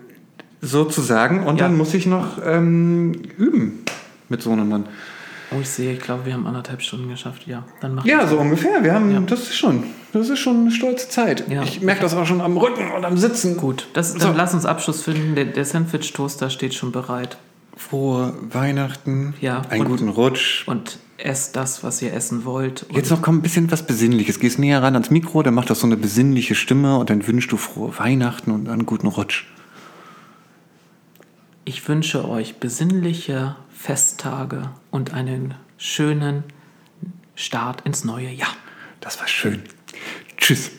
sozusagen 0.62 1.44
und 1.46 1.58
Ja. 1.60 1.68
dann 1.68 1.78
muss 1.78 1.94
ich 1.94 2.08
noch 2.08 2.40
ähm, 2.44 3.12
üben 3.38 3.84
mit 4.30 4.42
Sohnemann. 4.42 4.86
Oh, 5.52 5.60
ich 5.62 5.70
sehe, 5.70 5.94
ich 5.94 6.00
glaube, 6.00 6.26
wir 6.26 6.34
haben 6.34 6.48
anderthalb 6.48 6.82
Stunden 6.82 7.08
geschafft. 7.08 7.46
Ja, 7.46 7.64
dann 7.82 7.94
mach 7.94 8.04
Ja, 8.06 8.26
so 8.26 8.40
ungefähr. 8.40 8.84
Wir 8.84 8.96
haben, 8.96 9.12
Ja. 9.12 9.20
das 9.20 9.42
ist 9.42 9.56
schon, 9.58 9.84
das 10.12 10.28
ist 10.30 10.40
schon 10.40 10.62
eine 10.62 10.72
stolze 10.72 11.08
Zeit. 11.08 11.44
Ja. 11.50 11.62
Ich 11.62 11.82
merke 11.82 12.02
das 12.02 12.16
auch 12.16 12.26
schon 12.26 12.42
am 12.42 12.58
Rücken 12.58 12.90
und 12.98 13.06
am 13.06 13.16
Sitzen. 13.16 13.58
Gut, 13.58 13.88
das, 13.94 14.14
dann 14.14 14.22
So. 14.22 14.34
lass 14.36 14.56
uns 14.56 14.66
Abschluss 14.66 15.04
finden. 15.04 15.36
Der, 15.36 15.46
der 15.46 15.66
Sandwich-Toaster 15.66 16.50
steht 16.50 16.74
schon 16.74 16.92
bereit. 16.92 17.38
Frohe 17.78 18.34
Weihnachten. 18.52 19.36
Ja, 19.40 19.62
Einen 19.70 19.86
guten 19.86 20.10
Rutsch. 20.10 20.68
Und 20.68 20.98
esst 21.26 21.56
das, 21.56 21.84
was 21.84 22.02
ihr 22.02 22.14
essen 22.14 22.46
wollt. 22.46 22.86
Jetzt 22.94 23.12
noch 23.12 23.22
kommt 23.22 23.40
ein 23.40 23.42
bisschen 23.42 23.72
was 23.72 23.86
Besinnliches. 23.86 24.40
Gehst 24.40 24.60
näher 24.60 24.82
ran 24.82 24.94
ans 24.94 25.10
Mikro, 25.10 25.44
dann 25.44 25.54
macht 25.54 25.70
das 25.70 25.80
so 25.80 25.88
eine 25.88 25.98
besinnliche 25.98 26.56
Stimme 26.56 26.98
und 26.98 27.10
dann 27.10 27.26
wünschst 27.28 27.52
du 27.52 27.58
frohe 27.58 27.98
Weihnachten 27.98 28.52
und 28.52 28.70
einen 28.70 28.86
guten 28.86 29.08
Rutsch. 29.08 29.46
ich 31.66 31.88
wünsche 31.88 32.30
euch 32.30 32.58
besinnliche 32.58 33.56
Festtage 33.74 34.70
und 34.92 35.14
einen 35.14 35.56
schönen 35.78 36.44
Start 37.36 37.82
ins 37.82 38.06
neue 38.06 38.30
Jahr. 38.30 38.56
Das 39.02 39.20
war 39.20 39.28
schön. 39.28 39.64
Tschüss. 40.38 40.72